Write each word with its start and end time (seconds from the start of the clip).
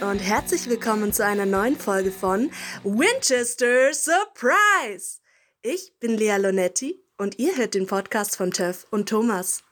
und 0.00 0.18
herzlich 0.20 0.68
willkommen 0.68 1.12
zu 1.12 1.24
einer 1.24 1.46
neuen 1.46 1.76
Folge 1.76 2.10
von 2.10 2.50
Winchester 2.84 3.92
Surprise. 3.92 5.18
Ich 5.62 5.92
bin 6.00 6.16
Lea 6.16 6.36
Lonetti 6.38 7.00
und 7.16 7.38
ihr 7.38 7.56
hört 7.56 7.74
den 7.74 7.86
Podcast 7.86 8.36
von 8.36 8.50
Töff 8.52 8.86
und 8.90 9.08
Thomas. 9.08 9.62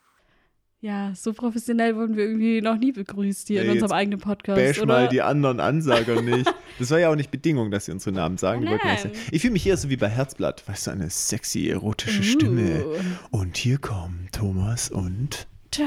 Ja, 0.80 1.12
so 1.16 1.32
professionell 1.32 1.96
wurden 1.96 2.16
wir 2.16 2.24
irgendwie 2.24 2.60
noch 2.60 2.76
nie 2.76 2.92
begrüßt 2.92 3.48
hier 3.48 3.58
Ja, 3.58 3.62
in 3.64 3.70
unserem 3.72 3.92
eigenen 3.92 4.20
Podcast, 4.20 4.56
Bash 4.56 4.78
oder? 4.78 4.86
mal 4.86 5.08
die 5.08 5.22
anderen 5.22 5.58
Ansager 5.60 6.20
nicht. 6.22 6.52
Das 6.78 6.90
war 6.90 6.98
ja 6.98 7.10
auch 7.10 7.16
nicht 7.16 7.30
Bedingung, 7.30 7.70
dass 7.70 7.86
sie 7.86 7.92
unsere 7.92 8.14
Namen 8.14 8.36
sagen. 8.36 8.66
Wollten 8.68 8.86
Nein. 8.86 9.12
Ich 9.30 9.40
fühle 9.42 9.54
mich 9.54 9.66
eher 9.66 9.76
so 9.76 9.88
wie 9.88 9.96
bei 9.96 10.08
Herzblatt. 10.08 10.62
Weißt 10.68 10.86
du, 10.88 10.90
eine 10.90 11.08
sexy, 11.08 11.68
erotische 11.68 12.20
Uh. 12.20 12.24
Stimme. 12.24 12.84
Und 13.30 13.56
hier 13.56 13.78
kommen 13.78 14.28
Thomas 14.32 14.90
und. 14.90 15.46
Töff. 15.70 15.86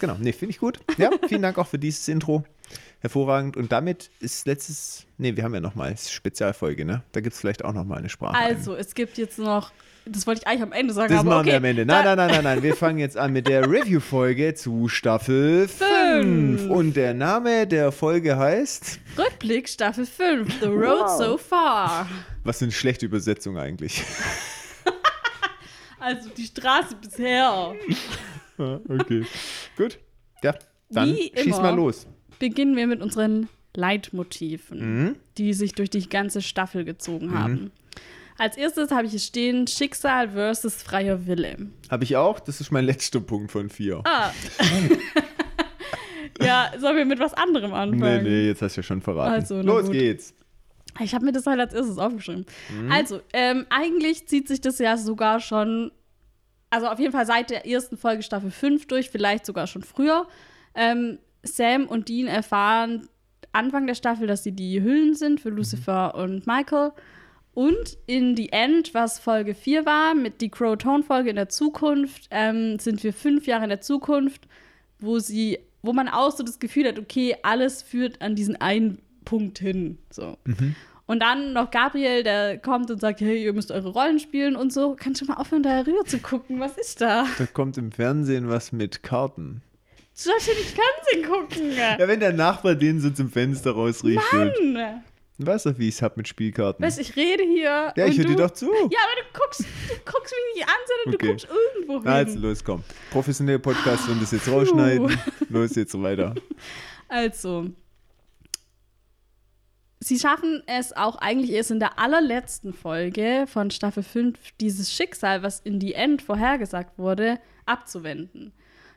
Genau, 0.00 0.16
nee, 0.20 0.32
finde 0.32 0.50
ich 0.50 0.58
gut. 0.58 0.78
Ja, 0.98 1.10
vielen 1.26 1.42
Dank 1.42 1.58
auch 1.58 1.66
für 1.66 1.78
dieses 1.78 2.06
Intro. 2.08 2.44
Hervorragend. 3.04 3.58
Und 3.58 3.70
damit 3.70 4.10
ist 4.20 4.46
letztes. 4.46 5.04
Nee, 5.18 5.36
wir 5.36 5.44
haben 5.44 5.52
ja 5.52 5.60
nochmal 5.60 5.94
Spezialfolge, 5.98 6.86
ne? 6.86 7.02
Da 7.12 7.20
gibt 7.20 7.34
es 7.34 7.40
vielleicht 7.40 7.62
auch 7.62 7.74
nochmal 7.74 7.98
eine 7.98 8.08
Sprache. 8.08 8.34
Also, 8.34 8.74
es 8.74 8.94
gibt 8.94 9.18
jetzt 9.18 9.38
noch, 9.38 9.72
das 10.06 10.26
wollte 10.26 10.40
ich 10.40 10.46
eigentlich 10.46 10.62
am 10.62 10.72
Ende 10.72 10.94
sagen, 10.94 11.10
Das 11.12 11.20
aber 11.20 11.28
machen 11.28 11.40
okay. 11.40 11.50
wir 11.50 11.56
am 11.58 11.64
Ende. 11.64 11.84
Nein, 11.84 12.02
nein, 12.02 12.16
nein, 12.16 12.30
nein, 12.30 12.44
nein. 12.44 12.62
Wir 12.62 12.74
fangen 12.74 12.98
jetzt 12.98 13.18
an 13.18 13.34
mit 13.34 13.46
der 13.46 13.70
Review-Folge 13.70 14.54
zu 14.54 14.88
Staffel 14.88 15.68
5. 15.68 16.70
Und 16.70 16.96
der 16.96 17.12
Name 17.12 17.66
der 17.66 17.92
Folge 17.92 18.38
heißt. 18.38 18.98
Rückblick 19.18 19.68
Staffel 19.68 20.06
5, 20.06 20.60
The 20.62 20.66
Road 20.68 21.10
So 21.18 21.36
Far. 21.36 22.08
Was 22.42 22.60
für 22.60 22.64
eine 22.64 22.72
schlechte 22.72 23.04
Übersetzung 23.04 23.58
eigentlich. 23.58 24.02
Also 26.00 26.28
die 26.28 26.44
Straße 26.44 26.96
bisher. 27.00 27.72
Ja, 28.58 28.80
okay. 28.90 29.24
Gut. 29.74 29.98
Ja, 30.42 30.54
dann 30.90 31.08
Wie 31.08 31.32
schieß 31.34 31.46
immer. 31.46 31.62
mal 31.62 31.74
los. 31.74 32.06
Beginnen 32.48 32.76
wir 32.76 32.86
mit 32.86 33.00
unseren 33.00 33.48
Leitmotiven, 33.74 34.78
Mhm. 35.06 35.16
die 35.38 35.54
sich 35.54 35.72
durch 35.72 35.88
die 35.88 36.06
ganze 36.08 36.42
Staffel 36.42 36.84
gezogen 36.84 37.38
haben. 37.38 37.70
Als 38.36 38.56
erstes 38.58 38.90
habe 38.90 39.04
ich 39.06 39.12
hier 39.12 39.20
stehen 39.20 39.66
Schicksal 39.66 40.28
versus 40.30 40.82
freier 40.82 41.26
Wille. 41.26 41.56
Habe 41.90 42.04
ich 42.04 42.16
auch. 42.16 42.40
Das 42.40 42.60
ist 42.60 42.70
mein 42.70 42.84
letzter 42.84 43.20
Punkt 43.20 43.50
von 43.50 43.70
vier. 43.70 44.02
Ah. 44.04 44.30
ja, 46.40 46.72
sollen 46.78 46.96
wir 46.96 47.04
mit 47.04 47.18
was 47.18 47.32
anderem 47.34 47.70
nee, 47.70 47.76
anfangen? 47.76 48.24
nee, 48.24 48.46
jetzt 48.48 48.60
hast 48.62 48.76
du 48.76 48.80
ja 48.80 48.82
schon 48.82 49.00
verraten. 49.00 49.32
Also, 49.32 49.62
los 49.62 49.84
gut. 49.86 49.92
geht's. 49.92 50.34
Ich 51.00 51.14
habe 51.14 51.24
mir 51.24 51.32
das 51.32 51.46
halt 51.46 51.60
als 51.60 51.72
erstes 51.74 51.96
aufgeschrieben. 51.98 52.46
Mhm. 52.70 52.92
Also, 52.92 53.20
ähm, 53.32 53.66
eigentlich 53.70 54.26
zieht 54.28 54.48
sich 54.48 54.60
das 54.60 54.78
ja 54.78 54.96
sogar 54.96 55.40
schon, 55.40 55.92
also 56.70 56.88
auf 56.88 56.98
jeden 56.98 57.12
Fall 57.12 57.26
seit 57.26 57.50
der 57.50 57.66
ersten 57.66 57.96
Folge 57.96 58.22
Staffel 58.22 58.50
5 58.50 58.86
durch, 58.86 59.10
vielleicht 59.10 59.46
sogar 59.46 59.66
schon 59.66 59.82
früher. 59.82 60.26
Ähm, 60.74 61.18
Sam 61.44 61.86
und 61.86 62.08
Dean 62.08 62.26
erfahren 62.26 63.08
Anfang 63.52 63.86
der 63.86 63.94
Staffel, 63.94 64.26
dass 64.26 64.42
sie 64.42 64.52
die 64.52 64.82
Hüllen 64.82 65.14
sind 65.14 65.40
für 65.40 65.50
Lucifer 65.50 66.14
und 66.14 66.46
Michael. 66.46 66.92
Und 67.54 67.96
in 68.06 68.36
The 68.36 68.50
End, 68.50 68.94
was 68.94 69.20
Folge 69.20 69.54
4 69.54 69.86
war, 69.86 70.14
mit 70.14 70.40
die 70.40 70.50
Crow-Tone-Folge 70.50 71.30
in 71.30 71.36
der 71.36 71.48
Zukunft, 71.48 72.26
ähm, 72.32 72.80
sind 72.80 73.02
wir 73.04 73.12
fünf 73.12 73.46
Jahre 73.46 73.62
in 73.64 73.68
der 73.68 73.80
Zukunft, 73.80 74.48
wo 74.98 75.20
sie, 75.20 75.60
wo 75.82 75.92
man 75.92 76.08
auch 76.08 76.32
so 76.32 76.42
das 76.42 76.58
Gefühl 76.58 76.88
hat, 76.88 76.98
okay, 76.98 77.36
alles 77.44 77.82
führt 77.82 78.20
an 78.22 78.34
diesen 78.34 78.60
einen 78.60 78.98
Punkt 79.24 79.60
hin. 79.60 79.98
So. 80.10 80.36
Und 81.06 81.20
dann 81.20 81.52
noch 81.52 81.70
Gabriel, 81.70 82.24
der 82.24 82.58
kommt 82.58 82.90
und 82.90 83.00
sagt, 83.00 83.20
hey, 83.20 83.44
ihr 83.44 83.52
müsst 83.52 83.70
eure 83.70 83.90
Rollen 83.90 84.18
spielen 84.18 84.56
und 84.56 84.72
so. 84.72 84.96
Kannst 84.98 85.20
du 85.20 85.26
mal 85.26 85.34
aufhören, 85.34 85.62
da 85.62 85.80
rüber 85.80 86.04
zu 86.06 86.18
gucken? 86.18 86.58
Was 86.58 86.76
ist 86.76 87.00
da? 87.00 87.26
Da 87.38 87.46
kommt 87.46 87.78
im 87.78 87.92
Fernsehen 87.92 88.48
was 88.48 88.72
mit 88.72 89.02
Karten. 89.04 89.62
Du 90.16 90.20
sollst 90.30 90.46
ja 90.46 90.54
nicht 90.54 90.70
Fernsehen 90.76 91.30
gucken. 91.30 91.72
Ja, 91.76 92.06
wenn 92.08 92.20
der 92.20 92.32
Nachbar 92.32 92.74
den 92.76 93.00
so 93.00 93.10
zum 93.10 93.30
Fenster 93.30 93.72
rausrichtet. 93.72 94.22
Mann. 94.62 95.02
Du 95.36 95.46
weißt 95.46 95.66
doch, 95.66 95.76
wie 95.78 95.88
ich 95.88 95.96
es 95.96 96.02
hab 96.02 96.16
mit 96.16 96.28
Spielkarten. 96.28 96.84
Weißt 96.84 96.98
du, 96.98 97.02
ich 97.02 97.16
rede 97.16 97.42
hier. 97.42 97.92
ja, 97.96 98.06
ich 98.06 98.16
höre 98.16 98.26
dir 98.26 98.36
doch 98.36 98.52
zu. 98.52 98.66
Ja, 98.66 98.72
aber 99.02 99.20
du 99.20 99.38
guckst, 99.40 99.60
du 99.62 100.12
guckst 100.12 100.32
mich 100.32 100.60
nicht 100.62 100.68
an, 100.68 100.74
sondern 100.86 101.14
Okay. 101.14 101.26
du 101.26 101.32
guckst 101.32 101.48
irgendwo 101.50 101.98
hin. 101.98 102.08
Also, 102.08 102.38
los, 102.38 102.62
komm. 102.62 102.84
Professionelle 103.10 103.58
Podcast 103.58 104.08
und 104.08 104.22
das 104.22 104.30
jetzt 104.30 104.48
rausschneiden. 104.48 105.18
Los, 105.48 105.74
jetzt 105.74 106.00
weiter. 106.00 106.34
Also, 107.08 107.66
sie 110.00 110.18
schaffen 110.18 110.62
es 110.66 110.92
auch 110.96 111.16
eigentlich 111.16 111.50
erst 111.52 111.70
in 111.70 111.78
der 111.78 111.98
allerletzten 111.98 112.72
Folge 112.72 113.44
von 113.46 113.70
Staffel 113.70 114.02
5, 114.02 114.38
dieses 114.60 114.92
Schicksal, 114.92 115.42
was 115.42 115.60
in 115.60 115.78
die 115.78 115.94
End 115.94 116.22
vorhergesagt 116.22 116.98
wurde, 116.98 117.38
abzuwenden. 117.66 118.52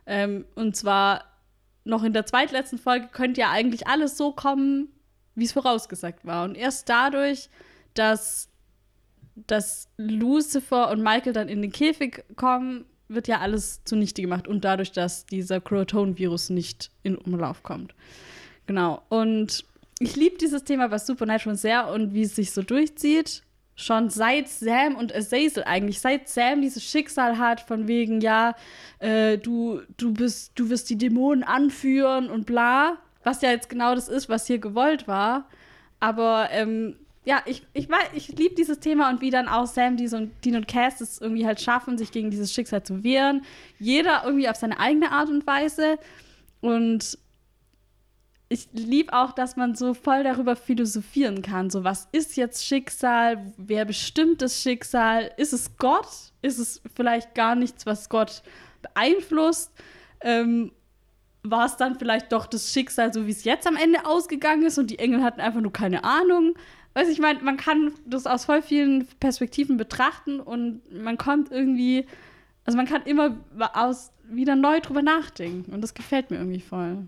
Ähm, 0.08 0.46
und 0.56 0.76
zwar 0.76 1.26
noch 1.84 2.04
in 2.04 2.14
der 2.14 2.26
zweitletzten 2.26 2.80
Folge 2.80 3.10
könnte 3.12 3.42
ja 3.42 3.52
eigentlich 3.52 3.88
alles 3.88 4.18
so 4.18 4.32
kommen, 4.32 4.90
wie 5.36 5.46
es 5.46 5.52
vorausgesagt 5.52 6.26
war. 6.26 6.46
Und 6.46 6.56
erst 6.56 6.90
dadurch, 6.90 7.50
dass, 7.94 8.50
dass 9.36 9.90
Lucifer 9.98 10.90
und 10.90 11.04
Michael 11.04 11.34
dann 11.34 11.50
in 11.50 11.62
den 11.62 11.72
Käfig 11.72 12.24
kommen, 12.36 12.86
wird 13.10 13.28
ja 13.28 13.40
alles 13.40 13.84
zunichte 13.84 14.22
gemacht. 14.22 14.48
Und 14.48 14.66
dadurch, 14.66 14.92
dass 14.92 15.26
dieser 15.26 15.62
Croton-Virus 15.62 16.50
nicht 16.50 16.92
in 17.04 17.18
Umlauf 17.18 17.64
kommt. 17.64 17.94
Genau. 18.66 19.02
Und 19.10 19.66
ich 20.00 20.16
liebe 20.16 20.38
dieses 20.38 20.64
Thema 20.64 20.88
bei 20.90 20.98
Supernatural 20.98 21.56
sehr 21.56 21.90
und 21.90 22.14
wie 22.14 22.24
es 22.24 22.36
sich 22.36 22.52
so 22.52 22.62
durchzieht. 22.62 23.44
Schon 23.80 24.10
seit 24.10 24.50
Sam 24.50 24.96
und 24.96 25.16
Azazel 25.16 25.64
eigentlich, 25.64 26.02
seit 26.02 26.28
Sam 26.28 26.62
dieses 26.64 26.84
Schicksal 26.84 27.38
hat, 27.38 27.62
von 27.62 27.88
wegen, 27.88 28.22
ja, 28.22 28.56
äh, 28.98 29.38
du, 29.38 29.82
du 29.98 30.14
bist, 30.14 30.54
du 30.56 30.72
wirst 30.72 30.90
die 30.90 30.98
Dämonen 30.98 31.44
anführen 31.44 32.28
und 32.30 32.48
bla, 32.48 32.98
was 33.24 33.42
ja 33.44 33.52
jetzt 33.52 33.70
genau 33.70 33.94
das 33.94 34.08
ist, 34.10 34.30
was 34.30 34.48
hier 34.48 34.58
gewollt 34.58 35.08
war. 35.08 35.48
Aber 36.00 36.50
ähm, 36.52 36.96
ja, 37.24 37.42
ich, 37.46 37.68
ich, 37.74 37.88
weiß- 37.88 38.14
ich 38.14 38.30
liebe 38.30 38.56
dieses 38.56 38.80
Thema 38.80 39.12
und 39.12 39.22
wie 39.22 39.30
dann 39.30 39.48
auch 39.48 39.68
Sam, 39.68 39.96
Dean 39.96 40.14
und, 40.16 40.46
Dean 40.46 40.56
und 40.56 40.68
Cass 40.68 41.00
es 41.00 41.22
irgendwie 41.22 41.46
halt 41.46 41.62
schaffen, 41.62 42.00
sich 42.00 42.12
gegen 42.12 42.32
dieses 42.32 42.52
Schicksal 42.52 42.82
zu 42.82 43.04
wehren. 43.04 43.44
Jeder 43.78 44.24
irgendwie 44.26 44.50
auf 44.50 44.56
seine 44.56 44.80
eigene 44.80 45.12
Art 45.12 45.30
und 45.30 45.46
Weise. 45.46 46.00
Und 46.62 47.20
ich 48.50 48.70
liebe 48.72 49.14
auch, 49.14 49.34
dass 49.34 49.58
man 49.58 49.76
so 49.76 49.94
voll 49.94 50.24
darüber 50.24 50.56
philosophieren 50.56 51.42
kann. 51.42 51.70
So, 51.70 51.84
was 51.84 52.08
ist 52.12 52.38
jetzt 52.38 52.66
Schicksal? 52.66 53.54
Wer 53.58 53.84
bestimmt 53.84 54.42
das 54.42 54.62
Schicksal? 54.62 55.32
Ist 55.38 55.54
es 55.54 55.78
Gott? 55.78 56.08
Ist 56.42 56.58
es 56.58 56.82
vielleicht 56.96 57.36
gar 57.36 57.56
nichts, 57.56 57.86
was 57.86 58.08
Gott 58.08 58.44
beeinflusst? 58.82 59.74
Ähm, 60.22 60.72
war 61.44 61.66
es 61.66 61.76
dann 61.76 62.00
vielleicht 62.00 62.32
doch 62.32 62.46
das 62.46 62.72
Schicksal, 62.72 63.14
so 63.14 63.28
wie 63.28 63.32
es 63.32 63.44
jetzt 63.44 63.68
am 63.68 63.76
Ende 63.76 64.06
ausgegangen 64.06 64.66
ist 64.66 64.78
und 64.78 64.90
die 64.92 65.00
Engel 65.00 65.24
hatten 65.24 65.42
einfach 65.42 65.62
nur 65.62 65.74
keine 65.74 66.04
Ahnung? 66.04 66.54
Weiß 66.94 67.10
ich 67.10 67.20
meine, 67.20 67.42
man 67.42 67.58
kann 67.58 67.92
das 68.06 68.26
aus 68.26 68.46
voll 68.46 68.62
vielen 68.62 69.08
Perspektiven 69.20 69.78
betrachten 69.78 70.40
und 70.40 70.82
man 70.92 71.18
kommt 71.18 71.52
irgendwie, 71.52 72.06
also 72.66 72.78
man 72.78 72.88
kann 72.88 73.04
immer 73.04 73.38
aus 73.74 74.12
wieder 74.30 74.56
neu 74.56 74.80
drüber 74.80 75.02
nachdenken 75.02 75.74
und 75.74 75.82
das 75.82 75.94
gefällt 75.94 76.32
mir 76.32 76.38
irgendwie 76.38 76.60
voll. 76.60 77.08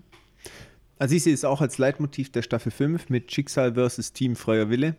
Also 1.00 1.14
ich 1.14 1.22
sehe 1.22 1.32
es 1.32 1.44
auch 1.46 1.62
als 1.62 1.78
Leitmotiv 1.78 2.30
der 2.30 2.42
Staffel 2.42 2.70
5 2.70 3.08
mit 3.08 3.32
Schicksal 3.32 3.72
versus 3.72 4.12
Team 4.12 4.36
Freier 4.36 4.68
Wille. 4.68 4.94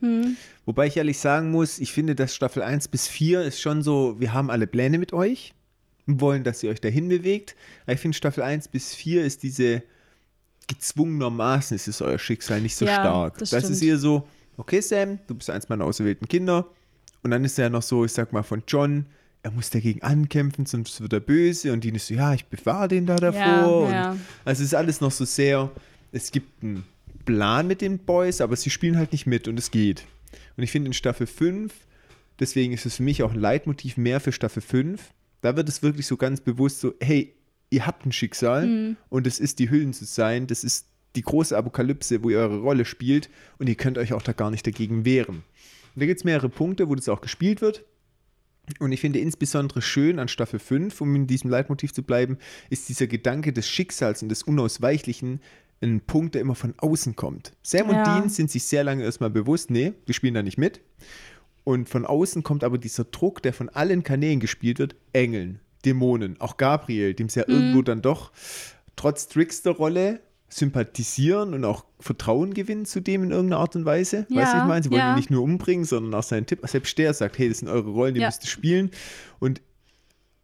Wobei 0.65 0.87
ich 0.87 0.97
ehrlich 0.97 1.19
sagen 1.19 1.51
muss, 1.51 1.77
ich 1.77 1.93
finde, 1.93 2.15
dass 2.15 2.33
Staffel 2.33 2.63
1 2.63 2.87
bis 2.87 3.07
4 3.07 3.43
ist 3.43 3.61
schon 3.61 3.83
so, 3.83 4.19
wir 4.19 4.33
haben 4.33 4.49
alle 4.49 4.65
Pläne 4.65 4.97
mit 4.97 5.13
euch 5.13 5.53
und 6.07 6.19
wollen, 6.19 6.43
dass 6.43 6.63
ihr 6.63 6.71
euch 6.71 6.81
dahin 6.81 7.07
bewegt. 7.07 7.55
Aber 7.83 7.93
ich 7.93 7.99
finde, 7.99 8.17
Staffel 8.17 8.41
1 8.41 8.69
bis 8.69 8.95
4 8.95 9.23
ist 9.23 9.43
diese 9.43 9.83
gezwungenermaßen 10.67 11.75
ist 11.75 11.87
es 11.87 12.01
euer 12.01 12.17
Schicksal 12.17 12.61
nicht 12.61 12.75
so 12.75 12.85
Ja, 12.85 12.95
stark. 12.95 13.37
das 13.37 13.51
Das, 13.51 13.69
ist 13.69 13.83
eher 13.83 13.97
so, 13.97 14.27
okay 14.57 14.81
Sam, 14.81 15.19
du 15.27 15.35
bist 15.35 15.49
eins 15.51 15.69
meiner 15.69 15.85
auserwählten 15.85 16.27
Kinder. 16.27 16.67
Und 17.23 17.29
dann 17.31 17.45
ist 17.45 17.59
er 17.59 17.65
ja 17.65 17.69
noch 17.69 17.83
so, 17.83 18.05
ich 18.05 18.13
sag 18.13 18.33
mal, 18.33 18.41
von 18.41 18.63
John, 18.67 19.05
er 19.43 19.51
muss 19.51 19.69
dagegen 19.69 20.01
ankämpfen, 20.01 20.65
sonst 20.65 20.99
wird 21.01 21.13
er 21.13 21.19
böse. 21.19 21.73
Und 21.73 21.83
die 21.83 21.89
ist 21.89 22.07
so, 22.07 22.13
ja, 22.15 22.33
ich 22.33 22.45
bewahre 22.45 22.87
den 22.87 23.05
da 23.05 23.17
davor. 23.17 23.39
Ja, 23.39 23.65
und 23.67 23.91
ja. 23.91 24.17
also 24.45 24.63
es 24.63 24.69
ist 24.69 24.73
alles 24.73 25.01
noch 25.01 25.11
so 25.11 25.25
sehr, 25.25 25.69
es 26.11 26.31
gibt 26.31 26.63
einen 26.63 26.83
Plan 27.25 27.67
mit 27.67 27.81
den 27.81 27.99
Boys, 27.99 28.41
aber 28.41 28.55
sie 28.55 28.69
spielen 28.69 28.97
halt 28.97 29.11
nicht 29.11 29.25
mit 29.25 29.47
und 29.47 29.57
es 29.57 29.71
geht. 29.71 30.05
Und 30.57 30.63
ich 30.63 30.71
finde 30.71 30.87
in 30.87 30.93
Staffel 30.93 31.27
5, 31.27 31.73
deswegen 32.39 32.73
ist 32.73 32.85
es 32.85 32.97
für 32.97 33.03
mich 33.03 33.23
auch 33.23 33.31
ein 33.31 33.39
Leitmotiv 33.39 33.97
mehr 33.97 34.19
für 34.19 34.31
Staffel 34.31 34.61
5, 34.61 35.01
da 35.41 35.55
wird 35.55 35.69
es 35.69 35.81
wirklich 35.83 36.07
so 36.07 36.17
ganz 36.17 36.41
bewusst 36.41 36.81
so, 36.81 36.93
hey, 36.99 37.33
ihr 37.69 37.87
habt 37.87 38.05
ein 38.05 38.11
Schicksal 38.11 38.95
und 39.09 39.27
es 39.27 39.39
ist 39.39 39.59
die 39.59 39.69
Hüllen 39.69 39.93
zu 39.93 40.05
sein, 40.05 40.45
das 40.47 40.63
ist 40.63 40.85
die 41.15 41.21
große 41.23 41.57
Apokalypse, 41.57 42.23
wo 42.23 42.29
ihr 42.29 42.39
eure 42.39 42.59
Rolle 42.59 42.85
spielt 42.85 43.29
und 43.57 43.67
ihr 43.67 43.75
könnt 43.75 43.97
euch 43.97 44.13
auch 44.13 44.21
da 44.21 44.33
gar 44.33 44.51
nicht 44.51 44.65
dagegen 44.65 45.03
wehren. 45.05 45.43
Und 45.95 45.99
da 46.01 46.05
gibt 46.05 46.19
es 46.19 46.23
mehrere 46.23 46.49
Punkte, 46.49 46.87
wo 46.89 46.95
das 46.95 47.09
auch 47.09 47.21
gespielt 47.21 47.61
wird. 47.61 47.83
Und 48.79 48.91
ich 48.91 49.01
finde 49.01 49.19
insbesondere 49.19 49.81
schön 49.81 50.19
an 50.19 50.27
Staffel 50.27 50.59
5, 50.59 51.01
um 51.01 51.15
in 51.15 51.27
diesem 51.27 51.49
Leitmotiv 51.49 51.93
zu 51.93 52.03
bleiben, 52.03 52.37
ist 52.69 52.87
dieser 52.87 53.07
Gedanke 53.07 53.51
des 53.51 53.67
Schicksals 53.67 54.21
und 54.21 54.29
des 54.29 54.43
Unausweichlichen 54.43 55.41
ein 55.81 56.01
Punkt, 56.01 56.35
der 56.35 56.41
immer 56.41 56.55
von 56.55 56.73
außen 56.77 57.15
kommt. 57.15 57.53
Sam 57.63 57.89
und 57.89 57.95
Ja. 57.95 58.03
Dean 58.03 58.29
sind 58.29 58.51
sich 58.51 58.63
sehr 58.63 58.83
lange 58.83 59.03
erstmal 59.03 59.29
bewusst, 59.29 59.71
nee, 59.71 59.93
wir 60.05 60.13
spielen 60.13 60.33
da 60.33 60.43
nicht 60.43 60.57
mit. 60.57 60.81
Und 61.63 61.89
von 61.89 62.05
außen 62.05 62.43
kommt 62.43 62.63
aber 62.63 62.77
dieser 62.77 63.03
Druck, 63.03 63.41
der 63.41 63.53
von 63.53 63.69
allen 63.69 64.03
Kanälen 64.03 64.39
gespielt 64.39 64.79
wird, 64.79 64.95
Engeln, 65.13 65.59
Dämonen, 65.85 66.39
auch 66.39 66.57
Gabriel, 66.57 67.13
dem 67.13 67.27
es 67.27 67.35
ja 67.35 67.43
irgendwo 67.47 67.81
dann 67.81 68.01
doch 68.01 68.31
trotz 68.95 69.27
Trickster-Rolle 69.27 70.21
sympathisieren 70.49 71.53
und 71.53 71.63
auch 71.65 71.85
Vertrauen 71.99 72.53
gewinnen 72.53 72.85
zu 72.85 72.99
dem 72.99 73.23
in 73.23 73.31
irgendeiner 73.31 73.61
Art 73.61 73.75
und 73.75 73.85
Weise. 73.85 74.25
Ja, 74.29 74.41
weißt 74.41 74.53
du, 74.53 74.57
ich 74.57 74.63
meine? 74.65 74.83
Sie 74.83 74.91
wollen 74.91 74.99
ja. 74.99 75.13
ihn 75.13 75.15
nicht 75.17 75.31
nur 75.31 75.43
umbringen, 75.43 75.85
sondern 75.85 76.13
auch 76.13 76.23
seinen 76.23 76.45
Tipp. 76.45 76.59
Selbst 76.63 76.97
der 76.97 77.13
sagt, 77.13 77.37
hey, 77.39 77.47
das 77.49 77.59
sind 77.59 77.69
eure 77.69 77.89
Rollen, 77.89 78.13
die 78.15 78.21
Ja. 78.21 78.27
müsst 78.27 78.43
ihr 78.43 78.49
spielen. 78.49 78.91
Und 79.39 79.61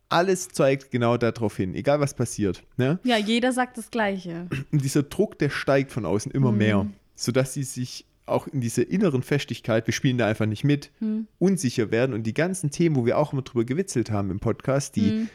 alles 0.09 0.49
zeigt 0.49 0.91
genau 0.91 1.17
darauf 1.17 1.57
hin, 1.57 1.75
egal 1.75 1.99
was 1.99 2.13
passiert. 2.13 2.63
Ne? 2.77 2.99
Ja, 3.03 3.17
jeder 3.17 3.51
sagt 3.51 3.77
das 3.77 3.91
Gleiche. 3.91 4.47
Und 4.71 4.83
dieser 4.83 5.03
Druck, 5.03 5.37
der 5.39 5.49
steigt 5.49 5.91
von 5.91 6.05
außen 6.05 6.31
immer 6.31 6.51
Mhm. 6.51 6.57
mehr, 6.57 6.87
sodass 7.15 7.53
sie 7.53 7.63
sich 7.63 8.05
auch 8.25 8.47
in 8.47 8.59
dieser 8.61 8.89
inneren 8.89 9.21
Festigkeit, 9.23 9.87
wir 9.87 9.93
spielen 9.93 10.17
da 10.17 10.27
einfach 10.27 10.45
nicht 10.45 10.63
mit, 10.63 10.91
Mhm. 10.99 11.27
unsicher 11.39 11.91
werden 11.91 12.13
und 12.13 12.23
die 12.23 12.33
ganzen 12.33 12.71
Themen, 12.71 12.95
wo 12.95 13.05
wir 13.05 13.17
auch 13.17 13.31
immer 13.33 13.41
drüber 13.41 13.63
gewitzelt 13.65 14.11
haben 14.11 14.31
im 14.31 14.39
Podcast, 14.39 14.95
die 14.95 15.01
Mhm. 15.11 15.29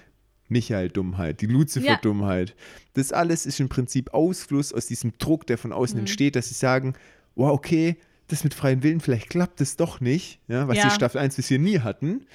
Michael-Dummheit, 0.48 1.40
die 1.40 1.46
Lucifer-Dummheit, 1.46 2.54
das 2.94 3.12
alles 3.12 3.46
ist 3.46 3.60
im 3.60 3.68
Prinzip 3.68 4.12
Ausfluss 4.12 4.72
aus 4.72 4.86
diesem 4.86 5.12
Druck, 5.18 5.46
der 5.46 5.56
von 5.58 5.72
außen 5.72 5.96
Mhm. 5.96 6.00
entsteht, 6.00 6.36
dass 6.36 6.48
sie 6.48 6.54
sagen, 6.54 6.94
wow, 7.34 7.50
okay, 7.52 7.96
das 8.28 8.44
mit 8.44 8.54
freien 8.54 8.82
Willen, 8.82 9.00
vielleicht 9.00 9.30
klappt 9.30 9.60
das 9.60 9.76
doch 9.76 10.00
nicht, 10.00 10.40
ja, 10.48 10.68
was 10.68 10.76
Ja. 10.78 10.84
die 10.84 10.90
Staffel 10.90 11.18
1 11.18 11.36
bisher 11.36 11.58
nie 11.58 11.80
hatten. 11.80 12.26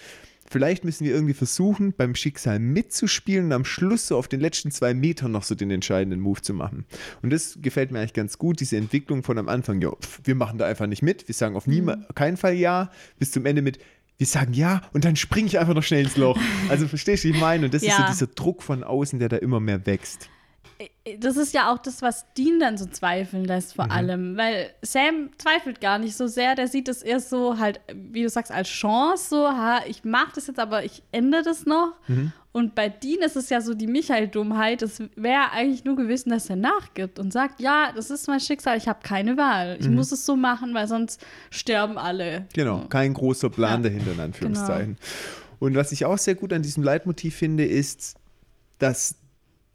Vielleicht 0.49 0.85
müssen 0.85 1.05
wir 1.05 1.13
irgendwie 1.13 1.33
versuchen, 1.33 1.93
beim 1.97 2.15
Schicksal 2.15 2.59
mitzuspielen 2.59 3.45
und 3.47 3.51
am 3.51 3.65
Schluss 3.65 4.07
so 4.07 4.17
auf 4.17 4.27
den 4.27 4.39
letzten 4.39 4.71
zwei 4.71 4.93
Metern 4.93 5.31
noch 5.31 5.43
so 5.43 5.55
den 5.55 5.69
entscheidenden 5.71 6.21
Move 6.21 6.41
zu 6.41 6.53
machen. 6.53 6.85
Und 7.21 7.31
das 7.31 7.59
gefällt 7.61 7.91
mir 7.91 7.99
eigentlich 7.99 8.13
ganz 8.13 8.37
gut, 8.37 8.59
diese 8.61 8.77
Entwicklung 8.77 9.23
von 9.23 9.37
am 9.37 9.49
Anfang, 9.49 9.81
ja, 9.81 9.91
pf, 9.91 10.21
wir 10.23 10.35
machen 10.35 10.57
da 10.57 10.65
einfach 10.65 10.87
nicht 10.87 11.01
mit, 11.01 11.27
wir 11.27 11.35
sagen 11.35 11.55
auf 11.55 11.67
nie, 11.67 11.85
keinen 12.15 12.37
Fall 12.37 12.53
ja, 12.53 12.89
bis 13.19 13.31
zum 13.31 13.45
Ende 13.45 13.61
mit, 13.61 13.79
wir 14.17 14.25
sagen 14.27 14.53
ja 14.53 14.81
und 14.93 15.05
dann 15.05 15.15
springe 15.15 15.47
ich 15.47 15.59
einfach 15.59 15.75
noch 15.75 15.83
schnell 15.83 16.03
ins 16.03 16.17
Loch. 16.17 16.39
Also 16.69 16.87
verstehst 16.87 17.23
du, 17.23 17.27
wie 17.27 17.33
ich 17.33 17.39
meine? 17.39 17.65
Und 17.65 17.73
das 17.73 17.83
ist 17.83 17.95
so 17.95 18.01
Ja. 18.01 18.09
dieser 18.09 18.27
Druck 18.27 18.63
von 18.63 18.83
außen, 18.83 19.19
der 19.19 19.29
da 19.29 19.37
immer 19.37 19.59
mehr 19.59 19.85
wächst. 19.85 20.29
Das 21.19 21.37
ist 21.37 21.53
ja 21.53 21.71
auch 21.71 21.79
das, 21.79 22.01
was 22.03 22.25
Dean 22.37 22.59
dann 22.59 22.77
so 22.77 22.85
zweifeln 22.85 23.45
lässt, 23.45 23.75
vor 23.75 23.89
allem. 23.91 24.37
Weil 24.37 24.69
Sam 24.83 25.29
zweifelt 25.37 25.81
gar 25.81 25.97
nicht 25.97 26.15
so 26.15 26.27
sehr. 26.27 26.53
Der 26.55 26.67
sieht 26.67 26.87
es 26.87 27.01
eher 27.01 27.19
so 27.19 27.57
halt, 27.57 27.79
wie 27.93 28.21
du 28.23 28.29
sagst, 28.29 28.51
als 28.51 28.67
Chance. 28.67 29.27
So, 29.29 29.47
ha, 29.47 29.81
ich 29.87 30.03
mache 30.03 30.33
das 30.35 30.47
jetzt, 30.47 30.59
aber 30.59 30.83
ich 30.83 31.01
ändere 31.11 31.41
das 31.43 31.65
noch. 31.65 31.93
Und 32.51 32.75
bei 32.75 32.89
Dean 32.89 33.21
ist 33.21 33.35
es 33.35 33.49
ja 33.49 33.61
so 33.61 33.73
die 33.73 33.87
Michael-Dummheit. 33.87 34.81
Es 34.81 34.99
wäre 35.15 35.51
eigentlich 35.51 35.83
nur 35.83 35.95
gewesen, 35.95 36.29
dass 36.31 36.49
er 36.49 36.55
nachgibt 36.57 37.17
und 37.17 37.31
sagt: 37.33 37.59
Ja, 37.59 37.91
das 37.95 38.09
ist 38.11 38.27
mein 38.27 38.39
Schicksal, 38.39 38.77
ich 38.77 38.87
habe 38.87 38.99
keine 39.01 39.37
Wahl. 39.37 39.77
Ich 39.79 39.87
muss 39.89 40.11
es 40.11 40.25
so 40.25 40.35
machen, 40.35 40.73
weil 40.73 40.87
sonst 40.87 41.25
sterben 41.49 41.97
alle. 41.97 42.45
Genau, 42.53 42.85
kein 42.89 43.13
großer 43.13 43.49
Plan 43.49 43.83
Ja. 43.83 43.89
dahinter, 43.89 44.11
in 44.11 44.19
Anführungszeichen. 44.19 44.97
Und 45.59 45.75
was 45.75 45.91
ich 45.91 46.05
auch 46.05 46.17
sehr 46.19 46.35
gut 46.35 46.53
an 46.53 46.61
diesem 46.61 46.83
Leitmotiv 46.83 47.35
finde, 47.35 47.65
ist, 47.65 48.15
dass 48.79 49.15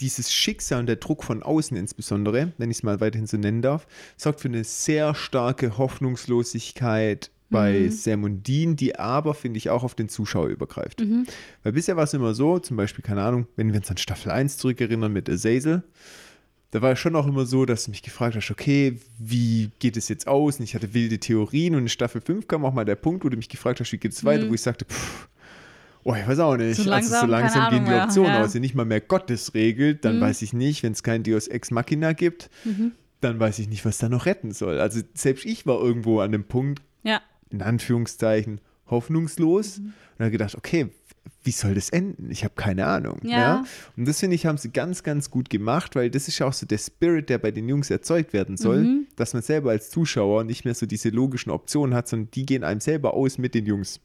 dieses 0.00 0.32
Schicksal 0.32 0.80
und 0.80 0.86
der 0.86 0.96
Druck 0.96 1.24
von 1.24 1.42
außen 1.42 1.76
insbesondere, 1.76 2.52
wenn 2.58 2.70
ich 2.70 2.78
es 2.78 2.82
mal 2.82 3.00
weiterhin 3.00 3.26
so 3.26 3.36
nennen 3.36 3.62
darf, 3.62 3.86
sorgt 4.16 4.40
für 4.40 4.48
eine 4.48 4.64
sehr 4.64 5.14
starke 5.14 5.78
Hoffnungslosigkeit 5.78 7.30
bei 7.50 7.88
Sam 7.90 8.24
und 8.24 8.48
Dean, 8.48 8.76
die 8.76 8.98
aber, 8.98 9.34
finde 9.34 9.58
ich, 9.58 9.70
auch 9.70 9.84
auf 9.84 9.94
den 9.94 10.08
Zuschauer 10.08 10.48
übergreift. 10.48 11.02
Weil 11.62 11.72
bisher 11.72 11.96
war 11.96 12.04
es 12.04 12.14
immer 12.14 12.34
so, 12.34 12.58
zum 12.58 12.76
Beispiel, 12.76 13.04
keine 13.04 13.22
Ahnung, 13.22 13.46
wenn 13.56 13.68
wir 13.68 13.78
uns 13.78 13.90
an 13.90 13.98
Staffel 13.98 14.32
1 14.32 14.56
zurückerinnern 14.56 15.12
mit 15.12 15.28
Azazel, 15.28 15.82
da 16.70 16.80
war 16.80 16.92
es 16.92 16.98
schon 16.98 17.14
auch 17.14 17.26
immer 17.26 17.44
so, 17.44 17.66
dass 17.66 17.84
du 17.84 17.90
mich 17.90 18.02
gefragt 18.02 18.34
hast, 18.34 18.50
okay, 18.50 18.98
wie 19.18 19.70
geht 19.78 19.98
es 19.98 20.08
jetzt 20.08 20.26
aus? 20.26 20.58
Und 20.58 20.64
ich 20.64 20.74
hatte 20.74 20.94
wilde 20.94 21.18
Theorien 21.18 21.74
und 21.74 21.82
in 21.82 21.88
Staffel 21.90 22.22
5 22.22 22.48
kam 22.48 22.64
auch 22.64 22.72
mal 22.72 22.86
der 22.86 22.96
Punkt, 22.96 23.24
wo 23.24 23.28
du 23.28 23.36
mich 23.36 23.50
gefragt 23.50 23.78
hast, 23.80 23.92
wie 23.92 23.98
geht 23.98 24.12
es 24.12 24.24
weiter, 24.24 24.48
wo 24.48 24.54
ich 24.54 24.62
sagte, 24.62 24.86
pff, 24.86 25.28
oh, 26.04 26.14
ich 26.14 26.26
weiß 26.26 26.38
auch 26.40 26.56
nicht. 26.56 26.76
So 26.76 26.90
also 26.90 27.08
so 27.08 27.26
langsam, 27.26 27.31
langsam 27.31 27.70
gehen 27.70 27.84
die 27.84 27.93
Optionen 27.93 28.32
ja. 28.32 28.43
aus. 28.43 28.54
Wenn 28.54 28.62
nicht 28.62 28.75
mal 28.75 28.84
mehr 28.84 29.00
Gottes 29.00 29.54
regelt, 29.54 30.04
dann 30.04 30.20
weiß 30.20 30.43
ich 30.43 30.52
nicht, 30.52 30.82
wenn 30.82 30.93
es 30.93 31.02
kein 31.02 31.22
Deus 31.22 31.49
Ex 31.49 31.70
Machina 31.70 32.12
gibt, 32.12 32.50
dann 33.20 33.38
weiß 33.40 33.58
ich 33.60 33.69
nicht, 33.69 33.84
was 33.84 33.99
da 33.99 34.08
noch 34.08 34.26
retten 34.26 34.52
soll. 34.52 34.78
Also 34.81 35.00
selbst 35.14 35.44
ich 35.44 35.66
war 35.66 35.81
irgendwo 35.81 36.20
an 36.20 36.32
dem 36.32 36.44
Punkt, 36.44 36.82
Ja. 37.02 37.20
in 37.50 37.62
Anführungszeichen, 37.62 38.60
hoffnungslos 38.88 39.78
und 39.78 39.94
habe 40.19 40.31
gedacht, 40.31 40.54
okay, 40.56 40.88
wie 41.44 41.50
soll 41.52 41.75
das 41.75 41.90
enden? 41.90 42.31
Ich 42.31 42.43
habe 42.44 42.55
keine 42.56 42.87
Ahnung. 42.87 43.20
Ja. 43.22 43.64
Und 43.96 44.06
das 44.08 44.20
finde 44.20 44.34
ich, 44.37 44.46
haben 44.46 44.58
sie 44.58 44.70
ganz, 44.70 45.02
ganz 45.02 45.31
gut 45.31 45.50
gemacht, 45.50 45.94
weil 45.94 46.10
das 46.10 46.26
ist 46.28 46.38
ja 46.38 46.46
auch 46.46 46.52
so 46.52 46.66
der 46.66 46.78
Spirit, 46.78 47.28
der 47.28 47.38
bei 47.38 47.50
den 47.52 47.69
Jungs 47.69 47.90
erzeugt 47.90 48.32
werden 48.32 48.56
soll, 48.56 48.82
Mhm. 48.82 49.06
dass 49.16 49.32
man 49.32 49.43
selber 49.43 49.70
als 49.70 49.90
Zuschauer 49.90 50.44
nicht 50.44 50.64
mehr 50.64 50.75
so 50.75 50.87
diese 50.87 51.10
logischen 51.10 51.50
Optionen 51.50 51.94
hat, 51.94 52.08
sondern 52.08 52.31
die 52.32 52.44
gehen 52.46 52.64
einem 52.64 52.81
selber 52.81 53.14
aus 53.14 53.38
mit 53.38 53.55
den 53.55 53.66
Jungs. 53.66 54.00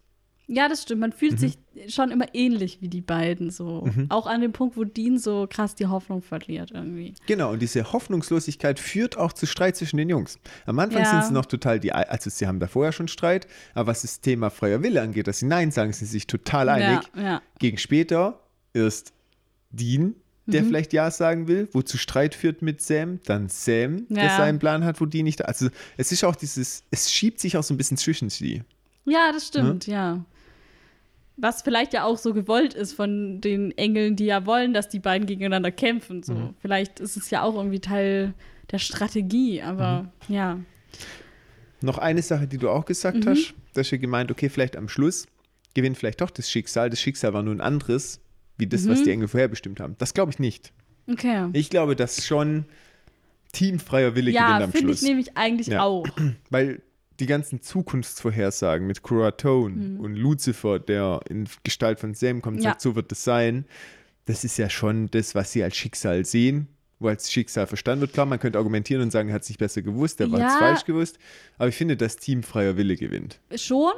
Ja, 0.50 0.70
das 0.70 0.84
stimmt. 0.84 1.02
Man 1.02 1.12
fühlt 1.12 1.40
sich 1.40 1.58
schon 1.90 2.10
immer 2.10 2.34
ähnlich 2.34 2.82
wie 2.82 2.88
die 2.88 3.02
beiden. 3.02 3.52
So. 3.52 3.90
Auch 4.08 4.28
an 4.28 4.40
dem 4.40 4.54
Punkt, 4.54 4.78
wo 4.78 4.86
Dean 4.86 5.20
so 5.20 5.46
krass 5.50 5.76
die 5.76 5.88
Hoffnung 5.88 6.22
verliert 6.22 6.72
irgendwie. 6.72 7.14
Genau, 7.26 7.52
und 7.52 7.62
diese 7.62 7.92
Hoffnungslosigkeit 7.92 8.80
führt 8.80 9.18
auch 9.18 9.34
zu 9.34 9.46
Streit 9.46 9.76
zwischen 9.76 9.98
den 9.98 10.08
Jungs. 10.10 10.40
Am 10.66 10.80
Anfang 10.80 11.04
Ja. 11.04 11.12
sind 11.12 11.26
sie 11.26 11.34
noch 11.34 11.46
total 11.48 11.82
die, 11.82 11.92
also 11.92 12.30
sie 12.30 12.48
haben 12.48 12.62
da 12.62 12.68
vorher 12.68 12.94
schon 12.94 13.10
Streit, 13.10 13.46
aber 13.74 13.88
was 13.88 14.04
das 14.04 14.22
Thema 14.22 14.50
freier 14.50 14.82
Wille 14.84 15.02
angeht, 15.02 15.28
dass 15.28 15.40
sie 15.40 15.48
Nein 15.48 15.72
sagen, 15.72 15.92
sind 15.92 16.08
sie 16.08 16.14
sich 16.14 16.28
total 16.28 16.70
einig. 16.70 17.02
Ja, 17.16 17.22
ja. 17.22 17.42
Gegen 17.60 17.78
später 17.78 18.40
ist 18.72 19.12
Dean, 19.72 20.16
der 20.46 20.64
Mhm. 20.64 20.68
vielleicht 20.68 20.94
Ja 20.94 21.12
sagen 21.12 21.50
will, 21.50 21.68
wozu 21.74 21.98
Streit 21.98 22.34
führt 22.34 22.62
mit 22.62 22.82
Sam, 22.82 23.20
dann 23.26 23.50
Sam, 23.50 24.08
der 24.08 24.30
seinen 24.38 24.60
Plan 24.60 24.86
hat, 24.86 25.02
wo 25.02 25.06
Dean 25.06 25.26
nicht 25.26 25.42
da 25.42 25.44
Also 25.44 25.68
es 25.98 26.14
ist 26.14 26.24
auch 26.24 26.38
dieses, 26.38 26.84
es 26.90 27.12
schiebt 27.12 27.42
sich 27.42 27.58
auch 27.58 27.64
so 27.64 27.74
ein 27.74 27.78
bisschen 27.78 27.98
zwischen 27.98 28.30
sie. 28.30 28.64
Ja, 29.04 29.32
das 29.34 29.48
stimmt, 29.48 29.88
ja. 29.88 30.24
Was 31.40 31.62
vielleicht 31.62 31.94
ja 31.94 32.04
auch 32.04 32.18
so 32.18 32.34
gewollt 32.34 32.74
ist 32.74 32.94
von 32.94 33.40
den 33.42 33.78
Engeln, 33.78 34.16
die 34.16 34.26
ja 34.26 34.46
wollen, 34.48 34.74
dass 34.74 34.90
die 34.90 35.00
beiden 35.00 35.28
gegeneinander 35.28 35.72
kämpfen. 35.72 36.24
So. 36.24 36.54
Vielleicht 36.60 37.00
ist 37.00 37.16
es 37.16 37.30
ja 37.30 37.44
auch 37.44 37.56
irgendwie 37.56 37.80
Teil 37.80 38.34
der 38.72 38.80
Strategie, 38.80 39.62
aber 39.62 40.12
ja. 40.28 40.60
Noch 41.82 42.00
eine 42.00 42.24
Sache, 42.24 42.48
die 42.48 42.58
du 42.58 42.70
auch 42.70 42.86
gesagt 42.86 43.24
Mhm. 43.26 43.30
hast, 43.30 43.54
dass 43.76 43.92
wir 43.92 44.00
gemeint, 44.00 44.32
okay, 44.32 44.50
vielleicht 44.50 44.76
am 44.76 44.90
Schluss 44.90 45.28
gewinnt 45.76 45.96
vielleicht 45.98 46.22
doch 46.22 46.32
das 46.32 46.50
Schicksal. 46.50 46.90
Das 46.90 47.00
Schicksal 47.00 47.34
war 47.34 47.44
nur 47.44 47.54
ein 47.54 47.62
anderes, 47.62 48.20
wie 48.58 48.66
das, 48.66 48.84
Mhm. 48.86 48.90
was 48.90 49.04
die 49.04 49.12
Engel 49.12 49.28
vorherbestimmt 49.28 49.80
haben. 49.80 49.96
Das 50.00 50.16
glaube 50.16 50.32
ich 50.32 50.40
nicht. 50.40 50.74
Okay. 51.08 51.50
Ich 51.54 51.70
glaube, 51.70 51.96
dass 51.96 52.26
schon 52.26 52.66
teamfreier 53.54 54.16
Wille 54.16 54.32
ja, 54.32 54.48
gewinnt 54.48 54.64
am 54.64 54.72
finde 54.72 54.92
ich 54.94 55.00
Schluss. 55.00 55.08
nämlich 55.08 55.38
eigentlich 55.38 55.68
Ja. 55.68 55.84
auch. 55.84 56.08
Weil 56.50 56.82
die 57.20 57.26
ganzen 57.26 57.62
Zukunftsvorhersagen 57.62 58.86
mit 58.88 59.02
Kuratone 59.02 60.00
und 60.00 60.16
Lucifer, 60.16 60.80
der 60.80 61.20
in 61.30 61.48
Gestalt 61.64 62.00
von 62.00 62.14
Sam 62.14 62.42
kommt 62.42 62.58
und 62.58 62.60
Mhm. 62.62 62.64
Ja. 62.66 62.70
sagt, 62.72 62.82
so 62.82 62.96
wird 62.96 63.12
es 63.12 63.24
sein, 63.24 63.66
das 64.26 64.44
ist 64.44 64.58
ja 64.58 64.70
schon 64.70 65.10
das, 65.12 65.36
was 65.36 65.52
sie 65.52 65.64
als 65.64 65.76
Schicksal 65.76 66.26
sehen, 66.26 66.68
wo 67.00 67.08
als 67.08 67.32
Schicksal 67.32 67.68
verstanden 67.68 68.02
wird. 68.02 68.14
Klar, 68.14 68.26
man 68.26 68.40
könnte 68.40 68.58
argumentieren 68.58 69.02
und 69.04 69.12
sagen, 69.12 69.30
er 69.30 69.36
hat 69.36 69.44
es 69.44 69.50
nicht 69.50 69.60
besser 69.60 69.82
gewusst, 69.82 70.20
er 70.20 70.32
war 70.32 70.40
es 70.40 70.54
Ja. 70.54 70.60
falsch 70.60 70.86
gewusst. 70.86 71.18
Aber 71.58 71.70
ich 71.70 71.76
finde, 71.76 71.96
dass 71.98 72.18
teamfreier 72.18 72.78
Wille 72.78 72.96
gewinnt. 72.96 73.40
Schon. 73.56 73.94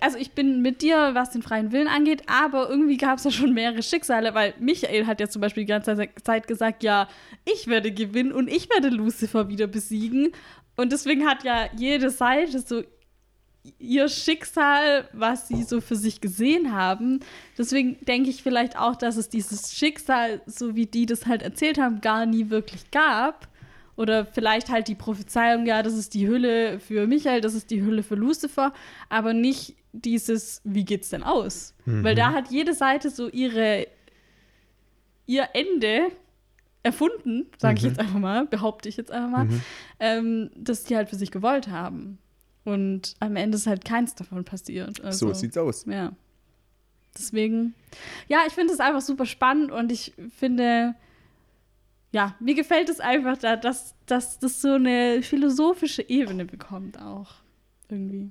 Also 0.00 0.18
ich 0.18 0.32
bin 0.32 0.62
mit 0.62 0.82
dir, 0.82 1.10
was 1.14 1.30
den 1.30 1.42
freien 1.42 1.70
Willen 1.70 1.86
angeht, 1.86 2.24
aber 2.26 2.68
irgendwie 2.68 2.96
gab 2.96 3.18
es 3.18 3.24
ja 3.24 3.30
schon 3.30 3.54
mehrere 3.54 3.84
Schicksale, 3.84 4.34
weil 4.34 4.52
Michael 4.58 5.06
hat 5.06 5.20
ja 5.20 5.28
zum 5.28 5.40
Beispiel 5.40 5.62
die 5.62 5.68
ganze 5.68 5.96
Zeit 6.24 6.48
gesagt, 6.48 6.82
ja, 6.82 7.08
ich 7.44 7.68
werde 7.68 7.92
gewinnen 7.92 8.32
und 8.32 8.48
ich 8.48 8.68
werde 8.68 8.88
Lucifer 8.88 9.48
wieder 9.48 9.68
besiegen. 9.68 10.32
Und 10.76 10.92
deswegen 10.92 11.26
hat 11.26 11.44
ja 11.44 11.68
jede 11.76 12.10
Seite 12.10 12.60
so 12.60 12.82
ihr 13.78 14.08
Schicksal, 14.08 15.08
was 15.12 15.48
sie 15.48 15.62
so 15.62 15.80
für 15.80 15.96
sich 15.96 16.20
gesehen 16.20 16.72
haben. 16.72 17.20
Deswegen 17.58 17.96
denke 18.04 18.30
ich 18.30 18.42
vielleicht 18.42 18.78
auch, 18.78 18.96
dass 18.96 19.16
es 19.16 19.28
dieses 19.28 19.74
Schicksal, 19.74 20.40
so 20.46 20.76
wie 20.76 20.86
die 20.86 21.06
das 21.06 21.26
halt 21.26 21.42
erzählt 21.42 21.78
haben, 21.78 22.00
gar 22.00 22.26
nie 22.26 22.50
wirklich 22.50 22.90
gab. 22.90 23.48
Oder 23.96 24.26
vielleicht 24.26 24.68
halt 24.68 24.88
die 24.88 24.94
Prophezeiung, 24.94 25.64
ja, 25.64 25.82
das 25.82 25.94
ist 25.94 26.12
die 26.12 26.28
Hülle 26.28 26.78
für 26.78 27.06
Michael, 27.06 27.40
das 27.40 27.54
ist 27.54 27.70
die 27.70 27.82
Hülle 27.82 28.02
für 28.02 28.14
Lucifer, 28.14 28.74
aber 29.08 29.32
nicht 29.32 29.74
dieses, 29.92 30.60
wie 30.64 30.84
geht's 30.84 31.08
denn 31.08 31.22
aus? 31.22 31.74
Weil 31.86 32.14
da 32.14 32.32
hat 32.32 32.50
jede 32.50 32.74
Seite 32.74 33.08
so 33.08 33.30
ihre, 33.30 33.86
ihr 35.24 35.48
Ende 35.54 36.08
erfunden, 36.86 37.46
sage 37.58 37.78
ich 37.78 37.82
jetzt 37.82 37.98
einfach 37.98 38.18
mal, 38.18 38.46
behaupte 38.46 38.88
ich 38.88 38.96
jetzt 38.96 39.10
einfach 39.10 39.30
mal, 39.30 39.48
ähm, 40.00 40.50
dass 40.56 40.84
die 40.84 40.96
halt 40.96 41.10
für 41.10 41.16
sich 41.16 41.30
gewollt 41.30 41.68
haben. 41.68 42.18
Und 42.64 43.14
am 43.20 43.36
Ende 43.36 43.56
ist 43.56 43.66
halt 43.66 43.84
keins 43.84 44.14
davon 44.14 44.44
passiert. 44.44 45.04
Also, 45.04 45.28
so 45.28 45.34
sieht's 45.34 45.58
aus. 45.58 45.84
ja. 45.86 46.12
Deswegen, 47.18 47.74
ja, 48.28 48.40
ich 48.46 48.52
finde 48.52 48.74
es 48.74 48.80
einfach 48.80 49.00
super 49.00 49.24
spannend 49.24 49.72
und 49.72 49.90
ich 49.90 50.12
finde, 50.36 50.94
ja, 52.12 52.34
mir 52.40 52.54
gefällt 52.54 52.90
es 52.90 53.00
einfach, 53.00 53.38
da, 53.38 53.56
dass, 53.56 53.94
dass 54.04 54.38
das 54.38 54.60
so 54.60 54.74
eine 54.74 55.22
philosophische 55.22 56.06
Ebene 56.06 56.44
bekommt 56.44 57.00
auch. 57.00 57.36
Irgendwie. 57.88 58.30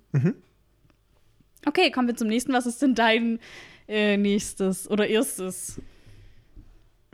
Okay, 1.65 1.89
kommen 1.89 2.07
wir 2.07 2.15
zum 2.15 2.27
nächsten. 2.27 2.53
Was 2.53 2.67
ist 2.67 2.79
denn 2.81 2.93
dein 2.93 3.39
äh, 3.87 4.17
nächstes 4.17 4.87
oder 4.89 5.07
erstes? 5.07 5.81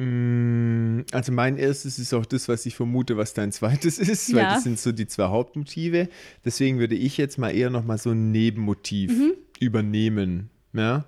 Mm, 0.06 1.02
Also 1.12 1.32
mein 1.32 1.58
erstes 1.58 2.00
ist 2.00 2.14
auch 2.14 2.26
das, 2.26 2.48
was 2.48 2.66
ich 2.66 2.76
vermute, 2.76 3.18
was 3.18 3.34
dein 3.34 3.52
zweites 3.52 4.00
ist, 4.00 4.34
weil 4.34 4.44
Ja. 4.44 4.54
das 4.56 4.64
sind 4.64 4.80
so 4.80 4.92
die 4.92 5.08
zwei 5.08 5.26
Hauptmotive. 5.26 6.10
Deswegen 6.46 6.80
würde 6.80 6.96
ich 6.96 7.18
jetzt 7.18 7.38
mal 7.38 7.50
eher 7.52 7.70
noch 7.70 7.84
mal 7.86 7.98
so 7.98 8.12
ein 8.12 8.32
Nebenmotiv 8.32 9.12
Mhm. 9.12 9.34
übernehmen. 9.60 10.50
Ja? 10.74 11.06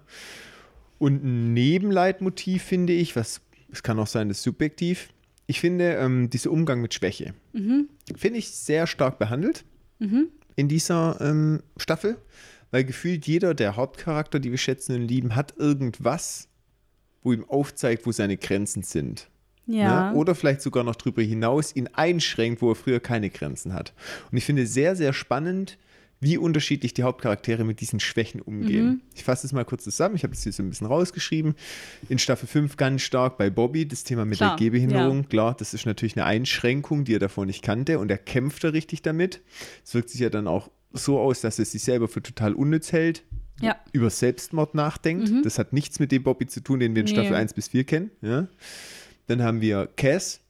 Und 0.99 1.23
ein 1.23 1.53
Nebenleitmotiv 1.53 2.63
finde 2.63 2.93
ich, 2.93 3.15
was 3.15 3.41
es 3.71 3.81
kann 3.81 3.97
auch 3.99 4.07
sein, 4.07 4.27
das 4.29 4.37
ist 4.37 4.43
subjektiv, 4.43 5.09
ich 5.47 5.59
finde, 5.59 5.95
ähm, 5.95 6.29
dieser 6.29 6.51
Umgang 6.51 6.79
mit 6.79 6.93
Schwäche, 6.93 7.33
finde 7.53 8.39
ich 8.39 8.51
sehr 8.51 8.85
stark 8.87 9.17
behandelt 9.19 9.65
in 10.55 10.67
dieser 10.67 11.17
ähm, 11.21 11.61
Staffel, 11.77 12.17
weil 12.71 12.83
gefühlt 12.85 13.25
jeder 13.25 13.53
der 13.53 13.75
Hauptcharakter, 13.75 14.39
die 14.39 14.51
wir 14.51 14.57
schätzen 14.59 14.95
und 14.95 15.07
lieben, 15.07 15.35
hat 15.35 15.55
irgendwas, 15.57 16.47
wo 17.23 17.33
ihm 17.33 17.45
aufzeigt, 17.47 18.05
wo 18.05 18.11
seine 18.11 18.37
Grenzen 18.37 18.83
sind. 18.83 19.29
Ja. 19.65 20.11
Ne? 20.11 20.17
Oder 20.17 20.35
vielleicht 20.35 20.61
sogar 20.61 20.83
noch 20.83 20.95
darüber 20.95 21.21
hinaus 21.21 21.75
ihn 21.75 21.87
einschränkt, 21.93 22.61
wo 22.61 22.71
er 22.71 22.75
früher 22.75 22.99
keine 22.99 23.29
Grenzen 23.29 23.73
hat. 23.73 23.93
Und 24.31 24.37
ich 24.37 24.45
finde 24.45 24.67
sehr, 24.67 24.95
sehr 24.95 25.13
spannend, 25.13 25.77
wie 26.23 26.37
unterschiedlich 26.37 26.93
die 26.93 27.03
Hauptcharaktere 27.03 27.63
mit 27.65 27.81
diesen 27.81 27.99
Schwächen 27.99 28.41
umgehen. 28.41 28.85
Mhm. 28.85 29.01
Ich 29.13 29.23
fasse 29.23 29.45
es 29.45 29.51
mal 29.51 29.65
kurz 29.65 29.83
zusammen. 29.83 30.15
Ich 30.15 30.23
habe 30.23 30.33
das 30.33 30.43
hier 30.43 30.53
so 30.53 30.63
ein 30.63 30.69
bisschen 30.69 30.87
rausgeschrieben. 30.87 31.53
In 32.07 32.17
Staffel 32.17 32.47
5 32.47 32.77
ganz 32.77 33.01
stark 33.01 33.37
bei 33.37 33.49
Bobby, 33.49 33.85
das 33.85 34.03
Thema 34.05 34.23
mit 34.23 34.37
Klar, 34.37 34.55
der 34.55 34.57
Gehbehinderung. 34.57 35.23
ja. 35.23 35.27
Klar, 35.29 35.55
das 35.57 35.73
ist 35.73 35.85
natürlich 35.85 36.15
eine 36.15 36.25
Einschränkung, 36.25 37.03
die 37.03 37.15
er 37.15 37.19
davor 37.19 37.45
nicht 37.45 37.61
kannte 37.61 37.99
und 37.99 38.09
er 38.09 38.17
kämpft 38.17 38.63
da 38.63 38.69
richtig 38.69 39.01
damit. 39.01 39.41
Es 39.83 39.93
wirkt 39.93 40.09
sich 40.09 40.21
ja 40.21 40.29
dann 40.29 40.47
auch 40.47 40.71
so 40.93 41.19
aus, 41.19 41.41
dass 41.41 41.59
er 41.59 41.65
sich 41.65 41.83
selber 41.83 42.07
für 42.07 42.21
total 42.21 42.53
unnütz 42.53 42.91
hält, 42.91 43.23
Ja. 43.63 43.75
über 43.91 44.09
Selbstmord 44.09 44.75
nachdenkt. 44.75 45.31
Das 45.45 45.59
hat 45.59 45.73
nichts 45.73 45.99
mit 45.99 46.11
dem 46.11 46.23
Bobby 46.23 46.47
zu 46.47 46.61
tun, 46.61 46.79
den 46.79 46.95
wir 46.95 47.01
in 47.01 47.05
Nee. 47.05 47.11
Staffel 47.13 47.35
1 47.35 47.53
bis 47.53 47.69
4 47.69 47.83
kennen. 47.83 48.11
Ja. 48.21 48.47
Dann 49.27 49.41
haben 49.41 49.61
wir 49.61 49.87
Cass, 49.95 50.41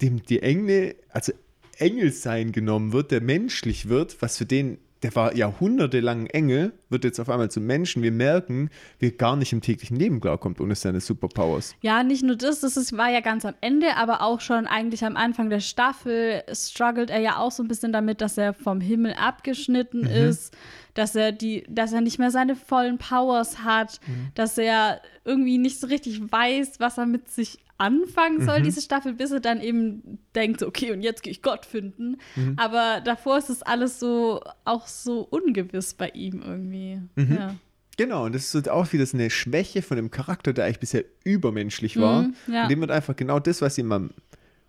dem 0.00 0.22
die 0.22 0.42
Engel, 0.42 0.94
also 1.10 1.32
Engelsein 1.78 2.52
genommen 2.52 2.92
wird, 2.92 3.10
der 3.10 3.20
menschlich 3.20 3.88
wird, 3.88 4.20
was 4.22 4.38
für 4.38 4.46
den, 4.46 4.78
der 5.04 5.14
war 5.14 5.36
jahrhundertelang 5.36 6.26
Engel, 6.26 6.72
wird 6.88 7.04
jetzt 7.04 7.20
auf 7.20 7.28
einmal 7.28 7.50
zum 7.50 7.64
Menschen. 7.66 8.02
Wir 8.02 8.10
merken, 8.10 8.70
wie 8.98 9.08
er 9.08 9.12
gar 9.12 9.36
nicht 9.36 9.52
im 9.52 9.60
täglichen 9.60 9.96
Leben 9.98 10.18
klarkommt 10.20 10.60
ohne 10.62 10.74
seine 10.74 11.00
Superpowers. 11.00 11.76
Ja, 11.82 12.02
nicht 12.02 12.22
nur 12.24 12.36
das, 12.36 12.60
das 12.60 12.76
ist, 12.76 12.96
war 12.96 13.10
ja 13.10 13.20
ganz 13.20 13.44
am 13.44 13.54
Ende, 13.60 13.96
aber 13.96 14.22
auch 14.22 14.40
schon 14.40 14.66
eigentlich 14.66 15.04
am 15.04 15.16
Anfang 15.16 15.50
der 15.50 15.60
Staffel 15.60 16.42
struggelt 16.52 17.10
er 17.10 17.20
ja 17.20 17.36
auch 17.36 17.52
so 17.52 17.62
ein 17.62 17.68
bisschen 17.68 17.92
damit, 17.92 18.20
dass 18.22 18.38
er 18.38 18.54
vom 18.54 18.80
Himmel 18.80 19.12
abgeschnitten 19.12 20.00
Mhm. 20.00 20.06
ist, 20.06 20.56
dass 20.94 21.14
er 21.14 21.32
die, 21.32 21.64
dass 21.68 21.92
er 21.92 22.00
nicht 22.00 22.18
mehr 22.18 22.30
seine 22.30 22.56
vollen 22.56 22.98
Powers 22.98 23.58
hat, 23.58 24.00
Mhm. 24.06 24.28
dass 24.34 24.56
er 24.56 25.00
irgendwie 25.24 25.58
nicht 25.58 25.80
so 25.80 25.86
richtig 25.86 26.20
weiß, 26.32 26.80
was 26.80 26.96
er 26.98 27.06
mit 27.06 27.28
sich 27.30 27.58
anfangen 27.84 28.44
soll, 28.44 28.60
Mhm. 28.60 28.64
diese 28.64 28.80
Staffel, 28.80 29.12
bis 29.14 29.30
er 29.30 29.40
dann 29.40 29.60
eben 29.60 30.18
denkt, 30.34 30.62
okay, 30.62 30.92
und 30.92 31.02
jetzt 31.02 31.22
gehe 31.22 31.30
ich 31.30 31.42
Gott 31.42 31.66
finden. 31.66 32.16
Mhm. 32.36 32.54
Aber 32.56 33.00
davor 33.04 33.38
ist 33.38 33.50
es 33.50 33.62
alles 33.62 34.00
so, 34.00 34.40
auch 34.64 34.86
so 34.86 35.20
ungewiss 35.20 35.94
bei 35.94 36.08
ihm 36.10 36.42
irgendwie. 36.42 37.00
Mhm. 37.14 37.36
Ja. 37.36 37.54
Genau, 37.96 38.24
und 38.24 38.34
das 38.34 38.52
ist 38.54 38.68
auch 38.68 38.92
wieder 38.92 39.06
so 39.06 39.16
eine 39.16 39.30
Schwäche 39.30 39.80
von 39.82 39.96
dem 39.96 40.10
Charakter, 40.10 40.52
der 40.52 40.64
eigentlich 40.64 40.80
bisher 40.80 41.04
übermenschlich 41.22 41.96
war. 42.00 42.22
Mhm, 42.22 42.34
ja. 42.48 42.62
Und 42.64 42.70
dem 42.70 42.80
wird 42.80 42.90
einfach 42.90 43.14
genau 43.14 43.38
das, 43.38 43.62
was 43.62 43.78
ihm 43.78 43.92
am, 43.92 44.10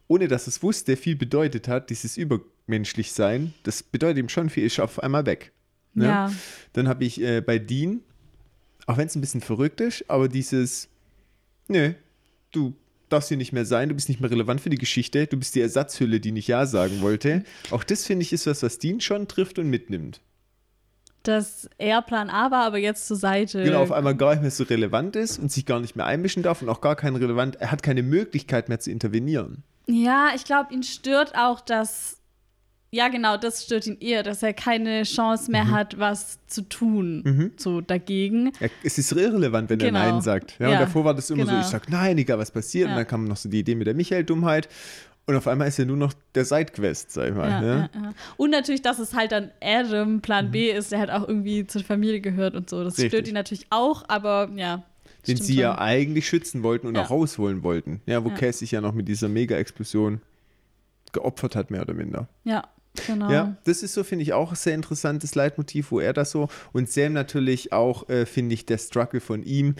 ohne 0.08 0.28
dass 0.28 0.46
es 0.46 0.62
wusste, 0.62 0.96
viel 0.96 1.16
bedeutet 1.16 1.68
hat, 1.68 1.90
dieses 1.90 2.18
übermenschlich 2.18 3.14
sein, 3.14 3.54
das 3.64 3.82
bedeutet 3.82 4.20
ihm 4.20 4.30
schon 4.30 4.50
viel, 4.52 4.66
ist 4.66 4.80
auf 4.80 5.02
einmal 5.02 5.26
weg. 5.26 5.52
Ne? 5.96 6.06
Ja. 6.06 6.32
Dann 6.74 6.88
habe 6.88 7.04
ich 7.06 7.20
äh, 7.20 7.42
bei 7.42 7.58
Dean, 7.58 8.02
auch 8.86 8.98
wenn 8.98 9.08
es 9.08 9.16
ein 9.16 9.22
bisschen 9.22 9.42
verrückt 9.42 9.82
ist, 9.82 10.08
aber 10.08 10.28
dieses, 10.28 10.88
nö, 11.68 11.94
du 12.52 12.76
darfst 13.10 13.30
hier 13.30 13.38
nicht 13.38 13.54
mehr 13.54 13.66
sein, 13.66 13.90
du 13.90 13.96
bist 13.96 14.10
nicht 14.10 14.22
mehr 14.22 14.32
relevant 14.32 14.62
für 14.62 14.70
die 14.70 14.78
Geschichte, 14.78 15.28
du 15.28 15.38
bist 15.38 15.56
die 15.56 15.62
Ersatzhülle, 15.62 16.20
die 16.20 16.32
nicht 16.32 16.48
Ja 16.48 16.66
sagen 16.66 17.02
wollte. 17.02 17.44
Auch 17.72 17.84
das 17.84 18.06
finde 18.06 18.24
ich 18.24 18.34
ist 18.34 18.48
was, 18.48 18.64
was 18.64 18.80
Dean 18.80 19.02
schon 19.02 19.28
trifft 19.28 19.60
und 19.60 19.70
mitnimmt. 19.70 20.22
Dass 21.24 21.68
er 21.80 22.02
Plan 22.04 22.30
A 22.30 22.52
war, 22.52 22.66
aber 22.66 22.78
jetzt 22.78 23.08
zur 23.08 23.18
Seite. 23.18 23.64
Genau, 23.64 23.82
auf 23.82 23.92
einmal 23.92 24.16
gar 24.16 24.32
nicht 24.32 24.42
mehr 24.42 24.52
so 24.52 24.64
relevant 24.64 25.16
ist 25.16 25.40
und 25.40 25.52
sich 25.52 25.66
gar 25.66 25.80
nicht 25.80 25.96
mehr 25.96 26.06
einmischen 26.06 26.44
darf 26.44 26.62
und 26.62 26.70
auch 26.70 26.82
gar 26.82 26.96
kein 26.96 27.16
relevant, 27.16 27.56
er 27.56 27.72
hat 27.72 27.82
keine 27.82 28.04
Möglichkeit 28.04 28.70
mehr 28.70 28.80
zu 28.80 28.92
intervenieren. 28.92 29.64
Ja, 29.88 30.30
ich 30.36 30.46
glaube, 30.46 30.74
ihn 30.74 30.84
stört 30.84 31.36
auch, 31.36 31.62
dass. 31.62 32.22
Ja, 32.92 33.10
genau, 33.10 33.36
das 33.36 33.64
stört 33.66 33.88
ihn 33.88 33.98
eher, 34.00 34.24
dass 34.24 34.42
er 34.42 34.54
keine 34.54 35.04
Chance 35.04 35.46
Mhm. 35.46 35.52
mehr 35.52 35.72
hat, 35.72 36.00
was 36.00 36.40
zu 36.48 36.62
tun, 36.62 37.52
so 37.58 37.82
dagegen. 37.82 38.54
Er, 38.60 38.70
es 38.84 38.98
ist 38.98 39.12
irrelevant, 39.12 39.70
wenn 39.70 39.80
Genau. 39.80 40.00
er 40.00 40.12
Nein 40.14 40.22
sagt. 40.22 40.56
Ja, 40.60 40.70
Ja, 40.70 40.74
Und 40.76 40.82
davor 40.82 41.04
war 41.04 41.14
das 41.14 41.30
immer 41.30 41.44
genau. 41.44 41.56
so, 41.56 41.60
ich 41.62 41.66
sag 41.66 41.90
Nein, 41.90 42.18
egal 42.18 42.38
was 42.38 42.52
passiert. 42.52 42.88
Ja. 42.88 42.94
Und 42.94 42.98
dann 43.00 43.08
kam 43.08 43.26
noch 43.26 43.36
so 43.38 43.50
die 43.50 43.60
Idee 43.60 43.76
mit 43.76 43.88
der 43.88 43.96
Michael-Dummheit. 43.96 44.70
Und 45.28 45.36
auf 45.36 45.48
einmal 45.48 45.68
ist 45.68 45.80
er 45.80 45.86
nur 45.86 45.98
noch 45.98 46.14
der 46.36 46.46
Sidequest, 46.46 47.12
sag 47.12 47.30
ich 47.30 47.34
mal. 47.36 47.50
Ja, 47.50 47.60
ne? 47.62 47.90
ja, 47.96 48.02
ja. 48.02 48.14
Und 48.38 48.52
natürlich, 48.52 48.84
dass 48.84 49.00
es 49.00 49.14
halt 49.16 49.32
dann 49.32 49.50
Adam 49.62 50.22
Plan 50.22 50.52
B 50.52 50.70
ist, 50.72 50.92
der 50.92 51.00
halt 51.00 51.10
auch 51.10 51.28
irgendwie 51.28 51.66
zur 51.66 51.84
Familie 51.84 52.22
gehört 52.22 52.54
und 52.56 52.70
so. 52.70 52.84
Das 52.84 52.94
Mhm. 52.98 53.02
Richtig. 53.02 53.10
stört 53.10 53.28
ihn 53.28 53.34
natürlich 53.34 53.66
auch, 53.72 54.06
aber 54.08 54.52
ja. 54.56 54.84
Den 55.28 55.38
sie 55.38 55.56
ja 55.56 55.72
schon. 55.72 55.80
eigentlich 55.80 56.28
schützen 56.28 56.62
wollten 56.62 56.86
und 56.86 56.94
Ja. 56.96 57.02
auch 57.06 57.10
rausholen 57.10 57.64
wollten. 57.64 58.02
Ja, 58.06 58.24
wo 58.24 58.30
Ja. 58.30 58.36
Cass 58.36 58.60
sich 58.60 58.70
ja 58.72 58.80
noch 58.82 58.94
mit 58.94 59.08
dieser 59.08 59.28
Mega-Explosion 59.28 60.22
geopfert 61.12 61.56
hat, 61.56 61.72
mehr 61.72 61.82
oder 61.82 61.96
minder. 61.96 62.28
Ja, 62.44 62.64
genau. 63.08 63.32
Ja, 63.32 63.58
das 63.64 63.84
ist 63.84 63.94
so, 63.94 64.04
finde 64.04 64.24
ich, 64.24 64.34
auch 64.34 64.52
ein 64.52 64.56
sehr 64.56 64.76
interessantes 64.76 65.36
Leitmotiv, 65.36 65.92
wo 65.92 66.00
er 66.00 66.14
das 66.14 66.32
so 66.32 66.48
und 66.74 66.90
Sam 66.90 67.14
natürlich 67.14 67.74
auch, 67.74 68.10
äh, 68.10 68.26
finde 68.26 68.54
ich, 68.54 68.66
der 68.66 68.78
Struggle 68.78 69.20
von 69.20 69.44
ihm, 69.44 69.76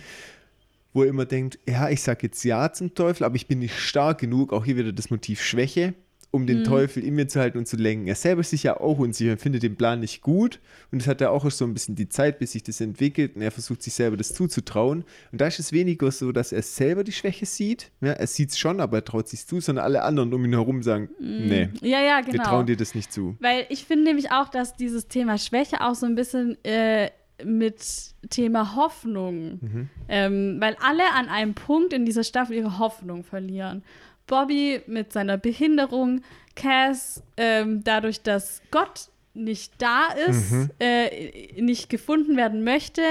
wo 0.92 1.02
er 1.02 1.08
immer 1.08 1.26
denkt, 1.26 1.58
ja, 1.68 1.90
ich 1.90 2.02
sag 2.02 2.22
jetzt 2.22 2.42
ja 2.44 2.72
zum 2.72 2.94
Teufel, 2.94 3.24
aber 3.24 3.36
ich 3.36 3.46
bin 3.46 3.58
nicht 3.58 3.78
stark 3.78 4.18
genug, 4.18 4.52
auch 4.52 4.64
hier 4.64 4.76
wieder 4.76 4.92
das 4.92 5.10
Motiv 5.10 5.42
Schwäche, 5.42 5.94
um 6.30 6.42
Mhm. 6.42 6.46
den 6.46 6.64
Teufel 6.64 7.02
in 7.04 7.14
mir 7.14 7.28
zu 7.28 7.40
halten 7.40 7.56
und 7.58 7.66
zu 7.66 7.76
lenken. 7.76 8.06
Er 8.08 8.14
selber 8.14 8.40
ist 8.42 8.50
sich 8.50 8.62
ja 8.64 8.78
auch 8.78 8.98
unsicher 8.98 9.32
und 9.32 9.40
findet 9.40 9.62
den 9.62 9.76
Plan 9.76 10.00
nicht 10.00 10.20
gut 10.22 10.60
und 10.92 11.00
es 11.00 11.08
hat 11.08 11.20
ja 11.20 11.30
auch 11.30 11.50
so 11.50 11.64
ein 11.64 11.72
bisschen 11.72 11.94
die 11.94 12.08
Zeit, 12.08 12.38
bis 12.38 12.52
sich 12.52 12.62
das 12.62 12.80
entwickelt 12.80 13.36
und 13.36 13.42
er 13.42 13.50
versucht 13.50 13.82
sich 13.82 13.94
selber 13.94 14.16
das 14.16 14.34
zuzutrauen 14.34 15.04
und 15.32 15.40
da 15.40 15.46
ist 15.46 15.58
es 15.60 15.72
weniger 15.72 16.10
so, 16.10 16.32
dass 16.32 16.52
er 16.52 16.62
selber 16.62 17.04
die 17.04 17.12
Schwäche 17.12 17.46
sieht, 17.46 17.90
ja, 18.00 18.12
er 18.12 18.26
sieht 18.26 18.50
es 18.50 18.58
schon, 18.58 18.80
aber 18.80 18.98
er 18.98 19.04
traut 19.04 19.28
sich 19.28 19.46
zu, 19.46 19.60
sondern 19.60 19.84
alle 19.84 20.02
anderen 20.02 20.32
um 20.34 20.44
ihn 20.44 20.52
herum 20.52 20.82
sagen, 20.82 21.08
nee, 21.18 21.68
Ja, 21.80 22.00
ja, 22.00 22.20
Mhm. 22.20 22.24
genau. 22.26 22.32
wir 22.32 22.42
trauen 22.42 22.66
dir 22.66 22.76
das 22.76 22.94
nicht 22.94 23.12
zu. 23.12 23.36
Weil 23.40 23.64
ich 23.70 23.84
finde 23.84 24.04
nämlich 24.04 24.30
auch, 24.32 24.48
dass 24.48 24.76
dieses 24.76 25.08
Thema 25.08 25.38
Schwäche 25.38 25.80
auch 25.80 25.94
so 25.94 26.06
ein 26.06 26.14
bisschen 26.16 26.56
äh, 26.64 27.10
mit 27.44 27.82
Thema 28.30 28.74
Hoffnung, 28.76 29.58
Mhm. 29.60 29.88
ähm, 30.08 30.56
weil 30.58 30.76
alle 30.80 31.02
an 31.14 31.28
einem 31.28 31.54
Punkt 31.54 31.92
in 31.92 32.04
dieser 32.06 32.24
Staffel 32.24 32.56
ihre 32.56 32.78
Hoffnung 32.78 33.24
verlieren. 33.24 33.82
Bobby 34.26 34.82
mit 34.86 35.12
seiner 35.12 35.36
Behinderung, 35.38 36.22
Cass 36.54 37.22
ähm, 37.36 37.82
dadurch, 37.84 38.22
dass 38.22 38.62
Gott 38.70 39.08
nicht 39.34 39.72
da 39.78 40.06
ist, 40.28 40.50
Mhm. 40.52 40.70
äh, 40.80 41.60
nicht 41.60 41.90
gefunden 41.90 42.36
werden 42.36 42.64
möchte. 42.64 43.02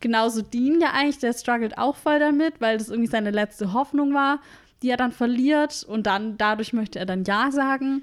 Genauso 0.00 0.42
Dean 0.42 0.80
ja 0.80 0.92
eigentlich, 0.92 1.18
der 1.18 1.32
struggelt 1.32 1.78
auch 1.78 1.96
voll 1.96 2.18
damit, 2.18 2.60
weil 2.60 2.78
das 2.78 2.88
irgendwie 2.88 3.10
seine 3.10 3.30
letzte 3.30 3.72
Hoffnung 3.72 4.12
war, 4.14 4.40
die 4.82 4.90
er 4.90 4.96
dann 4.96 5.12
verliert 5.12 5.84
und 5.86 6.06
dann 6.06 6.36
dadurch 6.38 6.72
möchte 6.72 6.98
er 6.98 7.06
dann 7.06 7.24
Ja 7.24 7.50
sagen. 7.52 8.02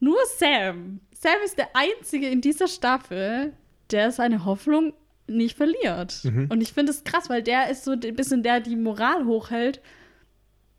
Nur 0.00 0.16
Sam. 0.38 1.00
Sam 1.12 1.32
ist 1.44 1.58
der 1.58 1.68
Einzige 1.74 2.28
in 2.28 2.40
dieser 2.40 2.68
Staffel, 2.68 3.52
der 3.90 4.10
seine 4.12 4.44
Hoffnung 4.44 4.92
nicht 5.26 5.56
verliert. 5.56 6.20
Und 6.50 6.60
ich 6.60 6.72
finde 6.72 6.92
es 6.92 7.02
krass, 7.04 7.30
weil 7.30 7.42
der 7.42 7.70
ist 7.70 7.84
so 7.84 7.92
ein 7.92 8.00
bisschen 8.14 8.42
der, 8.42 8.60
die 8.60 8.76
Moral 8.76 9.24
hochhält, 9.24 9.80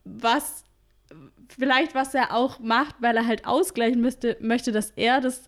was 0.04 0.64
vielleicht, 1.50 1.96
was 1.96 2.14
er 2.14 2.34
auch 2.34 2.60
macht, 2.60 2.96
weil 3.00 3.16
er 3.18 3.26
halt 3.28 3.46
ausgleichen 3.46 4.02
müsste, 4.02 4.38
möchte, 4.40 4.72
dass 4.72 4.92
er 4.96 5.22
das 5.22 5.44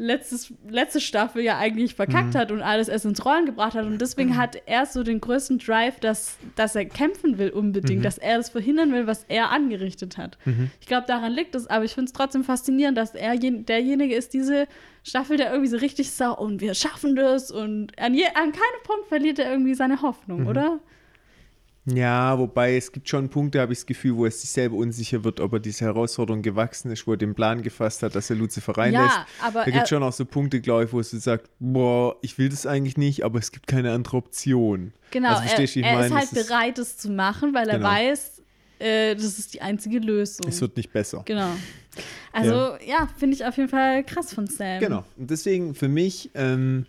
letztes, 0.00 0.52
letzte 0.68 1.00
Staffel 1.00 1.42
ja 1.42 1.58
eigentlich 1.58 1.96
verkackt 1.96 2.34
hat 2.36 2.52
und 2.52 2.62
alles 2.62 2.86
erst 2.88 3.04
ins 3.04 3.24
Rollen 3.24 3.46
gebracht 3.46 3.74
hat. 3.74 3.84
Und 3.84 4.00
deswegen 4.00 4.36
hat 4.36 4.56
er 4.66 4.86
so 4.86 5.02
den 5.02 5.20
größten 5.20 5.58
Drive, 5.58 5.98
dass, 5.98 6.36
dass 6.54 6.76
er 6.76 6.84
kämpfen 6.84 7.36
will 7.38 7.50
unbedingt, 7.50 8.04
dass 8.04 8.16
er 8.16 8.36
das 8.36 8.48
verhindern 8.48 8.92
will, 8.92 9.08
was 9.08 9.24
er 9.28 9.50
angerichtet 9.50 10.16
hat. 10.16 10.38
Ich 10.80 10.86
glaube, 10.86 11.08
daran 11.08 11.32
liegt 11.32 11.56
es, 11.56 11.66
aber 11.66 11.84
ich 11.84 11.94
finde 11.94 12.06
es 12.06 12.12
trotzdem 12.12 12.44
faszinierend, 12.44 12.96
dass 12.96 13.14
er 13.16 13.34
jen- 13.34 13.66
derjenige 13.66 14.14
ist, 14.14 14.34
diese 14.34 14.68
Staffel, 15.02 15.36
der 15.36 15.50
irgendwie 15.50 15.70
so 15.70 15.78
richtig 15.78 16.12
sau 16.12 16.32
und 16.36 16.60
wir 16.60 16.74
schaffen 16.74 17.16
das 17.16 17.50
und 17.50 17.98
an, 17.98 18.14
je, 18.14 18.26
an 18.34 18.52
keinem 18.52 18.82
Punkt 18.84 19.08
verliert 19.08 19.40
er 19.40 19.50
irgendwie 19.50 19.74
seine 19.74 20.00
Hoffnung, 20.02 20.46
oder? 20.46 20.78
Ja, 21.94 22.38
wobei 22.38 22.76
es 22.76 22.90
gibt 22.92 23.08
schon 23.08 23.28
Punkte, 23.28 23.60
habe 23.60 23.72
ich 23.72 23.78
das 23.78 23.86
Gefühl, 23.86 24.16
wo 24.16 24.24
er 24.24 24.30
sich 24.30 24.50
selber 24.50 24.76
unsicher 24.76 25.22
wird, 25.24 25.40
ob 25.40 25.52
er 25.54 25.60
dieser 25.60 25.86
Herausforderung 25.86 26.42
gewachsen 26.42 26.90
ist, 26.90 27.06
wo 27.06 27.12
er 27.12 27.16
den 27.16 27.34
Plan 27.34 27.62
gefasst 27.62 28.02
hat, 28.02 28.14
dass 28.14 28.28
er 28.30 28.36
Lucifer 28.36 28.76
reinlässt. 28.76 29.14
Ja, 29.16 29.26
aber 29.40 29.60
da 29.60 29.64
gibt 29.66 29.76
er- 29.76 29.82
es 29.84 29.88
schon 29.88 30.02
auch 30.02 30.12
so 30.12 30.24
Punkte, 30.24 30.60
glaube 30.60 30.84
ich, 30.84 30.92
wo 30.92 31.00
es 31.00 31.10
sagt, 31.12 31.48
boah, 31.60 32.16
ich 32.20 32.36
will 32.36 32.48
das 32.48 32.66
eigentlich 32.66 32.96
nicht, 32.96 33.24
aber 33.24 33.38
es 33.38 33.52
gibt 33.52 33.66
keine 33.68 33.92
andere 33.92 34.16
Option. 34.18 34.92
Genau, 35.12 35.28
also, 35.30 35.42
er, 35.42 35.46
verstehst 35.48 35.76
wie 35.76 35.80
ich 35.80 35.86
er 35.86 35.92
meine? 35.94 36.06
ist 36.06 36.12
halt 36.14 36.24
Es 36.24 36.32
ist- 36.32 36.48
bereit, 36.48 36.78
es 36.78 36.96
zu 36.98 37.10
machen, 37.10 37.54
weil 37.54 37.68
er 37.68 37.78
Genau. 37.78 37.88
weiß, 37.88 38.42
äh, 38.80 39.14
das 39.14 39.38
ist 39.38 39.54
die 39.54 39.62
einzige 39.62 39.98
Lösung. 39.98 40.46
Es 40.48 40.60
wird 40.60 40.76
nicht 40.76 40.92
besser. 40.92 41.22
genau. 41.24 41.50
Also, 42.32 42.76
ja, 42.86 43.08
finde 43.16 43.34
ich 43.34 43.44
auf 43.44 43.56
jeden 43.56 43.68
Fall 43.70 44.04
krass 44.04 44.32
von 44.34 44.46
Sam. 44.46 44.78
Genau. 44.80 45.04
Und 45.16 45.30
deswegen 45.30 45.74
für 45.74 45.88
mich 45.88 46.30
ähm, 46.34 46.86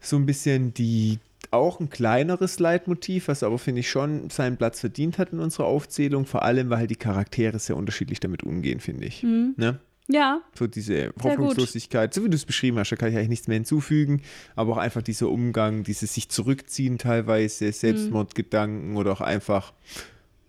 so 0.00 0.16
ein 0.16 0.26
bisschen 0.26 0.72
die 0.74 1.18
auch 1.50 1.80
ein 1.80 1.90
kleineres 1.90 2.58
Leitmotiv, 2.58 3.28
was 3.28 3.42
aber 3.42 3.58
finde 3.58 3.80
ich 3.80 3.90
schon 3.90 4.30
seinen 4.30 4.56
Platz 4.56 4.80
verdient 4.80 5.18
hat 5.18 5.32
in 5.32 5.40
unserer 5.40 5.66
Aufzählung, 5.66 6.26
vor 6.26 6.42
allem 6.42 6.70
weil 6.70 6.78
halt 6.78 6.90
die 6.90 6.96
Charaktere 6.96 7.58
sehr 7.58 7.76
unterschiedlich 7.76 8.20
damit 8.20 8.42
umgehen, 8.44 8.80
finde 8.80 9.06
ich. 9.06 9.22
Mhm. 9.22 9.54
Ne? 9.56 9.80
Ja, 10.08 10.40
So 10.54 10.66
diese. 10.66 11.12
Hoffnungslosigkeit, 11.22 12.12
so 12.12 12.24
wie 12.24 12.28
du 12.30 12.34
es 12.34 12.44
beschrieben 12.44 12.78
hast, 12.78 12.90
da 12.90 12.96
kann 12.96 13.10
ich 13.10 13.16
eigentlich 13.16 13.28
nichts 13.28 13.48
mehr 13.48 13.56
hinzufügen, 13.56 14.22
aber 14.56 14.72
auch 14.72 14.76
einfach 14.76 15.02
dieser 15.02 15.28
Umgang, 15.28 15.84
dieses 15.84 16.14
sich 16.14 16.28
zurückziehen 16.28 16.98
teilweise, 16.98 17.70
Selbstmordgedanken 17.72 18.96
oder 18.96 19.12
auch 19.12 19.20
einfach 19.20 19.72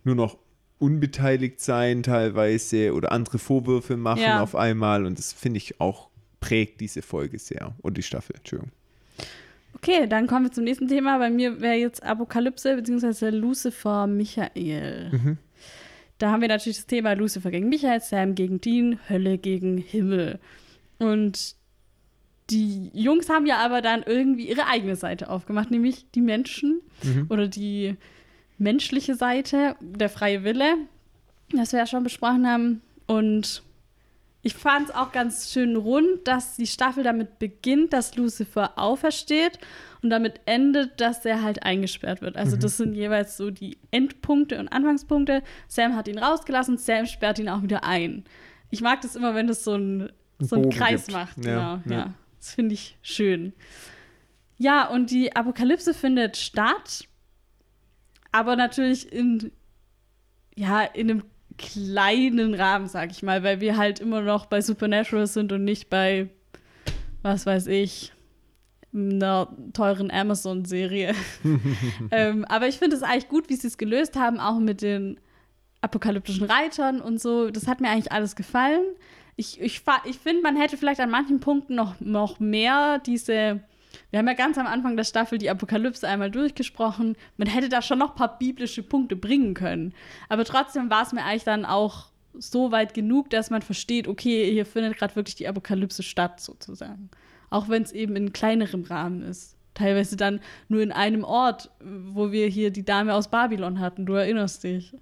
nur 0.04 0.16
noch 0.16 0.38
unbeteiligt 0.80 1.62
sein 1.62 2.02
teilweise 2.02 2.94
oder 2.94 3.12
andere 3.12 3.38
Vorwürfe 3.38 3.98
machen 3.98 4.22
Ja. 4.22 4.42
auf 4.42 4.56
einmal 4.56 5.06
und 5.06 5.20
das 5.20 5.32
finde 5.32 5.58
ich 5.58 5.80
auch 5.80 6.10
prägt 6.40 6.82
diese 6.82 7.04
Folge 7.04 7.38
sehr 7.38 7.76
und 7.84 7.98
die 7.98 8.04
Staffel, 8.04 8.36
Entschuldigung. 8.38 8.72
Okay, 9.84 10.06
dann 10.08 10.28
kommen 10.28 10.46
wir 10.46 10.52
zum 10.52 10.64
nächsten 10.64 10.88
Thema. 10.88 11.18
Bei 11.18 11.30
mir 11.32 11.60
wäre 11.60 11.76
jetzt 11.76 12.04
Apokalypse 12.04 12.76
bzw. 12.76 13.30
Lucifer 13.32 14.06
Michael. 14.06 15.10
Mhm. 15.12 15.38
Da 16.20 16.32
haben 16.32 16.42
wir 16.42 16.50
natürlich 16.50 16.78
das 16.78 16.86
Thema 16.86 17.14
Lucifer 17.14 17.50
gegen 17.50 17.68
Michael, 17.70 18.00
Sam 18.00 18.36
gegen 18.36 18.62
Dean, 18.62 19.00
Hölle 19.10 19.40
gegen 19.40 19.78
Himmel. 19.80 20.38
Und 21.00 21.56
die 22.52 22.92
Jungs 22.94 23.28
haben 23.30 23.48
ja 23.48 23.58
aber 23.58 23.82
dann 23.82 24.04
irgendwie 24.06 24.48
ihre 24.48 24.68
eigene 24.68 24.96
Seite 24.96 25.30
aufgemacht, 25.32 25.72
nämlich 25.72 26.06
die 26.14 26.22
Menschen 26.22 26.82
Mhm. 27.04 27.26
oder 27.30 27.48
die 27.48 27.96
menschliche 28.60 29.16
Seite, 29.16 29.76
der 29.82 30.10
freie 30.10 30.44
Wille, 30.44 30.76
das 31.54 31.72
wir 31.72 31.80
ja 31.80 31.88
schon 31.88 32.04
besprochen 32.04 32.46
haben. 32.48 32.82
Und 33.08 33.64
ich 34.44 34.56
fand 34.56 34.90
es 34.90 34.96
auch 34.96 35.12
ganz 35.12 35.52
schön 35.52 35.76
rund, 35.76 36.28
dass 36.28 36.56
die 36.56 36.66
Staffel 36.66 37.04
damit 37.04 37.38
beginnt, 37.38 37.94
dass 37.94 38.16
Lucifer 38.16 38.78
aufersteht 38.78 39.60
und 40.02 40.10
damit 40.10 40.42
endet, 40.46 41.00
dass 41.00 41.24
er 41.26 41.44
halt 41.44 41.64
eingesperrt 41.64 42.22
wird. 42.22 42.38
Also 42.38 42.58
das 42.58 42.78
sind 42.78 42.96
jeweils 42.96 43.38
so 43.38 43.52
die 43.52 43.78
Endpunkte 43.92 44.60
und 44.60 44.68
Anfangspunkte. 44.70 45.44
Sam 45.68 45.96
hat 45.96 46.08
ihn 46.08 46.18
rausgelassen, 46.18 46.78
Sam 46.78 47.06
sperrt 47.06 47.38
ihn 47.38 47.50
auch 47.50 47.62
wieder 47.62 47.84
ein. 47.84 48.24
Ich 48.72 48.82
mag 48.82 49.02
das 49.02 49.16
immer, 49.16 49.36
wenn 49.36 49.48
das 49.48 49.64
so 49.64 49.76
ein, 49.76 50.12
so 50.40 50.56
einen 50.56 50.64
Bogen 50.64 50.76
Kreis 50.76 51.06
gibt. 51.06 51.18
macht. 51.18 51.46
Ja, 51.46 51.76
Genau, 51.84 51.96
ja. 51.96 52.06
ja. 52.06 52.14
Das 52.40 52.56
finde 52.56 52.74
ich 52.74 52.98
schön. 53.04 53.54
Ja, 54.58 54.88
und 54.88 55.12
die 55.12 55.36
Apokalypse 55.36 55.94
findet 55.94 56.38
statt, 56.38 57.08
aber 58.32 58.56
natürlich 58.56 59.12
in, 59.12 59.52
ja, 60.56 60.82
in 60.82 61.12
einem 61.12 61.24
kleinen 61.58 62.54
Rahmen, 62.54 62.88
sag 62.88 63.12
ich 63.12 63.24
mal, 63.24 63.44
weil 63.44 63.62
wir 63.62 63.78
halt 63.78 64.00
immer 64.00 64.22
noch 64.22 64.46
bei 64.46 64.62
Supernatural 64.62 65.28
sind 65.28 65.52
und 65.52 65.64
nicht 65.64 65.90
bei, 65.90 66.30
was 67.22 67.46
weiß 67.46 67.68
ich, 67.68 68.14
einer 68.94 69.56
teuren 69.74 70.12
Amazon-Serie. 70.12 71.14
ähm, 72.12 72.46
aber 72.46 72.68
ich 72.68 72.78
finde 72.78 72.96
es 72.96 73.04
eigentlich 73.04 73.30
gut, 73.30 73.50
wie 73.50 73.56
sie 73.56 73.68
es 73.68 73.78
gelöst 73.78 74.18
haben, 74.18 74.40
auch 74.40 74.60
mit 74.60 74.82
den 74.82 75.20
apokalyptischen 75.82 76.46
Reitern 76.46 77.02
und 77.02 77.20
so. 77.20 77.50
Das 77.50 77.68
hat 77.68 77.82
mir 77.82 77.90
eigentlich 77.90 78.12
alles 78.12 78.36
gefallen. 78.36 78.84
Ich, 79.36 79.60
ich, 79.62 79.82
ich 80.06 80.20
finde, 80.20 80.42
man 80.42 80.56
hätte 80.58 80.78
vielleicht 80.78 81.00
an 81.00 81.10
manchen 81.10 81.40
Punkten 81.40 81.76
noch, 81.76 82.00
noch 82.00 82.40
mehr 82.40 83.00
diese. 83.00 83.62
Wir 84.12 84.20
haben 84.20 84.28
ja 84.28 84.34
ganz 84.34 84.58
am 84.58 84.68
Anfang 84.68 84.96
der 84.96 85.04
Staffel 85.06 85.38
die 85.38 85.50
Apokalypse 85.50 86.08
einmal 86.08 86.30
durchgesprochen. 86.30 87.16
Man 87.38 87.48
hätte 87.48 87.70
da 87.70 87.82
schon 87.82 88.00
noch 88.00 88.12
ein 88.12 88.18
paar 88.18 88.38
biblische 88.38 88.84
Punkte 88.84 89.16
bringen 89.16 89.54
können. 89.54 89.94
Aber 90.30 90.46
trotzdem 90.46 90.90
war 90.90 91.04
es 91.04 91.14
mir 91.14 91.24
eigentlich 91.24 91.46
dann 91.46 91.66
auch 91.66 92.12
so 92.34 92.72
weit 92.72 92.94
genug, 92.94 93.30
dass 93.30 93.50
man 93.50 93.62
versteht, 93.62 94.08
okay, 94.08 94.52
hier 94.52 94.66
findet 94.66 94.98
gerade 94.98 95.16
wirklich 95.16 95.36
die 95.36 95.48
Apokalypse 95.48 96.04
statt, 96.04 96.40
sozusagen. 96.40 97.10
Auch 97.50 97.70
wenn 97.70 97.84
es 97.84 97.92
eben 97.92 98.16
in 98.16 98.34
kleinerem 98.34 98.84
Rahmen 98.84 99.22
ist. 99.22 99.58
Teilweise 99.74 100.18
dann 100.18 100.42
nur 100.68 100.82
in 100.82 100.92
einem 100.92 101.24
Ort, 101.24 101.72
wo 101.80 102.32
wir 102.32 102.48
hier 102.48 102.72
die 102.72 102.84
Dame 102.86 103.14
aus 103.14 103.30
Babylon 103.30 103.80
hatten, 103.80 104.06
du 104.06 104.14
erinnerst 104.14 104.64
dich. 104.64 104.94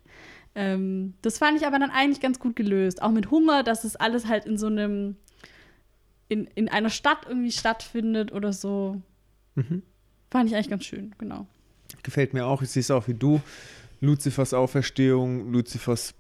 Ähm, 0.56 1.14
das 1.22 1.38
fand 1.38 1.60
ich 1.60 1.66
aber 1.66 1.80
dann 1.80 1.92
eigentlich 1.92 2.22
ganz 2.22 2.40
gut 2.40 2.56
gelöst. 2.56 3.02
Auch 3.02 3.12
mit 3.12 3.32
Hunger, 3.32 3.64
dass 3.64 3.84
es 3.84 3.96
alles 3.96 4.28
halt 4.28 4.46
in 4.46 4.58
so 4.58 4.68
einem, 4.68 5.16
in, 6.30 6.48
in 6.56 6.70
einer 6.70 6.90
Stadt 6.90 7.26
irgendwie 7.28 7.52
stattfindet 7.52 8.32
oder 8.32 8.54
so. 8.54 9.02
Fand 10.32 10.50
ich 10.50 10.56
eigentlich 10.56 10.70
ganz 10.70 10.86
schön, 10.86 11.14
genau. 11.18 11.46
Gefällt 12.04 12.34
mir 12.34 12.46
auch, 12.46 12.62
ich 12.62 12.70
sehe 12.70 12.80
es 12.82 12.92
auch 12.92 13.08
wie 13.10 13.14
du. 13.14 13.42
Luzifers 14.00 14.54
Auferstehung, 14.54 15.52
Luzifers 15.52 16.14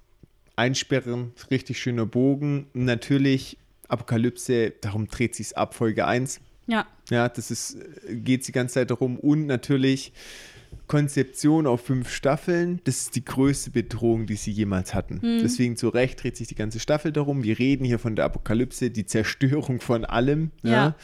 Einsperren, 0.57 1.31
richtig 1.49 1.79
schöner 1.79 2.05
Bogen. 2.05 2.67
Natürlich 2.73 3.57
Apokalypse, 3.87 4.71
darum 4.81 5.07
dreht 5.07 5.35
sich 5.35 5.55
ab, 5.57 5.73
Folge 5.73 6.05
1. 6.05 6.41
Ja, 6.67 6.85
Ja, 7.09 7.29
das 7.29 7.49
ist, 7.49 7.77
geht 8.09 8.45
die 8.47 8.51
ganze 8.51 8.73
Zeit 8.75 8.91
darum. 8.91 9.17
Und 9.17 9.45
natürlich 9.45 10.11
Konzeption 10.87 11.67
auf 11.67 11.81
fünf 11.81 12.09
Staffeln, 12.09 12.81
das 12.83 13.01
ist 13.01 13.15
die 13.15 13.23
größte 13.23 13.71
Bedrohung, 13.71 14.25
die 14.25 14.35
sie 14.35 14.51
jemals 14.51 14.93
hatten. 14.93 15.19
Deswegen 15.43 15.77
zu 15.77 15.89
Recht 15.89 16.23
dreht 16.23 16.35
sich 16.35 16.47
die 16.47 16.55
ganze 16.55 16.79
Staffel 16.79 17.11
darum. 17.11 17.43
Wir 17.43 17.59
reden 17.59 17.85
hier 17.85 17.99
von 17.99 18.15
der 18.15 18.25
Apokalypse, 18.25 18.89
die 18.89 19.05
Zerstörung 19.05 19.81
von 19.81 20.03
allem. 20.03 20.51
Ja. 20.63 20.71
Ja. 20.71 20.95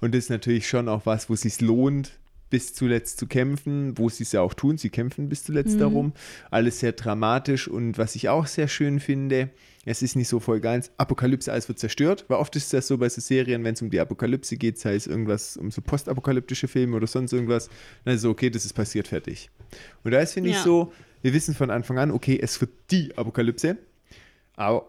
Und 0.00 0.14
das 0.14 0.24
ist 0.24 0.30
natürlich 0.30 0.68
schon 0.68 0.88
auch 0.88 1.06
was, 1.06 1.28
wo 1.28 1.34
es 1.34 1.42
sich 1.42 1.60
lohnt, 1.60 2.12
bis 2.50 2.74
zuletzt 2.74 3.18
zu 3.18 3.26
kämpfen, 3.26 3.96
wo 3.96 4.08
sie 4.08 4.24
es 4.24 4.32
ja 4.32 4.42
auch 4.42 4.54
tun. 4.54 4.76
Sie 4.76 4.90
kämpfen 4.90 5.28
bis 5.28 5.42
zuletzt 5.42 5.80
darum. 5.80 6.12
Alles 6.50 6.80
sehr 6.80 6.92
dramatisch. 6.92 7.66
Und 7.66 7.98
was 7.98 8.14
ich 8.14 8.28
auch 8.28 8.46
sehr 8.46 8.68
schön 8.68 9.00
finde, 9.00 9.50
es 9.84 10.02
ist 10.02 10.14
nicht 10.16 10.28
so 10.28 10.38
Folge 10.40 10.70
1, 10.70 10.92
Apokalypse, 10.96 11.50
alles 11.50 11.66
wird 11.68 11.78
zerstört. 11.78 12.24
Weil 12.28 12.38
oft 12.38 12.54
ist 12.56 12.72
das 12.72 12.86
so 12.86 12.98
bei 12.98 13.08
so 13.08 13.20
Serien, 13.20 13.64
wenn 13.64 13.74
es 13.74 13.82
um 13.82 13.90
die 13.90 13.98
Apokalypse 14.00 14.56
geht, 14.56 14.78
sei 14.78 14.94
es 14.94 15.06
irgendwas, 15.06 15.56
um 15.56 15.70
so 15.70 15.82
postapokalyptische 15.82 16.68
Filme 16.68 16.96
oder 16.96 17.06
sonst 17.06 17.32
irgendwas, 17.32 17.68
dann 18.04 18.14
ist 18.14 18.22
so, 18.22 18.30
okay, 18.30 18.48
das 18.50 18.64
ist 18.64 18.72
passiert, 18.74 19.08
fertig. 19.08 19.50
Und 20.04 20.12
da 20.12 20.20
ist, 20.20 20.34
finde 20.34 20.50
ich, 20.50 20.56
Ja. 20.56 20.62
so, 20.62 20.92
wir 21.22 21.32
wissen 21.34 21.54
von 21.54 21.70
Anfang 21.70 21.98
an, 21.98 22.10
okay, 22.10 22.38
es 22.40 22.60
wird 22.60 22.70
die 22.90 23.16
Apokalypse, 23.16 23.76
aber 24.56 24.88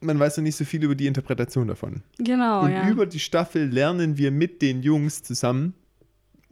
man 0.00 0.18
weiß 0.18 0.38
noch 0.38 0.42
nicht 0.44 0.56
so 0.56 0.64
viel 0.64 0.82
über 0.82 0.94
die 0.94 1.06
Interpretation 1.06 1.68
davon. 1.68 2.02
genau, 2.18 2.62
Und 2.64 2.72
ja. 2.72 2.88
über 2.88 3.06
die 3.06 3.20
Staffel 3.20 3.68
lernen 3.68 4.16
wir 4.18 4.30
mit 4.30 4.60
den 4.62 4.82
Jungs 4.82 5.22
zusammen, 5.22 5.74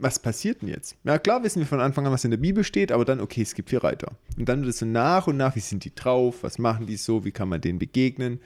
was 0.03 0.19
passiert 0.19 0.63
denn 0.63 0.69
jetzt? 0.69 0.97
Ja, 1.05 1.19
klar 1.19 1.43
wissen 1.45 1.61
wir 1.61 1.67
von 1.67 1.81
Anfang 1.81 2.07
an, 2.07 2.13
was 2.13 2.25
in 2.25 2.31
der 2.31 2.39
Bibel 2.39 2.65
steht, 2.65 2.91
aber 2.93 3.05
dann, 3.05 3.21
okay, 3.21 3.43
es 3.43 3.55
gibt 3.55 3.71
vier 3.71 3.83
Reiter. 3.85 4.13
Und 4.39 4.49
dann 4.49 4.61
wird 4.63 4.71
es 4.71 4.79
so 4.79 4.87
nach 4.87 5.27
und 5.27 5.37
nach, 5.37 5.55
wie 5.57 5.61
sind 5.61 5.85
die 5.85 5.95
drauf? 5.95 6.43
Was 6.43 6.59
machen 6.59 6.87
die 6.87 6.97
so? 6.97 7.25
Wie 7.25 7.33
kann 7.33 7.49
man 7.49 7.61
denen 7.61 7.79
begegnen? 7.79 8.41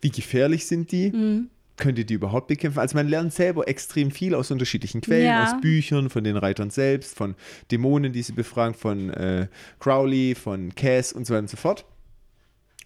Wie 0.00 0.10
gefährlich 0.10 0.66
sind 0.66 0.92
die? 0.92 1.10
Mhm. 1.10 1.48
Könnt 1.76 1.96
ihr 1.98 2.04
die 2.04 2.14
überhaupt 2.14 2.48
bekämpfen? 2.48 2.80
Also 2.80 2.96
man 2.96 3.06
lernt 3.06 3.32
selber 3.32 3.68
extrem 3.68 4.10
viel 4.10 4.34
aus 4.34 4.50
unterschiedlichen 4.50 5.00
Quellen, 5.00 5.26
Ja. 5.26 5.44
aus 5.44 5.60
Büchern, 5.60 6.10
von 6.10 6.24
den 6.24 6.36
Reitern 6.36 6.70
selbst, 6.70 7.14
von 7.16 7.36
Dämonen, 7.70 8.12
die 8.12 8.22
sie 8.22 8.32
befragen, 8.32 8.74
von 8.74 9.10
äh, 9.10 9.46
Crowley, 9.78 10.34
von 10.34 10.74
Cass 10.74 11.12
und 11.12 11.24
so 11.26 11.34
weiter 11.34 11.42
und 11.42 11.50
so 11.50 11.56
fort. 11.56 11.84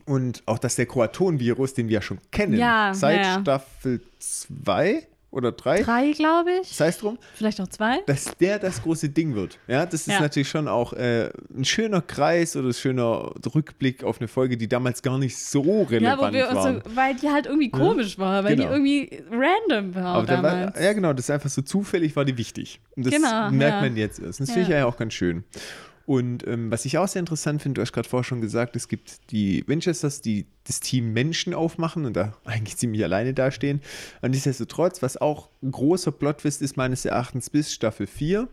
Und 0.05 0.43
auch, 0.47 0.59
dass 0.59 0.77
der 0.77 0.87
Kroaton-Virus, 0.87 1.75
den 1.75 1.89
wir 1.89 1.95
ja 1.95 2.03
schon 2.03 2.19
kennen, 2.33 2.59
Ja, 2.59 2.93
seit 2.93 3.25
ja. 3.25 3.41
Staffel 3.41 4.01
2 4.19 5.07
oder 5.33 5.51
3, 5.51 5.83
Drei, 5.83 6.13
glaube 6.13 6.51
ich. 6.63 6.69
sei 6.69 6.87
es 6.89 6.99
drum, 6.99 7.19
Vielleicht 7.35 7.61
auch 7.61 7.67
zwei. 7.69 7.99
dass 8.07 8.37
der 8.39 8.59
das 8.61 8.83
große 8.83 9.09
Ding 9.09 9.35
wird. 9.35 9.59
Ja, 9.67 9.85
das 9.87 10.03
ist 10.03 10.07
Ja. 10.15 10.21
natürlich 10.21 10.49
schon 10.49 10.69
auch 10.69 10.93
äh, 10.93 11.31
ein 11.57 11.65
schöner 11.65 12.01
Kreis 12.03 12.55
oder 12.55 12.69
ein 12.69 12.75
schöner 12.75 13.33
Rückblick 13.55 14.05
auf 14.05 14.21
eine 14.21 14.29
Folge, 14.29 14.57
die 14.57 14.69
damals 14.69 15.03
gar 15.03 15.19
nicht 15.19 15.37
so 15.39 15.83
relevant 15.83 16.35
Ja, 16.37 16.55
war. 16.55 16.75
so, 16.75 16.81
weil 16.95 17.15
die 17.17 17.29
halt 17.31 17.47
irgendwie 17.47 17.71
komisch 17.71 18.19
war, 18.19 18.45
weil 18.45 18.55
Genau. 18.57 18.69
die 18.69 18.73
irgendwie 18.75 19.23
random 19.31 19.95
war 19.95 20.05
Aber 20.17 20.27
da 20.27 20.37
damals. 20.37 20.77
war, 20.77 20.83
ja, 20.83 20.93
genau, 20.93 21.13
das 21.13 21.25
ist 21.27 21.31
einfach 21.31 21.51
so 21.51 21.63
zufällig, 21.63 22.15
war 22.15 22.25
die 22.25 22.37
wichtig. 22.39 22.81
Und 22.97 23.07
das 23.07 23.15
Genau, 23.15 23.51
merkt 23.51 23.75
ja. 23.77 23.81
man 23.81 23.97
jetzt 23.97 24.21
erst. 24.21 24.39
Und 24.41 24.49
das 24.49 24.49
Ja. 24.51 24.55
finde 24.63 24.69
ich 24.71 24.79
ja 24.81 24.87
auch 24.87 24.97
ganz 24.97 25.15
schön. 25.15 25.45
Und 26.13 26.47
ähm, 26.47 26.71
was 26.71 26.85
ich 26.85 26.99
auch 26.99 27.09
sehr 27.09 27.21
interessant 27.21 27.63
finde, 27.63 27.77
du 27.79 27.81
hast 27.81 27.95
gerade 27.95 28.07
vorher 28.07 28.25
schon 28.25 28.43
gesagt, 28.43 28.77
es 28.77 28.87
gibt 28.87 29.31
die 29.31 29.67
Winchesters, 29.67 30.21
die 30.21 30.45
das 30.65 30.81
Team 30.81 31.15
Menschen 31.15 31.55
aufmachen 31.55 32.05
und 32.05 32.13
da 32.15 32.37
eigentlich 32.45 32.77
ziemlich 32.77 33.03
alleine 33.03 33.33
dastehen. 33.33 33.81
Und 34.21 34.33
nichtsdestotrotz, 34.33 35.01
was 35.01 35.17
auch 35.17 35.49
ein 35.63 35.71
großer 35.71 36.13
Plot-Twist 36.13 36.61
ist, 36.61 36.77
meines 36.77 37.07
Erachtens 37.07 37.49
bis 37.49 37.73
Staffel 37.73 38.07
4, 38.07 38.47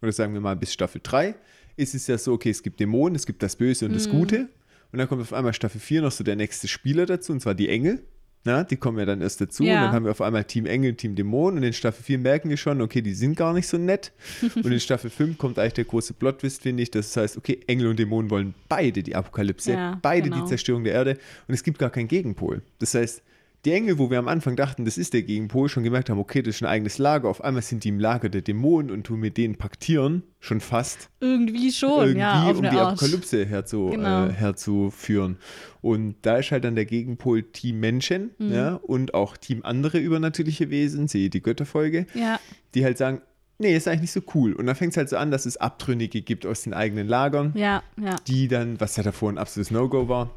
oder 0.00 0.12
sagen 0.12 0.32
wir 0.32 0.40
mal 0.40 0.56
bis 0.56 0.72
Staffel 0.72 1.02
3, 1.04 1.34
ist 1.76 1.94
es 1.94 2.06
ja 2.06 2.16
so, 2.16 2.32
okay, 2.32 2.48
es 2.48 2.62
gibt 2.62 2.80
Dämonen, 2.80 3.16
es 3.16 3.26
gibt 3.26 3.42
das 3.42 3.56
Böse 3.56 3.84
und 3.84 3.90
Mhm. 3.90 3.96
das 3.96 4.08
Gute. 4.08 4.48
Und 4.90 4.98
dann 4.98 5.06
kommt 5.06 5.20
auf 5.20 5.34
einmal 5.34 5.52
Staffel 5.52 5.82
4 5.82 6.00
noch 6.00 6.12
so 6.12 6.24
der 6.24 6.36
nächste 6.36 6.68
Spieler 6.68 7.04
dazu, 7.04 7.32
und 7.32 7.40
zwar 7.40 7.54
die 7.54 7.68
Engel. 7.68 8.02
Na, 8.46 8.62
die 8.62 8.76
kommen 8.76 8.98
ja 8.98 9.06
dann 9.06 9.22
erst 9.22 9.40
dazu 9.40 9.62
Ja. 9.64 9.76
und 9.76 9.80
dann 9.86 9.92
haben 9.94 10.04
wir 10.04 10.10
auf 10.10 10.20
einmal 10.20 10.44
Team 10.44 10.66
Engel, 10.66 10.94
Team 10.94 11.14
Dämon 11.14 11.56
und 11.56 11.62
in 11.62 11.72
Staffel 11.72 12.02
4 12.02 12.18
merken 12.18 12.50
wir 12.50 12.58
schon, 12.58 12.82
okay, 12.82 13.00
die 13.00 13.14
sind 13.14 13.36
gar 13.36 13.54
nicht 13.54 13.66
so 13.66 13.78
nett. 13.78 14.12
und 14.54 14.66
in 14.66 14.80
Staffel 14.80 15.08
5 15.10 15.38
kommt 15.38 15.58
eigentlich 15.58 15.72
der 15.74 15.84
große 15.84 16.12
Plot-Twist, 16.14 16.62
finde 16.62 16.82
ich. 16.82 16.90
Das 16.90 17.16
heißt, 17.16 17.38
okay, 17.38 17.60
Engel 17.66 17.86
und 17.88 17.98
Dämonen 17.98 18.30
wollen 18.30 18.54
beide 18.68 19.02
die 19.02 19.14
Apokalypse, 19.14 19.72
Ja, 19.72 19.98
beide 20.02 20.28
genau. 20.28 20.42
die 20.42 20.48
Zerstörung 20.48 20.84
der 20.84 20.92
Erde 20.92 21.18
und 21.48 21.54
es 21.54 21.62
gibt 21.62 21.78
gar 21.78 21.90
keinen 21.90 22.08
Gegenpol. 22.08 22.60
Das 22.80 22.94
heißt, 22.94 23.22
die 23.64 23.72
Engel, 23.72 23.98
wo 23.98 24.10
wir 24.10 24.18
am 24.18 24.28
Anfang 24.28 24.56
dachten, 24.56 24.84
das 24.84 24.98
ist 24.98 25.14
der 25.14 25.22
Gegenpol, 25.22 25.68
schon 25.70 25.84
gemerkt 25.84 26.10
haben, 26.10 26.18
okay, 26.18 26.42
das 26.42 26.56
ist 26.56 26.62
ein 26.62 26.66
eigenes 26.68 26.98
Lager. 26.98 27.28
Auf 27.28 27.42
einmal 27.42 27.62
sind 27.62 27.82
die 27.84 27.88
im 27.88 27.98
Lager 27.98 28.28
der 28.28 28.42
Dämonen 28.42 28.90
und 28.90 29.04
tun 29.04 29.20
mit 29.20 29.36
denen 29.38 29.56
paktieren, 29.56 30.22
schon 30.40 30.60
fast 30.60 31.08
Irgendwie 31.20 31.72
schon, 31.72 32.00
irgendwie, 32.00 32.18
ja, 32.20 32.50
um 32.50 32.60
die 32.62 32.68
Art. 32.68 32.92
Apokalypse 33.00 33.46
herzu, 33.46 33.88
Genau. 33.90 34.26
äh, 34.26 34.32
herzuführen. 34.32 35.38
Und 35.80 36.16
da 36.22 36.36
ist 36.38 36.50
halt 36.50 36.64
dann 36.64 36.74
der 36.74 36.84
Gegenpol 36.84 37.42
Team 37.42 37.80
Menschen 37.80 38.30
Mhm. 38.38 38.52
ja, 38.52 38.74
und 38.74 39.14
auch 39.14 39.36
Team 39.36 39.60
andere 39.64 39.98
übernatürliche 39.98 40.68
Wesen, 40.70 41.08
sehe 41.08 41.30
die 41.30 41.42
Götterfolge, 41.42 42.06
Ja, 42.14 42.38
die 42.74 42.84
halt 42.84 42.98
sagen, 42.98 43.22
nee, 43.58 43.74
ist 43.74 43.88
eigentlich 43.88 44.02
nicht 44.02 44.12
so 44.12 44.20
cool. 44.34 44.52
Und 44.52 44.66
dann 44.66 44.76
fängt 44.76 44.92
es 44.92 44.96
halt 44.98 45.08
so 45.08 45.16
an, 45.16 45.30
dass 45.30 45.46
es 45.46 45.56
Abtrünnige 45.56 46.20
gibt 46.20 46.44
aus 46.44 46.62
den 46.62 46.74
eigenen 46.74 47.08
Lagern, 47.08 47.52
ja, 47.56 47.82
ja. 47.98 48.16
die 48.26 48.48
dann, 48.48 48.78
was 48.80 48.96
ja 48.96 49.02
davor 49.02 49.30
ein 49.32 49.38
absolutes 49.38 49.70
No-Go 49.70 50.08
war, 50.08 50.30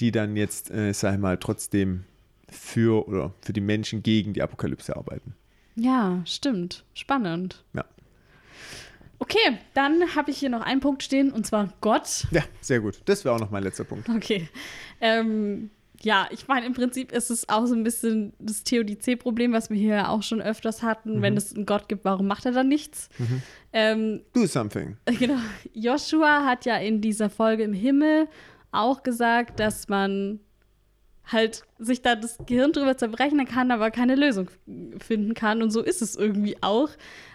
die 0.00 0.10
dann 0.10 0.34
jetzt, 0.36 0.70
äh, 0.72 0.92
sag 0.92 1.14
ich 1.14 1.20
mal, 1.20 1.36
trotzdem 1.36 2.02
für 2.54 3.06
oder 3.06 3.34
für 3.40 3.52
die 3.52 3.60
Menschen 3.60 4.02
gegen 4.02 4.32
die 4.32 4.42
Apokalypse 4.42 4.96
arbeiten. 4.96 5.34
Ja, 5.76 6.22
stimmt. 6.24 6.84
Spannend. 6.94 7.64
Ja. 7.72 7.84
Okay, 9.18 9.58
dann 9.74 10.14
habe 10.14 10.30
ich 10.30 10.38
hier 10.38 10.50
noch 10.50 10.60
einen 10.60 10.80
Punkt 10.80 11.02
stehen 11.02 11.32
und 11.32 11.46
zwar 11.46 11.72
Gott. 11.80 12.26
Ja, 12.30 12.42
sehr 12.60 12.80
gut. 12.80 13.00
Das 13.06 13.24
wäre 13.24 13.34
auch 13.34 13.40
noch 13.40 13.50
mein 13.50 13.62
letzter 13.62 13.84
Punkt. 13.84 14.08
Okay. 14.08 14.48
Ähm, 15.00 15.70
ja, 16.02 16.28
ich 16.30 16.48
meine, 16.48 16.66
im 16.66 16.74
Prinzip 16.74 17.12
ist 17.12 17.30
es 17.30 17.48
auch 17.48 17.66
so 17.66 17.74
ein 17.74 17.84
bisschen 17.84 18.34
das 18.38 18.64
Theodizee-Problem, 18.64 19.52
was 19.52 19.70
wir 19.70 19.78
hier 19.78 20.10
auch 20.10 20.22
schon 20.22 20.42
öfters 20.42 20.82
hatten. 20.82 21.18
Mhm. 21.18 21.22
Wenn 21.22 21.36
es 21.36 21.54
einen 21.54 21.64
Gott 21.64 21.88
gibt, 21.88 22.04
warum 22.04 22.26
macht 22.26 22.44
er 22.44 22.52
dann 22.52 22.68
nichts? 22.68 23.08
Ähm, 23.72 24.20
Do 24.34 24.46
something. 24.46 24.98
genau. 25.18 25.38
Joshua 25.72 26.44
hat 26.44 26.66
ja 26.66 26.76
in 26.76 27.00
dieser 27.00 27.30
Folge 27.30 27.62
im 27.62 27.72
Himmel 27.72 28.28
auch 28.72 29.02
gesagt, 29.02 29.60
dass 29.60 29.88
man 29.88 30.40
halt 31.26 31.62
sich 31.78 32.02
da 32.02 32.16
das 32.16 32.38
Gehirn 32.46 32.72
drüber 32.72 32.96
zerbrechen 32.96 33.44
kann, 33.46 33.70
aber 33.70 33.90
keine 33.90 34.14
Lösung 34.14 34.50
finden 34.98 35.34
kann. 35.34 35.62
Und 35.62 35.70
so 35.70 35.80
ist 35.80 36.02
es 36.02 36.16
irgendwie 36.16 36.56
auch. 36.60 36.90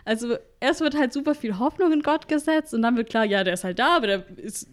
Also 0.05 0.37
erst 0.59 0.81
wird 0.81 0.97
halt 0.97 1.11
super 1.13 1.33
viel 1.33 1.57
Hoffnung 1.57 1.91
in 1.91 2.01
Gott 2.01 2.27
gesetzt 2.27 2.73
und 2.73 2.81
dann 2.81 2.97
wird 2.97 3.09
klar, 3.09 3.25
ja, 3.25 3.43
der 3.43 3.53
ist 3.53 3.63
halt 3.63 3.79
da, 3.79 3.97
aber 3.97 4.07
der 4.07 4.37
ist, 4.37 4.67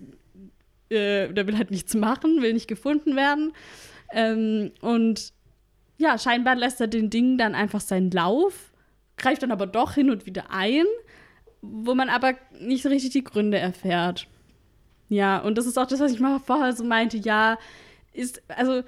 äh, 0.90 1.32
der 1.32 1.46
will 1.46 1.56
halt 1.56 1.70
nichts 1.70 1.94
machen, 1.94 2.42
will 2.42 2.52
nicht 2.52 2.68
gefunden 2.68 3.16
werden. 3.16 3.52
Ähm, 4.12 4.72
und 4.82 5.32
ja, 5.96 6.18
scheinbar 6.18 6.54
lässt 6.54 6.80
er 6.80 6.86
den 6.86 7.08
Dingen 7.08 7.38
dann 7.38 7.54
einfach 7.54 7.80
seinen 7.80 8.10
Lauf, 8.10 8.72
greift 9.16 9.42
dann 9.42 9.52
aber 9.52 9.66
doch 9.66 9.94
hin 9.94 10.10
und 10.10 10.26
wieder 10.26 10.50
ein, 10.50 10.84
wo 11.62 11.94
man 11.94 12.10
aber 12.10 12.34
nicht 12.60 12.82
so 12.82 12.90
richtig 12.90 13.10
die 13.10 13.24
Gründe 13.24 13.58
erfährt. 13.58 14.28
Ja, 15.08 15.38
und 15.38 15.56
das 15.56 15.66
ist 15.66 15.78
auch 15.78 15.86
das, 15.86 16.00
was 16.00 16.12
ich 16.12 16.20
mal 16.20 16.38
vorher 16.38 16.72
so 16.74 16.84
meinte. 16.84 17.16
Ja, 17.16 17.58
ist, 18.12 18.42
also 18.48 18.82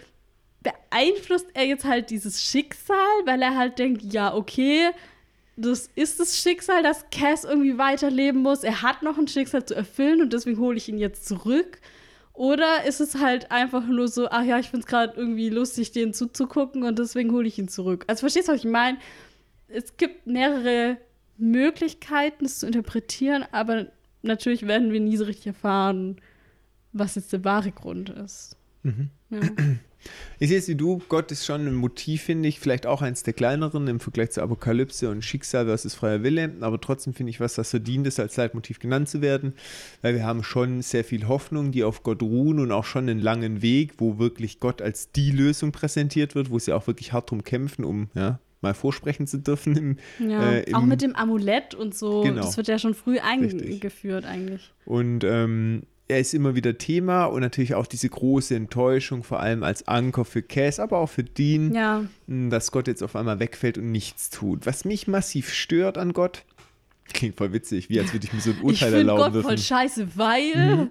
beeinflusst 0.63 1.47
er 1.55 1.65
jetzt 1.65 1.85
halt 1.85 2.11
dieses 2.11 2.43
Schicksal, 2.43 2.97
weil 3.25 3.41
er 3.43 3.57
halt 3.57 3.79
denkt, 3.79 4.03
ja, 4.03 4.35
okay, 4.35 4.91
das 5.57 5.91
ist 5.95 6.21
das 6.21 6.39
Schicksal, 6.39 6.83
dass 6.83 7.11
Cass 7.11 7.45
irgendwie 7.45 7.79
weiterleben 7.79 8.43
muss. 8.43 8.63
Er 8.63 8.83
hat 8.83 9.03
noch 9.03 9.19
ein 9.19 9.29
Schicksal 9.29 9.65
zu 9.65 9.75
erfüllen 9.75 10.23
und 10.23 10.33
deswegen 10.33 10.59
hole 10.59 10.77
ich 10.77 10.89
ihn 10.89 10.99
jetzt 10.99 11.27
zurück. 11.27 11.81
Oder 12.33 12.85
ist 12.85 13.01
es 13.01 13.17
halt 13.17 13.51
einfach 13.51 13.85
nur 13.85 14.07
so, 14.07 14.29
ach 14.31 14.45
ja, 14.45 14.61
ich 14.61 14.69
finde 14.69 14.85
es 14.85 14.87
gerade 14.87 15.15
irgendwie 15.17 15.49
lustig, 15.49 15.91
denen 15.91 16.15
zuzugucken 16.15 16.85
und 16.85 16.99
deswegen 16.99 17.33
hole 17.33 17.49
ich 17.49 17.59
ihn 17.59 17.67
zurück. 17.67 18.05
Also 18.07 18.21
verstehst 18.21 18.47
du, 18.47 18.53
was 18.53 18.61
ich 18.61 18.71
meine? 18.71 18.99
Es 19.67 19.97
gibt 19.97 20.29
mehrere 20.29 20.99
Möglichkeiten, 21.37 22.45
es 22.45 22.61
zu 22.61 22.67
interpretieren, 22.67 23.45
aber 23.51 23.87
natürlich 24.23 24.69
werden 24.69 24.93
wir 24.93 25.01
nie 25.01 25.17
so 25.17 25.25
richtig 25.25 25.49
erfahren, 25.49 26.21
was 26.93 27.17
jetzt 27.17 27.33
der 27.33 27.45
wahre 27.45 27.73
Grund 27.73 28.11
ist. 28.11 28.57
Ja. 29.31 29.41
Ich 30.41 30.49
sehe 30.51 30.59
es 30.59 30.69
wie 30.69 30.75
du, 30.77 31.01
Gott 31.09 31.33
ist 31.33 31.45
schon 31.45 31.67
ein 31.67 31.75
Motiv, 31.75 32.23
finde 32.23 32.49
ich, 32.49 32.61
vielleicht 32.61 32.87
auch 32.87 33.03
eins 33.03 33.23
der 33.25 33.33
kleineren 33.35 33.89
im 33.89 33.99
Vergleich 34.01 34.31
zur 34.31 34.45
Apokalypse 34.45 35.11
und 35.11 35.25
Schicksal 35.25 35.67
versus 35.67 35.95
freier 35.95 36.23
Wille, 36.23 36.53
aber 36.61 36.81
trotzdem 36.81 37.13
finde 37.15 37.31
ich 37.31 37.41
was, 37.41 37.55
das 37.55 37.71
verdient 37.71 38.07
ist, 38.07 38.21
als 38.21 38.37
Leitmotiv 38.37 38.79
genannt 38.79 39.09
zu 39.09 39.21
werden, 39.21 39.55
weil 40.03 40.15
wir 40.15 40.25
haben 40.25 40.45
schon 40.45 40.83
sehr 40.83 41.05
viel 41.05 41.27
Hoffnung, 41.27 41.73
die 41.73 41.83
auf 41.83 42.03
Gott 42.03 42.23
ruhen 42.23 42.61
und 42.61 42.71
auch 42.71 42.85
schon 42.85 43.09
einen 43.09 43.21
langen 43.21 43.63
Weg, 43.63 43.95
wo 43.99 44.19
wirklich 44.19 44.61
Gott 44.61 44.81
als 44.81 45.11
die 45.13 45.31
Lösung 45.33 45.73
präsentiert 45.73 46.35
wird, 46.35 46.51
wo 46.51 46.59
sie 46.59 46.73
auch 46.73 46.87
wirklich 46.87 47.13
hart 47.13 47.31
drum 47.31 47.43
kämpfen, 47.43 47.85
um 47.85 48.09
ja, 48.15 48.39
mal 48.61 48.75
vorsprechen 48.75 49.27
zu 49.27 49.39
dürfen. 49.39 49.77
Im, 49.77 49.97
Ja, 50.31 50.53
äh, 50.53 50.63
im, 50.63 50.75
auch 50.77 50.83
mit 50.83 51.03
dem 51.03 51.17
Amulett 51.17 51.75
und 51.75 51.97
so, 51.97 52.23
Genau. 52.23 52.43
das 52.43 52.57
wird 52.57 52.69
ja 52.69 52.79
schon 52.79 52.95
früh 52.95 53.19
eingeführt 53.19 54.25
eigentlich. 54.25 54.73
Und 54.85 55.25
ähm, 55.25 55.83
er 56.09 56.21
ist 56.21 56.33
immer 56.33 56.55
wieder 56.55 56.79
Thema 56.79 57.27
und 57.27 57.43
natürlich 57.43 57.75
auch 57.75 57.87
diese 57.87 58.09
große 58.09 58.55
Enttäuschung, 58.55 59.23
vor 59.23 59.41
allem 59.41 59.63
als 59.63 59.87
Anker 59.87 60.25
für 60.25 60.43
Cass, 60.43 60.81
aber 60.81 60.99
auch 60.99 61.11
für 61.11 61.23
Dean, 61.23 61.75
Ja, 61.75 62.05
dass 62.27 62.73
Gott 62.73 62.89
jetzt 62.89 63.03
auf 63.03 63.15
einmal 63.15 63.39
wegfällt 63.39 63.79
und 63.79 63.93
nichts 63.93 64.31
tut. 64.31 64.65
Was 64.65 64.85
mich 64.87 65.07
massiv 65.07 65.53
stört 65.53 65.99
an 65.99 66.15
Gott, 66.15 66.45
klingt 67.15 67.37
voll 67.37 67.53
witzig, 67.53 67.89
wie 67.91 67.99
als 68.01 68.13
würde 68.13 68.27
ich 68.27 68.33
mir 68.33 68.41
so 68.41 68.51
ein 68.51 68.57
ich 68.57 68.63
Urteil 68.63 68.79
finde 68.93 68.99
erlauben 68.99 69.33
Gott 69.35 69.43
voll 69.43 69.55
dürfen. 69.57 69.59
scheiße, 69.65 70.09
weil. 70.17 70.89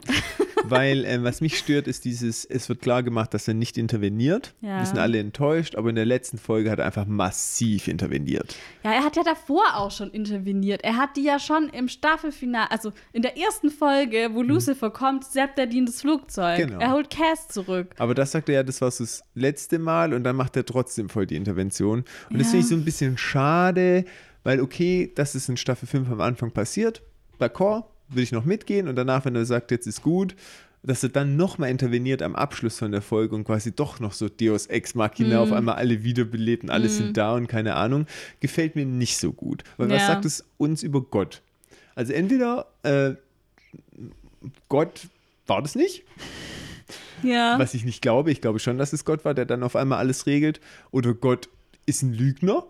Weil 0.63 1.05
ähm, 1.05 1.23
was 1.23 1.39
mich 1.39 1.57
stört, 1.57 1.87
ist 1.87 2.03
dieses, 2.03 2.43
es 2.43 2.67
wird 2.67 2.81
klar 2.81 3.03
gemacht, 3.03 3.33
dass 3.33 3.47
er 3.47 3.53
nicht 3.53 3.77
interveniert. 3.77 4.53
Ja. 4.61 4.79
Wir 4.79 4.85
sind 4.85 4.97
alle 4.97 5.19
enttäuscht, 5.19 5.75
aber 5.75 5.89
in 5.89 5.95
der 5.95 6.05
letzten 6.05 6.37
Folge 6.39 6.71
hat 6.71 6.79
er 6.79 6.85
einfach 6.85 7.05
massiv 7.05 7.87
interveniert. 7.87 8.55
Ja, 8.83 8.91
er 8.91 9.03
hat 9.05 9.15
ja 9.15 9.23
davor 9.23 9.63
auch 9.75 9.91
schon 9.91 10.09
interveniert. 10.11 10.83
Er 10.83 10.97
hat 10.97 11.15
die 11.15 11.23
ja 11.23 11.39
schon 11.39 11.69
im 11.69 11.87
Staffelfinale, 11.87 12.71
also 12.71 12.91
in 13.13 13.21
der 13.21 13.37
ersten 13.37 13.69
Folge, 13.69 14.29
wo 14.33 14.41
Lucifer 14.41 14.89
kommt, 14.89 15.25
zappt 15.25 15.59
er 15.59 15.67
die 15.67 15.77
in 15.77 15.85
das 15.85 16.01
Flugzeug. 16.01 16.57
Genau. 16.57 16.79
Er 16.79 16.91
holt 16.91 17.11
Cass 17.11 17.47
zurück. 17.49 17.93
Aber 17.99 18.15
das 18.15 18.31
sagt 18.31 18.49
er 18.49 18.55
ja, 18.55 18.63
das 18.63 18.81
war 18.81 18.89
so 18.91 19.03
das 19.03 19.23
letzte 19.35 19.77
Mal 19.79 20.13
und 20.13 20.23
dann 20.23 20.35
macht 20.35 20.55
er 20.57 20.65
trotzdem 20.65 21.07
voll 21.09 21.27
die 21.27 21.35
Intervention. 21.35 22.03
Und 22.29 22.39
das 22.39 22.47
Ja. 22.47 22.51
finde 22.51 22.59
ich 22.63 22.67
so 22.69 22.75
ein 22.75 22.83
bisschen 22.83 23.17
schade, 23.17 24.05
weil 24.47 24.61
okay, 24.61 25.11
das 25.13 25.35
ist 25.35 25.49
in 25.49 25.57
Staffel 25.57 25.87
5 25.89 26.09
am 26.09 26.21
Anfang 26.21 26.51
passiert. 26.51 27.01
D'accord, 27.37 27.83
will 28.07 28.23
ich 28.23 28.31
noch 28.31 28.45
mitgehen 28.45 28.87
und 28.87 28.95
danach, 28.95 29.25
wenn 29.25 29.35
er 29.35 29.43
sagt, 29.43 29.71
jetzt 29.71 29.87
ist 29.87 30.01
gut, 30.01 30.37
dass 30.83 31.03
er 31.03 31.09
dann 31.09 31.35
nochmal 31.35 31.69
interveniert 31.69 32.21
am 32.21 32.33
Abschluss 32.33 32.79
von 32.79 32.93
der 32.93 33.01
Folge 33.01 33.35
und 33.35 33.43
quasi 33.43 33.73
doch 33.75 33.99
noch 33.99 34.13
so 34.13 34.29
Deus 34.29 34.67
Ex 34.67 34.95
Machina 34.95 35.35
Mhm. 35.35 35.41
auf 35.41 35.51
einmal 35.51 35.75
alle 35.75 36.01
wiederbelebt 36.05 36.63
und 36.63 36.69
alle 36.69 36.87
sind 36.87 37.17
da 37.17 37.33
und 37.35 37.47
keine 37.47 37.75
Ahnung, 37.75 38.05
gefällt 38.39 38.77
mir 38.77 38.85
nicht 38.85 39.17
so 39.17 39.33
gut. 39.33 39.65
Weil 39.75 39.89
was 39.89 40.03
Ja. 40.03 40.07
sagt 40.07 40.23
es 40.23 40.45
uns 40.57 40.81
über 40.81 41.01
Gott? 41.01 41.41
Also 41.95 42.13
entweder 42.13 42.67
äh, 42.83 43.15
Gott 44.69 45.07
war 45.45 45.61
das 45.61 45.75
nicht, 45.75 46.03
Ja. 47.21 47.59
was 47.59 47.73
ich 47.73 47.83
nicht 47.83 48.01
glaube. 48.01 48.31
Ich 48.31 48.39
glaube 48.39 48.59
schon, 48.59 48.77
dass 48.77 48.93
es 48.93 49.03
Gott 49.03 49.25
war, 49.25 49.33
der 49.33 49.45
dann 49.45 49.63
auf 49.63 49.75
einmal 49.75 49.97
alles 49.99 50.25
regelt. 50.25 50.61
Oder 50.91 51.13
Gott 51.13 51.49
ist 51.85 52.01
ein 52.01 52.13
Lügner, 52.13 52.63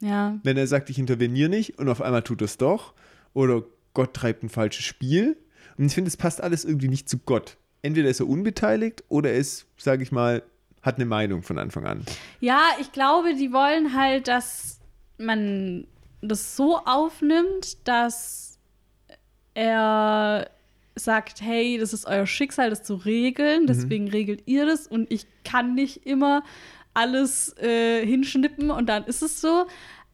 Ja. 0.00 0.38
wenn 0.44 0.56
er 0.56 0.66
sagt, 0.66 0.90
ich 0.90 0.98
interveniere 0.98 1.48
nicht 1.48 1.78
und 1.78 1.88
auf 1.88 2.00
einmal 2.00 2.22
tut 2.22 2.42
es 2.42 2.56
doch. 2.56 2.94
Oder 3.34 3.62
Gott 3.94 4.14
treibt 4.14 4.42
ein 4.42 4.48
falsches 4.48 4.84
Spiel. 4.84 5.36
Und 5.76 5.86
ich 5.86 5.94
finde, 5.94 6.08
es 6.08 6.16
passt 6.16 6.40
alles 6.40 6.64
irgendwie 6.64 6.88
nicht 6.88 7.08
zu 7.08 7.18
Gott. 7.18 7.56
Entweder 7.82 8.08
ist 8.08 8.20
er 8.20 8.28
unbeteiligt 8.28 9.04
oder 9.08 9.30
er 9.30 9.38
ist, 9.38 9.66
sage 9.76 10.02
ich 10.02 10.12
mal, 10.12 10.42
hat 10.82 10.96
eine 10.96 11.06
Meinung 11.06 11.42
von 11.42 11.58
Anfang 11.58 11.86
an. 11.86 12.04
Ja, 12.40 12.62
ich 12.80 12.92
glaube, 12.92 13.34
die 13.34 13.52
wollen 13.52 13.94
halt, 13.96 14.28
dass 14.28 14.80
man 15.18 15.86
das 16.20 16.56
so 16.56 16.78
aufnimmt, 16.78 17.86
dass 17.86 18.58
er 19.54 20.50
sagt, 20.94 21.40
hey, 21.40 21.78
das 21.78 21.92
ist 21.92 22.06
euer 22.06 22.26
Schicksal, 22.26 22.70
das 22.70 22.82
zu 22.82 22.94
regeln, 22.94 23.66
deswegen 23.66 24.08
regelt 24.08 24.42
ihr 24.46 24.66
das 24.66 24.86
und 24.86 25.10
ich 25.12 25.26
kann 25.44 25.74
nicht 25.74 26.06
immer 26.06 26.42
alles 26.98 27.54
äh, 27.58 28.04
hinschnippen 28.04 28.70
und 28.70 28.86
dann 28.88 29.04
ist 29.04 29.22
es 29.22 29.40
so. 29.40 29.66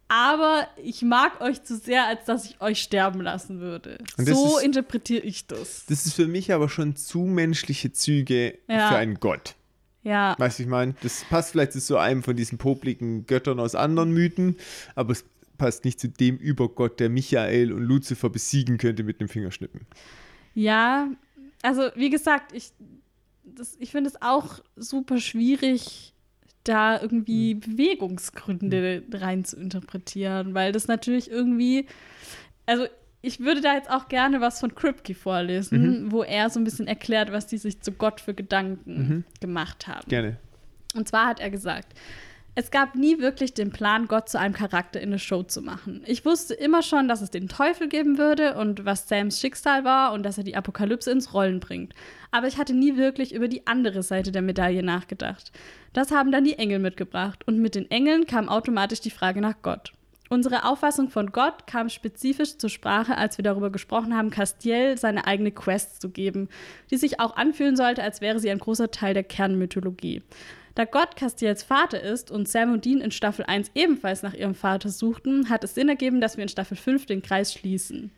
Aber 0.08 0.68
ich 0.82 1.00
mag 1.02 1.40
euch 1.40 1.62
zu 1.64 1.76
sehr, 1.76 2.06
als 2.06 2.24
dass 2.26 2.44
ich 2.44 2.60
euch 2.60 2.78
sterben 2.80 3.22
lassen 3.22 3.60
würde. 3.60 3.98
So 4.18 4.58
ist- 4.58 4.64
interpretiere 4.64 5.22
ich 5.24 5.46
das. 5.46 5.86
Das 5.88 6.04
ist 6.06 6.14
für 6.14 6.26
mich 6.28 6.52
aber 6.52 6.68
schon 6.68 6.94
zu 6.94 7.20
menschliche 7.20 7.90
Züge 7.92 8.58
Ja. 8.68 8.88
für 8.90 8.96
einen 8.96 9.14
Gott. 9.18 9.54
Ja. 10.02 10.34
Weißt 10.38 10.58
du, 10.58 10.64
ich 10.64 10.68
meine, 10.68 10.94
das 11.02 11.24
passt 11.30 11.52
vielleicht 11.52 11.72
zu 11.72 11.80
so 11.80 11.96
einem 11.96 12.22
von 12.22 12.36
diesen 12.36 12.58
popligen 12.58 13.26
Göttern 13.26 13.58
aus 13.58 13.74
anderen 13.74 14.12
Mythen, 14.12 14.56
aber 14.94 15.12
es 15.12 15.24
passt 15.56 15.86
nicht 15.86 15.98
zu 15.98 16.08
dem 16.08 16.36
Übergott, 16.36 17.00
der 17.00 17.08
Michael 17.08 17.72
und 17.72 17.82
Luzifer 17.84 18.28
besiegen 18.28 18.76
könnte 18.76 19.02
mit 19.04 19.20
dem 19.22 19.28
Fingerschnippen. 19.28 19.80
Ja, 20.54 21.08
also 21.62 21.88
wie 21.96 22.10
gesagt, 22.10 22.52
ich, 22.52 22.72
das- 23.44 23.76
ich 23.80 23.90
finde 23.90 24.10
es 24.10 24.20
auch 24.20 24.60
super 24.76 25.18
schwierig, 25.18 26.12
da 26.64 27.00
irgendwie 27.00 27.54
Bewegungsgründe 27.54 29.02
rein 29.12 29.44
zu 29.44 29.56
interpretieren, 29.56 30.54
weil 30.54 30.72
das 30.72 30.88
natürlich 30.88 31.30
irgendwie, 31.30 31.86
also 32.66 32.86
ich 33.22 33.40
würde 33.40 33.60
da 33.60 33.74
jetzt 33.74 33.90
auch 33.90 34.08
gerne 34.08 34.40
was 34.40 34.60
von 34.60 34.74
Kripke 34.74 35.14
vorlesen, 35.14 36.10
wo 36.10 36.22
er 36.22 36.50
so 36.50 36.60
ein 36.60 36.64
bisschen 36.64 36.86
erklärt, 36.86 37.32
was 37.32 37.46
die 37.46 37.58
sich 37.58 37.80
zu 37.80 37.92
Gott 37.92 38.20
für 38.20 38.34
Gedanken 38.34 39.24
gemacht 39.40 39.86
haben. 39.86 40.08
Gerne. 40.08 40.36
Und 40.94 41.08
zwar 41.08 41.26
hat 41.28 41.40
er 41.40 41.50
gesagt, 41.50 41.94
es 42.56 42.70
gab 42.70 42.94
nie 42.94 43.18
wirklich 43.18 43.52
den 43.52 43.70
Plan, 43.70 44.06
Gott 44.06 44.28
zu 44.28 44.38
einem 44.38 44.54
Charakter 44.54 45.00
in 45.00 45.08
eine 45.08 45.18
Show 45.18 45.42
zu 45.42 45.60
machen. 45.60 46.02
Ich 46.06 46.24
wusste 46.24 46.54
immer 46.54 46.82
schon, 46.82 47.08
dass 47.08 47.20
es 47.20 47.30
den 47.30 47.48
Teufel 47.48 47.88
geben 47.88 48.16
würde 48.16 48.54
und 48.54 48.84
was 48.84 49.08
Sams 49.08 49.40
Schicksal 49.40 49.84
war 49.84 50.12
und 50.12 50.22
dass 50.22 50.38
er 50.38 50.44
die 50.44 50.54
Apokalypse 50.54 51.10
ins 51.10 51.34
Rollen 51.34 51.58
bringt. 51.58 51.94
Aber 52.30 52.46
ich 52.46 52.56
hatte 52.56 52.72
nie 52.72 52.96
wirklich 52.96 53.34
über 53.34 53.48
die 53.48 53.66
andere 53.66 54.04
Seite 54.04 54.30
der 54.30 54.42
Medaille 54.42 54.84
nachgedacht. 54.84 55.50
Das 55.92 56.12
haben 56.12 56.30
dann 56.30 56.44
die 56.44 56.58
Engel 56.58 56.78
mitgebracht 56.78 57.46
und 57.46 57.58
mit 57.58 57.74
den 57.74 57.90
Engeln 57.90 58.26
kam 58.26 58.48
automatisch 58.48 59.00
die 59.00 59.10
Frage 59.10 59.40
nach 59.40 59.56
Gott. 59.62 59.92
Unsere 60.30 60.64
Auffassung 60.64 61.10
von 61.10 61.32
Gott 61.32 61.66
kam 61.66 61.88
spezifisch 61.88 62.56
zur 62.56 62.70
Sprache, 62.70 63.18
als 63.18 63.36
wir 63.36 63.42
darüber 63.42 63.70
gesprochen 63.70 64.16
haben, 64.16 64.30
Castiel 64.30 64.96
seine 64.96 65.26
eigene 65.26 65.50
Quest 65.50 66.00
zu 66.00 66.08
geben, 66.08 66.48
die 66.90 66.96
sich 66.96 67.20
auch 67.20 67.36
anfühlen 67.36 67.76
sollte, 67.76 68.02
als 68.02 68.20
wäre 68.20 68.38
sie 68.38 68.50
ein 68.50 68.58
großer 68.58 68.90
Teil 68.90 69.14
der 69.14 69.22
Kernmythologie. 69.22 70.22
Da 70.74 70.84
Gott 70.84 71.14
Castiels 71.14 71.62
Vater 71.62 72.00
ist 72.00 72.32
und 72.32 72.48
Sam 72.48 72.72
und 72.72 72.84
Dean 72.84 73.00
in 73.00 73.12
Staffel 73.12 73.44
1 73.44 73.70
ebenfalls 73.74 74.22
nach 74.22 74.34
ihrem 74.34 74.56
Vater 74.56 74.88
suchten, 74.88 75.48
hat 75.48 75.62
es 75.62 75.74
Sinn 75.74 75.88
ergeben, 75.88 76.20
dass 76.20 76.36
wir 76.36 76.42
in 76.42 76.48
Staffel 76.48 76.76
5 76.76 77.06
den 77.06 77.22
Kreis 77.22 77.52
schließen. 77.52 78.10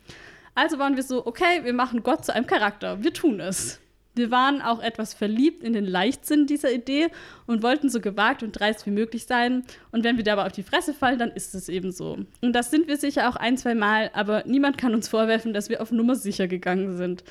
Also 0.55 0.79
waren 0.79 0.95
wir 0.95 1.03
so, 1.03 1.27
okay, 1.27 1.63
wir 1.63 1.73
machen 1.73 2.01
Gott 2.01 2.25
zu 2.25 2.33
einem 2.33 2.47
Charakter. 2.47 3.03
Wir 3.03 3.13
tun 3.13 3.39
es. 3.39 3.79
Wir 4.15 4.31
waren 4.31 4.63
auch 4.63 4.81
etwas 4.81 5.13
verliebt 5.13 5.63
in 5.63 5.73
den 5.73 5.85
Leichtsinn 5.85 6.47
dieser 6.47 6.71
Idee 6.71 7.09
und 7.45 7.61
wollten 7.61 7.91
so 7.91 8.01
gewagt 8.01 8.41
und 8.41 8.53
dreist 8.53 8.87
wie 8.87 8.91
möglich 8.91 9.27
sein. 9.27 9.63
Und 9.91 10.03
wenn 10.03 10.17
wir 10.17 10.23
dabei 10.23 10.47
auf 10.47 10.51
die 10.51 10.63
Fresse 10.63 10.95
fallen, 10.95 11.19
dann 11.19 11.29
ist 11.29 11.53
es 11.53 11.69
eben 11.69 11.91
so. 11.91 12.17
Und 12.41 12.53
das 12.53 12.71
sind 12.71 12.87
wir 12.87 12.97
sicher 12.97 13.29
auch 13.29 13.35
ein, 13.35 13.57
zwei 13.57 13.75
Mal, 13.75 14.09
aber 14.13 14.43
niemand 14.47 14.79
kann 14.79 14.95
uns 14.95 15.07
vorwerfen, 15.07 15.53
dass 15.53 15.69
wir 15.69 15.79
auf 15.79 15.91
Nummer 15.91 16.15
sicher 16.15 16.47
gegangen 16.47 16.97
sind 16.97 17.23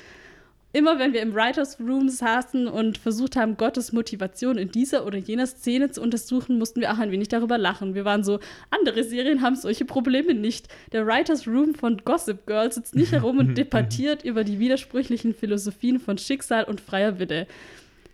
immer 0.77 0.99
wenn 0.99 1.11
wir 1.11 1.23
im 1.23 1.33
Writers 1.33 1.79
Room 1.79 2.07
saßen 2.07 2.67
und 2.67 2.99
versucht 2.99 3.35
haben, 3.35 3.57
Gottes 3.57 3.93
Motivation 3.93 4.59
in 4.59 4.69
dieser 4.69 5.07
oder 5.07 5.17
jener 5.17 5.47
Szene 5.47 5.89
zu 5.89 6.03
untersuchen, 6.03 6.59
mussten 6.59 6.81
wir 6.81 6.93
auch 6.93 6.99
ein 6.99 7.09
wenig 7.09 7.29
darüber 7.29 7.57
lachen. 7.57 7.95
Wir 7.95 8.05
waren 8.05 8.23
so, 8.23 8.39
andere 8.69 9.03
Serien 9.03 9.41
haben 9.41 9.55
solche 9.55 9.85
Probleme 9.85 10.35
nicht. 10.35 10.67
Der 10.91 11.07
Writers 11.07 11.47
Room 11.47 11.73
von 11.73 11.97
Gossip 12.05 12.45
Girl 12.45 12.71
sitzt 12.71 12.95
nicht 12.95 13.11
herum 13.11 13.39
und 13.39 13.57
debattiert 13.57 14.23
über 14.23 14.43
die 14.43 14.59
widersprüchlichen 14.59 15.33
Philosophien 15.33 15.99
von 15.99 16.19
Schicksal 16.19 16.63
und 16.65 16.79
freier 16.79 17.17
Wille. 17.17 17.47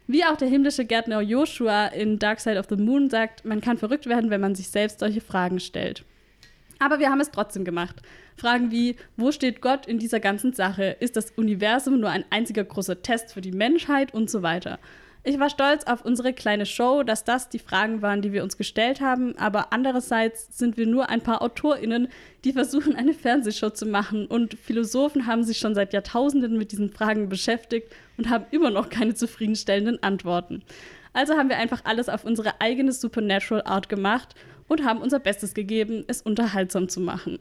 Wie 0.08 0.24
auch 0.24 0.38
der 0.38 0.48
himmlische 0.48 0.86
Gärtner 0.86 1.20
Joshua 1.20 1.88
in 1.88 2.18
Dark 2.18 2.40
Side 2.40 2.58
of 2.58 2.68
the 2.70 2.78
Moon 2.78 3.10
sagt, 3.10 3.44
man 3.44 3.60
kann 3.60 3.78
verrückt 3.78 4.06
werden, 4.06 4.30
wenn 4.30 4.42
man 4.42 4.56
sich 4.56 4.70
selbst 4.70 5.00
solche 5.00 5.22
Fragen 5.22 5.60
stellt. 5.60 6.06
Aber 6.80 7.00
wir 7.00 7.10
haben 7.10 7.20
es 7.20 7.32
trotzdem 7.32 7.66
gemacht. 7.66 8.02
Fragen 8.36 8.72
wie, 8.72 8.96
wo 9.18 9.32
steht 9.32 9.62
Gott 9.62 9.86
in 9.86 10.00
dieser 10.00 10.20
ganzen 10.20 10.54
Sache? 10.54 10.98
Ist 11.00 11.16
das 11.16 11.32
Universum 11.32 12.00
nur 12.00 12.10
ein 12.10 12.26
einziger 12.30 12.64
großer 12.64 13.02
Test 13.02 13.34
für 13.34 13.42
die 13.42 13.52
Menschheit 13.52 14.14
und 14.14 14.30
so 14.30 14.42
weiter? 14.42 14.80
Ich 15.26 15.40
war 15.40 15.50
stolz 15.50 15.86
auf 15.86 16.04
unsere 16.04 16.34
kleine 16.34 16.66
Show, 16.66 17.04
dass 17.04 17.24
das 17.24 17.48
die 17.48 17.60
Fragen 17.60 18.02
waren, 18.02 18.22
die 18.22 18.34
wir 18.34 18.44
uns 18.44 18.58
gestellt 18.58 19.00
haben, 19.00 19.38
aber 19.38 19.72
andererseits 19.72 20.58
sind 20.58 20.76
wir 20.76 20.86
nur 20.86 21.10
ein 21.10 21.22
paar 21.22 21.42
Autorinnen, 21.42 22.10
die 22.44 22.52
versuchen, 22.52 22.98
eine 22.98 23.14
Fernsehshow 23.14 23.70
zu 23.70 23.86
machen 23.86 24.28
und 24.28 24.56
Philosophen 24.56 25.26
haben 25.26 25.46
sich 25.46 25.60
schon 25.60 25.76
seit 25.76 25.94
Jahrtausenden 25.94 26.58
mit 26.58 26.74
diesen 26.74 26.92
Fragen 26.92 27.30
beschäftigt 27.30 27.88
und 28.18 28.30
haben 28.30 28.48
immer 28.52 28.70
noch 28.70 28.90
keine 28.90 29.14
zufriedenstellenden 29.14 30.04
Antworten. 30.04 30.62
Also 31.14 31.36
haben 31.36 31.48
wir 31.48 31.58
einfach 31.58 31.86
alles 31.86 32.10
auf 32.10 32.26
unsere 32.26 32.60
eigene 32.60 32.92
Supernatural 32.92 33.64
Art 33.64 33.88
gemacht 33.88 34.36
und 34.68 34.84
haben 34.84 35.00
unser 35.00 35.20
Bestes 35.20 35.54
gegeben, 35.54 36.04
es 36.08 36.22
unterhaltsam 36.22 36.90
zu 36.90 37.00
machen 37.00 37.40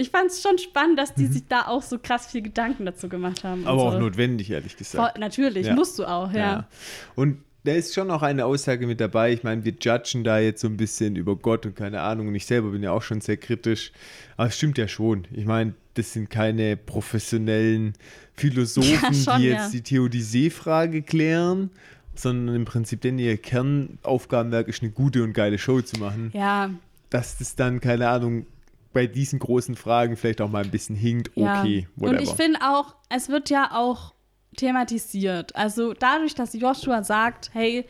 ich 0.00 0.10
fand 0.10 0.30
es 0.30 0.42
schon 0.42 0.56
spannend, 0.58 0.98
dass 0.98 1.14
die 1.14 1.24
mhm. 1.24 1.32
sich 1.32 1.46
da 1.48 1.66
auch 1.66 1.82
so 1.82 1.98
krass 1.98 2.26
viel 2.26 2.42
Gedanken 2.42 2.86
dazu 2.86 3.08
gemacht 3.08 3.44
haben. 3.44 3.66
Aber 3.66 3.78
so. 3.78 3.86
auch 3.88 3.98
notwendig, 3.98 4.50
ehrlich 4.50 4.76
gesagt. 4.76 5.12
Voll, 5.12 5.20
natürlich, 5.20 5.66
ja. 5.66 5.74
musst 5.74 5.98
du 5.98 6.04
auch, 6.04 6.32
ja. 6.32 6.38
ja. 6.38 6.68
Und 7.14 7.38
da 7.64 7.72
ist 7.72 7.94
schon 7.94 8.10
auch 8.10 8.22
eine 8.22 8.46
Aussage 8.46 8.86
mit 8.86 9.00
dabei. 9.00 9.32
Ich 9.32 9.42
meine, 9.42 9.64
wir 9.64 9.74
judgen 9.78 10.24
da 10.24 10.38
jetzt 10.38 10.62
so 10.62 10.68
ein 10.68 10.78
bisschen 10.78 11.16
über 11.16 11.36
Gott 11.36 11.66
und 11.66 11.76
keine 11.76 12.00
Ahnung. 12.00 12.28
Und 12.28 12.34
ich 12.34 12.46
selber 12.46 12.70
bin 12.70 12.82
ja 12.82 12.92
auch 12.92 13.02
schon 13.02 13.20
sehr 13.20 13.36
kritisch. 13.36 13.92
Aber 14.38 14.48
es 14.48 14.56
stimmt 14.56 14.78
ja 14.78 14.88
schon. 14.88 15.26
Ich 15.30 15.44
meine, 15.44 15.74
das 15.94 16.14
sind 16.14 16.30
keine 16.30 16.78
professionellen 16.78 17.92
Philosophen, 18.32 18.88
ja, 19.12 19.12
schon, 19.12 19.40
die 19.40 19.48
jetzt 19.48 19.74
die 19.74 19.82
Theodizee-Frage 19.82 21.02
klären, 21.02 21.70
sondern 22.14 22.56
im 22.56 22.64
Prinzip 22.64 23.02
denn 23.02 23.18
ihr 23.18 23.36
Kernaufgabenwerk 23.36 24.68
ist, 24.68 24.82
eine 24.82 24.92
gute 24.92 25.22
und 25.22 25.34
geile 25.34 25.58
Show 25.58 25.82
zu 25.82 26.00
machen. 26.00 26.30
Ja. 26.32 26.70
Dass 27.10 27.36
das 27.36 27.56
dann, 27.56 27.80
keine 27.80 28.08
Ahnung, 28.08 28.46
bei 28.92 29.06
diesen 29.06 29.38
großen 29.38 29.76
Fragen 29.76 30.16
vielleicht 30.16 30.40
auch 30.40 30.50
mal 30.50 30.64
ein 30.64 30.70
bisschen 30.70 30.96
hinkt, 30.96 31.30
okay, 31.36 31.88
ja. 31.96 32.08
Und 32.08 32.20
ich 32.20 32.30
finde 32.30 32.60
auch, 32.62 32.96
es 33.08 33.28
wird 33.28 33.50
ja 33.50 33.70
auch 33.72 34.14
thematisiert. 34.56 35.54
Also 35.54 35.94
dadurch, 35.94 36.34
dass 36.34 36.52
Joshua 36.54 37.04
sagt, 37.04 37.50
hey, 37.52 37.86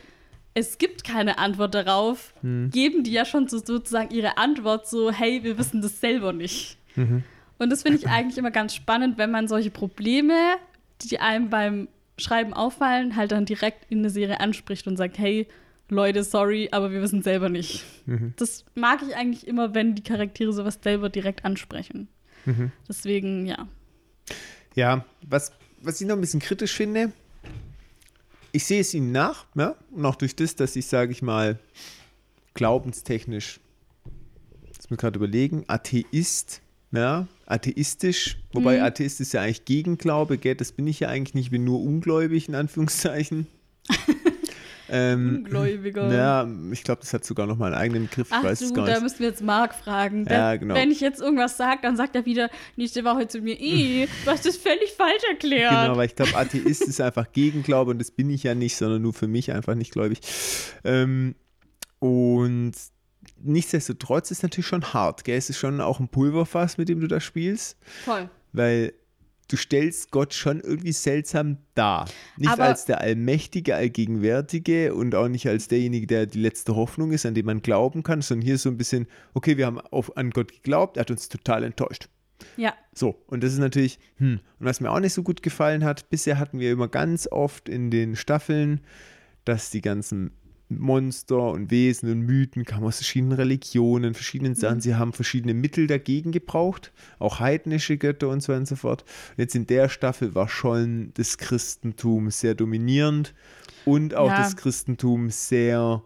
es 0.53 0.77
gibt 0.77 1.03
keine 1.03 1.37
Antwort 1.37 1.73
darauf, 1.73 2.33
hm. 2.41 2.69
geben 2.71 3.03
die 3.03 3.11
ja 3.11 3.25
schon 3.25 3.47
so, 3.47 3.57
sozusagen 3.57 4.13
ihre 4.13 4.37
Antwort 4.37 4.87
so, 4.87 5.11
hey, 5.11 5.43
wir 5.43 5.57
wissen 5.57 5.81
das 5.81 5.99
selber 5.99 6.33
nicht. 6.33 6.77
Mhm. 6.95 7.23
Und 7.57 7.69
das 7.69 7.83
finde 7.83 7.99
ich 7.99 8.07
eigentlich 8.07 8.37
immer 8.37 8.51
ganz 8.51 8.75
spannend, 8.75 9.17
wenn 9.17 9.31
man 9.31 9.47
solche 9.47 9.71
Probleme, 9.71 10.55
die 11.03 11.19
einem 11.19 11.49
beim 11.49 11.87
Schreiben 12.17 12.53
auffallen, 12.53 13.15
halt 13.15 13.31
dann 13.31 13.45
direkt 13.45 13.89
in 13.89 13.99
eine 13.99 14.09
Serie 14.09 14.39
anspricht 14.39 14.87
und 14.87 14.97
sagt, 14.97 15.17
hey, 15.17 15.47
Leute, 15.91 16.23
sorry, 16.23 16.69
aber 16.71 16.91
wir 16.91 17.01
wissen 17.01 17.21
selber 17.21 17.49
nicht. 17.49 17.83
Mhm. 18.05 18.33
Das 18.37 18.63
mag 18.75 19.01
ich 19.07 19.15
eigentlich 19.15 19.45
immer, 19.45 19.73
wenn 19.75 19.93
die 19.93 20.03
Charaktere 20.03 20.53
sowas 20.53 20.79
selber 20.81 21.09
direkt 21.09 21.43
ansprechen. 21.43 22.07
Mhm. 22.45 22.71
Deswegen, 22.87 23.45
ja. 23.45 23.67
Ja, 24.73 25.05
was, 25.27 25.51
was 25.81 25.99
ich 25.99 26.07
noch 26.07 26.15
ein 26.15 26.21
bisschen 26.21 26.39
kritisch 26.39 26.73
finde, 26.73 27.11
ich 28.53 28.63
sehe 28.63 28.79
es 28.79 28.93
ihnen 28.93 29.11
nach, 29.11 29.45
ja, 29.55 29.75
und 29.91 30.05
auch 30.05 30.15
durch 30.15 30.33
das, 30.33 30.55
dass 30.55 30.77
ich, 30.77 30.85
sage 30.85 31.11
ich 31.11 31.21
mal, 31.21 31.59
glaubenstechnisch, 32.53 33.59
das 34.75 34.89
mir 34.89 34.97
gerade 34.97 35.17
überlegen, 35.17 35.65
Atheist, 35.67 36.61
ja, 36.93 37.27
atheistisch, 37.45 38.37
wobei 38.53 38.77
mhm. 38.77 38.83
Atheist 38.83 39.19
ist 39.19 39.33
ja 39.33 39.41
eigentlich 39.41 39.65
Gegenglaube, 39.65 40.37
gell, 40.37 40.55
das 40.55 40.71
bin 40.71 40.87
ich 40.87 41.01
ja 41.01 41.09
eigentlich 41.09 41.33
nicht, 41.33 41.45
ich 41.45 41.51
bin 41.51 41.65
nur 41.65 41.81
ungläubig, 41.81 42.47
in 42.47 42.55
Anführungszeichen. 42.55 43.47
Ähm, 44.91 45.37
Ungläubiger. 45.37 46.13
Ja, 46.13 46.47
ich 46.71 46.83
glaube, 46.83 47.01
das 47.01 47.13
hat 47.13 47.23
sogar 47.23 47.47
noch 47.47 47.57
mal 47.57 47.67
einen 47.67 47.75
eigenen 47.75 48.09
Griff. 48.09 48.27
Ach 48.29 48.39
ich 48.39 48.49
weiß 48.49 48.59
du, 48.59 48.65
es 48.65 48.73
gar 48.73 48.85
nicht. 48.85 48.97
da 48.97 49.01
müssen 49.01 49.19
wir 49.19 49.27
jetzt 49.27 49.41
Marc 49.41 49.73
fragen. 49.73 50.25
Ja, 50.29 50.55
genau. 50.57 50.75
Wenn 50.75 50.91
ich 50.91 50.99
jetzt 50.99 51.21
irgendwas 51.21 51.55
sage, 51.55 51.79
dann 51.81 51.95
sagt 51.95 52.15
er 52.15 52.25
wieder 52.25 52.49
nächste 52.75 53.03
Woche 53.05 53.27
zu 53.27 53.39
mir, 53.39 53.55
du 53.55 54.31
hast 54.31 54.45
das 54.45 54.57
völlig 54.57 54.91
falsch 54.97 55.23
erklärt. 55.29 55.71
Genau, 55.71 55.95
weil 55.95 56.07
ich 56.07 56.15
glaube, 56.15 56.35
Atheist 56.35 56.81
ist 56.81 56.99
einfach 56.99 57.31
Gegenglaube 57.31 57.91
und 57.91 57.99
das 57.99 58.11
bin 58.11 58.29
ich 58.29 58.43
ja 58.43 58.53
nicht, 58.53 58.75
sondern 58.75 59.01
nur 59.01 59.13
für 59.13 59.27
mich 59.27 59.51
einfach 59.53 59.75
nicht 59.75 59.93
gläubig. 59.93 60.19
Ähm, 60.83 61.35
und 61.99 62.73
nichtsdestotrotz 63.43 64.31
ist 64.31 64.39
es 64.39 64.43
natürlich 64.43 64.67
schon 64.67 64.93
hart, 64.93 65.23
gell? 65.23 65.37
Es 65.37 65.49
ist 65.49 65.57
schon 65.57 65.79
auch 65.79 65.99
ein 65.99 66.09
Pulverfass, 66.09 66.77
mit 66.77 66.89
dem 66.89 66.99
du 66.99 67.07
da 67.07 67.19
spielst. 67.19 67.77
Voll. 68.03 68.29
Weil 68.51 68.93
du 69.51 69.57
stellst 69.57 70.11
Gott 70.11 70.33
schon 70.33 70.61
irgendwie 70.61 70.93
seltsam 70.93 71.57
dar. 71.75 72.07
Nicht 72.37 72.51
Aber 72.51 72.63
als 72.63 72.85
der 72.85 73.01
Allmächtige, 73.01 73.75
Allgegenwärtige 73.75 74.93
und 74.95 75.13
auch 75.13 75.27
nicht 75.27 75.47
als 75.47 75.67
derjenige, 75.67 76.07
der 76.07 76.25
die 76.25 76.39
letzte 76.39 76.75
Hoffnung 76.75 77.11
ist, 77.11 77.25
an 77.25 77.33
den 77.33 77.45
man 77.45 77.61
glauben 77.61 78.03
kann, 78.03 78.21
sondern 78.21 78.45
hier 78.45 78.57
so 78.57 78.69
ein 78.69 78.77
bisschen, 78.77 79.07
okay, 79.33 79.57
wir 79.57 79.65
haben 79.65 79.79
auf, 79.79 80.15
an 80.15 80.29
Gott 80.29 80.51
geglaubt, 80.51 80.97
er 80.97 81.01
hat 81.01 81.11
uns 81.11 81.27
total 81.27 81.63
enttäuscht. 81.63 82.07
Ja. 82.57 82.73
So, 82.93 83.21
und 83.27 83.43
das 83.43 83.53
ist 83.53 83.59
natürlich, 83.59 83.99
hm, 84.17 84.39
und 84.59 84.65
was 84.65 84.79
mir 84.79 84.89
auch 84.89 84.99
nicht 84.99 85.13
so 85.13 85.21
gut 85.21 85.43
gefallen 85.43 85.83
hat, 85.83 86.09
bisher 86.09 86.39
hatten 86.39 86.59
wir 86.59 86.71
immer 86.71 86.87
ganz 86.87 87.27
oft 87.27 87.69
in 87.69 87.91
den 87.91 88.15
Staffeln, 88.15 88.81
dass 89.45 89.69
die 89.69 89.81
ganzen 89.81 90.31
Monster 90.79 91.51
und 91.51 91.71
Wesen 91.71 92.11
und 92.11 92.21
Mythen 92.21 92.65
kamen 92.65 92.85
aus 92.85 92.97
verschiedenen 92.97 93.33
Religionen, 93.33 94.13
verschiedenen 94.13 94.55
Sachen. 94.55 94.77
Mhm. 94.77 94.81
Sie 94.81 94.95
haben 94.95 95.13
verschiedene 95.13 95.53
Mittel 95.53 95.87
dagegen 95.87 96.31
gebraucht, 96.31 96.91
auch 97.19 97.39
heidnische 97.39 97.97
Götter 97.97 98.29
und 98.29 98.41
so 98.41 98.49
weiter 98.49 98.59
und 98.59 98.67
so 98.67 98.75
fort. 98.75 99.03
Und 99.31 99.39
jetzt 99.39 99.55
in 99.55 99.67
der 99.67 99.89
Staffel 99.89 100.35
war 100.35 100.47
schon 100.47 101.11
das 101.15 101.37
Christentum 101.37 102.31
sehr 102.31 102.55
dominierend 102.55 103.33
und 103.85 104.15
auch 104.15 104.27
ja. 104.27 104.37
das 104.37 104.55
Christentum 104.55 105.29
sehr, 105.29 106.03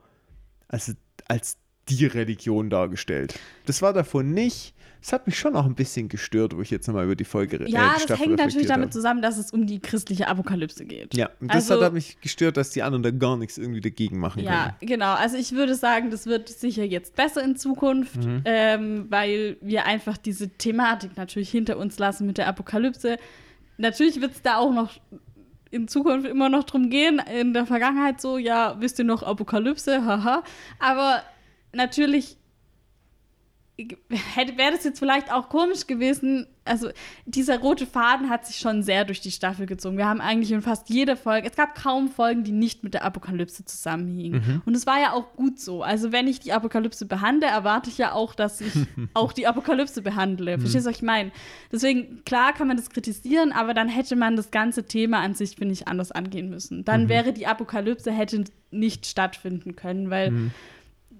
also 0.68 0.94
als 1.28 1.58
die 1.90 2.06
Religion 2.06 2.70
dargestellt. 2.70 3.40
Das 3.66 3.82
war 3.82 3.94
davon 3.94 4.34
nicht. 4.34 4.75
Das 5.06 5.14
hat 5.14 5.28
mich 5.28 5.38
schon 5.38 5.56
auch 5.56 5.66
ein 5.66 5.76
bisschen 5.76 6.10
gestört, 6.10 6.58
wo 6.58 6.64
ich 6.64 6.72
jetzt 6.72 6.88
nochmal 6.88 7.06
über 7.06 7.16
die 7.16 7.26
Folge 7.26 7.60
rede. 7.60 7.70
Ja, 7.70 7.94
äh, 7.94 8.08
das 8.08 8.20
hängt 8.20 8.38
natürlich 8.38 8.68
damit 8.68 8.92
zusammen, 8.92 9.22
dass 9.22 9.38
es 9.38 9.52
um 9.52 9.68
die 9.68 9.80
christliche 9.80 10.28
Apokalypse 10.28 10.84
geht. 10.84 11.14
Ja, 11.14 11.30
und 11.40 11.54
das 11.54 11.70
also, 11.70 11.86
hat 11.86 11.94
mich 11.94 12.20
gestört, 12.22 12.58
dass 12.58 12.72
die 12.72 12.82
anderen 12.82 13.04
da 13.04 13.12
gar 13.12 13.38
nichts 13.38 13.60
irgendwie 13.60 13.82
dagegen 13.82 14.18
machen 14.18 14.42
ja, 14.42 14.50
können. 14.50 14.76
Ja, 14.82 14.88
genau. 14.88 15.14
Also 15.14 15.38
ich 15.38 15.52
würde 15.52 15.76
sagen, 15.76 16.10
das 16.10 16.26
wird 16.26 16.50
sicher 16.50 16.84
jetzt 16.84 17.16
besser 17.16 17.44
in 17.44 17.56
Zukunft, 17.56 18.16
mhm. 18.16 18.42
ähm, 18.46 19.06
weil 19.10 19.58
wir 19.62 19.86
einfach 19.86 20.18
diese 20.18 20.50
Thematik 20.50 21.16
natürlich 21.18 21.52
hinter 21.52 21.78
uns 21.78 22.00
lassen 22.00 22.26
mit 22.26 22.40
der 22.40 22.48
Apokalypse. 22.48 23.18
Natürlich 23.78 24.22
wird 24.22 24.32
es 24.32 24.42
da 24.42 24.58
auch 24.58 24.74
noch 24.74 24.90
in 25.70 25.88
Zukunft 25.88 26.28
immer 26.28 26.50
noch 26.50 26.64
drum 26.64 26.90
gehen. 26.90 27.22
In 27.40 27.54
der 27.54 27.68
Vergangenheit 27.68 28.22
so, 28.22 28.40
ja, 28.40 28.76
wisst 28.80 28.98
ihr 28.98 29.06
noch 29.06 29.22
Apokalypse, 29.22 30.04
haha. 30.04 30.44
Aber 30.80 31.22
natürlich 31.74 32.38
wäre 33.78 34.72
das 34.72 34.84
jetzt 34.86 35.00
vielleicht 35.00 35.32
auch 35.32 35.50
komisch 35.50 35.86
gewesen. 35.86 36.48
Also, 36.64 36.90
dieser 37.26 37.60
rote 37.60 37.86
Faden 37.86 38.30
hat 38.30 38.46
sich 38.46 38.58
schon 38.58 38.82
sehr 38.84 39.06
durch 39.06 39.22
die 39.22 39.32
Staffel 39.32 39.66
gezogen. 39.66 39.98
Wir 39.98 40.08
haben 40.08 40.22
eigentlich 40.22 40.52
in 40.52 40.62
fast 40.62 40.90
jeder 40.90 41.16
Folge, 41.18 41.48
es 41.48 41.56
gab 41.56 41.76
kaum 41.76 42.08
Folgen, 42.08 42.44
die 42.44 42.54
nicht 42.54 42.84
mit 42.84 42.94
der 42.94 43.04
Apokalypse 43.04 43.66
zusammenhingen. 43.66 44.42
Mhm. 44.42 44.62
Und 44.66 44.76
es 44.76 44.88
war 44.88 45.00
ja 45.00 45.12
auch 45.12 45.36
gut 45.36 45.60
so. 45.60 45.84
Also, 45.84 46.12
wenn 46.12 46.28
ich 46.28 46.40
die 46.40 46.54
Apokalypse 46.54 47.06
behandle, 47.06 47.48
erwarte 47.48 47.90
ich 47.90 47.98
ja 47.98 48.14
auch, 48.14 48.34
dass 48.34 48.62
ich 48.62 48.74
auch 49.14 49.34
die 49.34 49.46
Apokalypse 49.46 50.02
behandle. 50.02 50.58
Mhm. 50.58 50.62
Verstehst 50.62 50.86
du, 50.86 50.90
was 50.90 50.98
ich 50.98 51.04
meine? 51.04 51.32
Deswegen, 51.72 52.24
klar 52.24 52.54
kann 52.54 52.68
man 52.68 52.78
das 52.78 52.90
kritisieren, 52.90 53.52
aber 53.52 53.74
dann 53.74 53.90
hätte 53.90 54.16
man 54.16 54.38
das 54.38 54.52
ganze 54.52 54.86
Thema 54.86 55.20
an 55.20 55.36
sich, 55.36 55.58
finde 55.58 55.74
ich, 55.74 55.88
anders 55.88 56.12
angehen 56.12 56.50
müssen. 56.50 56.86
Dann 56.86 57.04
mhm. 57.04 57.10
wäre 57.10 57.34
die 57.34 57.46
Apokalypse 57.46 58.12
hätte 58.12 58.46
nicht 58.72 59.06
stattfinden 59.06 59.76
können, 59.76 60.10
weil 60.10 60.32
mhm. 60.32 60.52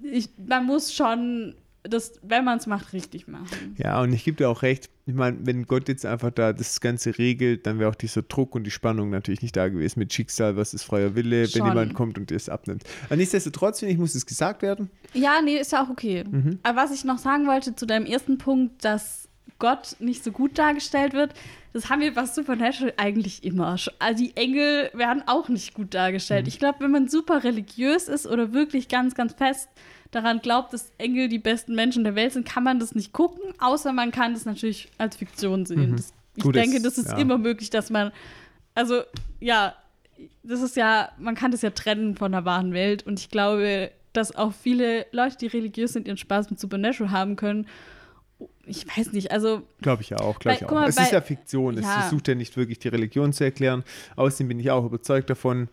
ich, 0.02 0.30
man 0.38 0.66
muss 0.66 0.94
schon 0.94 1.56
das, 1.90 2.14
wenn 2.22 2.44
man 2.44 2.58
es 2.58 2.68
macht, 2.68 2.94
richtig 2.94 3.28
machen. 3.28 3.76
Ja, 3.78 4.02
und 4.02 4.14
ich 4.14 4.24
gebe 4.24 4.38
dir 4.38 4.50
auch 4.50 4.62
recht. 4.62 4.90
Ich 5.06 5.14
meine, 5.14 5.38
wenn 5.42 5.66
Gott 5.66 5.88
jetzt 5.88 6.06
einfach 6.06 6.32
da 6.32 6.54
das 6.54 6.82
Ganze 6.82 7.18
regelt, 7.18 7.68
dann 7.68 7.80
wäre 7.80 7.90
auch 7.90 7.96
dieser 7.96 8.24
Druck 8.24 8.56
und 8.56 8.64
die 8.64 8.72
Spannung 8.72 9.10
natürlich 9.10 9.42
nicht 9.42 9.56
da 9.56 9.68
gewesen 9.68 10.00
mit 10.00 10.14
Schicksal, 10.14 10.56
was 10.58 10.74
ist 10.74 10.84
freier 10.84 11.16
Wille, 11.16 11.48
Schon. 11.48 11.62
wenn 11.62 11.68
jemand 11.70 11.94
kommt 11.94 12.18
und 12.18 12.30
dir 12.30 12.36
es 12.36 12.50
abnimmt. 12.50 12.84
Aber 13.06 13.16
nichtsdestotrotz, 13.16 13.80
finde 13.80 13.94
ich, 13.94 14.00
muss 14.00 14.16
es 14.16 14.26
gesagt 14.26 14.62
werden. 14.62 14.90
Ja, 15.14 15.42
nee, 15.42 15.58
ist 15.58 15.72
ja 15.72 15.84
auch 15.84 15.90
okay. 15.90 16.24
Mhm. 16.30 16.60
Aber 16.64 16.82
was 16.82 16.92
ich 16.92 17.04
noch 17.06 17.20
sagen 17.20 17.48
wollte 17.48 17.76
zu 17.76 17.86
deinem 17.86 18.06
ersten 18.06 18.38
Punkt, 18.38 18.84
dass 18.84 19.30
Gott 19.60 19.96
nicht 20.00 20.24
so 20.24 20.32
gut 20.32 20.58
dargestellt 20.58 21.14
wird. 21.14 21.34
Das 21.74 21.90
haben 21.90 22.02
wir 22.02 22.14
bei 22.14 22.26
Supernatural 22.26 22.94
eigentlich 22.98 23.44
immer. 23.44 23.78
Also 24.00 24.24
die 24.24 24.36
Engel 24.36 24.90
werden 24.94 25.24
auch 25.28 25.50
nicht 25.50 25.74
gut 25.74 25.94
dargestellt. 25.94 26.46
Mhm. 26.46 26.50
Ich 26.50 26.60
glaube, 26.60 26.80
wenn 26.82 26.92
man 26.92 27.08
super 27.08 27.44
religiös 27.44 28.08
ist 28.08 28.28
oder 28.28 28.54
wirklich 28.54 28.88
ganz, 28.88 29.16
ganz 29.16 29.34
fest 29.34 29.70
daran 30.12 30.40
glaubt, 30.40 30.74
dass 30.74 30.92
Engel 30.98 31.28
die 31.28 31.40
besten 31.40 31.76
Menschen 31.76 32.04
der 32.04 32.16
Welt 32.16 32.34
sind, 32.34 32.48
kann 32.48 32.64
man 32.64 32.80
das 32.80 32.96
nicht 32.96 33.14
gucken, 33.14 33.42
außer 33.60 33.94
man 33.94 34.12
kann 34.12 34.34
das 34.34 34.46
natürlich 34.46 34.90
als 34.98 35.18
Fiktion 35.18 35.66
sehen. 35.66 35.92
Mhm. 35.92 35.98
Das, 35.98 36.14
ich 36.36 36.44
Gut 36.44 36.56
denke, 36.56 36.82
das 36.82 36.98
ist 36.98 37.10
ja. 37.10 37.18
immer 37.18 37.38
möglich, 37.38 37.70
dass 37.70 37.90
man, 37.90 38.12
also 38.74 39.02
ja, 39.40 39.76
das 40.44 40.62
ist 40.62 40.76
ja, 40.76 41.10
man 41.18 41.36
kann 41.36 41.52
das 41.52 41.62
ja 41.62 41.72
trennen 41.72 42.16
von 42.16 42.32
der 42.32 42.46
wahren 42.46 42.74
Welt 42.74 43.06
und 43.06 43.20
ich 43.20 43.30
glaube, 43.30 43.92
dass 44.14 44.36
auch 44.36 44.54
viele 44.54 45.06
Leute, 45.12 45.38
die 45.38 45.48
religiös 45.48 45.94
sind, 45.94 46.08
ihren 46.08 46.18
Spaß 46.18 46.50
mit 46.50 46.60
Supernatural 46.60 47.12
haben 47.12 47.36
können. 47.36 47.68
Ich 48.66 48.86
weiß 48.88 49.12
nicht, 49.14 49.32
also. 49.32 49.64
Glaube 49.82 50.02
ich 50.02 50.10
ja 50.10 50.20
auch, 50.20 50.40
glaube 50.40 50.58
ich 50.58 50.66
auch. 50.66 50.72
Mal, 50.72 50.90
es 50.90 50.96
bei, 50.96 51.04
ist 51.04 51.12
ja 51.12 51.22
Fiktion, 51.22 51.76
ja. 51.76 51.82
es 51.82 51.88
versucht 51.88 52.28
ja 52.28 52.36
nicht 52.36 52.58
wirklich 52.58 52.80
die 52.80 52.88
Religion 52.88 53.34
zu 53.34 53.44
erklären. 53.44 53.84
Außerdem 54.16 54.48
bin 54.48 54.60
ich 54.60 54.72
auch 54.72 54.86
überzeugt 54.86 55.30
davon, 55.30 55.70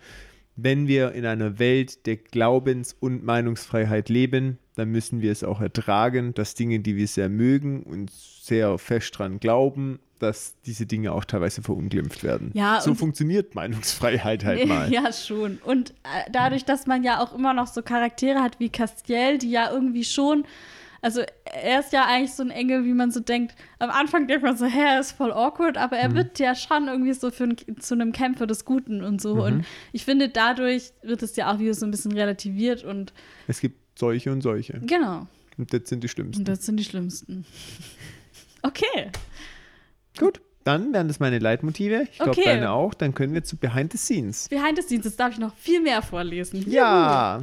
wenn 0.56 0.86
wir 0.86 1.12
in 1.12 1.26
einer 1.26 1.58
Welt 1.58 2.06
der 2.06 2.16
Glaubens- 2.16 2.94
und 2.98 3.24
Meinungsfreiheit 3.24 4.08
leben, 4.08 4.58
dann 4.74 4.90
müssen 4.90 5.20
wir 5.20 5.32
es 5.32 5.44
auch 5.44 5.60
ertragen, 5.60 6.34
dass 6.34 6.54
Dinge, 6.54 6.80
die 6.80 6.96
wir 6.96 7.06
sehr 7.06 7.28
mögen 7.28 7.82
und 7.82 8.10
sehr 8.10 8.78
fest 8.78 9.18
dran 9.18 9.38
glauben, 9.40 9.98
dass 10.18 10.54
diese 10.64 10.86
Dinge 10.86 11.12
auch 11.12 11.24
teilweise 11.24 11.62
verunglimpft 11.62 12.22
werden. 12.22 12.52
Ja, 12.54 12.80
so 12.80 12.94
funktioniert 12.94 13.54
Meinungsfreiheit 13.54 14.44
halt 14.44 14.66
mal. 14.68 14.90
Ja, 14.90 15.12
schon. 15.12 15.58
Und 15.64 15.90
äh, 16.04 16.30
dadurch, 16.30 16.64
dass 16.64 16.86
man 16.86 17.02
ja 17.02 17.20
auch 17.20 17.34
immer 17.34 17.54
noch 17.54 17.66
so 17.66 17.82
Charaktere 17.82 18.40
hat 18.40 18.60
wie 18.60 18.68
Castiel, 18.68 19.38
die 19.38 19.50
ja 19.50 19.70
irgendwie 19.70 20.04
schon 20.04 20.44
also 21.02 21.22
er 21.44 21.80
ist 21.80 21.92
ja 21.92 22.06
eigentlich 22.06 22.32
so 22.32 22.44
ein 22.44 22.50
Engel, 22.50 22.84
wie 22.84 22.94
man 22.94 23.10
so 23.10 23.18
denkt. 23.18 23.56
Am 23.80 23.90
Anfang 23.90 24.28
denkt 24.28 24.44
man 24.44 24.56
so, 24.56 24.66
hä, 24.66 24.78
er 24.78 25.00
ist 25.00 25.12
voll 25.12 25.32
awkward, 25.32 25.76
aber 25.76 25.96
er 25.96 26.08
mhm. 26.08 26.14
wird 26.14 26.38
ja 26.38 26.54
schon 26.54 26.86
irgendwie 26.86 27.12
so 27.12 27.32
für 27.32 27.44
ein, 27.44 27.56
zu 27.80 27.94
einem 27.94 28.12
Kämpfer 28.12 28.46
des 28.46 28.64
Guten 28.64 29.02
und 29.02 29.20
so. 29.20 29.34
Mhm. 29.34 29.40
Und 29.40 29.64
ich 29.92 30.04
finde, 30.04 30.28
dadurch 30.28 30.92
wird 31.02 31.22
es 31.22 31.34
ja 31.34 31.52
auch 31.52 31.58
wieder 31.58 31.74
so 31.74 31.84
ein 31.84 31.90
bisschen 31.90 32.12
relativiert 32.12 32.84
und. 32.84 33.12
Es 33.48 33.60
gibt 33.60 33.98
solche 33.98 34.30
und 34.30 34.42
solche. 34.42 34.80
Genau. 34.80 35.26
Und 35.58 35.72
das 35.72 35.88
sind 35.88 36.04
die 36.04 36.08
schlimmsten. 36.08 36.42
Und 36.42 36.48
das 36.48 36.64
sind 36.64 36.78
die 36.78 36.84
schlimmsten. 36.84 37.44
Okay. 38.64 39.10
Gut. 40.16 40.40
Dann 40.62 40.92
wären 40.92 41.08
das 41.08 41.18
meine 41.18 41.40
Leitmotive. 41.40 42.06
Ich 42.12 42.18
glaube, 42.18 42.30
okay. 42.30 42.44
deine 42.44 42.70
auch. 42.70 42.94
Dann 42.94 43.12
können 43.12 43.34
wir 43.34 43.42
zu 43.42 43.56
Behind 43.56 43.90
the 43.90 43.98
Scenes. 43.98 44.48
Behind 44.48 44.76
the 44.76 44.82
Scenes, 44.82 45.02
das 45.02 45.16
darf 45.16 45.32
ich 45.32 45.38
noch 45.38 45.52
viel 45.56 45.80
mehr 45.80 46.00
vorlesen. 46.00 46.64
Ja. 46.70 47.42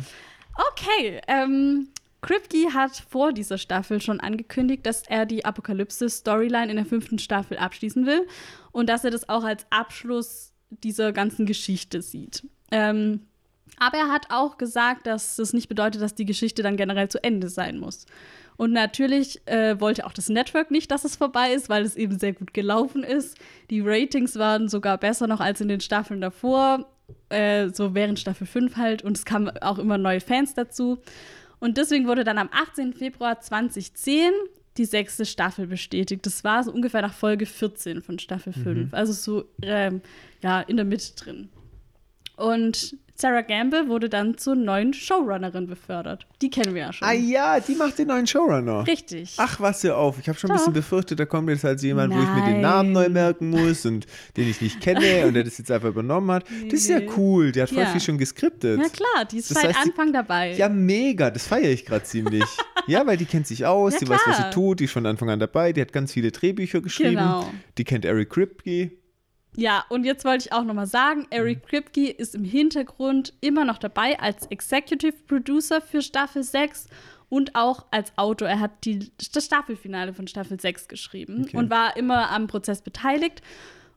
Okay. 0.71 1.19
Ähm, 1.27 1.89
Kripke 2.21 2.73
hat 2.73 3.03
vor 3.09 3.31
dieser 3.31 3.57
Staffel 3.57 4.01
schon 4.01 4.19
angekündigt, 4.19 4.85
dass 4.85 5.03
er 5.03 5.25
die 5.25 5.45
Apokalypse-Storyline 5.45 6.69
in 6.69 6.75
der 6.75 6.85
fünften 6.85 7.19
Staffel 7.19 7.57
abschließen 7.57 8.05
will 8.05 8.27
und 8.71 8.89
dass 8.89 9.03
er 9.03 9.11
das 9.11 9.29
auch 9.29 9.43
als 9.43 9.65
Abschluss 9.69 10.53
dieser 10.69 11.13
ganzen 11.13 11.45
Geschichte 11.45 12.01
sieht. 12.01 12.45
Ähm, 12.71 13.21
aber 13.77 13.97
er 13.97 14.07
hat 14.09 14.27
auch 14.29 14.57
gesagt, 14.57 15.07
dass 15.07 15.37
das 15.37 15.53
nicht 15.53 15.69
bedeutet, 15.69 16.01
dass 16.01 16.15
die 16.15 16.25
Geschichte 16.25 16.63
dann 16.63 16.77
generell 16.77 17.09
zu 17.09 17.23
Ende 17.23 17.49
sein 17.49 17.79
muss. 17.79 18.05
Und 18.57 18.73
natürlich 18.73 19.47
äh, 19.47 19.79
wollte 19.79 20.05
auch 20.05 20.11
das 20.11 20.27
Network 20.27 20.69
nicht, 20.69 20.91
dass 20.91 21.05
es 21.05 21.15
vorbei 21.15 21.53
ist, 21.53 21.69
weil 21.69 21.85
es 21.85 21.95
eben 21.95 22.19
sehr 22.19 22.33
gut 22.33 22.53
gelaufen 22.53 23.03
ist. 23.03 23.37
Die 23.69 23.79
Ratings 23.79 24.37
waren 24.37 24.67
sogar 24.67 24.97
besser 24.97 25.27
noch 25.27 25.39
als 25.39 25.61
in 25.61 25.69
den 25.69 25.79
Staffeln 25.79 26.19
davor, 26.19 26.85
äh, 27.29 27.69
so 27.69 27.95
während 27.95 28.19
Staffel 28.19 28.45
5 28.45 28.75
halt. 28.75 29.01
Und 29.01 29.15
es 29.15 29.23
kamen 29.23 29.49
auch 29.61 29.79
immer 29.79 29.97
neue 29.97 30.19
Fans 30.19 30.55
dazu. 30.55 30.99
Und 31.59 31.77
deswegen 31.77 32.07
wurde 32.07 32.23
dann 32.23 32.37
am 32.37 32.49
18. 32.51 32.93
Februar 32.93 33.39
2010 33.39 34.31
die 34.77 34.85
sechste 34.85 35.25
Staffel 35.25 35.67
bestätigt. 35.67 36.25
Das 36.25 36.43
war 36.43 36.63
so 36.63 36.71
ungefähr 36.71 37.01
nach 37.01 37.13
Folge 37.13 37.45
14 37.45 38.01
von 38.01 38.17
Staffel 38.17 38.53
5. 38.53 38.65
Mhm. 38.65 38.87
Also 38.91 39.13
so 39.13 39.45
ähm, 39.61 40.01
ja, 40.41 40.61
in 40.61 40.77
der 40.77 40.85
Mitte 40.85 41.15
drin. 41.15 41.49
Und 42.37 42.95
Sarah 43.19 43.41
Gamble 43.41 43.89
wurde 43.89 44.07
dann 44.07 44.37
zur 44.37 44.55
neuen 44.55 44.93
Showrunnerin 44.93 45.67
befördert. 45.67 46.25
Die 46.41 46.49
kennen 46.49 46.73
wir 46.73 46.83
ja 46.83 46.93
schon. 46.93 47.05
Ah 47.05 47.11
ja, 47.11 47.59
die 47.59 47.75
macht 47.75 47.99
den 47.99 48.07
neuen 48.07 48.25
Showrunner. 48.25 48.87
Richtig. 48.87 49.33
Ach, 49.35 49.59
was 49.59 49.83
ja 49.83 49.95
auf. 49.95 50.17
Ich 50.21 50.29
habe 50.29 50.39
schon 50.39 50.49
ein 50.49 50.55
bisschen 50.55 50.71
befürchtet, 50.71 51.19
da 51.19 51.25
kommt 51.25 51.49
jetzt 51.49 51.65
halt 51.65 51.81
jemand, 51.81 52.13
Nein. 52.13 52.19
wo 52.19 52.23
ich 52.23 52.29
mir 52.29 52.53
den 52.53 52.61
Namen 52.61 52.93
neu 52.93 53.09
merken 53.09 53.49
muss 53.49 53.85
und 53.85 54.05
den 54.37 54.49
ich 54.49 54.61
nicht 54.61 54.79
kenne 54.79 55.01
und 55.27 55.33
der 55.33 55.43
das 55.43 55.57
jetzt 55.57 55.69
einfach 55.69 55.89
übernommen 55.89 56.31
hat. 56.31 56.45
Nee. 56.49 56.69
Das 56.69 56.79
ist 56.79 56.89
ja 56.89 57.01
cool. 57.17 57.51
Die 57.51 57.61
hat 57.61 57.69
voll 57.69 57.79
ja. 57.79 57.87
viel 57.87 57.99
schon 57.99 58.17
geskriptet. 58.17 58.79
Ja 58.79 58.87
klar, 58.87 59.25
die 59.29 59.39
ist 59.39 59.51
das 59.51 59.63
seit 59.63 59.75
heißt, 59.75 59.87
Anfang 59.87 60.13
dabei. 60.13 60.53
Ja, 60.53 60.69
mega. 60.69 61.29
Das 61.29 61.45
feiere 61.45 61.71
ich 61.71 61.85
gerade 61.85 62.05
ziemlich. 62.05 62.45
ja, 62.87 63.05
weil 63.05 63.17
die 63.17 63.25
kennt 63.25 63.47
sich 63.47 63.65
aus, 63.65 63.95
ja, 63.95 63.99
die 63.99 64.05
klar. 64.05 64.19
weiß, 64.19 64.27
was 64.29 64.37
sie 64.37 64.49
tut, 64.51 64.79
die 64.79 64.85
ist 64.85 64.93
von 64.93 65.05
Anfang 65.05 65.29
an 65.29 65.41
dabei, 65.41 65.73
die 65.73 65.81
hat 65.81 65.91
ganz 65.91 66.13
viele 66.13 66.31
Drehbücher 66.31 66.79
geschrieben. 66.79 67.17
Genau. 67.17 67.51
Die 67.77 67.83
kennt 67.83 68.05
Eric 68.05 68.29
Kripke. 68.29 68.91
Ja, 69.59 69.83
und 69.89 70.05
jetzt 70.05 70.23
wollte 70.23 70.45
ich 70.45 70.53
auch 70.53 70.63
noch 70.63 70.73
mal 70.73 70.87
sagen, 70.87 71.27
Eric 71.31 71.63
mhm. 71.63 71.67
Kripke 71.67 72.09
ist 72.09 72.33
im 72.33 72.45
Hintergrund 72.45 73.33
immer 73.41 73.65
noch 73.65 73.77
dabei 73.77 74.17
als 74.19 74.45
Executive 74.47 75.17
Producer 75.27 75.81
für 75.81 76.01
Staffel 76.01 76.43
6 76.43 76.87
und 77.27 77.55
auch 77.55 77.85
als 77.91 78.17
Autor. 78.17 78.47
Er 78.47 78.61
hat 78.61 78.85
die, 78.85 79.11
das 79.33 79.45
Staffelfinale 79.45 80.13
von 80.13 80.27
Staffel 80.27 80.59
6 80.59 80.87
geschrieben 80.87 81.43
okay. 81.43 81.57
und 81.57 81.69
war 81.69 81.97
immer 81.97 82.31
am 82.31 82.47
Prozess 82.47 82.81
beteiligt. 82.81 83.41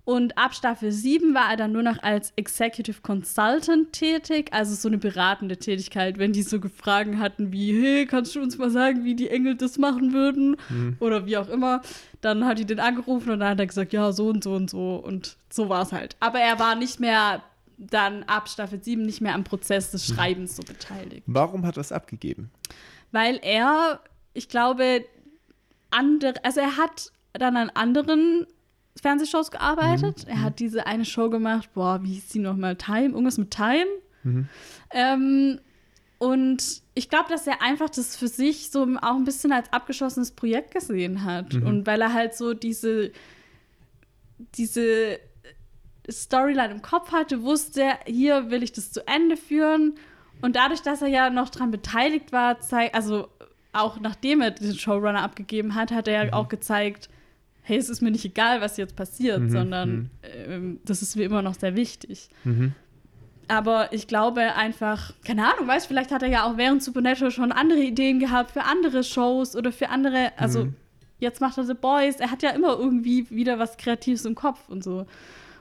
Und 0.05 0.37
ab 0.37 0.53
Staffel 0.53 0.91
7 0.91 1.33
war 1.33 1.51
er 1.51 1.57
dann 1.57 1.71
nur 1.71 1.85
noch 1.85 2.03
als 2.03 2.33
Executive 2.35 3.03
Consultant 3.03 3.93
tätig, 3.93 4.53
also 4.53 4.75
so 4.75 4.89
eine 4.89 4.99
beratende 4.99 5.57
Tätigkeit, 5.57 6.19
wenn 6.19 6.33
die 6.33 6.43
so 6.43 6.59
gefragt 6.59 7.17
hatten 7.19 7.53
wie, 7.53 7.81
hey, 7.81 8.07
kannst 8.07 8.35
du 8.35 8.41
uns 8.41 8.59
mal 8.59 8.71
sagen, 8.71 9.05
wie 9.05 9.15
die 9.15 9.31
Engel 9.31 9.55
das 9.55 9.79
machen 9.79 10.13
würden? 10.13 10.57
Mhm. 10.69 10.97
Oder 10.99 11.27
wie 11.27 11.37
auch 11.37 11.49
immer. 11.49 11.83
Dann 12.21 12.45
hat 12.45 12.59
die 12.59 12.65
den 12.65 12.81
angerufen 12.81 13.31
und 13.31 13.41
dann 13.41 13.51
hat 13.51 13.61
er 13.61 13.67
gesagt, 13.67 13.93
ja, 13.93 14.11
so 14.11 14.29
und 14.29 14.43
so 14.43 14.55
und 14.55 14.71
so. 14.71 14.97
Und 14.97 15.37
so 15.51 15.69
war 15.69 15.83
es 15.83 15.93
halt. 15.93 16.17
Aber 16.19 16.41
er 16.41 16.59
war 16.59 16.75
nicht 16.75 16.99
mehr 16.99 17.43
dann 17.79 18.25
ab 18.25 18.49
Staffel 18.49 18.83
7 18.83 19.03
nicht 19.03 19.21
mehr 19.21 19.35
am 19.35 19.45
Prozess 19.45 19.93
des 19.93 20.09
mhm. 20.09 20.15
Schreibens 20.15 20.57
so 20.57 20.63
beteiligt. 20.63 21.23
Warum 21.27 21.65
hat 21.65 21.77
er 21.77 21.81
es 21.81 21.93
abgegeben? 21.93 22.51
Weil 23.13 23.39
er, 23.43 24.01
ich 24.35 24.49
glaube, 24.49 25.05
andere, 25.91 26.45
also 26.45 26.61
er 26.61 26.77
hat 26.77 27.13
dann 27.35 27.57
an 27.57 27.71
anderen 27.71 28.47
Fernsehshows 29.01 29.51
gearbeitet. 29.51 30.25
Mhm. 30.27 30.33
Er 30.33 30.43
hat 30.43 30.59
diese 30.59 30.87
eine 30.87 31.05
Show 31.05 31.31
gemacht, 31.31 31.71
boah, 31.75 32.03
wie 32.03 32.13
hieß 32.13 32.29
die 32.29 32.39
nochmal? 32.39 32.77
Time? 32.77 33.11
Irgendwas 33.11 33.39
mit 33.39 33.51
Time? 33.51 33.87
Mhm. 34.23 34.49
Ähm, 34.91 35.61
und 36.19 36.83
ich 36.95 37.09
glaube, 37.09 37.29
dass 37.31 37.47
er 37.47 37.63
einfach 37.63 37.91
das 37.91 38.17
für 38.17 38.29
sich 38.29 38.71
so 38.71 38.83
auch 39.01 39.17
ein 39.17 39.25
bisschen 39.25 39.51
als 39.51 39.73
abgeschlossenes 39.73 40.31
Projekt 40.33 40.73
gesehen 40.73 41.25
hat. 41.25 41.55
Mhm. 41.55 41.67
Und 41.67 41.87
weil 41.87 42.01
er 42.01 42.13
halt 42.13 42.35
so 42.35 42.55
diese, 42.55 43.11
diese 44.57 45.19
Storyline 46.09 46.75
im 46.75 46.83
Kopf 46.83 47.13
hatte, 47.13 47.43
wusste, 47.43 47.95
hier 48.07 48.51
will 48.51 48.63
ich 48.63 48.73
das 48.73 48.93
zu 48.93 49.07
Ende 49.09 49.37
führen. 49.37 49.95
Und 50.43 50.57
dadurch, 50.57 50.83
dass 50.83 51.03
er 51.03 51.09
ja 51.09 51.31
noch 51.31 51.49
daran 51.49 51.71
beteiligt 51.71 52.31
war, 52.33 52.59
also 52.93 53.29
auch 53.73 53.99
nachdem 54.01 54.43
er 54.43 54.51
den 54.51 54.75
Showrunner 54.75 55.23
abgegeben 55.23 55.75
hat, 55.75 55.91
hat 55.93 56.09
er 56.09 56.25
ja 56.25 56.25
mhm. 56.27 56.35
auch 56.35 56.49
gezeigt, 56.49 57.09
hey, 57.63 57.77
es 57.77 57.89
ist 57.89 58.03
mir 58.03 58.11
nicht 58.11 58.25
egal, 58.25 58.61
was 58.61 58.77
jetzt 58.77 58.97
passiert, 58.97 59.41
mhm, 59.41 59.51
sondern 59.51 59.91
mhm. 59.91 60.11
ähm, 60.23 60.81
das 60.85 61.01
ist 61.01 61.17
mir 61.17 61.25
immer 61.25 61.43
noch 61.43 61.55
sehr 61.55 61.77
wichtig. 61.77 62.29
Mhm. 62.45 62.75
Aber 63.49 63.93
ich 63.93 64.07
glaube 64.07 64.55
einfach, 64.55 65.13
keine 65.25 65.53
Ahnung, 65.53 65.69
weißt 65.69 65.87
vielleicht 65.87 66.11
hat 66.11 66.23
er 66.23 66.29
ja 66.29 66.45
auch 66.45 66.57
während 66.57 66.83
Supernatural 66.83 67.31
schon 67.31 67.53
andere 67.53 67.81
Ideen 67.81 68.19
gehabt 68.19 68.53
für 68.53 68.65
andere 68.65 69.05
Shows 69.05 69.57
oder 69.57 69.73
für 69.73 69.91
andere, 69.91 70.33
also 70.37 70.67
mhm. 70.67 70.75
jetzt 71.19 71.41
macht 71.41 71.59
er 71.59 71.65
The 71.65 71.75
Boys, 71.75 72.17
er 72.17 72.31
hat 72.31 72.43
ja 72.43 72.51
immer 72.51 72.79
irgendwie 72.79 73.29
wieder 73.31 73.59
was 73.59 73.77
Kreatives 73.77 74.25
im 74.25 74.35
Kopf 74.35 74.69
und 74.69 74.83
so. 74.83 75.07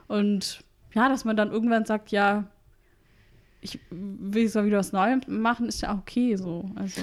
Und 0.08 0.60
ja, 0.94 1.08
dass 1.08 1.24
man 1.24 1.36
dann 1.36 1.50
irgendwann 1.50 1.84
sagt, 1.84 2.10
ja, 2.10 2.44
ich 3.60 3.78
will 3.90 4.42
jetzt 4.42 4.54
mal 4.54 4.66
wieder 4.66 4.78
was 4.78 4.92
Neues 4.92 5.26
machen, 5.28 5.66
ist 5.66 5.82
ja 5.82 5.94
auch 5.94 5.98
okay 5.98 6.36
so. 6.36 6.70
Also. 6.74 7.00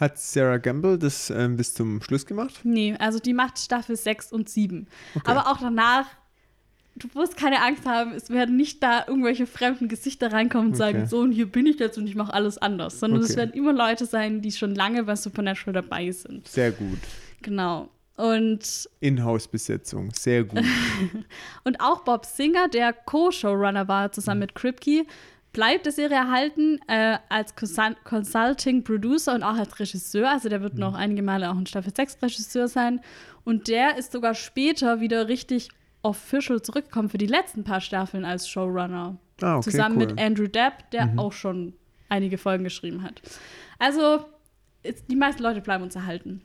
Hat 0.00 0.18
Sarah 0.18 0.56
Gamble 0.56 0.98
das 0.98 1.28
ähm, 1.28 1.58
bis 1.58 1.74
zum 1.74 2.00
Schluss 2.00 2.24
gemacht? 2.24 2.60
Nee, 2.64 2.96
also 2.98 3.18
die 3.18 3.34
macht 3.34 3.58
Staffel 3.58 3.96
6 3.96 4.32
und 4.32 4.48
7. 4.48 4.86
Okay. 5.14 5.30
Aber 5.30 5.48
auch 5.48 5.58
danach, 5.58 6.06
du 6.96 7.06
musst 7.12 7.36
keine 7.36 7.62
Angst 7.62 7.84
haben, 7.84 8.12
es 8.12 8.30
werden 8.30 8.56
nicht 8.56 8.82
da 8.82 9.04
irgendwelche 9.06 9.46
fremden 9.46 9.88
Gesichter 9.88 10.32
reinkommen 10.32 10.68
und 10.68 10.80
okay. 10.80 10.92
sagen, 10.92 11.06
so 11.06 11.18
und 11.18 11.32
hier 11.32 11.52
bin 11.52 11.66
ich 11.66 11.78
jetzt 11.78 11.98
und 11.98 12.06
ich 12.06 12.14
mache 12.14 12.32
alles 12.32 12.56
anders. 12.56 12.98
Sondern 12.98 13.20
okay. 13.20 13.30
es 13.30 13.36
werden 13.36 13.52
immer 13.52 13.74
Leute 13.74 14.06
sein, 14.06 14.40
die 14.40 14.52
schon 14.52 14.74
lange 14.74 15.04
bei 15.04 15.16
Supernatural 15.16 15.74
dabei 15.74 16.10
sind. 16.10 16.48
Sehr 16.48 16.72
gut. 16.72 16.98
Genau. 17.42 17.90
Und 18.16 18.88
Inhouse-Besetzung, 19.00 20.12
sehr 20.14 20.44
gut. 20.44 20.64
und 21.64 21.78
auch 21.80 22.04
Bob 22.04 22.24
Singer, 22.24 22.68
der 22.68 22.94
Co-Showrunner 22.94 23.86
war, 23.86 24.12
zusammen 24.12 24.38
mhm. 24.38 24.44
mit 24.44 24.54
Kripke, 24.54 25.04
bleibt 25.52 25.86
der 25.86 25.92
Serie 25.92 26.16
erhalten 26.16 26.80
äh, 26.86 27.18
als 27.28 27.54
Consulting 27.56 28.84
Producer 28.84 29.34
und 29.34 29.42
auch 29.42 29.56
als 29.56 29.78
Regisseur. 29.78 30.30
Also 30.30 30.48
der 30.48 30.62
wird 30.62 30.74
mhm. 30.74 30.80
noch 30.80 30.94
einige 30.94 31.22
Male 31.22 31.50
auch 31.50 31.58
in 31.58 31.66
Staffel 31.66 31.92
6 31.94 32.18
Regisseur 32.22 32.68
sein. 32.68 33.00
Und 33.44 33.68
der 33.68 33.96
ist 33.96 34.12
sogar 34.12 34.34
später 34.34 35.00
wieder 35.00 35.28
richtig 35.28 35.68
official 36.02 36.62
zurückgekommen 36.62 37.08
für 37.08 37.18
die 37.18 37.26
letzten 37.26 37.64
paar 37.64 37.80
Staffeln 37.80 38.24
als 38.24 38.48
Showrunner. 38.48 39.16
Ah, 39.42 39.56
okay, 39.56 39.70
zusammen 39.70 39.98
cool. 39.98 40.06
mit 40.06 40.20
Andrew 40.20 40.46
Depp, 40.46 40.90
der 40.92 41.06
mhm. 41.06 41.18
auch 41.18 41.32
schon 41.32 41.74
einige 42.08 42.38
Folgen 42.38 42.64
geschrieben 42.64 43.02
hat. 43.02 43.20
Also 43.78 44.24
die 45.08 45.16
meisten 45.16 45.42
Leute 45.42 45.60
bleiben 45.60 45.84
uns 45.84 45.94
erhalten. 45.94 46.42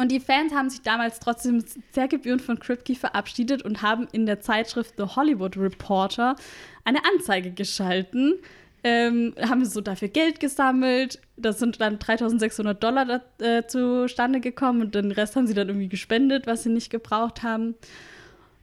Und 0.00 0.10
die 0.10 0.18
Fans 0.18 0.54
haben 0.54 0.70
sich 0.70 0.80
damals 0.80 1.20
trotzdem 1.20 1.62
sehr 1.92 2.08
gebührend 2.08 2.40
von 2.40 2.58
Kripke 2.58 2.94
verabschiedet 2.94 3.60
und 3.60 3.82
haben 3.82 4.08
in 4.12 4.24
der 4.24 4.40
Zeitschrift 4.40 4.94
The 4.96 5.02
Hollywood 5.02 5.58
Reporter 5.58 6.36
eine 6.84 7.00
Anzeige 7.04 7.50
geschalten. 7.50 8.36
Ähm, 8.82 9.34
haben 9.38 9.62
so 9.66 9.82
dafür 9.82 10.08
Geld 10.08 10.40
gesammelt. 10.40 11.20
Das 11.36 11.58
sind 11.58 11.82
dann 11.82 11.98
3600 11.98 12.82
Dollar 12.82 13.04
da, 13.04 13.20
äh, 13.44 13.66
zustande 13.66 14.40
gekommen 14.40 14.80
und 14.80 14.94
den 14.94 15.12
Rest 15.12 15.36
haben 15.36 15.46
sie 15.46 15.52
dann 15.52 15.68
irgendwie 15.68 15.90
gespendet, 15.90 16.46
was 16.46 16.62
sie 16.62 16.70
nicht 16.70 16.88
gebraucht 16.88 17.42
haben. 17.42 17.74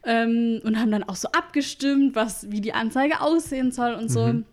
Ähm, 0.05 0.59
und 0.63 0.79
haben 0.79 0.89
dann 0.89 1.03
auch 1.03 1.17
so 1.17 1.27
abgestimmt, 1.33 2.15
was, 2.15 2.49
wie 2.49 2.61
die 2.61 2.73
Anzeige 2.73 3.21
aussehen 3.21 3.71
soll 3.71 3.93
und 3.93 4.09
so. 4.09 4.25
Mhm. 4.25 4.45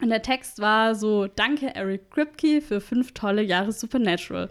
Und 0.00 0.08
der 0.08 0.22
Text 0.22 0.58
war 0.58 0.94
so: 0.94 1.26
Danke, 1.26 1.74
Eric 1.74 2.10
Kripke, 2.10 2.62
für 2.62 2.80
fünf 2.80 3.12
tolle 3.12 3.42
Jahre 3.42 3.72
Supernatural. 3.72 4.48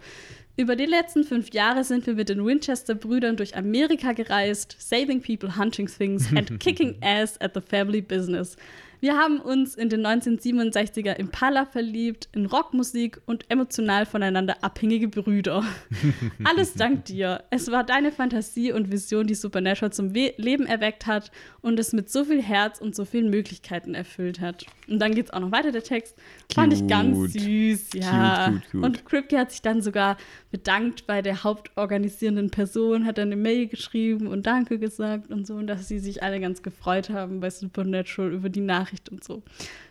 Über 0.56 0.76
die 0.76 0.86
letzten 0.86 1.24
fünf 1.24 1.52
Jahre 1.52 1.82
sind 1.82 2.06
wir 2.06 2.14
mit 2.14 2.28
den 2.28 2.44
Winchester-Brüdern 2.44 3.36
durch 3.36 3.56
Amerika 3.56 4.12
gereist, 4.12 4.76
saving 4.78 5.20
people, 5.20 5.56
hunting 5.56 5.88
things 5.88 6.28
and 6.32 6.60
kicking 6.60 6.96
ass 7.02 7.40
at 7.40 7.54
the 7.54 7.60
family 7.60 8.00
business. 8.00 8.56
Wir 9.00 9.16
haben 9.16 9.40
uns 9.40 9.74
in 9.74 9.88
den 9.88 10.06
1967er 10.06 11.12
Impala 11.14 11.66
verliebt, 11.66 12.28
in 12.32 12.46
Rockmusik 12.46 13.20
und 13.26 13.50
emotional 13.50 14.06
voneinander 14.06 14.56
abhängige 14.62 15.08
Brüder. 15.08 15.62
Alles 16.44 16.74
dank 16.74 17.04
dir. 17.04 17.44
Es 17.50 17.70
war 17.70 17.84
deine 17.84 18.12
Fantasie 18.12 18.72
und 18.72 18.90
Vision, 18.90 19.26
die 19.26 19.34
Supernatural 19.34 19.92
zum 19.92 20.14
We 20.14 20.32
Leben 20.36 20.66
erweckt 20.66 21.06
hat 21.06 21.30
und 21.60 21.78
es 21.78 21.92
mit 21.92 22.10
so 22.10 22.24
viel 22.24 22.42
Herz 22.42 22.80
und 22.80 22.94
so 22.94 23.04
vielen 23.04 23.30
Möglichkeiten 23.30 23.94
erfüllt 23.94 24.40
hat. 24.40 24.64
Und 24.88 24.98
dann 25.00 25.14
geht 25.14 25.26
es 25.26 25.32
auch 25.32 25.40
noch 25.40 25.52
weiter, 25.52 25.72
der 25.72 25.82
Text. 25.82 26.16
Fand 26.54 26.72
ich 26.72 26.86
ganz 26.86 27.16
Cute. 27.16 27.40
süß, 27.40 27.88
ja. 27.94 28.46
Cute, 28.46 28.54
cute, 28.54 28.70
cute. 28.70 28.84
Und 28.84 29.04
Kripke 29.06 29.38
hat 29.38 29.50
sich 29.50 29.62
dann 29.62 29.82
sogar 29.82 30.16
bedankt 30.50 31.06
bei 31.06 31.22
der 31.22 31.42
hauptorganisierenden 31.42 32.50
Person, 32.50 33.06
hat 33.06 33.18
dann 33.18 33.28
eine 33.28 33.36
Mail 33.36 33.66
geschrieben 33.66 34.26
und 34.26 34.46
Danke 34.46 34.78
gesagt 34.78 35.30
und 35.30 35.46
so, 35.46 35.54
und 35.54 35.66
dass 35.66 35.88
sie 35.88 35.98
sich 35.98 36.22
alle 36.22 36.40
ganz 36.40 36.62
gefreut 36.62 37.10
haben 37.10 37.40
bei 37.40 37.50
Supernatural 37.50 38.32
über 38.32 38.48
die 38.48 38.60
Nachricht 38.60 38.93
und 39.10 39.24
so. 39.24 39.42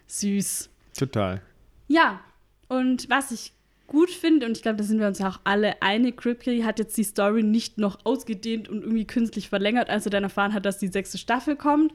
Süß. 0.07 0.69
Total. 0.97 1.41
Ja, 1.87 2.21
und 2.67 3.09
was 3.09 3.31
ich 3.31 3.53
gut 3.87 4.09
finde, 4.09 4.45
und 4.45 4.57
ich 4.57 4.63
glaube, 4.63 4.77
da 4.77 4.83
sind 4.83 4.99
wir 4.99 5.07
uns 5.07 5.19
ja 5.19 5.29
auch 5.29 5.39
alle 5.43 5.81
einig, 5.81 6.17
Kripke 6.17 6.65
hat 6.65 6.79
jetzt 6.79 6.97
die 6.97 7.03
Story 7.03 7.43
nicht 7.43 7.77
noch 7.77 7.99
ausgedehnt 8.05 8.69
und 8.69 8.81
irgendwie 8.81 9.05
künstlich 9.05 9.49
verlängert, 9.49 9.89
als 9.89 10.05
er 10.05 10.11
dann 10.11 10.23
erfahren 10.23 10.53
hat, 10.53 10.65
dass 10.65 10.79
die 10.79 10.87
sechste 10.87 11.17
Staffel 11.17 11.55
kommt, 11.55 11.93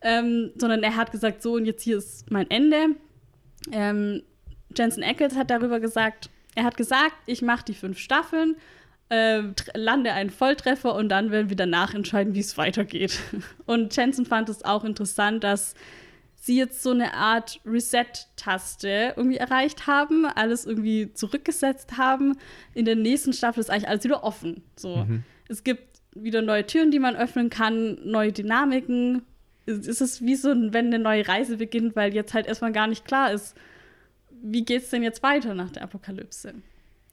ähm, 0.00 0.50
sondern 0.56 0.82
er 0.82 0.96
hat 0.96 1.12
gesagt, 1.12 1.42
so 1.42 1.54
und 1.54 1.66
jetzt 1.66 1.82
hier 1.82 1.98
ist 1.98 2.30
mein 2.30 2.50
Ende. 2.50 2.96
Ähm, 3.72 4.22
Jensen 4.76 5.02
Ackles 5.02 5.36
hat 5.36 5.50
darüber 5.50 5.80
gesagt, 5.80 6.30
er 6.54 6.64
hat 6.64 6.76
gesagt, 6.76 7.14
ich 7.26 7.42
mache 7.42 7.64
die 7.66 7.74
fünf 7.74 7.98
Staffeln, 7.98 8.56
äh, 9.10 9.42
lande 9.74 10.12
einen 10.12 10.30
Volltreffer 10.30 10.94
und 10.94 11.08
dann 11.08 11.30
werden 11.30 11.48
wir 11.48 11.56
danach 11.56 11.94
entscheiden, 11.94 12.34
wie 12.34 12.40
es 12.40 12.58
weitergeht. 12.58 13.20
Und 13.64 13.96
Jensen 13.96 14.26
fand 14.26 14.50
es 14.50 14.64
auch 14.64 14.84
interessant, 14.84 15.44
dass 15.44 15.74
sie 16.48 16.56
jetzt 16.56 16.82
so 16.82 16.90
eine 16.90 17.14
Art 17.14 17.60
Reset-Taste 17.64 19.14
irgendwie 19.16 19.36
erreicht 19.36 19.86
haben, 19.86 20.24
alles 20.24 20.64
irgendwie 20.64 21.12
zurückgesetzt 21.12 21.98
haben. 21.98 22.36
In 22.74 22.86
der 22.86 22.96
nächsten 22.96 23.32
Staffel 23.32 23.60
ist 23.60 23.70
eigentlich 23.70 23.88
alles 23.88 24.02
wieder 24.02 24.24
offen. 24.24 24.64
So. 24.74 25.06
Es 25.48 25.62
gibt 25.62 26.00
wieder 26.14 26.42
neue 26.42 26.66
Türen, 26.66 26.90
die 26.90 26.98
man 26.98 27.16
öffnen 27.16 27.50
kann, 27.50 27.98
neue 28.02 28.32
Dynamiken. 28.32 29.22
Es 29.66 29.86
es 29.86 30.00
ist 30.00 30.22
wie 30.22 30.34
so, 30.34 30.48
wenn 30.48 30.86
eine 30.86 30.98
neue 30.98 31.28
Reise 31.28 31.58
beginnt, 31.58 31.94
weil 31.94 32.14
jetzt 32.14 32.32
halt 32.32 32.46
erstmal 32.46 32.72
gar 32.72 32.86
nicht 32.86 33.04
klar 33.04 33.30
ist, 33.30 33.54
wie 34.42 34.64
geht's 34.64 34.88
denn 34.88 35.02
jetzt 35.02 35.22
weiter 35.22 35.54
nach 35.54 35.70
der 35.70 35.82
Apokalypse? 35.82 36.54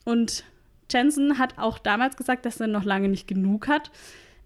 Und 0.05 0.45
Jensen 0.89 1.37
hat 1.39 1.57
auch 1.57 1.77
damals 1.77 2.15
gesagt, 2.15 2.45
dass 2.45 2.61
er 2.61 2.67
noch 2.67 2.85
lange 2.85 3.09
nicht 3.09 3.27
genug 3.27 3.67
hat. 3.67 3.91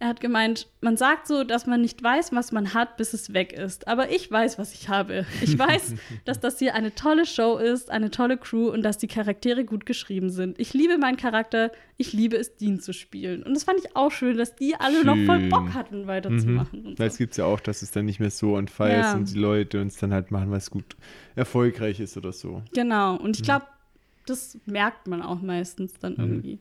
Er 0.01 0.07
hat 0.07 0.21
gemeint, 0.21 0.67
man 0.79 0.95
sagt 0.95 1.27
so, 1.27 1.43
dass 1.43 1.67
man 1.67 1.81
nicht 1.81 2.01
weiß, 2.01 2.31
was 2.31 2.53
man 2.53 2.73
hat, 2.73 2.95
bis 2.95 3.11
es 3.13 3.33
weg 3.33 3.51
ist. 3.51 3.85
Aber 3.89 4.09
ich 4.11 4.31
weiß, 4.31 4.57
was 4.57 4.73
ich 4.73 4.87
habe. 4.87 5.25
Ich 5.41 5.59
weiß, 5.59 5.93
dass 6.23 6.39
das 6.39 6.57
hier 6.57 6.73
eine 6.73 6.95
tolle 6.95 7.25
Show 7.25 7.57
ist, 7.57 7.91
eine 7.91 8.09
tolle 8.09 8.37
Crew 8.37 8.69
und 8.69 8.81
dass 8.83 8.97
die 8.97 9.07
Charaktere 9.07 9.65
gut 9.65 9.85
geschrieben 9.85 10.29
sind. 10.29 10.57
Ich 10.57 10.73
liebe 10.73 10.97
meinen 10.97 11.17
Charakter, 11.17 11.73
ich 11.97 12.13
liebe 12.13 12.37
es, 12.37 12.55
Dean 12.55 12.79
zu 12.79 12.93
spielen. 12.93 13.43
Und 13.43 13.53
das 13.53 13.65
fand 13.65 13.77
ich 13.83 13.93
auch 13.97 14.09
schön, 14.11 14.37
dass 14.37 14.55
die 14.55 14.73
alle 14.75 15.03
noch 15.03 15.17
voll 15.25 15.41
Schön. 15.41 15.49
Bock 15.49 15.73
hatten, 15.73 16.07
weiterzumachen. 16.07 16.85
Und 16.85 16.97
so. 16.97 17.17
Gibt 17.17 17.31
es 17.31 17.37
ja 17.37 17.43
auch, 17.43 17.59
dass 17.59 17.81
es 17.81 17.91
dann 17.91 18.05
nicht 18.05 18.21
mehr 18.21 18.31
so 18.31 18.55
on 18.55 18.69
fire 18.69 18.89
Ja. 18.91 19.01
ist 19.11 19.15
und 19.15 19.33
die 19.33 19.37
Leute 19.39 19.81
uns 19.81 19.97
dann 19.97 20.13
halt 20.13 20.31
machen, 20.31 20.49
was 20.49 20.71
gut 20.71 20.95
erfolgreich 21.35 21.99
ist 21.99 22.15
oder 22.15 22.31
so. 22.31 22.63
Genau, 22.73 23.15
und 23.15 23.23
Mhm. 23.23 23.31
ich 23.31 23.43
glaube, 23.43 23.65
das 24.25 24.57
merkt 24.65 25.07
man 25.07 25.21
auch 25.21 25.41
meistens 25.41 25.99
dann 25.99 26.15
irgendwie. 26.15 26.59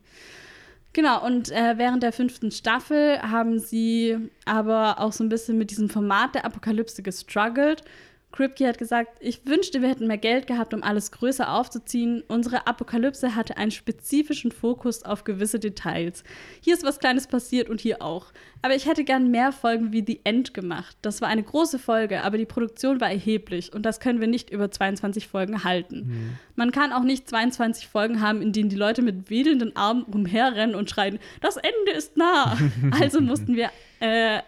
Genau, 0.98 1.24
und 1.24 1.52
äh, 1.52 1.78
während 1.78 2.02
der 2.02 2.10
fünften 2.10 2.50
Staffel 2.50 3.22
haben 3.22 3.60
sie 3.60 4.16
aber 4.46 4.98
auch 4.98 5.12
so 5.12 5.22
ein 5.22 5.28
bisschen 5.28 5.56
mit 5.56 5.70
diesem 5.70 5.88
Format 5.88 6.34
der 6.34 6.44
Apokalypse 6.44 7.04
gestruggelt. 7.04 7.84
Kripke 8.30 8.68
hat 8.68 8.78
gesagt, 8.78 9.16
ich 9.20 9.46
wünschte, 9.46 9.80
wir 9.80 9.88
hätten 9.88 10.06
mehr 10.06 10.18
Geld 10.18 10.46
gehabt, 10.46 10.74
um 10.74 10.82
alles 10.82 11.12
größer 11.12 11.52
aufzuziehen. 11.52 12.22
Unsere 12.28 12.66
Apokalypse 12.66 13.34
hatte 13.34 13.56
einen 13.56 13.70
spezifischen 13.70 14.52
Fokus 14.52 15.02
auf 15.02 15.24
gewisse 15.24 15.58
Details. 15.58 16.24
Hier 16.60 16.74
ist 16.74 16.84
was 16.84 16.98
Kleines 16.98 17.26
passiert 17.26 17.70
und 17.70 17.80
hier 17.80 18.02
auch. 18.02 18.26
Aber 18.60 18.74
ich 18.74 18.86
hätte 18.86 19.04
gern 19.04 19.30
mehr 19.30 19.50
Folgen 19.50 19.92
wie 19.92 20.04
The 20.06 20.20
End 20.24 20.52
gemacht. 20.52 20.96
Das 21.00 21.22
war 21.22 21.28
eine 21.28 21.42
große 21.42 21.78
Folge, 21.78 22.22
aber 22.22 22.36
die 22.36 22.44
Produktion 22.44 23.00
war 23.00 23.10
erheblich 23.10 23.72
und 23.72 23.82
das 23.86 23.98
können 23.98 24.20
wir 24.20 24.28
nicht 24.28 24.50
über 24.50 24.70
22 24.70 25.26
Folgen 25.26 25.64
halten. 25.64 26.38
Man 26.54 26.70
kann 26.70 26.92
auch 26.92 27.04
nicht 27.04 27.28
22 27.28 27.88
Folgen 27.88 28.20
haben, 28.20 28.42
in 28.42 28.52
denen 28.52 28.68
die 28.68 28.76
Leute 28.76 29.00
mit 29.00 29.30
wedelnden 29.30 29.74
Armen 29.74 30.02
umherrennen 30.02 30.74
und 30.74 30.90
schreien, 30.90 31.18
das 31.40 31.56
Ende 31.56 31.92
ist 31.96 32.16
nah. 32.16 32.58
Also 33.00 33.20
mussten 33.20 33.56
wir 33.56 33.70
äh, 34.00 34.40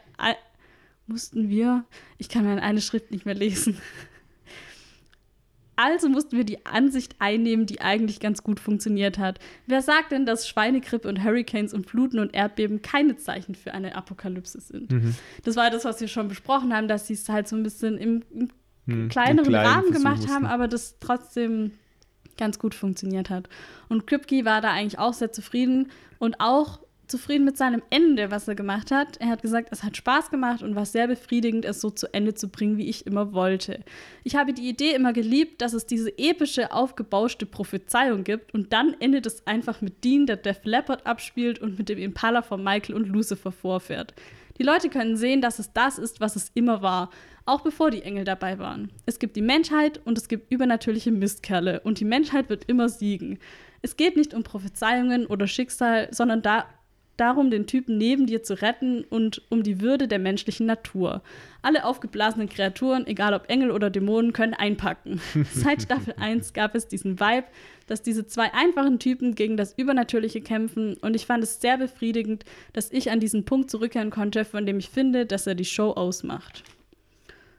mussten 1.11 1.48
wir, 1.48 1.84
ich 2.18 2.28
kann 2.28 2.44
meine 2.44 2.62
eine 2.62 2.80
Schrift 2.80 3.11
nicht 3.11 3.26
mehr 3.26 3.34
lesen. 3.34 3.76
Also 5.76 6.11
mussten 6.11 6.36
wir 6.36 6.44
die 6.44 6.66
Ansicht 6.66 7.16
einnehmen, 7.20 7.64
die 7.64 7.80
eigentlich 7.80 8.20
ganz 8.20 8.42
gut 8.42 8.61
funktioniert 8.61 9.16
hat. 9.16 9.38
Wer 9.66 9.80
sagt 9.80 10.12
denn, 10.12 10.26
dass 10.26 10.46
Schweinegrippe 10.46 11.08
und 11.08 11.24
Hurricanes 11.24 11.72
und 11.72 11.86
Fluten 11.86 12.18
und 12.18 12.34
Erdbeben 12.34 12.82
keine 12.82 13.16
Zeichen 13.16 13.54
für 13.54 13.72
eine 13.72 13.94
Apokalypse 13.94 14.61
sind? 14.61 14.92
Das 15.42 15.56
war 15.56 15.70
das, 15.70 15.86
was 15.86 15.98
wir 16.02 16.08
schon 16.08 16.28
besprochen 16.28 16.74
haben, 16.74 16.86
dass 16.86 17.06
sie 17.06 17.14
es 17.14 17.26
halt 17.30 17.48
so 17.48 17.56
ein 17.56 17.62
bisschen 17.62 17.96
im, 17.96 18.22
im 18.30 18.50
Hm, 18.86 19.08
kleineren 19.08 19.54
Rahmen 19.54 19.92
gemacht 19.92 20.28
haben, 20.28 20.46
aber 20.46 20.68
das 20.68 20.96
trotzdem 21.00 21.72
ganz 22.36 22.58
gut 22.58 22.74
funktioniert 22.74 23.30
hat. 23.30 23.48
Und 23.88 24.06
Kripke 24.06 24.44
war 24.44 24.61
da 24.61 24.70
eigentlich 24.72 24.98
auch 24.98 25.12
sehr 25.12 25.32
zufrieden 25.32 25.90
und 26.18 26.36
auch 26.40 26.80
zufrieden 27.11 27.44
mit 27.44 27.56
seinem 27.56 27.82
Ende, 27.90 28.30
was 28.30 28.48
er 28.48 28.54
gemacht 28.54 28.90
hat. 28.90 29.16
Er 29.18 29.28
hat 29.28 29.42
gesagt, 29.42 29.68
es 29.70 29.82
hat 29.82 29.96
Spaß 29.96 30.30
gemacht 30.30 30.62
und 30.62 30.74
war 30.74 30.86
sehr 30.86 31.08
befriedigend, 31.08 31.64
es 31.64 31.80
so 31.80 31.90
zu 31.90 32.12
Ende 32.14 32.34
zu 32.34 32.48
bringen, 32.48 32.78
wie 32.78 32.88
ich 32.88 33.06
immer 33.06 33.32
wollte. 33.32 33.80
Ich 34.24 34.36
habe 34.36 34.52
die 34.52 34.68
Idee 34.68 34.94
immer 34.94 35.12
geliebt, 35.12 35.61
dass 35.61 35.72
es 35.72 35.86
diese 35.86 36.16
epische, 36.18 36.72
aufgebauschte 36.72 37.46
Prophezeiung 37.46 38.24
gibt 38.24 38.54
und 38.54 38.72
dann 38.72 38.94
endet 39.00 39.26
es 39.26 39.46
einfach 39.46 39.80
mit 39.80 40.04
Dean, 40.04 40.26
der 40.26 40.36
Def 40.36 40.61
Leppard 40.64 41.06
abspielt 41.06 41.58
und 41.58 41.78
mit 41.78 41.88
dem 41.88 41.98
Impala 41.98 42.42
von 42.42 42.62
Michael 42.62 42.94
und 42.94 43.08
Lucifer 43.08 43.52
vorfährt. 43.52 44.14
Die 44.58 44.66
Leute 44.66 44.90
können 44.90 45.16
sehen, 45.16 45.40
dass 45.40 45.58
es 45.58 45.72
das 45.72 45.98
ist, 45.98 46.20
was 46.20 46.36
es 46.36 46.50
immer 46.54 46.82
war, 46.82 47.11
auch 47.46 47.62
bevor 47.62 47.90
die 47.90 48.02
Engel 48.02 48.24
dabei 48.24 48.58
waren. 48.58 48.90
Es 49.06 49.18
gibt 49.18 49.34
die 49.36 49.42
Menschheit 49.42 50.00
und 50.04 50.18
es 50.18 50.28
gibt 50.28 50.52
übernatürliche 50.52 51.11
Mistkerle 51.11 51.80
und 51.80 51.98
die 51.98 52.04
Menschheit 52.04 52.50
wird 52.50 52.64
immer 52.66 52.88
siegen. 52.88 53.38
Es 53.82 53.96
geht 53.96 54.16
nicht 54.16 54.34
um 54.34 54.42
Prophezeiungen 54.42 55.26
oder 55.26 55.46
Schicksal, 55.46 56.08
sondern 56.12 56.42
da, 56.42 56.66
darum, 57.20 57.50
den 57.50 57.66
Typen 57.66 57.98
neben 57.98 58.26
dir 58.26 58.42
zu 58.42 58.60
retten 58.60 59.04
und 59.04 59.42
um 59.50 59.62
die 59.62 59.80
Würde 59.80 60.08
der 60.08 60.18
menschlichen 60.18 60.66
Natur. 60.66 61.22
Alle 61.62 61.84
aufgeblasenen 61.84 62.48
Kreaturen, 62.48 63.06
egal 63.06 63.34
ob 63.34 63.50
Engel 63.50 63.70
oder 63.70 63.90
Dämonen, 63.90 64.32
können 64.32 64.54
einpacken. 64.54 65.20
Seit 65.52 65.82
Staffel 65.82 66.14
1 66.18 66.52
gab 66.52 66.74
es 66.74 66.88
diesen 66.88 67.20
Vibe, 67.20 67.46
dass 67.86 68.02
diese 68.02 68.26
zwei 68.26 68.54
einfachen 68.54 68.98
Typen 68.98 69.34
gegen 69.34 69.56
das 69.56 69.76
Übernatürliche 69.76 70.40
kämpfen 70.40 70.94
und 70.94 71.14
ich 71.14 71.26
fand 71.26 71.44
es 71.44 71.60
sehr 71.60 71.76
befriedigend, 71.76 72.44
dass 72.72 72.92
ich 72.92 73.10
an 73.10 73.20
diesen 73.20 73.44
Punkt 73.44 73.70
zurückkehren 73.70 74.10
konnte, 74.10 74.44
von 74.44 74.64
dem 74.64 74.78
ich 74.78 74.88
finde, 74.88 75.26
dass 75.26 75.46
er 75.46 75.54
die 75.54 75.64
Show 75.64 75.90
ausmacht. 75.90 76.64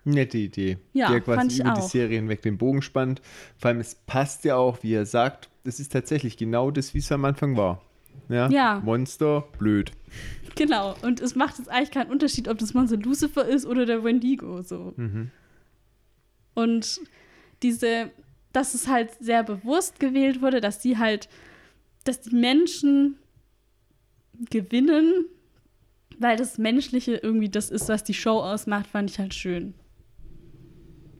Nette 0.04 0.38
Idee. 0.38 0.78
Ja, 0.94 1.12
der 1.12 1.22
quasi 1.22 1.62
über 1.62 1.74
die 1.74 1.80
auch. 1.80 1.90
Serie 1.90 2.18
hinweg 2.18 2.42
den 2.42 2.58
Bogen 2.58 2.82
spannt. 2.82 3.22
Vor 3.58 3.70
allem, 3.70 3.80
es 3.80 3.96
passt 3.96 4.46
ja 4.46 4.56
auch, 4.56 4.82
wie 4.82 4.94
er 4.94 5.06
sagt, 5.06 5.50
es 5.64 5.80
ist 5.80 5.92
tatsächlich 5.92 6.38
genau 6.38 6.72
das, 6.72 6.94
wie 6.94 7.00
es 7.00 7.12
am 7.12 7.26
Anfang 7.26 7.56
war. 7.56 7.82
Ja, 8.30 8.50
Ja. 8.50 8.82
Monster, 8.84 9.46
blöd. 9.58 9.92
Genau, 10.56 10.96
und 11.02 11.22
es 11.22 11.36
macht 11.36 11.58
jetzt 11.60 11.70
eigentlich 11.70 11.92
keinen 11.92 12.12
Unterschied, 12.12 12.48
ob 12.48 12.58
das 12.58 12.74
Monster 12.74 12.98
Lucifer 12.98 13.46
ist 13.46 13.66
oder 13.66 13.86
der 13.86 14.04
Wendigo 14.04 14.62
so. 14.62 14.94
Und 16.54 17.00
diese, 17.64 18.12
dass 18.52 18.74
es 18.74 18.88
halt 18.88 19.12
sehr 19.20 19.44
bewusst 19.44 20.00
gewählt 20.00 20.42
wurde, 20.42 20.60
dass 20.62 20.80
die 20.80 20.98
halt, 20.98 21.30
dass 22.04 22.22
die 22.22 22.36
Menschen 22.36 23.18
gewinnen, 24.50 25.26
weil 26.20 26.36
das 26.38 26.58
Menschliche 26.58 27.16
irgendwie 27.16 27.50
das 27.50 27.70
ist, 27.70 27.88
was 27.90 28.04
die 28.04 28.14
Show 28.14 28.40
ausmacht, 28.40 28.88
fand 28.88 29.10
ich 29.10 29.20
halt 29.20 29.34
schön. 29.34 29.74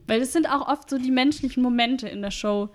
Weil 0.06 0.20
es 0.20 0.32
sind 0.32 0.46
auch 0.48 0.68
oft 0.68 0.90
so 0.90 0.98
die 0.98 1.10
menschlichen 1.10 1.62
Momente 1.62 2.08
in 2.08 2.22
der 2.22 2.30
Show, 2.30 2.70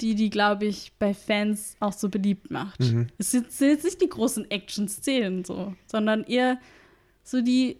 die 0.00 0.14
die, 0.14 0.30
glaube 0.30 0.66
ich, 0.66 0.92
bei 0.98 1.14
Fans 1.14 1.76
auch 1.80 1.92
so 1.92 2.08
beliebt 2.08 2.50
macht. 2.50 2.80
Mhm. 2.80 3.06
Es 3.18 3.30
sind, 3.30 3.50
sind 3.52 3.68
jetzt 3.70 3.84
nicht 3.84 4.00
die 4.02 4.08
großen 4.08 4.50
Action-Szenen 4.50 5.44
so, 5.44 5.74
sondern 5.86 6.24
eher 6.24 6.58
so 7.22 7.40
die, 7.40 7.78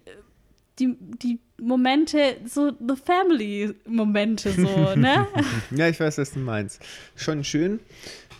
die, 0.79 0.95
die 1.21 1.39
Momente, 1.61 2.37
so 2.45 2.71
The 2.71 2.95
Family-Momente 2.95 4.51
so, 4.51 4.95
ne? 4.95 5.27
Ja, 5.71 5.87
ich 5.87 5.99
weiß, 5.99 6.17
was 6.17 6.31
du 6.31 6.39
meinst. 6.39 6.81
Schon 7.15 7.43
schön, 7.43 7.79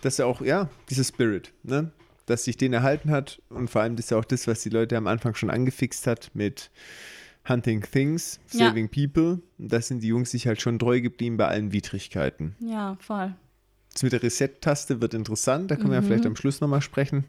dass 0.02 0.20
er 0.20 0.28
auch, 0.28 0.42
ja, 0.42 0.70
dieser 0.90 1.04
Spirit, 1.04 1.52
ne? 1.64 1.92
Dass 2.26 2.44
sich 2.46 2.58
den 2.58 2.74
erhalten 2.74 3.12
hat 3.12 3.42
und 3.50 3.70
vor 3.70 3.82
allem 3.84 3.96
das 3.96 4.06
ist 4.06 4.10
ja 4.12 4.18
auch 4.18 4.26
das, 4.26 4.48
was 4.48 4.64
die 4.64 4.70
Leute 4.70 4.98
am 4.98 5.06
Anfang 5.08 5.36
schon 5.36 5.50
angefixt 5.52 6.08
hat 6.08 6.32
mit 6.34 6.72
Hunting 7.48 7.82
Things, 7.84 8.40
Ja. 8.52 8.70
Saving 8.70 8.90
People. 8.90 9.42
Und 9.60 9.72
da 9.72 9.80
sind 9.80 10.02
die 10.02 10.08
Jungs 10.08 10.32
sich 10.32 10.48
halt 10.48 10.60
schon 10.60 10.80
treu 10.80 11.02
geblieben 11.02 11.38
bei 11.38 11.48
allen 11.48 11.72
Widrigkeiten. 11.72 12.56
ja, 12.60 12.98
voll. 13.00 13.36
Das 13.96 14.04
mit 14.04 14.12
der 14.14 14.22
Reset-Taste 14.22 15.02
wird 15.02 15.14
interessant, 15.16 15.72
da 15.72 15.76
können 15.78 15.90
wir 15.90 15.96
ja 15.96 16.02
vielleicht 16.04 16.26
am 16.28 16.36
Schluss 16.36 16.62
nochmal 16.62 16.82
sprechen. 16.82 17.24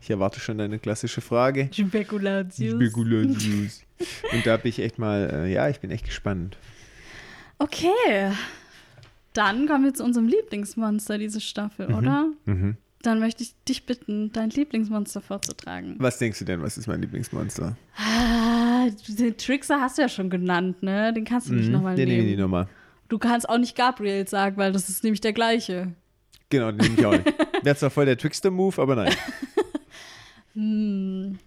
Ich 0.00 0.08
erwarte 0.10 0.40
schon 0.40 0.56
deine 0.58 0.78
klassische 0.78 1.20
Frage. 1.20 1.68
Spekulatius. 1.72 2.74
Spekulatius. 2.74 3.82
Und 4.32 4.46
da 4.46 4.56
bin 4.56 4.68
ich 4.70 4.78
echt 4.80 4.98
mal, 4.98 5.28
äh, 5.32 5.52
ja, 5.52 5.68
ich 5.68 5.80
bin 5.80 5.90
echt 5.90 6.06
gespannt. 6.06 6.56
Okay. 7.58 8.32
Dann 9.32 9.66
kommen 9.66 9.84
wir 9.84 9.94
zu 9.94 10.04
unserem 10.04 10.26
Lieblingsmonster 10.28 11.18
diese 11.18 11.40
Staffel, 11.40 11.92
oder? 11.92 12.28
Mhm. 12.44 12.76
Dann 13.02 13.18
möchte 13.18 13.42
ich 13.42 13.54
dich 13.68 13.84
bitten, 13.86 14.30
dein 14.32 14.50
Lieblingsmonster 14.50 15.20
vorzutragen. 15.20 15.96
Was 15.98 16.18
denkst 16.18 16.38
du 16.38 16.44
denn, 16.44 16.62
was 16.62 16.78
ist 16.78 16.86
mein 16.86 17.00
Lieblingsmonster? 17.00 17.76
Ah, 17.96 18.86
den 19.08 19.36
Trickster 19.36 19.80
hast 19.80 19.98
du 19.98 20.02
ja 20.02 20.08
schon 20.08 20.30
genannt, 20.30 20.82
ne? 20.82 21.12
Den 21.12 21.24
kannst 21.24 21.48
du 21.48 21.54
nicht 21.54 21.66
Mhm, 21.66 21.72
nochmal 21.72 21.96
Den 21.96 22.08
nehme 22.08 22.20
ich 22.22 22.26
nehmen. 22.30 22.42
nochmal. 22.42 22.68
Du 23.08 23.18
kannst 23.18 23.48
auch 23.48 23.58
nicht 23.58 23.74
Gabriel 23.76 24.26
sagen, 24.28 24.56
weil 24.56 24.72
das 24.72 24.88
ist 24.88 25.02
nämlich 25.02 25.20
der 25.20 25.32
gleiche. 25.32 25.92
Genau, 26.52 26.70
den 26.70 26.76
nehme 26.76 26.98
ich 26.98 27.06
auch 27.06 27.12
nicht. 27.12 27.34
Wäre 27.64 27.76
zwar 27.76 27.88
voll 27.88 28.04
der 28.04 28.18
Trickster-Move, 28.18 28.80
aber 28.80 28.94
nein. 28.94 29.14
Hm. 30.54 31.38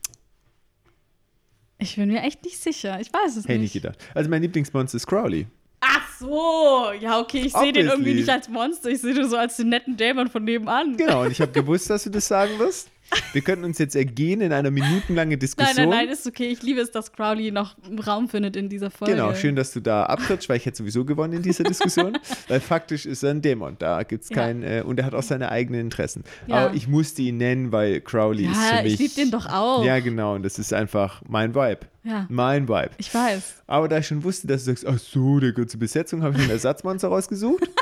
Ich 1.78 1.96
bin 1.96 2.08
mir 2.12 2.24
echt 2.24 2.44
nicht 2.44 2.58
sicher. 2.58 3.00
Ich 3.00 3.14
weiß 3.14 3.36
es 3.38 3.44
Hätte 3.44 3.54
ich 3.54 3.60
nicht. 3.60 3.76
nicht 3.76 3.84
gedacht. 3.84 4.00
Also 4.16 4.32
mein 4.32 4.42
Lieblingsmonster 4.42 4.96
ist 4.96 5.06
Crowley. 5.06 5.46
Ach 5.80 6.10
so. 6.20 6.92
Ja, 7.00 7.20
okay. 7.20 7.44
Ich 7.46 7.54
sehe 7.54 7.72
den 7.72 7.86
irgendwie 7.88 8.16
nicht 8.16 8.30
als 8.30 8.50
Monster. 8.50 8.90
Ich 8.90 9.02
sehe 9.02 9.14
den 9.14 9.30
so 9.30 9.38
als 9.38 9.58
den 9.58 9.70
netten 9.70 9.96
Dämon 9.96 10.28
von 10.28 10.44
nebenan. 10.44 10.98
Genau, 10.98 11.22
und 11.22 11.32
ich 11.32 11.40
habe 11.40 11.52
gewusst, 11.62 11.88
dass 11.92 12.06
du 12.06 12.10
das 12.10 12.28
sagen 12.28 12.58
wirst. 12.58 12.90
Wir 13.34 13.42
könnten 13.42 13.66
uns 13.66 13.78
jetzt 13.78 13.96
ergehen 13.96 14.42
in 14.42 14.52
einer 14.52 14.72
minutenlangen 14.72 15.30
Nein, 15.32 15.40
Diskussion. 15.40 15.90
nein, 15.90 16.06
nein, 16.06 16.10
ist 16.10 16.26
okay. 16.26 16.48
Ich 16.48 16.62
liebe 16.64 16.80
es, 16.82 16.92
dass 16.92 17.12
Crowley 17.12 17.52
noch 17.52 17.76
Raum 18.06 18.28
findet 18.30 18.56
in 18.56 18.70
dieser 18.70 18.90
Folge. 18.90 19.14
Genau, 19.14 19.34
schön, 19.36 19.56
dass 19.56 19.72
du 19.74 19.80
da 19.80 20.04
abtrittst, 20.06 20.48
weil 20.50 20.58
ich 20.58 20.66
hätte 20.66 20.78
sowieso 20.78 21.06
gewonnen 21.06 21.34
in 21.34 21.42
dieser 21.42 21.64
Diskussion. 21.64 22.18
weil 22.48 22.60
faktisch 22.60 23.06
ist 23.06 23.24
er 23.24 23.32
ein 23.32 23.42
Dämon. 23.42 23.76
Da 23.80 24.04
gibt 24.04 24.24
es 24.24 24.30
Ja. 24.30 24.36
kein. 24.38 24.64
Äh, 24.64 24.84
und 24.86 25.00
er 25.00 25.06
hat 25.06 25.14
auch 25.14 25.24
seine 25.24 25.52
eigenen 25.52 25.82
Interessen. 25.82 26.24
Ja. 26.48 26.66
Aber 26.68 26.74
ich 26.76 26.88
musste 26.88 27.22
ihn 27.22 27.38
nennen, 27.38 27.72
weil 27.72 28.02
Crowley 28.02 28.46
ist 28.46 28.58
für 28.58 28.76
Ja, 28.78 28.82
mich. 28.84 28.94
ich 28.94 29.00
liebe 29.00 29.14
den 29.16 29.32
doch 29.32 29.46
auch. 29.48 29.84
Ja, 29.86 30.00
genau. 30.00 30.36
Und 30.36 30.44
das 30.44 30.58
ist 30.58 30.74
einfach 30.74 31.22
mein 31.28 31.54
Vibe. 31.54 31.80
Ja. 32.04 32.26
Mein 32.30 32.68
Vibe. 32.68 32.92
Ich 32.98 33.14
weiß. 33.14 33.64
Aber 33.68 33.88
da 33.88 33.98
ich 33.98 34.08
schon 34.08 34.24
wusste, 34.24 34.48
dass 34.48 34.64
du 34.66 34.72
sagst, 34.72 34.86
ach 34.88 35.00
so, 35.00 35.40
der 35.40 35.52
gehört 35.54 35.72
zur 35.72 35.80
Besetzung, 35.80 36.22
habe 36.24 36.34
ich 36.34 36.38
mir 36.40 36.44
ein 36.46 36.50
Ersatzmonster 36.52 37.08
rausgesucht. 37.10 37.64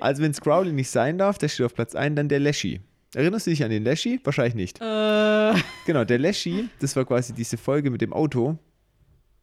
Also 0.00 0.22
wenn 0.22 0.32
es 0.32 0.40
Crowley 0.40 0.72
nicht 0.72 0.90
sein 0.90 1.18
darf, 1.18 1.38
der 1.38 1.48
steht 1.48 1.66
auf 1.66 1.74
Platz 1.74 1.94
1, 1.94 2.16
dann 2.16 2.28
der 2.28 2.40
Leshy. 2.40 2.80
Erinnerst 3.16 3.46
du 3.46 3.50
dich 3.50 3.62
an 3.64 3.70
den 3.70 3.84
Leshy? 3.84 4.20
Wahrscheinlich 4.24 4.54
nicht. 4.54 4.80
Äh, 4.80 5.54
Genau, 5.86 6.04
der 6.04 6.18
Leshy, 6.18 6.68
das 6.80 6.96
war 6.96 7.04
quasi 7.04 7.32
diese 7.32 7.56
Folge 7.56 7.90
mit 7.90 8.00
dem 8.00 8.12
Auto. 8.12 8.58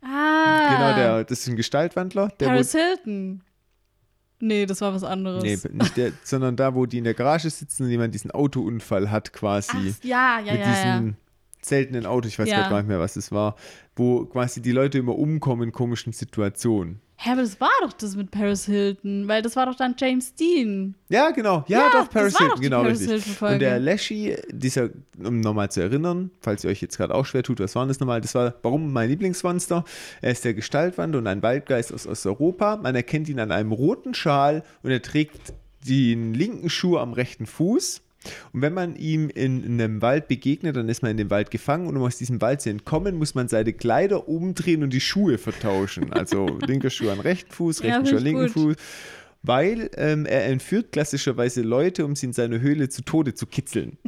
ah. 0.02 0.70
Genau, 0.70 0.96
der, 0.96 1.24
das 1.24 1.40
ist 1.42 1.48
ein 1.50 1.56
Gestaltwandler. 1.56 2.30
Der 2.40 2.48
Paris 2.48 2.72
Hilton. 2.74 3.44
Nee, 4.44 4.66
das 4.66 4.82
war 4.82 4.92
was 4.94 5.04
anderes. 5.04 5.44
nee, 5.44 5.58
nicht 5.72 5.98
der, 5.98 6.14
sondern 6.24 6.56
da, 6.56 6.74
wo 6.74 6.88
die 6.88 6.98
in 6.98 7.04
der 7.04 7.14
Garage 7.14 7.50
sitzen 7.50 7.84
und 7.84 7.90
jemand 7.92 8.14
diesen 8.16 8.32
Autounfall 8.32 9.12
hat 9.12 9.34
quasi. 9.34 9.94
Ach, 10.00 10.04
ja, 10.04 10.40
ja, 10.44 10.52
mit 10.54 10.62
ja, 10.62 10.68
ja. 10.68 10.94
diesem 11.00 11.16
seltenen 11.62 12.08
Auto, 12.08 12.28
ich 12.28 12.40
weiß 12.40 12.50
Ja. 12.50 12.68
gar 12.68 12.80
nicht 12.80 12.88
mehr, 12.88 13.00
was 13.00 13.16
es 13.18 13.32
war, 13.32 13.56
wo 13.96 14.26
quasi 14.26 14.60
die 14.64 14.72
Leute 14.72 14.98
immer 14.98 15.16
umkommen 15.16 15.66
in 15.68 15.72
komischen 15.72 16.12
Situationen. 16.12 17.02
Hä, 17.24 17.34
aber 17.34 17.42
das 17.42 17.62
war 17.62 17.70
doch 17.82 17.94
das 17.94 18.16
mit 18.16 18.32
Paris 18.32 18.66
Hilton, 18.66 19.28
weil 19.28 19.44
das 19.44 19.56
war 19.56 19.68
doch 19.68 19.76
dann 19.76 19.94
James 19.96 20.34
Dean. 20.34 20.96
Ja, 21.08 21.30
genau. 21.30 21.64
Ja, 21.68 21.82
Ja, 21.82 21.90
doch, 21.92 22.00
das 22.08 22.10
Paris 22.10 22.34
war 22.34 22.40
Hilton, 22.40 22.50
doch 22.50 22.56
die 22.56 22.64
genau 22.64 22.82
Paris 22.82 23.00
richtig. 23.02 23.10
Hilton-Folge. 23.12 23.54
Und 23.54 23.60
der 23.60 23.80
Leshy, 23.80 24.36
dieser, 24.50 24.90
um 25.24 25.40
nochmal 25.40 25.70
zu 25.70 25.82
erinnern, 25.82 26.32
falls 26.42 26.64
ihr 26.64 26.72
euch 26.72 26.82
jetzt 26.82 26.98
gerade 26.98 27.14
auch 27.14 27.28
schwer 27.28 27.44
tut, 27.44 27.60
was 27.60 27.76
war 27.76 27.86
das 27.86 28.00
nochmal? 28.00 28.22
Das 28.22 28.34
war, 28.34 28.56
warum 28.64 28.92
mein 28.92 29.08
Lieblingsmonster? 29.08 29.86
Er 30.22 30.32
ist 30.32 30.44
der 30.46 30.56
Gestaltwandler 30.56 31.20
und 31.20 31.28
ein 31.28 31.44
Waldgeist 31.44 31.94
aus 31.94 32.08
Osteuropa. 32.08 32.78
Man 32.78 32.96
erkennt 32.96 33.30
ihn 33.30 33.40
an 33.40 33.52
einem 33.52 33.72
roten 33.72 34.16
Schal 34.16 34.64
und 34.82 34.90
er 34.90 35.04
trägt 35.04 35.54
den 35.88 36.34
linken 36.34 36.72
Schuh 36.72 36.98
am 36.98 37.14
rechten 37.14 37.46
Fuß. 37.46 38.02
Und 38.54 38.62
wenn 38.62 38.74
man 38.74 38.96
ihm 38.96 39.30
in 39.30 39.64
einem 39.64 40.02
Wald 40.02 40.28
begegnet, 40.28 40.76
dann 40.76 40.90
ist 40.90 41.02
man 41.02 41.12
in 41.12 41.18
dem 41.18 41.30
Wald 41.30 41.52
gefangen 41.52 41.88
und 41.88 41.98
um 41.98 42.04
aus 42.04 42.18
diesem 42.18 42.42
Wald 42.42 42.62
zu 42.62 42.70
entkommen, 42.70 43.16
muss 43.18 43.36
man 43.36 43.48
seine 43.48 43.74
Kleider 43.74 44.28
umdrehen 44.28 44.84
und 44.84 44.92
die 44.92 45.02
Schuhe 45.02 45.38
vertauschen. 45.38 46.14
Also 46.14 46.46
linker 46.68 46.90
Schuh 46.90 47.10
an 47.10 47.20
rechten 47.20 47.52
Fuß, 47.52 47.80
Ja, 47.80 47.98
rechten 47.98 48.08
Schuh 48.08 48.18
an 48.18 48.24
linken 48.24 48.42
gut. 48.44 48.52
Fuß. 48.52 48.76
Weil 49.44 49.90
ähm, 49.98 50.26
er 50.28 50.46
entführt 50.46 50.92
klassischerweise 50.92 51.62
Leute, 51.64 52.06
um 52.06 52.16
sie 52.16 52.28
in 52.28 52.34
seine 52.34 52.62
Höhle 52.62 52.90
zu 52.90 53.02
Tode 53.04 53.34
zu 53.34 53.46
kitzeln. 53.48 53.98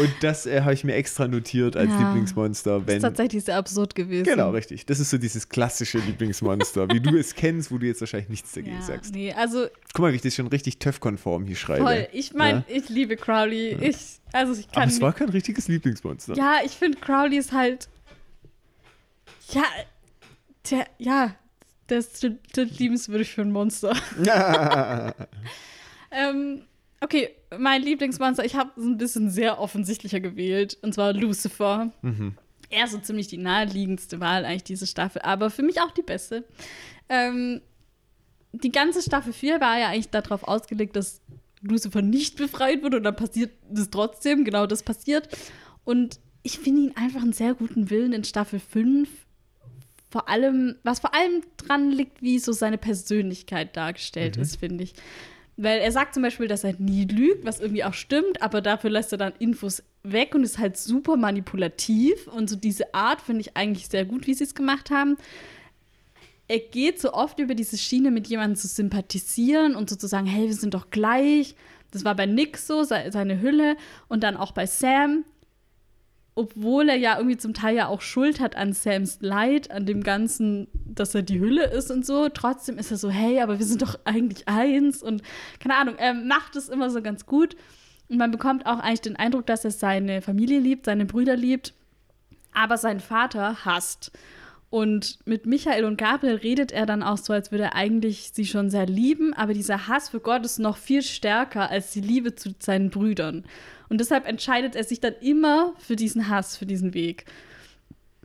Und 0.00 0.10
das 0.20 0.46
äh, 0.46 0.60
habe 0.62 0.74
ich 0.74 0.84
mir 0.84 0.94
extra 0.94 1.26
notiert 1.26 1.76
als 1.76 1.90
Ja. 1.90 1.98
Lieblingsmonster. 1.98 2.78
Das 2.78 2.86
Wenn, 2.86 2.96
ist 2.98 3.02
tatsächlich 3.02 3.44
sehr 3.44 3.56
absurd 3.56 3.94
gewesen. 3.94 4.24
genau, 4.24 4.50
richtig. 4.50 4.86
Das 4.86 5.00
ist 5.00 5.10
so 5.10 5.18
dieses 5.18 5.48
klassische 5.48 5.98
Lieblingsmonster, 5.98 6.88
wie 6.90 7.00
du 7.00 7.16
es 7.16 7.34
kennst, 7.34 7.70
wo 7.72 7.78
du 7.78 7.86
jetzt 7.86 8.00
wahrscheinlich 8.00 8.28
nichts 8.28 8.52
dagegen 8.52 8.76
Ja, 8.76 8.82
sagst. 8.82 9.12
nee, 9.14 9.32
also 9.32 9.66
Guck 9.94 10.02
mal, 10.02 10.12
wie 10.12 10.16
ich 10.16 10.22
das 10.22 10.34
schon 10.34 10.46
richtig 10.48 10.78
TÜV-konform 10.78 11.44
hier 11.46 11.56
schreibe. 11.56 11.82
voll. 11.84 12.08
Ich 12.12 12.34
meine, 12.34 12.64
Ja? 12.68 12.76
ich 12.76 12.88
liebe 12.88 13.16
Crowley. 13.16 13.76
Ich, 13.80 14.20
also 14.32 14.52
ich 14.52 14.66
Aber 14.68 14.74
kann 14.80 14.88
es 14.88 15.00
war 15.00 15.12
kein 15.12 15.28
richtiges 15.30 15.66
Lieblingsmonster. 15.68 16.34
Ja, 16.34 16.58
ich 16.64 16.72
finde 16.72 16.98
Crowley 16.98 17.38
ist 17.38 17.52
halt. 17.52 17.88
Ja, 19.52 19.64
der, 20.70 20.86
ja, 20.98 21.34
der 21.88 21.98
ist 21.98 22.22
liebenswürdig 22.54 23.30
für 23.30 23.42
ein 23.42 23.52
Monster. 23.52 23.96
ähm, 26.10 26.62
okay, 27.00 27.30
mein 27.58 27.82
Lieblingsmonster, 27.82 28.44
ich 28.44 28.56
habe 28.56 28.70
es 28.76 28.84
ein 28.84 28.98
bisschen 28.98 29.30
sehr 29.30 29.60
offensichtlicher 29.60 30.20
gewählt, 30.20 30.76
und 30.82 30.94
zwar 30.94 31.12
Lucifer. 31.12 31.92
Er 32.70 32.84
ist 32.84 32.92
so 32.92 32.98
ziemlich 32.98 33.28
die 33.28 33.38
naheliegendste 33.38 34.20
Wahl 34.20 34.44
eigentlich 34.44 34.64
diese 34.64 34.86
Staffel, 34.86 35.22
aber 35.22 35.50
für 35.50 35.62
mich 35.62 35.80
auch 35.80 35.90
die 35.90 36.02
beste. 36.02 36.44
Ähm, 37.08 37.62
die 38.52 38.72
ganze 38.72 39.02
Staffel 39.02 39.32
4 39.32 39.60
war 39.60 39.78
ja 39.78 39.88
eigentlich 39.88 40.10
darauf 40.10 40.44
ausgelegt, 40.44 40.96
dass 40.96 41.20
Lucifer 41.60 42.02
nicht 42.02 42.36
befreit 42.36 42.82
wird 42.82 42.94
und 42.94 43.02
dann 43.02 43.16
passiert 43.16 43.52
das 43.70 43.90
trotzdem, 43.90 44.44
genau 44.44 44.66
das 44.66 44.82
passiert. 44.82 45.28
Und 45.84 46.20
ich 46.42 46.58
finde 46.58 46.82
ihn 46.82 46.96
einfach 46.96 47.22
einen 47.22 47.32
sehr 47.32 47.54
guten 47.54 47.90
Willen 47.90 48.12
in 48.12 48.24
Staffel 48.24 48.60
5. 48.60 49.08
Vor 50.10 50.28
allem, 50.28 50.76
was 50.84 51.00
vor 51.00 51.14
allem 51.14 51.42
dran 51.58 51.90
liegt, 51.90 52.22
wie 52.22 52.38
so 52.38 52.52
seine 52.52 52.78
Persönlichkeit 52.78 53.76
dargestellt 53.76 54.36
ist, 54.38 54.56
finde 54.56 54.84
ich. 54.84 54.94
Weil 55.58 55.80
er 55.80 55.90
sagt 55.92 56.14
zum 56.14 56.22
Beispiel, 56.22 56.46
dass 56.46 56.64
er 56.64 56.74
nie 56.78 57.04
lügt, 57.04 57.44
was 57.44 57.60
irgendwie 57.60 57.84
auch 57.84 57.92
stimmt, 57.92 58.40
aber 58.40 58.60
dafür 58.60 58.90
lässt 58.90 59.10
er 59.12 59.18
dann 59.18 59.32
Infos 59.38 59.82
weg 60.04 60.34
und 60.34 60.44
ist 60.44 60.58
halt 60.58 60.76
super 60.76 61.16
manipulativ. 61.16 62.28
Und 62.28 62.48
so 62.48 62.56
diese 62.56 62.94
Art 62.94 63.20
finde 63.20 63.40
ich 63.42 63.56
eigentlich 63.56 63.88
sehr 63.88 64.04
gut, 64.04 64.26
wie 64.26 64.34
sie 64.34 64.44
es 64.44 64.54
gemacht 64.54 64.90
haben. 64.90 65.16
Er 66.46 66.60
geht 66.60 67.00
so 67.00 67.12
oft 67.12 67.38
über 67.40 67.54
diese 67.54 67.76
Schiene, 67.76 68.10
mit 68.10 68.28
jemandem 68.28 68.56
zu 68.56 68.68
sympathisieren 68.68 69.74
und 69.76 69.90
so 69.90 69.96
zu 69.96 70.06
sagen, 70.06 70.26
hey, 70.26 70.46
wir 70.46 70.54
sind 70.54 70.72
doch 70.72 70.90
gleich. 70.90 71.54
Das 71.90 72.04
war 72.04 72.14
bei 72.14 72.24
Nick 72.24 72.56
so, 72.56 72.84
se- 72.84 73.10
seine 73.10 73.42
Hülle. 73.42 73.76
Und 74.08 74.22
dann 74.22 74.36
auch 74.36 74.52
bei 74.52 74.64
Sam. 74.64 75.24
Obwohl 76.38 76.88
er 76.88 76.94
ja 76.94 77.16
irgendwie 77.16 77.36
zum 77.36 77.52
Teil 77.52 77.74
ja 77.74 77.88
auch 77.88 78.00
Schuld 78.00 78.38
hat 78.38 78.54
an 78.54 78.72
Sams 78.72 79.18
Leid, 79.20 79.72
an 79.72 79.86
dem 79.86 80.04
Ganzen, 80.04 80.68
dass 80.72 81.12
er 81.12 81.22
die 81.22 81.40
Hülle 81.40 81.64
ist 81.64 81.90
und 81.90 82.06
so. 82.06 82.28
Trotzdem 82.28 82.78
ist 82.78 82.92
er 82.92 82.96
so, 82.96 83.10
hey, 83.10 83.40
aber 83.40 83.58
wir 83.58 83.66
sind 83.66 83.82
doch 83.82 83.98
eigentlich 84.04 84.46
eins. 84.46 85.02
Und 85.02 85.22
keine 85.58 85.74
Ahnung, 85.74 85.96
er 85.96 86.14
macht 86.14 86.54
es 86.54 86.68
immer 86.68 86.90
so 86.90 87.02
ganz 87.02 87.26
gut. 87.26 87.56
Und 88.08 88.18
man 88.18 88.30
bekommt 88.30 88.66
auch 88.66 88.78
eigentlich 88.78 89.00
den 89.00 89.16
Eindruck, 89.16 89.46
dass 89.46 89.64
er 89.64 89.72
seine 89.72 90.22
Familie 90.22 90.60
liebt, 90.60 90.86
seine 90.86 91.06
Brüder 91.06 91.34
liebt, 91.34 91.74
aber 92.54 92.78
seinen 92.78 93.00
Vater 93.00 93.64
hasst. 93.64 94.12
Und 94.70 95.18
mit 95.24 95.46
Michael 95.46 95.84
und 95.86 95.96
Gabriel 95.96 96.34
redet 96.36 96.72
er 96.72 96.84
dann 96.84 97.02
auch 97.02 97.16
so, 97.16 97.32
als 97.32 97.50
würde 97.50 97.64
er 97.64 97.74
eigentlich 97.74 98.30
sie 98.34 98.44
schon 98.44 98.68
sehr 98.68 98.84
lieben, 98.86 99.32
aber 99.32 99.54
dieser 99.54 99.88
Hass 99.88 100.10
für 100.10 100.20
Gott 100.20 100.44
ist 100.44 100.58
noch 100.58 100.76
viel 100.76 101.02
stärker 101.02 101.70
als 101.70 101.92
die 101.92 102.02
Liebe 102.02 102.34
zu 102.34 102.50
seinen 102.58 102.90
Brüdern. 102.90 103.44
Und 103.88 103.98
deshalb 104.00 104.26
entscheidet 104.26 104.76
er 104.76 104.84
sich 104.84 105.00
dann 105.00 105.14
immer 105.22 105.72
für 105.78 105.96
diesen 105.96 106.28
Hass, 106.28 106.58
für 106.58 106.66
diesen 106.66 106.92
Weg. 106.92 107.24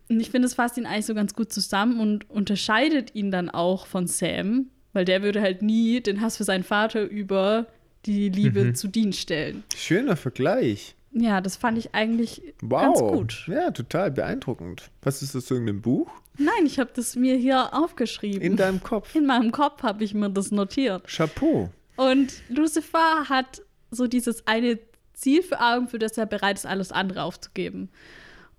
Und 0.10 0.20
ich 0.20 0.32
finde, 0.32 0.48
es 0.48 0.54
fasst 0.54 0.78
ihn 0.78 0.86
eigentlich 0.86 1.06
so 1.06 1.16
ganz 1.16 1.34
gut 1.34 1.54
zusammen 1.54 2.02
und 2.02 2.30
unterscheidet 2.30 3.16
ihn 3.16 3.32
dann 3.32 3.50
auch 3.50 3.88
von 3.88 4.06
Sam, 4.08 4.68
weil 4.92 5.06
der 5.06 5.24
würde 5.24 5.40
halt 5.42 5.62
nie 5.62 6.02
den 6.02 6.20
Hass 6.20 6.36
für 6.36 6.44
seinen 6.44 6.66
Vater 6.66 7.04
über 7.04 7.68
die 8.06 8.28
Liebe 8.28 8.74
zu 8.74 8.90
Dean 8.90 9.14
stellen. 9.14 9.64
Schöner 9.78 10.18
Vergleich. 10.18 10.94
Ja, 11.14 11.40
das 11.40 11.56
fand 11.56 11.78
ich 11.78 11.96
eigentlich 11.96 12.42
Wow. 12.62 12.82
ganz 12.82 13.00
gut. 13.00 13.46
Ja, 13.48 13.72
total 13.72 14.12
beeindruckend. 14.12 14.90
Was 15.04 15.22
ist 15.22 15.36
das 15.36 15.46
zu 15.46 15.54
irgendeinem 15.54 15.82
Buch? 15.82 16.12
Nein, 16.38 16.66
ich 16.66 16.80
habe 16.80 16.92
das 16.94 17.16
mir 17.16 17.36
hier 17.36 17.74
aufgeschrieben. 17.74 18.42
In 18.42 18.58
deinem 18.58 18.82
Kopf. 18.82 19.14
In 19.16 19.26
meinem 19.26 19.52
Kopf 19.52 19.84
habe 19.84 20.04
ich 20.04 20.14
mir 20.14 20.30
das 20.30 20.52
notiert. 20.52 21.08
Chapeau. 21.08 21.70
Und 21.96 22.34
Lucifer 22.50 23.30
hat 23.30 23.62
so 23.92 24.08
dieses 24.08 24.48
eine 24.48 24.80
Ziel 25.14 25.44
für 25.44 25.60
Augen, 25.60 25.88
für 25.88 26.00
das 26.00 26.18
er 26.18 26.26
bereit 26.26 26.58
ist, 26.58 26.66
alles 26.66 26.92
andere 26.92 27.24
aufzugeben. 27.24 27.90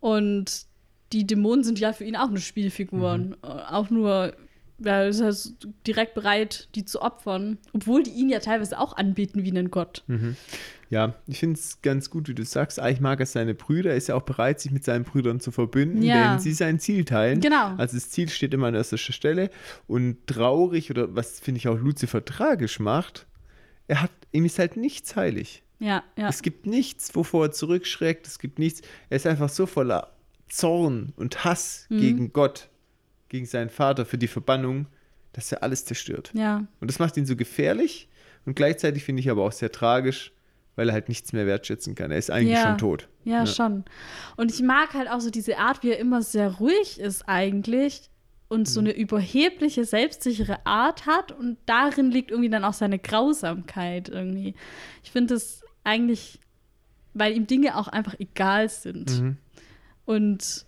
Und 0.00 0.66
die 1.12 1.26
Dämonen 1.26 1.64
sind 1.64 1.78
ja 1.78 1.92
für 1.92 2.04
ihn 2.04 2.16
auch 2.16 2.28
eine 2.28 2.40
Spielfigur. 2.40 3.18
Mhm. 3.18 3.36
Auch 3.42 3.90
nur, 3.90 4.34
ja, 4.84 5.04
ist 5.04 5.20
er 5.20 5.34
direkt 5.86 6.14
bereit, 6.14 6.68
die 6.74 6.84
zu 6.84 7.00
opfern. 7.02 7.58
Obwohl 7.72 8.02
die 8.02 8.10
ihn 8.10 8.28
ja 8.28 8.38
teilweise 8.40 8.78
auch 8.78 8.96
anbeten 8.96 9.42
wie 9.44 9.50
einen 9.50 9.70
Gott. 9.70 10.04
Ja, 10.90 11.14
ich 11.26 11.38
finde 11.40 11.58
es 11.58 11.80
ganz 11.82 12.10
gut, 12.10 12.28
wie 12.28 12.34
du 12.34 12.44
sagst. 12.44 12.78
Eigentlich 12.78 13.00
mag 13.00 13.18
er 13.20 13.26
seine 13.26 13.54
Brüder. 13.54 13.90
Er 13.90 13.96
ist 13.96 14.08
ja 14.08 14.14
auch 14.14 14.22
bereit, 14.22 14.60
sich 14.60 14.70
mit 14.70 14.84
seinen 14.84 15.04
Brüdern 15.04 15.40
zu 15.40 15.50
verbünden, 15.50 16.02
Ja. 16.02 16.32
wenn 16.34 16.38
sie 16.38 16.52
sein 16.52 16.78
Ziel 16.78 17.04
teilen. 17.04 17.40
Genau. 17.40 17.74
Also 17.76 17.96
das 17.96 18.10
Ziel 18.10 18.28
steht 18.28 18.54
immer 18.54 18.68
an 18.68 18.74
erster 18.74 18.98
Stelle. 18.98 19.50
Und 19.86 20.18
traurig 20.26 20.90
oder 20.90 21.14
was 21.16 21.40
finde 21.40 21.58
ich 21.58 21.68
auch 21.68 21.78
Lucifer 21.78 22.24
tragisch 22.24 22.78
macht, 22.78 23.26
er 23.88 24.02
hat, 24.02 24.10
ihm 24.32 24.44
ist 24.44 24.58
halt 24.58 24.76
nichts 24.76 25.16
heilig. 25.16 25.62
Ja, 25.80 26.04
ja. 26.16 26.28
Es 26.28 26.42
gibt 26.42 26.66
nichts, 26.66 27.14
wovor 27.16 27.46
er 27.46 27.52
zurückschreckt. 27.52 28.26
Es 28.26 28.38
gibt 28.38 28.58
nichts. 28.58 28.80
Er 29.10 29.16
ist 29.16 29.26
einfach 29.26 29.48
so 29.48 29.66
voller 29.66 30.12
Zorn 30.48 31.12
und 31.16 31.44
Hass 31.44 31.86
Mhm. 31.88 31.98
gegen 31.98 32.32
Gott, 32.32 32.68
gegen 33.34 33.46
seinen 33.46 33.68
Vater 33.70 34.06
für 34.06 34.16
die 34.16 34.28
Verbannung, 34.28 34.86
dass 35.32 35.50
er 35.50 35.64
alles 35.64 35.84
zerstört. 35.84 36.30
ja. 36.34 36.64
Und 36.80 36.88
das 36.88 37.00
macht 37.00 37.16
ihn 37.16 37.26
so 37.26 37.34
gefährlich 37.34 38.08
und 38.46 38.54
gleichzeitig 38.54 39.02
finde 39.02 39.18
ich 39.20 39.28
aber 39.28 39.42
auch 39.44 39.50
sehr 39.50 39.72
tragisch, 39.72 40.30
weil 40.76 40.88
er 40.88 40.92
halt 40.92 41.08
nichts 41.08 41.32
mehr 41.32 41.44
wertschätzen 41.44 41.96
kann. 41.96 42.12
Er 42.12 42.18
ist 42.18 42.30
eigentlich 42.30 42.58
Ja. 42.58 42.62
schon 42.62 42.78
tot. 42.78 43.08
Ja, 43.24 43.44
schon. 43.44 43.84
Und 44.36 44.52
ich 44.52 44.62
mag 44.62 44.94
halt 44.94 45.08
auch 45.10 45.20
so 45.20 45.30
diese 45.30 45.58
Art, 45.58 45.82
wie 45.82 45.90
er 45.90 45.98
immer 45.98 46.22
sehr 46.22 46.48
ruhig 46.58 47.00
ist 47.00 47.28
eigentlich 47.28 48.08
und 48.48 48.68
so 48.68 48.78
eine 48.78 48.92
überhebliche, 48.92 49.84
selbstsichere 49.84 50.64
Art 50.64 51.06
hat 51.06 51.32
und 51.32 51.56
darin 51.66 52.12
liegt 52.12 52.30
irgendwie 52.30 52.50
dann 52.50 52.62
auch 52.64 52.72
seine 52.74 53.00
Grausamkeit 53.00 54.08
irgendwie. 54.08 54.54
Ich 55.02 55.10
finde 55.10 55.34
es 55.34 55.64
eigentlich, 55.82 56.38
weil 57.14 57.32
ihm 57.36 57.48
Dinge 57.48 57.76
auch 57.76 57.88
einfach 57.88 58.14
egal 58.20 58.68
sind. 58.68 59.10
Mhm. 59.20 59.36
Und 60.04 60.66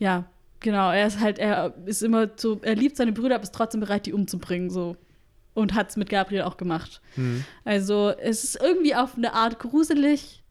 ja, 0.00 0.24
genau, 0.60 0.90
er 0.90 1.06
ist 1.06 1.20
halt, 1.20 1.38
er 1.38 1.74
ist 1.86 2.02
immer 2.02 2.30
so, 2.36 2.60
er 2.62 2.76
liebt 2.76 2.96
seine 2.96 3.12
Brüder, 3.12 3.34
aber 3.36 3.44
ist 3.44 3.54
trotzdem 3.54 3.80
bereit, 3.80 4.06
die 4.06 4.12
umzubringen, 4.12 4.70
so. 4.70 4.96
Und 5.52 5.74
hat 5.74 5.90
es 5.90 5.96
mit 5.96 6.08
Gabriel 6.08 6.42
auch 6.42 6.56
gemacht. 6.56 7.00
Mhm. 7.16 7.44
Also 7.64 8.10
es 8.10 8.44
ist 8.44 8.62
irgendwie 8.62 8.94
auf 8.94 9.16
eine 9.16 9.32
Art 9.34 9.58
gruselig, 9.58 10.44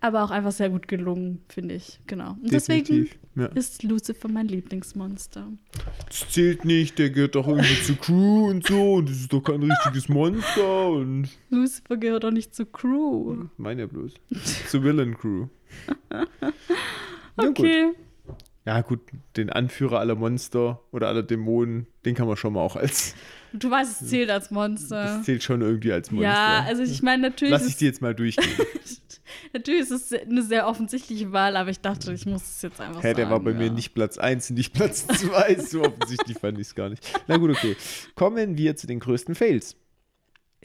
aber 0.00 0.22
auch 0.22 0.30
einfach 0.30 0.52
sehr 0.52 0.70
gut 0.70 0.86
gelungen, 0.86 1.42
finde 1.48 1.74
ich. 1.74 1.98
Genau. 2.06 2.36
Und 2.40 2.52
deswegen 2.52 2.84
Definitiv. 2.84 3.18
Ja. 3.34 3.46
ist 3.46 3.82
Lucifer 3.82 4.28
mein 4.28 4.46
Lieblingsmonster. 4.46 5.48
Das 6.06 6.28
zählt 6.28 6.64
nicht, 6.64 6.98
der 6.98 7.10
gehört 7.10 7.34
doch 7.34 7.48
irgendwie 7.48 7.82
zur 7.82 7.96
Crew 7.96 8.48
und 8.48 8.66
so 8.66 8.94
und 8.94 9.08
das 9.08 9.16
ist 9.16 9.32
doch 9.32 9.40
kein 9.40 9.62
richtiges 9.62 10.08
Monster 10.08 10.88
und 10.90 11.28
Lucifer 11.50 11.96
gehört 11.96 12.22
doch 12.22 12.30
nicht 12.30 12.54
zur 12.54 12.70
Crew. 12.70 13.46
meine 13.56 13.82
ja 13.82 13.86
bloß. 13.88 14.12
zur 14.68 14.84
Villain 14.84 15.16
Crew. 15.18 15.48
Okay. 17.36 17.86
Ja, 17.86 17.92
gut, 18.80 19.00
den 19.36 19.50
Anführer 19.50 20.00
aller 20.00 20.14
Monster 20.14 20.80
oder 20.90 21.08
aller 21.08 21.22
Dämonen, 21.22 21.86
den 22.06 22.14
kann 22.14 22.26
man 22.26 22.36
schon 22.36 22.54
mal 22.54 22.60
auch 22.60 22.76
als. 22.76 23.14
Du 23.56 23.70
weißt, 23.70 24.02
es 24.02 24.08
zählt 24.08 24.30
als 24.30 24.50
Monster. 24.50 25.04
Das 25.04 25.22
zählt 25.22 25.44
schon 25.44 25.60
irgendwie 25.60 25.92
als 25.92 26.10
Monster. 26.10 26.28
Ja, 26.28 26.64
also 26.66 26.82
ich 26.82 27.02
meine, 27.02 27.22
natürlich, 27.22 27.52
Lass 27.52 27.68
ich 27.68 27.76
die 27.76 27.84
jetzt 27.84 28.02
mal 28.02 28.12
durchgehen. 28.12 28.50
natürlich 29.52 29.82
ist 29.82 29.90
es 29.92 30.12
eine 30.12 30.42
sehr 30.42 30.66
offensichtliche 30.66 31.30
Wahl, 31.30 31.56
aber 31.56 31.70
ich 31.70 31.78
dachte, 31.78 32.12
ich 32.12 32.26
muss 32.26 32.42
es 32.42 32.62
jetzt 32.62 32.80
einfach 32.80 33.04
Hä, 33.04 33.14
der 33.14 33.30
war 33.30 33.38
bei 33.38 33.54
mir 33.54 33.66
ja. 33.66 33.72
nicht 33.72 33.94
Platz 33.94 34.18
1 34.18 34.50
und 34.50 34.56
nicht 34.56 34.72
Platz 34.72 35.06
2. 35.06 35.54
so 35.60 35.82
offensichtlich 35.84 36.36
fand 36.36 36.58
ich 36.58 36.66
es 36.66 36.74
gar 36.74 36.88
nicht. 36.88 37.08
Na 37.28 37.36
gut, 37.36 37.50
okay. 37.50 37.76
Kommen 38.16 38.58
wir 38.58 38.74
zu 38.74 38.88
den 38.88 38.98
größten 38.98 39.36
Fails. 39.36 39.76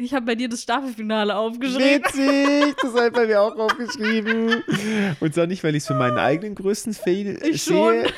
Ich 0.02 0.14
habe 0.14 0.26
bei 0.26 0.36
dir 0.36 0.47
das 0.47 0.62
Staffelfinale 0.62 1.36
aufgeschrieben. 1.36 2.02
Witzig, 2.06 2.76
das 2.82 2.93
habe 2.93 3.08
ich 3.08 3.14
bei 3.14 3.28
mir 3.28 3.41
auch 3.41 3.54
aufgeschrieben. 3.58 4.64
Und 5.20 5.34
zwar 5.34 5.45
nicht, 5.45 5.62
weil 5.62 5.76
ich 5.76 5.84
es 5.84 5.88
für 5.88 5.93
meinen 5.93 6.18
eigenen 6.18 6.56
größten 6.56 6.93
Fail 6.93 7.38
Ich 7.43 7.64
sehe. 7.64 8.06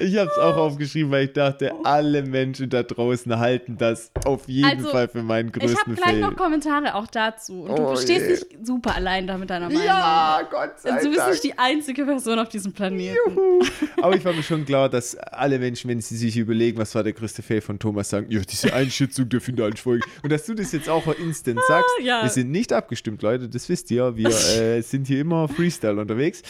Ich 0.00 0.16
habe 0.16 0.30
es 0.30 0.38
auch 0.38 0.56
aufgeschrieben, 0.56 1.10
weil 1.12 1.26
ich 1.26 1.32
dachte, 1.32 1.72
alle 1.84 2.22
Menschen 2.22 2.68
da 2.70 2.82
draußen 2.82 3.38
halten 3.38 3.76
das 3.78 4.10
auf 4.24 4.48
jeden 4.48 4.78
Also, 4.78 4.88
Fall 4.90 5.08
für 5.08 5.22
meinen 5.22 5.48
Ich 5.48 5.54
habe 5.62 5.66
größten 5.72 5.94
gleich 5.94 6.06
Fail. 6.12 6.20
noch 6.20 6.36
Kommentare 6.36 6.94
auch 6.94 7.06
dazu. 7.06 7.62
Und 7.62 7.70
Oh 7.78 7.94
du 7.94 8.00
stehst 8.00 8.22
je. 8.26 8.30
nicht 8.30 8.66
super 8.66 8.94
allein 8.96 9.26
da 9.26 9.36
mit 9.36 9.50
deiner 9.50 9.66
Meinung. 9.66 9.82
Ja, 9.84 10.40
Gott 10.50 10.80
sei 10.80 10.90
Also 10.92 11.04
du 11.04 11.10
bist 11.10 11.20
Dank. 11.20 11.30
nicht 11.32 11.44
die 11.44 11.58
einzige 11.58 12.04
Person 12.04 12.38
auf 12.38 12.48
diesem 12.48 12.72
Planeten. 12.72 13.16
Juhu. 13.26 13.62
Aber 14.02 14.16
ich 14.16 14.24
war 14.24 14.32
mir 14.32 14.42
schon 14.42 14.64
klar, 14.64 14.88
dass 14.88 15.16
alle 15.16 15.58
Menschen, 15.58 15.90
wenn 15.90 16.00
sie 16.00 16.16
sich 16.16 16.36
überlegen, 16.36 16.78
was 16.78 16.94
war 16.94 17.02
der 17.02 17.12
größte 17.12 17.42
Fail 17.42 17.60
von 17.60 17.78
Thomas, 17.78 18.08
sagen, 18.10 18.26
ja, 18.30 18.40
diese 18.40 18.72
Einschätzung 18.72 19.28
der 19.28 19.40
finalen 19.40 19.76
Folge. 19.76 20.04
Und 20.22 20.32
dass 20.32 20.46
du 20.46 20.54
das 20.54 20.72
jetzt 20.72 20.88
auch 20.88 21.06
instant 21.18 21.60
sagst, 21.68 21.84
Ah, 21.98 22.02
ja. 22.02 22.22
wir 22.22 22.30
sind 22.30 22.50
nicht 22.50 22.72
abgestimmt, 22.72 23.22
Leute, 23.22 23.48
das 23.48 23.68
wisst 23.68 23.90
ihr. 23.90 24.16
Wir 24.16 24.28
äh, 24.58 24.80
sind 24.82 25.06
hier 25.06 25.20
immer 25.20 25.48
Freestyle 25.48 26.00
unterwegs. 26.00 26.42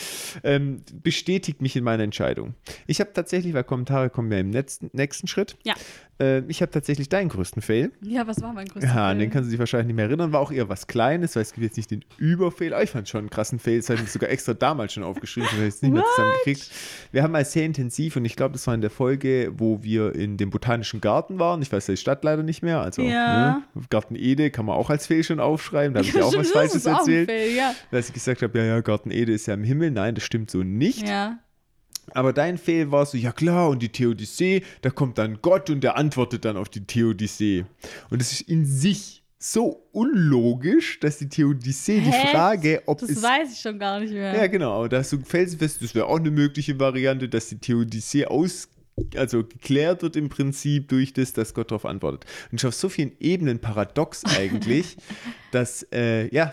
Ähm, 0.45 0.83
bestätigt 1.03 1.61
mich 1.63 1.75
in 1.77 1.85
meiner 1.85 2.05
Entscheidung. 2.05 2.55
Ich 2.87 3.01
habe 3.01 3.11
tatsächlich, 3.13 3.40
weil 3.55 3.65
Kommentare 3.65 4.11
kommen 4.11 4.31
ja 4.33 4.39
im 4.39 4.51
nächsten, 4.51 4.91
nächsten 4.93 5.27
Schritt, 5.27 5.57
Ja. 5.65 5.75
äh, 6.21 6.41
ich 6.49 6.63
habe 6.63 6.71
tatsächlich 6.71 7.09
deinen 7.09 7.29
größten 7.29 7.63
Fail. 7.63 7.91
Ja, 8.03 8.27
was 8.27 8.41
war 8.43 8.53
mein 8.53 8.67
größter 8.67 8.89
Ja, 8.89 9.09
an 9.09 9.17
Fail? 9.17 9.19
den 9.19 9.31
kannst 9.31 9.49
du 9.49 9.51
dich 9.51 9.59
wahrscheinlich 9.59 9.87
nicht 9.89 9.97
mehr 9.97 10.07
erinnern. 10.07 10.33
War 10.33 10.41
auch 10.41 10.53
eher 10.53 10.69
was 10.69 10.87
Kleines, 10.87 11.35
weil 11.37 11.43
es 11.43 11.53
gibt 11.53 11.65
jetzt 11.65 11.77
nicht 11.77 11.91
den 11.91 12.05
Überfail. 12.19 12.73
Aber 12.75 12.83
ich 12.83 12.91
fand 12.91 13.09
schon 13.09 13.21
einen 13.21 13.31
krassen 13.31 13.59
Fail. 13.59 13.79
Das 13.79 13.91
habe 13.91 14.01
ich 14.03 14.11
sogar 14.11 14.31
extra 14.31 14.55
damals 14.55 14.93
schon 14.93 15.03
aufgeschrieben. 15.03 15.47
Das 15.49 15.53
habe 15.57 15.67
ich 15.67 15.73
jetzt 15.75 15.83
nicht 15.83 15.93
mehr 15.93 16.03
What? 16.03 16.11
zusammengekriegt. 16.15 16.71
Wir 17.13 17.23
haben 17.23 17.33
mal 17.33 17.45
sehr 17.45 17.65
intensiv 17.65 18.17
und 18.17 18.25
ich 18.25 18.37
glaube, 18.37 18.53
das 18.53 18.67
war 18.67 18.75
in 18.75 18.81
der 18.81 18.91
Folge, 18.91 19.53
wo 19.57 19.83
wir 19.83 20.15
in 20.15 20.37
dem 20.37 20.51
Botanischen 20.51 21.01
Garten 21.01 21.39
waren. 21.39 21.63
Ich 21.63 21.73
weiß 21.73 21.87
die 21.87 21.97
Stadt 21.97 22.23
leider 22.25 22.43
nicht 22.43 22.63
mehr. 22.63 22.81
Also 22.81 23.03
Ja. 23.03 23.63
ne, 23.75 23.85
Garten 23.91 24.15
Ede 24.17 24.51
kann 24.51 24.67
man 24.67 24.77
auch 24.77 24.91
als 24.91 25.07
Fail 25.07 25.25
schon 25.25 25.41
aufschreiben. 25.41 25.95
Da 25.95 26.01
habe 26.01 26.09
ich 26.09 26.15
ja 26.15 26.23
auch 26.25 26.29
stimmt, 26.29 26.45
was 26.45 26.51
Falsches 26.53 26.87
erzählt. 26.87 27.31
Fail, 27.31 27.55
ja. 27.57 27.75
Dass 27.91 28.09
ich 28.09 28.15
gesagt 28.15 28.43
habe, 28.43 28.59
ja, 28.59 28.65
ja, 28.65 28.81
Garten 28.81 29.11
Ede 29.11 29.33
ist 29.33 29.47
ja 29.47 29.55
im 29.55 29.65
Himmel. 29.65 29.91
Nein, 29.91 30.15
das 30.15 30.25
stimmt 30.25 30.51
so 30.51 30.63
nicht. 30.63 31.09
ja. 31.09 31.39
Aber 32.13 32.33
dein 32.33 32.59
Fail 32.59 32.91
war 32.91 33.07
so, 33.07 33.17
ja 33.17 33.33
klar, 33.33 33.69
und 33.69 33.81
die 33.83 33.89
Theodicee, 33.91 34.63
da 34.83 34.91
kommt 34.91 35.19
dann 35.19 35.39
Gott 35.43 35.71
und 35.71 35.83
der 35.83 35.97
antwortet 35.97 36.45
dann 36.45 36.57
auf 36.57 36.69
die 36.69 36.85
Theodicee. 36.85 37.65
Und 38.11 38.21
es 38.21 38.33
ist 38.33 38.43
in 38.43 38.65
sich 38.67 39.23
so 39.39 39.87
unlogisch, 39.93 41.01
dass 41.01 41.19
die 41.19 41.29
Theodicee 41.29 42.01
die 42.01 42.13
Hä? 42.13 42.33
Frage, 42.33 42.83
ob 42.87 42.99
Das 42.99 43.11
es. 43.11 43.23
weiß 43.23 43.53
ich 43.53 43.61
schon 43.61 43.79
gar 43.79 43.99
nicht 44.01 44.13
mehr. 44.13 44.35
Ja, 44.35 44.47
genau. 44.49 44.87
Da 44.87 44.99
hast 44.99 45.13
du 45.13 45.21
felsenfest, 45.21 45.83
das 45.83 45.95
wäre 45.95 46.07
auch 46.07 46.19
eine 46.19 46.31
mögliche 46.31 46.79
Variante, 46.79 47.29
dass 47.29 47.49
die 47.49 47.59
Theodicee 47.59 48.27
aus. 48.27 48.69
Also 49.17 49.45
geklärt 49.45 50.03
wird 50.03 50.15
im 50.17 50.29
Prinzip 50.29 50.89
durch 50.89 51.15
das, 51.15 51.33
dass 51.33 51.55
Gott 51.55 51.71
darauf 51.71 51.87
antwortet. 51.87 52.27
Und 52.53 52.61
ich 52.61 52.67
auf 52.67 52.75
so 52.75 52.91
vielen 52.91 53.13
Ebenen 53.19 53.59
paradox 53.59 54.25
eigentlich, 54.37 54.97
dass 55.53 55.87
äh, 55.91 56.29
ja 56.35 56.53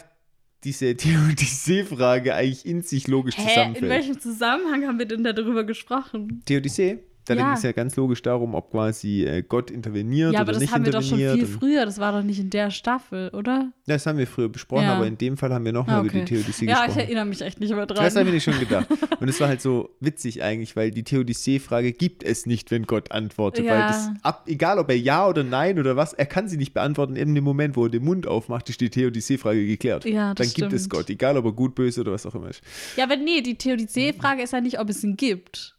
diese 0.63 0.95
Theodicee-Frage 0.97 2.33
eigentlich 2.35 2.65
in 2.65 2.81
sich 2.81 3.07
logisch 3.07 3.37
Hä, 3.37 3.41
in 3.43 3.47
zusammenfällt. 3.49 3.89
welchem 3.91 4.19
Zusammenhang 4.19 4.85
haben 4.87 4.99
wir 4.99 5.05
denn 5.05 5.23
darüber 5.23 5.63
gesprochen? 5.63 6.41
Theodicee. 6.45 6.99
Da 7.27 7.35
Ja. 7.35 7.43
ging 7.45 7.53
es 7.57 7.63
ja 7.63 7.71
ganz 7.73 7.95
logisch 7.95 8.21
darum, 8.21 8.55
ob 8.55 8.71
quasi 8.71 9.23
äh, 9.25 9.43
Gott 9.43 9.69
interveniert 9.69 10.33
Ja, 10.33 10.39
oder 10.39 10.41
aber 10.41 10.51
das 10.53 10.61
nicht 10.61 10.73
haben 10.73 10.85
wir 10.85 10.91
doch 10.91 11.01
schon 11.03 11.19
interveniert. 11.19 11.47
viel 11.49 11.57
früher. 11.59 11.85
Das 11.85 11.99
war 11.99 12.11
doch 12.13 12.23
nicht 12.23 12.39
in 12.39 12.49
der 12.49 12.71
Staffel, 12.71 13.29
oder? 13.29 13.71
das 13.85 14.05
haben 14.05 14.17
wir 14.17 14.27
früher 14.27 14.49
besprochen, 14.49 14.83
Ja. 14.83 14.95
aber 14.95 15.07
in 15.07 15.17
dem 15.17 15.37
Fall 15.37 15.53
haben 15.53 15.63
wir 15.65 15.71
nochmal 15.73 15.97
Ah, 15.97 15.99
über 16.01 16.09
die 16.09 16.17
okay. 16.21 16.25
Theodicee 16.25 16.65
Ja, 16.65 16.73
ich 16.73 16.85
gesprochen. 16.87 16.99
erinnere 16.99 17.25
mich 17.25 17.41
echt 17.41 17.59
nicht 17.59 17.73
mehr 17.75 17.85
dran. 17.85 18.03
Das 18.03 18.15
habe 18.15 18.29
ich 18.29 18.43
schon 18.43 18.59
gedacht. 18.59 18.87
Und 19.19 19.27
es 19.29 19.39
war 19.39 19.47
halt 19.47 19.61
so 19.61 19.89
witzig 19.99 20.41
eigentlich, 20.43 20.75
weil 20.75 20.91
die 20.91 21.03
Theodicee-Frage 21.03 21.91
gibt 21.93 22.23
es 22.23 22.45
nicht, 22.45 22.71
wenn 22.71 22.83
Gott 22.83 23.11
antwortet. 23.11 23.65
Weil 23.65 23.79
Ja. 23.79 23.87
das 23.87 24.09
ab, 24.23 24.43
egal 24.47 24.79
ob 24.79 24.89
er 24.89 24.97
ja 24.97 25.27
oder 25.27 25.43
nein 25.43 25.79
oder 25.79 25.95
was, 25.95 26.13
er 26.13 26.25
kann 26.25 26.47
sie 26.47 26.57
nicht 26.57 26.73
beantworten. 26.73 27.15
In 27.15 27.33
dem 27.35 27.43
Moment, 27.43 27.75
wo 27.75 27.85
er 27.85 27.89
den 27.89 28.03
Mund 28.03 28.27
aufmacht, 28.27 28.69
ist 28.69 28.79
die 28.81 28.89
Theodicee-Frage 28.89 29.65
geklärt. 29.65 30.05
Ja, 30.05 30.33
das 30.33 30.47
Dann 30.47 30.53
gibt 30.55 30.73
es 30.73 30.81
stimmt. 30.85 30.93
Gott, 30.93 31.09
egal 31.09 31.37
ob 31.37 31.45
er 31.45 31.51
gut, 31.53 31.75
böse 31.75 32.01
oder 32.01 32.11
was 32.11 32.25
auch 32.25 32.35
immer 32.35 32.49
ist. 32.49 32.61
Ja, 32.95 33.03
aber 33.05 33.15
nee, 33.17 33.41
die 33.41 33.57
Theodizee-Frage 33.57 34.43
ist 34.43 34.53
ja 34.53 34.61
nicht, 34.61 34.79
ob 34.79 34.89
es 34.89 35.03
ihn 35.03 35.15
gibt. 35.17 35.76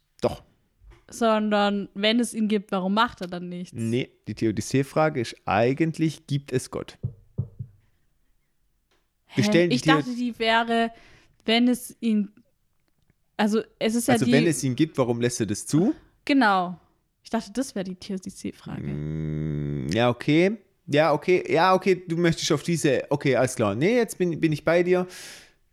Sondern 1.11 1.89
wenn 1.93 2.19
es 2.19 2.33
ihn 2.33 2.47
gibt, 2.47 2.71
warum 2.71 2.93
macht 2.93 3.21
er 3.21 3.27
dann 3.27 3.49
nichts? 3.49 3.73
Nee, 3.75 4.09
die 4.27 4.35
Theodicee-Frage 4.35 5.21
ist 5.21 5.35
eigentlich, 5.45 6.27
gibt 6.27 6.51
es 6.51 6.69
Gott? 6.71 6.97
Hä? 9.27 9.67
ich 9.69 9.81
Theo- 9.81 9.97
dachte, 9.97 10.15
die 10.15 10.37
wäre, 10.39 10.91
wenn 11.45 11.67
es 11.67 11.95
ihn. 11.99 12.31
Also, 13.37 13.61
es 13.77 13.95
ist 13.95 14.07
ja 14.07 14.13
Also 14.15 14.25
die. 14.25 14.31
wenn 14.33 14.47
es 14.47 14.63
ihn 14.63 14.75
gibt, 14.75 14.97
warum 14.97 15.21
lässt 15.21 15.39
er 15.39 15.45
das 15.45 15.65
zu? 15.65 15.93
genau. 16.25 16.79
Ich 17.21 17.29
dachte, 17.29 17.51
das 17.53 17.75
wäre 17.75 17.83
die 17.83 17.95
Theodizee-Frage. 17.95 18.81
Mm, 18.87 19.87
Ja, 19.91 20.09
okay. 20.09 20.57
Ja, 20.87 21.13
okay. 21.13 21.43
Ja, 21.47 21.75
okay, 21.75 22.01
du 22.07 22.17
möchtest 22.17 22.51
auf 22.51 22.63
diese. 22.63 23.03
Okay, 23.11 23.35
alles 23.35 23.55
klar. 23.55 23.75
Nee, 23.75 23.97
jetzt 23.97 24.17
bin, 24.17 24.39
bin 24.39 24.51
ich 24.51 24.63
bei 24.65 24.81
dir. 24.81 25.05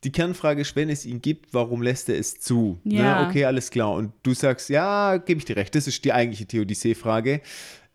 Die 0.07 0.13
Kernfrage 0.13 0.61
ist, 0.63 0.75
wenn 0.77 0.89
es 0.89 1.05
ihn 1.05 1.21
gibt, 1.21 1.53
warum 1.53 1.83
lässt 1.83 2.09
er 2.09 2.17
es 2.17 2.39
zu? 2.41 2.79
Ja. 2.85 3.23
Ne? 3.23 3.29
Okay, 3.29 3.45
alles 3.45 3.71
klar. 3.71 3.93
Und 3.93 4.13
du 4.23 4.33
sagst, 4.35 4.71
ja, 4.71 5.17
gebe 5.19 5.39
ich 5.39 5.45
dir 5.45 5.57
recht. 5.57 5.75
Das 5.75 5.87
ist 5.89 6.05
die 6.05 6.13
eigentliche 6.13 6.47
Theodicee-Frage. 6.47 7.41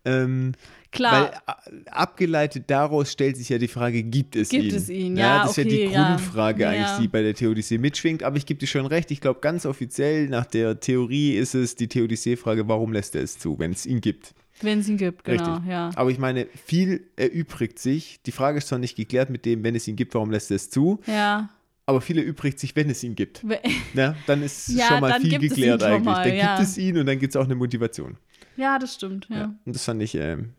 Ähm, 0.06 0.52
Klar. 0.92 1.32
Weil 1.32 1.32
a- 1.46 2.02
abgeleitet 2.04 2.66
daraus 2.68 3.14
stellt 3.14 3.38
sich 3.38 3.48
ja 3.48 3.58
die 3.58 3.70
Frage, 3.70 4.04
gibt 4.04 4.36
es 4.36 4.50
Gibt 4.50 4.66
ihn? 4.66 4.76
es 4.76 4.90
ihn? 4.90 5.16
Ja, 5.16 5.44
das 5.44 5.52
ist 5.52 5.58
ja 5.58 5.64
die 5.64 5.86
okay, 5.86 5.94
ja. 5.94 6.08
Grundfrage 6.16 6.68
eigentlich, 6.68 6.82
Ja. 6.88 7.00
die 7.00 7.08
bei 7.08 7.22
der 7.22 7.34
Theodicee 7.34 7.78
mitschwingt. 7.78 8.24
Aber 8.24 8.36
ich 8.36 8.46
gebe 8.46 8.60
dir 8.60 8.68
schon 8.68 8.86
recht, 8.86 9.10
ich 9.12 9.22
glaube 9.22 9.40
ganz 9.40 9.66
offiziell 9.66 10.28
nach 10.28 10.46
der 10.46 10.82
Theorie 10.82 11.38
ist 11.38 11.56
es 11.56 11.76
die 11.76 11.88
Theodicee-Frage, 11.88 12.68
warum 12.68 12.92
lässt 12.92 13.16
er 13.16 13.22
es 13.24 13.40
zu, 13.40 13.58
wenn 13.58 13.72
es 13.72 13.86
ihn 13.86 14.02
gibt? 14.02 14.34
Wenn 14.62 14.80
es 14.80 14.90
ihn 14.90 14.98
gibt, 14.98 15.24
genau, 15.24 15.54
Richtig. 15.56 15.72
ja. 15.72 15.92
Aber 15.96 16.12
ich 16.12 16.20
meine, 16.20 16.46
viel 16.66 17.06
erübrigt 17.16 17.80
sich. 17.80 18.20
Die 18.26 18.32
Frage 18.34 18.58
ist 18.58 18.68
zwar 18.68 18.78
nicht 18.80 18.98
geklärt 18.98 19.30
mit 19.30 19.46
dem, 19.46 19.64
wenn 19.64 19.76
es 19.76 19.88
ihn 19.88 19.96
gibt, 19.96 20.14
warum 20.14 20.30
lässt 20.30 20.52
er 20.52 20.56
es 20.58 20.70
zu? 20.70 21.00
Ja. 21.08 21.50
Aber 21.92 22.00
viel 22.00 22.18
erübrigt 22.18 22.58
sich, 22.58 22.74
wenn 22.78 22.90
es 22.90 23.04
ihn 23.04 23.16
gibt. 23.16 23.44
Ja, 23.94 24.16
dann 24.26 24.42
ist 24.42 24.70
Ja, 24.70 24.88
schon 24.88 25.02
mal 25.02 25.20
viel 25.20 25.38
geklärt 25.38 25.84
eigentlich. 25.84 26.06
mal, 26.06 26.24
dann 26.26 26.38
ja. 26.38 26.56
gibt 26.56 26.70
es 26.70 26.78
ihn 26.78 26.98
und 26.98 27.06
dann 27.06 27.20
gibt 27.20 27.36
es 27.36 27.40
auch 27.40 27.44
eine 27.44 27.56
Motivation. 27.56 28.16
Ja, 28.56 28.80
das 28.80 28.96
stimmt, 28.96 29.28
ja. 29.30 29.54
Und 29.66 29.76
das 29.76 29.84
fand 29.84 30.02
ich 30.02 30.16
ähm, 30.16 30.54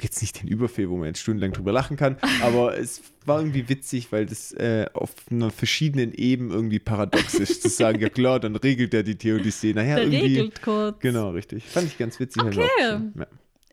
jetzt 0.00 0.22
nicht 0.22 0.40
den 0.40 0.48
Überfehl, 0.48 0.88
wo 0.88 0.96
man 0.96 1.08
jetzt 1.08 1.20
stundenlang 1.20 1.52
drüber 1.52 1.72
lachen 1.72 1.98
kann, 1.98 2.16
aber 2.42 2.78
es 2.78 3.02
war 3.26 3.40
irgendwie 3.40 3.68
witzig, 3.68 4.10
weil 4.12 4.24
das 4.24 4.52
äh, 4.52 4.86
auf 4.94 5.12
einer 5.30 5.50
verschiedenen 5.50 6.14
Ebene 6.14 6.54
irgendwie 6.54 6.78
paradox 6.78 7.34
ist, 7.34 7.60
zu 7.60 7.68
sagen, 7.68 8.00
ja 8.00 8.08
klar, 8.08 8.40
dann 8.40 8.56
regelt 8.56 8.94
er 8.94 9.02
die 9.02 9.16
Theodizee. 9.16 9.74
Naja, 9.74 9.96
Der 9.96 10.04
irgendwie. 10.04 10.20
regelt 10.38 10.62
kurz. 10.62 10.98
Genau, 11.00 11.30
richtig. 11.30 11.64
Fand 11.64 11.86
ich 11.86 11.98
ganz 11.98 12.18
witzig. 12.18 12.42
Okay. 12.42 13.00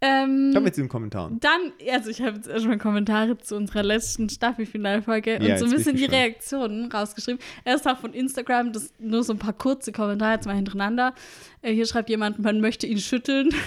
Ähm, 0.04 0.52
Kommen 0.52 0.66
wir 0.66 0.74
zu 0.74 0.82
den 0.82 0.90
Kommentaren. 0.90 1.40
Dann, 1.40 1.74
also 1.92 2.10
ich 2.10 2.22
habe 2.22 2.38
jetzt 2.38 2.48
erstmal 2.48 2.80
Kommentare 2.80 3.38
zu 3.38 3.56
unserer 3.56 3.84
letzten 3.84 4.30
Staffelfinalfolge 4.30 5.36
und 5.38 5.44
Ja, 5.44 5.58
so 5.60 5.66
jetzt 5.66 5.74
ein 5.74 5.78
bisschen 5.78 5.96
die. 5.98 6.06
Reaktionen 6.06 6.92
rausgeschrieben. 6.92 7.40
Erst 7.66 7.88
auch 7.88 8.00
von 8.00 8.12
Instagram, 8.14 8.74
das 8.74 8.94
nur 8.98 9.24
so 9.24 9.34
ein 9.34 9.40
paar 9.40 9.54
kurze 9.54 9.92
Kommentare, 9.92 10.34
jetzt 10.34 10.48
mal 10.48 10.56
hintereinander. 10.56 11.14
Äh, 11.62 11.74
hier 11.74 11.86
schreibt 11.86 12.10
jemand, 12.10 12.40
man 12.40 12.62
möchte 12.62 12.88
ihn 12.88 12.98
schütteln. 12.98 13.50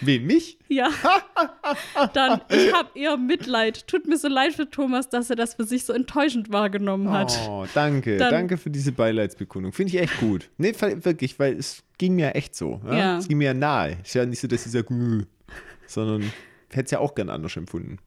Wen, 0.00 0.26
mich? 0.26 0.58
ja. 0.68 0.90
Dann, 2.14 2.40
ich 2.50 2.72
habe 2.72 2.90
eher 2.94 3.16
Mitleid. 3.16 3.86
Tut 3.86 4.06
mir 4.06 4.16
so 4.18 4.28
leid 4.28 4.52
für 4.54 4.68
Thomas, 4.68 5.08
dass 5.08 5.30
er 5.30 5.36
das 5.36 5.54
für 5.54 5.64
sich 5.64 5.84
so 5.84 5.92
enttäuschend 5.92 6.50
wahrgenommen 6.52 7.10
hat. 7.10 7.32
Oh, 7.48 7.64
danke. 7.74 8.16
Dann- 8.18 8.30
danke 8.30 8.56
für 8.58 8.70
diese 8.70 8.92
Beileidsbekundung. 8.92 9.72
Finde 9.72 9.94
ich 9.94 10.00
echt 10.00 10.18
gut. 10.20 10.50
Nee, 10.58 10.74
wirklich, 10.78 11.38
weil 11.38 11.54
es 11.58 11.82
ging 11.98 12.14
mir 12.16 12.34
echt 12.34 12.54
so. 12.54 12.80
Ja? 12.86 12.96
Ja. 12.96 13.18
Es 13.18 13.28
ging 13.28 13.38
mir 13.38 13.44
ja 13.46 13.54
nahe. 13.54 13.96
Ist 14.04 14.14
ja 14.14 14.26
nicht 14.26 14.40
so, 14.40 14.48
dass 14.48 14.66
ich 14.66 14.72
sage, 14.72 15.26
sondern 15.86 16.22
hätte 16.70 16.84
es 16.84 16.90
ja 16.90 16.98
auch 16.98 17.14
gern 17.14 17.30
anders 17.30 17.56
empfunden. 17.56 17.98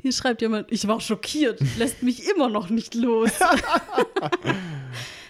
Hier 0.00 0.12
schreibt 0.12 0.42
jemand, 0.42 0.70
ich 0.72 0.86
war 0.88 1.00
schockiert, 1.00 1.60
lässt 1.78 2.02
mich 2.02 2.28
immer 2.28 2.48
noch 2.48 2.68
nicht 2.70 2.94
los. 2.94 3.30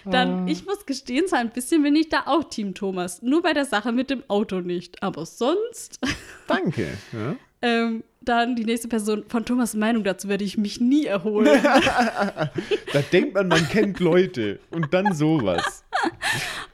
Dann, 0.05 0.47
ich 0.47 0.65
muss 0.65 0.85
gestehen, 0.85 1.27
so 1.27 1.35
ein 1.35 1.49
bisschen 1.49 1.83
bin 1.83 1.95
ich 1.95 2.09
da 2.09 2.23
auch 2.25 2.43
Team 2.45 2.73
Thomas. 2.73 3.21
Nur 3.21 3.41
bei 3.41 3.53
der 3.53 3.65
Sache 3.65 3.91
mit 3.91 4.09
dem 4.09 4.23
Auto 4.27 4.59
nicht. 4.59 5.01
Aber 5.01 5.25
sonst, 5.25 5.99
Danke. 6.47 6.87
Ja? 7.11 7.35
ähm, 7.61 8.03
dann 8.21 8.55
die 8.55 8.63
nächste 8.65 8.87
Person, 8.87 9.25
von 9.27 9.43
Thomas' 9.45 9.73
Meinung 9.73 10.03
dazu 10.03 10.29
werde 10.29 10.43
ich 10.43 10.57
mich 10.57 10.79
nie 10.79 11.05
erholen. 11.05 11.61
Da 12.93 13.01
denkt 13.11 13.33
man, 13.33 13.47
man 13.47 13.67
kennt 13.69 13.99
Leute 13.99 14.59
und 14.69 14.93
dann 14.93 15.13
sowas. 15.15 15.83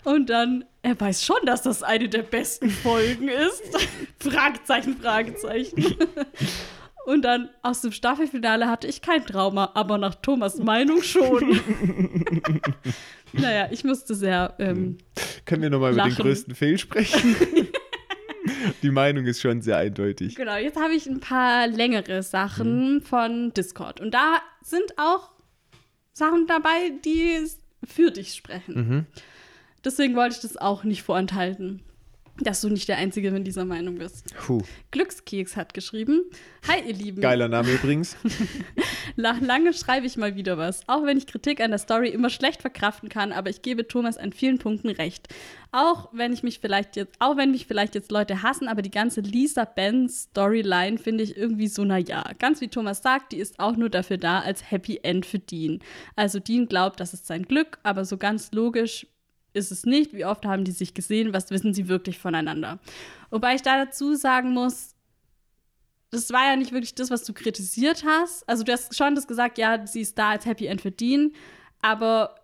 Und 0.04 0.30
dann, 0.30 0.66
er 0.82 1.00
weiß 1.00 1.24
schon, 1.24 1.38
dass 1.46 1.62
das 1.62 1.82
eine 1.82 2.10
der 2.10 2.24
besten 2.24 2.70
Folgen 2.70 3.30
ist. 3.30 3.64
Fragezeichen, 4.20 4.98
Fragezeichen. 4.98 5.96
Und 7.06 7.24
dann 7.24 7.50
aus 7.64 7.82
dem 7.82 7.92
Staffelfinale 7.92 8.68
hatte 8.68 8.86
ich 8.86 9.02
kein 9.02 9.26
Trauma, 9.26 9.72
aber 9.74 9.98
nach 9.98 10.16
Thomas 10.16 10.58
Meinung 10.58 11.02
schon. 11.02 11.60
Naja, 13.34 13.68
ich 13.72 13.84
musste 13.84 14.16
sehr. 14.16 14.56
Ähm, 14.60 14.98
Können 15.46 15.62
wir 15.62 15.70
nochmal 15.70 15.94
über 15.94 16.04
den 16.04 16.16
größten 16.16 16.56
Fail 16.56 16.78
sprechen? 16.78 17.36
Die 18.82 18.92
Meinung 18.92 19.26
ist 19.26 19.42
schon 19.42 19.62
sehr 19.62 19.78
eindeutig. 19.78 20.36
genau, 20.36 20.56
jetzt 20.56 20.80
habe 20.80 20.94
ich 20.94 21.06
ein 21.08 21.20
paar 21.20 21.68
längere 21.68 22.24
Sachen 22.24 23.02
von 23.02 23.54
Discord. 23.54 24.00
Und 24.02 24.12
da 24.14 24.38
sind 24.64 24.98
auch 24.98 25.32
Sachen 26.14 26.48
dabei, 26.48 26.92
die 27.06 27.46
für 27.86 28.12
dich 28.12 28.34
sprechen. 28.34 29.08
Deswegen 29.84 30.16
wollte 30.16 30.36
ich 30.36 30.42
das 30.42 30.58
auch 30.58 30.84
nicht 30.84 31.04
vorenthalten, 31.04 31.82
dass 32.42 32.62
du 32.62 32.70
nicht 32.70 32.88
der 32.88 32.98
Einzige 32.98 33.30
in 33.30 33.44
dieser 33.44 33.66
Meinung 33.66 33.96
bist. 33.96 34.34
Puh. 34.36 34.62
Glückskeks 34.92 35.56
hat 35.56 35.74
geschrieben: 35.74 36.24
Hi, 36.68 36.82
ihr 36.88 36.94
Lieben. 36.94 37.22
Geiler 37.22 37.48
Name 37.48 37.72
übrigens. 37.72 38.16
Nach 39.16 39.40
lange 39.42 39.74
schreibe 39.74 40.06
ich 40.06 40.18
mal 40.18 40.36
wieder 40.36 40.58
was. 40.58 40.88
Auch 40.88 41.06
wenn 41.06 41.18
ich 41.18 41.28
Kritik 41.28 41.62
an 41.62 41.72
der 41.72 41.80
Story 41.80 42.10
immer 42.10 42.30
schlecht 42.30 42.62
verkraften 42.62 43.10
kann, 43.10 43.32
aber 43.32 43.50
ich 43.50 43.62
gebe 43.62 43.88
Thomas 43.88 44.18
an 44.18 44.32
vielen 44.32 44.60
Punkten 44.60 44.90
recht. 44.90 45.28
Auch 45.72 46.10
wenn 46.14 46.34
ich 46.34 46.42
mich 46.42 46.60
vielleicht 46.60 46.96
jetzt, 46.96 47.16
auch 47.20 47.38
wenn 47.38 47.52
mich 47.52 47.68
vielleicht 47.68 47.96
jetzt 47.96 48.12
Leute 48.12 48.42
hassen, 48.42 48.68
aber 48.68 48.82
die 48.82 48.92
ganze 48.92 49.22
Lisa 49.22 49.66
Benz 49.66 50.30
Storyline 50.32 50.98
finde 50.98 51.24
ich 51.24 51.38
irgendwie 51.38 51.68
so 51.68 51.84
naja. 51.86 52.24
Ganz 52.40 52.62
wie 52.62 52.70
Thomas 52.70 53.02
sagt, 53.02 53.32
die 53.32 53.38
ist 53.38 53.60
auch 53.60 53.76
nur 53.76 53.90
dafür 53.90 54.18
da 54.18 54.40
als 54.40 54.72
Happy 54.72 55.00
End 55.04 55.26
für 55.26 55.40
Dean. 55.40 55.80
Also 56.16 56.40
Dean 56.40 56.68
glaubt, 56.68 57.00
das 57.00 57.14
ist 57.14 57.28
sein 57.28 57.44
Glück, 57.44 57.78
aber 57.84 58.06
so 58.06 58.18
ganz 58.18 58.52
logisch 58.52 59.06
ist 59.54 59.72
es 59.72 59.86
nicht. 59.86 60.14
Wie 60.14 60.26
oft 60.26 60.46
haben 60.46 60.64
die 60.64 60.72
sich 60.72 60.94
gesehen? 60.94 61.34
Was 61.34 61.52
wissen 61.52 61.74
sie 61.74 61.88
wirklich 61.88 62.20
voneinander? 62.20 62.80
Wobei 63.30 63.56
ich 63.56 63.62
da 63.62 63.84
dazu 63.84 64.16
sagen 64.16 64.54
muss, 64.54 64.96
das 66.12 66.32
war 66.32 66.46
ja 66.50 66.56
nicht 66.56 66.72
wirklich 66.72 66.96
das, 66.96 67.12
was 67.12 67.24
du 67.24 67.34
kritisiert 67.34 68.04
hast. 68.06 68.48
Also 68.50 68.64
du 68.64 68.72
hast 68.72 68.96
schon 68.96 69.16
das 69.16 69.28
gesagt, 69.28 69.58
ja, 69.58 69.86
sie 69.86 70.02
ist 70.02 70.18
da 70.18 70.32
als 70.32 70.46
Happy 70.46 70.66
End 70.66 70.82
für 70.82 70.92
Dean, 70.92 71.34
aber 71.82 72.36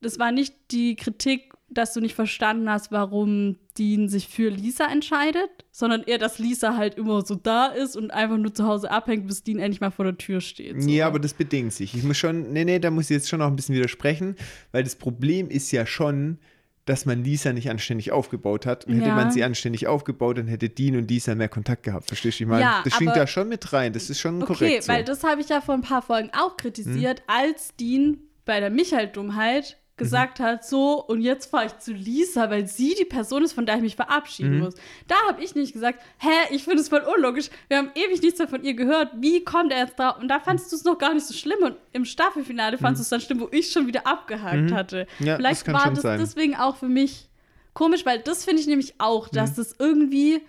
das 0.00 0.18
war 0.18 0.32
nicht 0.32 0.54
die 0.70 0.96
Kritik, 0.96 1.54
dass 1.68 1.92
du 1.94 2.00
nicht 2.00 2.14
verstanden 2.14 2.68
hast, 2.68 2.92
warum 2.92 3.56
Dean 3.78 4.08
sich 4.08 4.28
für 4.28 4.48
Lisa 4.50 4.86
entscheidet, 4.90 5.50
sondern 5.72 6.02
eher, 6.04 6.18
dass 6.18 6.38
Lisa 6.38 6.76
halt 6.76 6.94
immer 6.94 7.24
so 7.24 7.34
da 7.34 7.66
ist 7.66 7.96
und 7.96 8.12
einfach 8.12 8.36
nur 8.38 8.54
zu 8.54 8.64
Hause 8.66 8.90
abhängt, 8.90 9.26
bis 9.26 9.42
Dean 9.42 9.58
endlich 9.58 9.80
mal 9.80 9.90
vor 9.90 10.04
der 10.04 10.16
Tür 10.16 10.40
steht. 10.40 10.80
So. 10.82 10.88
Ja, 10.88 11.06
aber 11.08 11.18
das 11.18 11.34
bedingt 11.34 11.72
sich. 11.72 11.94
Ich 11.94 12.04
muss 12.04 12.16
schon, 12.16 12.52
nee, 12.52 12.64
nee, 12.64 12.78
da 12.78 12.90
muss 12.90 13.04
ich 13.04 13.10
jetzt 13.16 13.28
schon 13.28 13.40
noch 13.40 13.48
ein 13.48 13.56
bisschen 13.56 13.74
widersprechen, 13.74 14.36
weil 14.72 14.84
das 14.84 14.94
Problem 14.96 15.50
ist 15.50 15.72
ja 15.72 15.86
schon, 15.86 16.38
dass 16.86 17.06
man 17.06 17.24
Lisa 17.24 17.52
nicht 17.54 17.70
anständig 17.70 18.12
aufgebaut 18.12 18.66
hat. 18.66 18.84
Und 18.84 18.96
hätte 18.96 19.08
Ja. 19.08 19.14
man 19.14 19.30
sie 19.30 19.42
anständig 19.42 19.86
aufgebaut, 19.86 20.36
dann 20.38 20.46
hätte 20.48 20.68
Dean 20.68 20.96
und 20.96 21.10
Lisa 21.10 21.34
mehr 21.34 21.48
Kontakt 21.48 21.82
gehabt. 21.82 22.08
Verstehst 22.08 22.38
du? 22.38 22.44
Ich 22.44 22.48
meine, 22.48 22.60
Ja, 22.62 22.80
das 22.84 22.92
schwingt 22.92 23.16
da 23.16 23.26
schon 23.26 23.48
mit 23.48 23.72
rein. 23.72 23.92
Das 23.94 24.10
ist 24.10 24.20
schon 24.20 24.42
Okay, 24.42 24.52
korrekt. 24.52 24.82
So. 24.84 24.92
weil 24.92 25.02
das 25.02 25.24
habe 25.24 25.40
ich 25.40 25.48
ja 25.48 25.60
vor 25.62 25.74
ein 25.74 25.80
paar 25.82 26.02
Folgen 26.02 26.30
auch 26.38 26.56
kritisiert, 26.58 27.22
als 27.26 27.74
Dean 27.76 28.18
bei 28.44 28.60
der 28.60 28.68
Michael-Dummheit 28.68 29.78
gesagt 29.96 30.40
hat, 30.40 30.66
so, 30.66 31.00
und 31.04 31.20
jetzt 31.20 31.50
fahre 31.50 31.66
ich 31.66 31.78
zu 31.78 31.92
Lisa, 31.92 32.50
weil 32.50 32.66
sie 32.66 32.94
die 32.98 33.04
Person 33.04 33.44
ist, 33.44 33.52
von 33.52 33.64
der 33.64 33.76
ich 33.76 33.82
mich 33.82 33.94
verabschieden 33.96 34.58
muss. 34.58 34.74
Da 35.06 35.14
habe 35.28 35.42
ich 35.44 35.54
nicht 35.54 35.72
gesagt, 35.72 36.00
hä, 36.18 36.28
ich 36.50 36.64
finde 36.64 36.80
es 36.80 36.88
voll 36.88 37.02
unlogisch, 37.16 37.48
wir 37.68 37.76
haben 37.78 37.90
ewig 37.94 38.20
nichts 38.20 38.38
mehr 38.40 38.48
von 38.48 38.64
ihr 38.64 38.74
gehört, 38.74 39.10
wie 39.20 39.44
kommt 39.44 39.70
er 39.72 39.78
jetzt 39.78 39.96
drauf? 39.98 40.18
Und 40.18 40.26
da 40.28 40.40
fandest 40.40 40.72
du 40.72 40.76
es 40.76 40.82
noch 40.84 40.98
gar 40.98 41.14
nicht 41.14 41.26
so 41.26 41.32
schlimm 41.34 41.62
und 41.62 41.76
im 41.92 42.04
Staffelfinale 42.04 42.76
fandest 42.76 43.00
du 43.00 43.04
es 43.04 43.08
dann 43.10 43.20
schlimm, 43.20 43.40
wo 43.40 43.48
ich 43.52 43.70
schon 43.70 43.86
wieder 43.86 44.04
abgehakt 44.06 44.72
hatte. 44.72 45.06
Ja, 45.20 45.26
das 45.26 45.36
Vielleicht 45.36 45.64
kann 45.66 45.74
war 45.74 45.90
das 45.90 46.02
sein. 46.02 46.18
deswegen 46.18 46.56
auch 46.56 46.76
für 46.76 46.88
mich 46.88 47.28
komisch, 47.72 48.04
weil 48.04 48.18
das 48.18 48.44
finde 48.44 48.60
ich 48.62 48.66
nämlich 48.66 48.94
auch, 48.98 49.28
dass 49.28 49.52
Mhm. 49.52 49.56
das 49.56 49.76
irgendwie, 49.78 50.42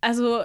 also 0.00 0.42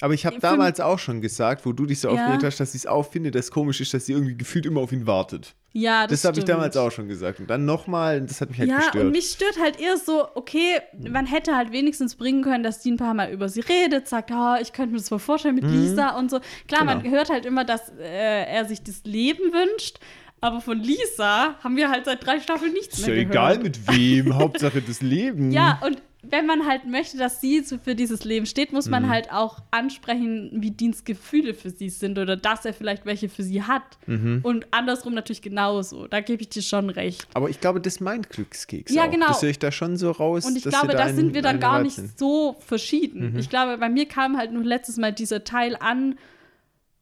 aber 0.00 0.14
ich 0.14 0.26
habe 0.26 0.38
damals 0.38 0.80
auch 0.80 0.98
schon 0.98 1.20
gesagt, 1.20 1.64
wo 1.66 1.72
du 1.72 1.86
dich 1.86 2.00
so 2.00 2.08
Ja. 2.08 2.14
aufgeregt 2.14 2.44
hast, 2.44 2.60
dass 2.60 2.74
ich 2.74 2.82
es 2.82 2.86
auch 2.86 3.02
finde, 3.10 3.30
dass 3.30 3.46
es 3.46 3.50
komisch 3.50 3.80
ist, 3.80 3.92
dass 3.94 4.06
sie 4.06 4.12
irgendwie 4.12 4.36
gefühlt 4.36 4.66
immer 4.66 4.80
auf 4.80 4.92
ihn 4.92 5.06
wartet. 5.06 5.54
ja, 5.72 6.06
das 6.06 6.22
Das, 6.22 6.28
habe 6.28 6.38
ich 6.40 6.44
damals 6.44 6.76
auch 6.76 6.90
schon 6.90 7.06
gesagt. 7.08 7.38
Und 7.40 7.48
dann 7.48 7.64
nochmal, 7.64 8.20
das 8.22 8.40
hat 8.40 8.50
mich 8.50 8.58
halt 8.58 8.68
ja, 8.70 8.76
gestört. 8.78 9.04
und 9.04 9.12
mich 9.12 9.30
stört 9.30 9.58
halt 9.60 9.78
eher 9.78 9.96
so, 9.96 10.26
okay, 10.34 10.80
man 11.08 11.26
hätte 11.26 11.54
halt 11.56 11.70
wenigstens 11.72 12.16
bringen 12.16 12.42
können, 12.42 12.62
dass 12.64 12.80
die 12.80 12.90
ein 12.90 12.96
paar 12.96 13.14
Mal 13.14 13.30
über 13.30 13.48
sie 13.48 13.60
redet, 13.60 14.08
sagt, 14.08 14.30
oh, 14.32 14.54
ich 14.60 14.72
könnte 14.72 14.92
mir 14.92 14.98
das 14.98 15.08
voll 15.08 15.18
vorstellen 15.20 15.54
mit 15.54 15.64
Lisa 15.64 16.18
und 16.18 16.30
so. 16.30 16.40
Klar, 16.66 16.84
man 16.84 17.02
Genau. 17.02 17.14
hört 17.16 17.30
halt 17.30 17.46
immer, 17.46 17.64
dass 17.64 17.90
äh, 18.00 18.44
er 18.46 18.64
sich 18.64 18.82
das 18.82 19.02
Leben 19.04 19.52
wünscht, 19.52 19.98
aber 20.40 20.60
von 20.60 20.78
Lisa 20.80 21.54
haben 21.62 21.76
wir 21.76 21.90
halt 21.90 22.06
seit 22.06 22.24
drei 22.26 22.40
Staffeln 22.40 22.72
nichts 22.72 22.98
ist 22.98 23.06
mehr 23.06 23.16
ja 23.16 23.24
gehört. 23.24 23.34
egal 23.34 23.58
mit 23.62 23.88
wem, 23.92 24.34
Hauptsache 24.38 24.80
das 24.82 25.02
Leben. 25.02 25.50
Ja, 25.52 25.78
und 25.84 26.00
wenn 26.22 26.44
man 26.46 26.66
halt 26.66 26.84
möchte, 26.86 27.16
dass 27.16 27.40
sie 27.40 27.60
so 27.60 27.78
für 27.78 27.94
dieses 27.94 28.24
Leben 28.24 28.44
steht, 28.46 28.72
muss 28.72 28.86
Mhm. 28.86 28.90
man 28.90 29.08
halt 29.08 29.32
auch 29.32 29.60
ansprechen, 29.70 30.50
wie 30.54 30.70
Deans 30.70 31.04
Gefühle 31.04 31.54
für 31.54 31.70
sie 31.70 31.88
sind 31.88 32.18
oder 32.18 32.36
dass 32.36 32.64
er 32.64 32.74
vielleicht 32.74 33.06
welche 33.06 33.28
für 33.28 33.42
sie 33.42 33.62
hat. 33.62 33.82
Mhm. 34.06 34.40
Und 34.42 34.66
andersrum 34.70 35.14
natürlich 35.14 35.42
genauso. 35.42 36.06
Da 36.08 36.20
gebe 36.20 36.42
ich 36.42 36.48
dir 36.50 36.62
schon 36.62 36.90
recht. 36.90 37.26
Aber 37.34 37.48
ich 37.48 37.60
glaube, 37.60 37.80
das 37.80 38.00
meint 38.00 38.28
Glückskeks 38.30 38.92
Ja, 38.92 39.06
auch. 39.06 39.10
genau. 39.10 39.26
Das 39.28 39.42
höre 39.42 39.50
ich 39.50 39.58
da 39.58 39.72
schon 39.72 39.96
so 39.96 40.10
raus. 40.10 40.44
Und 40.44 40.56
ich 40.56 40.64
glaube, 40.64 40.88
da 40.88 41.08
sind 41.12 41.32
wir 41.34 41.42
dann 41.42 41.58
gar 41.60 41.82
nicht 41.82 41.96
sind. 41.96 42.18
so 42.18 42.56
verschieden. 42.60 43.32
Mhm. 43.32 43.38
Ich 43.38 43.48
glaube, 43.48 43.78
bei 43.78 43.88
mir 43.88 44.06
kam 44.06 44.36
halt 44.36 44.52
nur 44.52 44.64
letztes 44.64 44.96
Mal 44.98 45.12
dieser 45.12 45.44
Teil 45.44 45.76
an, 45.80 46.18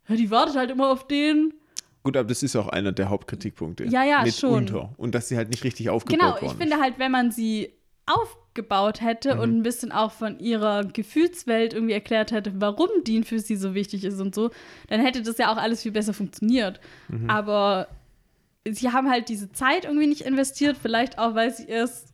die 0.08 0.30
wartet 0.30 0.56
halt 0.56 0.70
immer 0.70 0.90
auf 0.90 1.06
den. 1.06 1.52
Gut, 2.04 2.16
aber 2.16 2.28
das 2.28 2.42
ist 2.42 2.56
auch 2.56 2.68
einer 2.68 2.92
der 2.92 3.10
Hauptkritikpunkte. 3.10 3.84
Ja, 3.84 4.04
ja, 4.04 4.22
mitunter. 4.22 4.68
schon. 4.72 4.88
Und 4.96 5.14
dass 5.14 5.28
sie 5.28 5.36
halt 5.36 5.50
nicht 5.50 5.64
richtig 5.64 5.90
aufgebaut 5.90 6.38
Genau, 6.40 6.52
ich 6.52 6.56
finde 6.56 6.78
halt, 6.78 6.98
wenn 6.98 7.10
man 7.12 7.30
sie 7.32 7.70
aufgebaut 8.08 9.00
hätte 9.00 9.34
Mhm. 9.36 9.40
und 9.40 9.56
ein 9.58 9.62
bisschen 9.62 9.92
auch 9.92 10.12
von 10.12 10.38
ihrer 10.40 10.84
Gefühlswelt 10.84 11.74
irgendwie 11.74 11.94
erklärt 11.94 12.32
hätte, 12.32 12.52
warum 12.56 12.88
Dean 13.06 13.24
für 13.24 13.38
sie 13.38 13.56
so 13.56 13.74
wichtig 13.74 14.04
ist 14.04 14.20
und 14.20 14.34
so, 14.34 14.50
dann 14.88 15.00
hätte 15.00 15.22
das 15.22 15.38
ja 15.38 15.52
auch 15.52 15.56
alles 15.58 15.82
viel 15.82 15.92
besser 15.92 16.12
funktioniert. 16.14 16.80
Mhm. 17.08 17.30
Aber 17.30 17.88
sie 18.68 18.90
haben 18.90 19.08
halt 19.10 19.28
diese 19.28 19.50
Zeit 19.52 19.84
irgendwie 19.84 20.06
nicht 20.06 20.22
investiert, 20.22 20.76
vielleicht 20.80 21.18
auch, 21.18 21.34
weil 21.34 21.52
sie 21.52 21.66
erst 21.66 22.08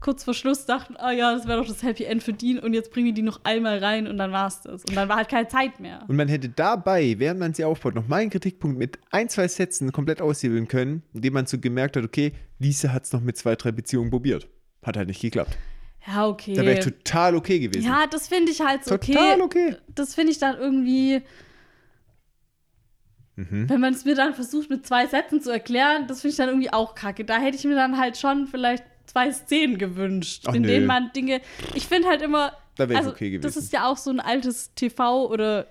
kurz 0.00 0.22
vor 0.22 0.32
Schluss 0.34 0.64
dachten, 0.64 0.96
ah 0.96 1.10
ja, 1.10 1.34
das 1.34 1.48
wäre 1.48 1.58
doch 1.60 1.66
das 1.66 1.82
Happy 1.82 2.04
End 2.04 2.22
für 2.22 2.32
Dean 2.32 2.60
und 2.60 2.72
jetzt 2.72 2.92
bringen 2.92 3.06
wir 3.06 3.12
die 3.14 3.22
noch 3.22 3.40
einmal 3.44 3.78
rein 3.78 4.06
und 4.06 4.16
dann 4.16 4.30
war's 4.30 4.62
das. 4.62 4.84
Und 4.84 4.94
dann 4.94 5.08
war 5.08 5.16
halt 5.16 5.28
keine 5.28 5.48
Zeit 5.48 5.80
mehr. 5.80 6.04
Und 6.06 6.14
man 6.14 6.28
hätte 6.28 6.48
dabei, 6.48 7.16
während 7.18 7.40
man 7.40 7.52
sie 7.52 7.64
aufbaut, 7.64 7.96
noch 7.96 8.06
mal 8.06 8.18
einen 8.18 8.30
Kritikpunkt 8.30 8.78
mit 8.78 8.98
ein, 9.10 9.28
zwei 9.28 9.48
Sätzen 9.48 9.90
komplett 9.90 10.22
aushebeln 10.22 10.68
können, 10.68 11.02
indem 11.14 11.32
man 11.34 11.46
so 11.46 11.58
gemerkt 11.58 11.96
hat, 11.96 12.04
okay, 12.04 12.32
Lisa 12.60 12.92
hat 12.92 13.04
es 13.04 13.12
noch 13.12 13.20
mit 13.20 13.36
zwei, 13.36 13.56
drei 13.56 13.72
Beziehungen 13.72 14.10
probiert. 14.10 14.46
Hat 14.88 14.96
halt 14.96 15.08
nicht 15.08 15.20
geklappt. 15.20 15.56
Ja, 16.06 16.26
okay. 16.26 16.54
Da 16.54 16.62
wäre 16.64 16.78
ich 16.78 16.84
total 16.84 17.36
okay 17.36 17.58
gewesen. 17.58 17.86
Ja, 17.86 18.06
das 18.06 18.26
finde 18.28 18.50
ich 18.50 18.60
halt 18.62 18.84
so 18.84 18.96
Total 18.96 19.40
okay. 19.42 19.72
okay. 19.72 19.76
Das 19.94 20.14
finde 20.14 20.32
ich 20.32 20.38
dann 20.38 20.56
irgendwie, 20.58 21.20
Mhm. 23.36 23.68
wenn 23.68 23.80
man 23.80 23.92
es 23.94 24.04
mir 24.04 24.14
dann 24.16 24.34
versucht 24.34 24.68
mit 24.68 24.86
zwei 24.86 25.06
Sätzen 25.06 25.40
zu 25.40 25.50
erklären, 25.50 26.06
das 26.08 26.22
finde 26.22 26.30
ich 26.32 26.36
dann 26.38 26.48
irgendwie 26.48 26.72
auch 26.72 26.94
kacke. 26.94 27.24
Da 27.24 27.38
hätte 27.38 27.56
ich 27.56 27.64
mir 27.64 27.76
dann 27.76 27.96
halt 27.98 28.16
schon 28.16 28.46
vielleicht 28.48 28.82
zwei 29.06 29.30
Szenen 29.30 29.78
gewünscht, 29.78 30.44
Ach, 30.48 30.54
in 30.54 30.62
nö. 30.62 30.68
denen 30.68 30.86
man 30.86 31.12
Dinge. 31.14 31.40
Ich 31.74 31.86
finde 31.86 32.08
halt 32.08 32.20
immer. 32.22 32.52
Da 32.76 32.88
wär's 32.88 32.98
also, 33.00 33.10
okay 33.10 33.30
gewesen. 33.30 33.42
Das 33.42 33.56
ist 33.56 33.72
ja 33.72 33.86
auch 33.88 33.96
so 33.96 34.10
ein 34.10 34.20
altes 34.20 34.72
TV- 34.76 35.28
oder 35.28 35.66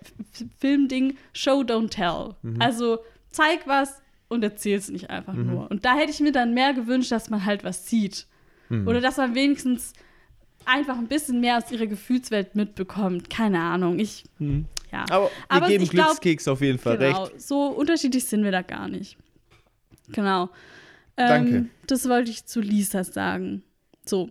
Filmding, 0.59 1.17
Show, 1.33 1.61
don't 1.61 1.89
tell. 1.89 2.35
Mhm. 2.41 2.61
Also 2.61 2.99
zeig 3.31 3.65
was 3.65 4.01
und 4.29 4.43
erzähl's 4.43 4.89
nicht 4.89 5.09
einfach 5.09 5.33
nur. 5.33 5.69
Und 5.71 5.83
da 5.85 5.95
hätte 5.95 6.11
ich 6.11 6.19
mir 6.19 6.31
dann 6.31 6.53
mehr 6.53 6.73
gewünscht, 6.73 7.11
dass 7.11 7.29
man 7.29 7.43
halt 7.45 7.63
was 7.63 7.87
sieht. 7.87 8.27
Mhm. 8.69 8.87
Oder 8.87 9.01
dass 9.01 9.17
man 9.17 9.35
wenigstens 9.35 9.93
einfach 10.65 10.97
ein 10.97 11.07
bisschen 11.07 11.39
mehr 11.39 11.57
aus 11.57 11.71
ihrer 11.71 11.87
Gefühlswelt 11.87 12.55
mitbekommt. 12.55 13.29
Keine 13.29 13.59
Ahnung. 13.59 13.99
Ich, 13.99 14.25
ja. 14.91 15.05
Aber 15.09 15.25
wir 15.25 15.31
Aber 15.47 15.67
geben 15.67 15.87
glaub- 15.87 16.07
Glückskeks 16.07 16.47
auf 16.47 16.61
jeden 16.61 16.77
Fall 16.77 16.97
genau, 16.97 17.23
recht. 17.25 17.41
so 17.41 17.67
unterschiedlich 17.67 18.25
sind 18.25 18.43
wir 18.43 18.51
da 18.51 18.61
gar 18.61 18.87
nicht. 18.87 19.17
Genau. 20.09 20.49
Ähm, 21.17 21.27
Danke. 21.27 21.65
Das 21.87 22.07
wollte 22.09 22.31
ich 22.31 22.45
zu 22.45 22.59
Lisa 22.61 23.03
sagen. 23.03 23.63
So. 24.05 24.29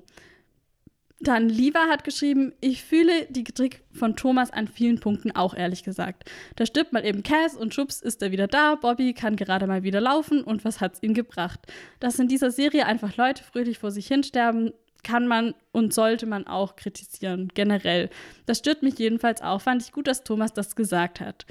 Dann 1.27 1.49
Liva 1.49 1.89
hat 1.89 2.05
geschrieben, 2.05 2.53
ich 2.61 2.85
fühle 2.85 3.27
die 3.31 3.43
Kritik 3.43 3.83
von 3.91 4.15
Thomas 4.15 4.53
an 4.53 4.69
vielen 4.69 5.01
Punkten 5.01 5.33
auch 5.33 5.55
ehrlich 5.55 5.83
gesagt. 5.83 6.31
Da 6.55 6.67
stirbt 6.67 6.93
mal 6.93 7.05
eben 7.05 7.25
Cass 7.25 7.57
und 7.57 7.75
schubs 7.75 8.01
ist 8.01 8.23
er 8.23 8.31
wieder 8.31 8.47
da, 8.47 8.77
Bobby 8.77 9.13
kann 9.13 9.35
gerade 9.35 9.67
mal 9.67 9.83
wieder 9.83 10.01
laufen 10.01 10.45
und 10.45 10.65
was 10.65 10.81
hat's 10.81 11.03
ihn 11.03 11.15
gebracht? 11.15 11.59
Dass 11.99 12.21
in 12.21 12.29
dieser 12.29 12.53
Serie 12.53 12.87
einfach 12.87 13.17
Leute 13.17 13.43
fröhlich 13.43 13.79
vor 13.79 13.91
sich 13.91 14.07
hinsterben, 14.07 14.73
kann 15.03 15.27
man 15.27 15.55
und 15.73 15.93
sollte 15.93 16.27
man 16.27 16.47
auch 16.47 16.77
kritisieren, 16.77 17.49
generell. 17.55 18.09
Das 18.47 18.59
stört 18.59 18.85
mich 18.85 18.97
jedenfalls 18.97 19.43
auch, 19.43 19.61
fand 19.61 19.83
ich 19.83 19.91
gut, 19.91 20.07
dass 20.07 20.23
Thomas 20.23 20.53
das 20.53 20.77
gesagt 20.77 21.19
hat. 21.21 21.45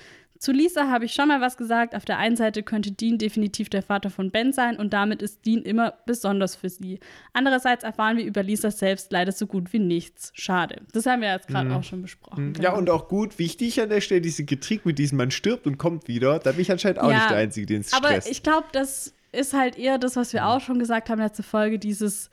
Zu 0.45 0.51
Lisa 0.51 0.91
habe 0.91 1.05
ich 1.05 1.13
schon 1.15 1.27
mal 1.27 1.41
was 1.41 1.57
gesagt. 1.57 1.95
Auf 1.95 2.05
der 2.05 2.19
einen 2.19 2.35
Seite 2.35 2.61
könnte 2.61 2.91
Dean 2.91 3.17
definitiv 3.17 3.67
der 3.67 3.81
Vater 3.81 4.11
von 4.11 4.29
Ben 4.29 4.53
sein 4.53 4.77
und 4.77 4.93
damit 4.93 5.23
ist 5.23 5.43
Dean 5.43 5.63
immer 5.63 5.95
besonders 6.05 6.55
für 6.55 6.69
sie. 6.69 6.99
Andererseits 7.33 7.83
erfahren 7.83 8.17
wir 8.17 8.25
über 8.25 8.43
Lisa 8.43 8.69
selbst 8.69 9.11
leider 9.11 9.31
so 9.31 9.47
gut 9.47 9.73
wie 9.73 9.79
nichts. 9.79 10.31
Schade. 10.35 10.83
Das 10.93 11.07
haben 11.07 11.23
wir 11.23 11.31
jetzt 11.31 11.47
gerade 11.47 11.73
auch 11.73 11.83
schon 11.83 12.03
besprochen. 12.03 12.49
Mhm. 12.49 12.53
Ja, 12.61 12.69
genau. 12.69 12.77
und 12.77 12.91
auch 12.91 13.07
gut, 13.07 13.39
wichtig 13.39 13.81
an 13.81 13.89
der 13.89 14.01
Stelle, 14.01 14.21
diese 14.21 14.45
Kritik 14.45 14.85
mit 14.85 14.99
diesem, 14.99 15.17
man 15.17 15.31
stirbt 15.31 15.65
und 15.65 15.79
kommt 15.79 16.07
wieder. 16.07 16.37
Da 16.37 16.51
bin 16.51 16.61
ich 16.61 16.71
anscheinend 16.71 16.99
auch 16.99 17.09
Ja, 17.09 17.15
nicht 17.15 17.29
der 17.31 17.37
Einzige, 17.37 17.65
den 17.65 17.81
es 17.81 17.91
Aber 17.91 18.09
stresst. 18.09 18.29
ich 18.29 18.43
glaube, 18.43 18.67
das 18.71 19.15
ist 19.31 19.55
halt 19.55 19.79
eher 19.79 19.97
das, 19.97 20.15
was 20.15 20.31
wir 20.31 20.45
auch 20.45 20.61
schon 20.61 20.77
gesagt 20.77 21.09
haben 21.09 21.19
letzte 21.19 21.41
Folge, 21.41 21.79
dieses, 21.79 22.29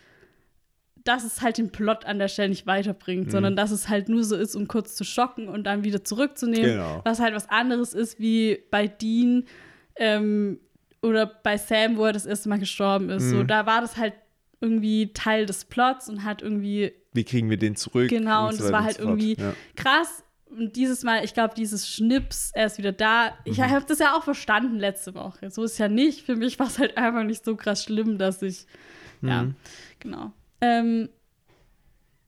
dass 1.04 1.24
es 1.24 1.40
halt 1.42 1.58
den 1.58 1.70
Plot 1.72 2.04
an 2.04 2.18
der 2.18 2.28
Stelle 2.28 2.48
nicht 2.50 2.66
weiterbringt, 2.66 3.26
Mhm. 3.26 3.30
sondern 3.30 3.56
dass 3.56 3.70
es 3.70 3.88
halt 3.88 4.08
nur 4.08 4.22
so 4.24 4.36
ist, 4.36 4.54
um 4.54 4.68
kurz 4.68 4.94
zu 4.94 5.04
schocken 5.04 5.48
und 5.48 5.64
dann 5.64 5.84
wieder 5.84 6.04
zurückzunehmen. 6.04 6.70
Genau. 6.72 7.00
Was 7.04 7.18
halt 7.20 7.34
was 7.34 7.48
anderes 7.48 7.92
ist 7.94 8.20
wie 8.20 8.62
bei 8.70 8.86
Dean 8.86 9.44
ähm, 9.96 10.60
oder 11.02 11.26
bei 11.26 11.56
Sam, 11.58 11.96
wo 11.96 12.04
er 12.04 12.12
das 12.12 12.26
erste 12.26 12.48
Mal 12.48 12.58
gestorben 12.58 13.10
ist. 13.10 13.24
Mhm. 13.24 13.30
So, 13.30 13.42
da 13.42 13.66
war 13.66 13.80
das 13.80 13.96
halt 13.96 14.14
irgendwie 14.60 15.12
Teil 15.12 15.46
des 15.46 15.64
Plots 15.64 16.08
und 16.08 16.22
hat 16.24 16.40
irgendwie 16.42 16.92
Wie 17.12 17.24
kriegen 17.24 17.50
wir 17.50 17.56
den 17.56 17.74
zurück? 17.76 18.08
Genau, 18.08 18.48
und 18.48 18.54
so 18.56 18.64
es 18.66 18.72
weiter 18.72 18.72
war 18.72 18.78
und 18.80 18.84
halt 18.86 18.98
irgendwie 19.00 19.36
Ja. 19.40 19.54
krass. 19.76 20.22
Und 20.50 20.76
dieses 20.76 21.02
Mal, 21.02 21.24
ich 21.24 21.32
glaube, 21.34 21.54
dieses 21.56 21.88
Schnips, 21.88 22.52
er 22.54 22.66
ist 22.66 22.78
wieder 22.78 22.92
da. 22.92 23.32
Ich 23.44 23.58
Mhm. 23.58 23.70
habe 23.70 23.84
das 23.88 23.98
ja 23.98 24.14
auch 24.14 24.22
verstanden 24.22 24.78
letzte 24.78 25.14
Woche. 25.14 25.50
So 25.50 25.64
ist 25.64 25.78
ja 25.78 25.88
nicht. 25.88 26.22
Für 26.24 26.36
mich 26.36 26.58
war 26.58 26.66
es 26.68 26.78
halt 26.78 26.96
einfach 26.96 27.24
nicht 27.24 27.44
so 27.44 27.56
krass 27.56 27.82
schlimm, 27.84 28.18
dass 28.18 28.42
ich. 28.42 28.66
Ja, 29.22 29.44
Mhm. 29.44 29.54
genau. 29.98 30.32
Ähm, 30.62 31.08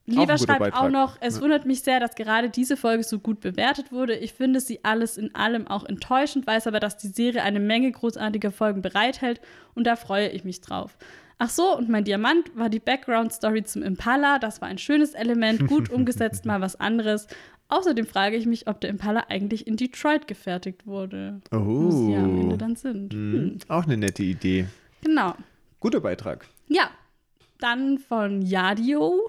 Lieber 0.07 0.37
schreibt 0.37 0.59
Beitrag. 0.59 0.83
auch 0.83 0.89
noch, 0.89 1.17
es 1.19 1.37
Ja. 1.37 1.41
wundert 1.41 1.65
mich 1.65 1.81
sehr, 1.81 1.99
dass 1.99 2.13
gerade 2.13 2.51
diese 2.51 2.77
Folge 2.77 3.03
so 3.03 3.17
gut 3.17 3.39
bewertet 3.39 3.91
wurde. 3.91 4.15
Ich 4.15 4.33
finde 4.33 4.59
sie 4.59 4.81
alles 4.83 5.17
in 5.17 5.33
allem 5.33 5.65
auch 5.65 5.83
enttäuschend, 5.83 6.45
weiß 6.45 6.67
aber, 6.67 6.79
dass 6.79 6.97
die 6.97 7.07
Serie 7.07 7.41
eine 7.41 7.59
Menge 7.59 7.91
großartiger 7.91 8.51
Folgen 8.51 8.83
bereithält 8.83 9.41
und 9.73 9.87
da 9.87 9.95
freue 9.95 10.29
ich 10.29 10.43
mich 10.43 10.61
drauf. 10.61 10.95
Ach 11.39 11.49
so, 11.49 11.75
und 11.75 11.89
mein 11.89 12.03
Diamant 12.03 12.55
war 12.55 12.69
die 12.69 12.79
Background-Story 12.79 13.63
zum 13.63 13.81
Impala. 13.81 14.37
Das 14.37 14.61
war 14.61 14.67
ein 14.69 14.77
schönes 14.77 15.15
Element, 15.15 15.67
gut 15.67 15.89
umgesetzt, 15.89 16.45
mal 16.45 16.61
was 16.61 16.79
anderes. 16.79 17.27
Außerdem 17.67 18.05
frage 18.05 18.35
ich 18.37 18.45
mich, 18.45 18.67
ob 18.67 18.79
der 18.81 18.91
Impala 18.91 19.25
eigentlich 19.29 19.65
in 19.65 19.75
Detroit 19.75 20.27
gefertigt 20.27 20.85
wurde. 20.85 21.41
Wo 21.49 21.89
sie 21.89 22.11
ja 22.13 22.19
am 22.19 22.39
Ende 22.41 22.53
Oh. 22.53 22.57
dann 22.57 22.75
sind. 22.75 23.11
Mhm. 23.11 23.33
Hm. 23.33 23.57
Auch 23.69 23.85
eine 23.85 23.97
nette 23.97 24.21
Idee. 24.21 24.67
Genau. 25.01 25.33
Guter 25.79 25.99
Beitrag. 25.99 26.45
Ja, 26.67 26.89
dann 27.65 27.97
von 27.97 28.43
Yadio. 28.43 29.27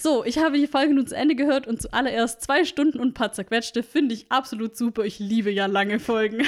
So, 0.00 0.24
ich 0.24 0.38
habe 0.38 0.58
die 0.58 0.66
Folge 0.66 0.94
nun 0.94 1.06
zu 1.06 1.16
Ende 1.16 1.36
gehört 1.36 1.68
und 1.68 1.80
zuallererst 1.80 2.42
zwei 2.42 2.64
Stunden 2.64 2.98
und 2.98 3.08
ein 3.08 3.14
paar 3.14 3.32
zerquetschte. 3.32 3.84
Finde 3.84 4.14
ich 4.14 4.26
absolut 4.30 4.76
super. 4.76 5.04
Ich 5.04 5.20
liebe 5.20 5.50
ja 5.50 5.66
lange 5.66 6.00
Folgen. 6.00 6.44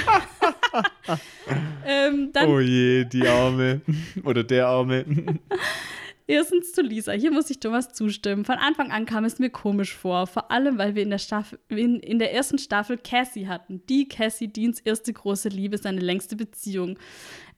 ähm, 1.87 2.33
oh 2.47 2.59
je, 2.59 3.05
die 3.05 3.27
Arme. 3.29 3.81
Oder 4.25 4.43
der 4.43 4.67
Arme. 4.67 5.05
erstens 6.27 6.73
zu 6.73 6.83
Lisa. 6.83 7.13
Hier 7.13 7.31
muss 7.31 7.51
ich 7.51 7.61
Thomas 7.61 7.93
zustimmen. 7.93 8.45
Von 8.45 8.57
Anfang 8.57 8.91
an 8.91 9.07
kam 9.07 9.25
es 9.25 9.39
mir 9.39 9.51
komisch 9.51 9.95
vor. 9.95 10.27
Vor 10.27 10.51
allem, 10.51 10.79
weil 10.79 10.97
wir 10.97 11.05
in 11.05 11.11
der, 11.11 11.19
Staffel, 11.19 11.61
in, 11.69 12.01
in 12.01 12.19
der 12.19 12.35
ersten 12.35 12.59
Staffel 12.59 12.99
Cassie 12.99 13.47
hatten. 13.47 13.83
Die 13.89 14.09
Cassie, 14.09 14.49
Deans 14.49 14.81
erste 14.81 15.13
große 15.13 15.49
Liebe, 15.49 15.79
seine 15.79 16.01
längste 16.01 16.35
Beziehung. 16.35 16.99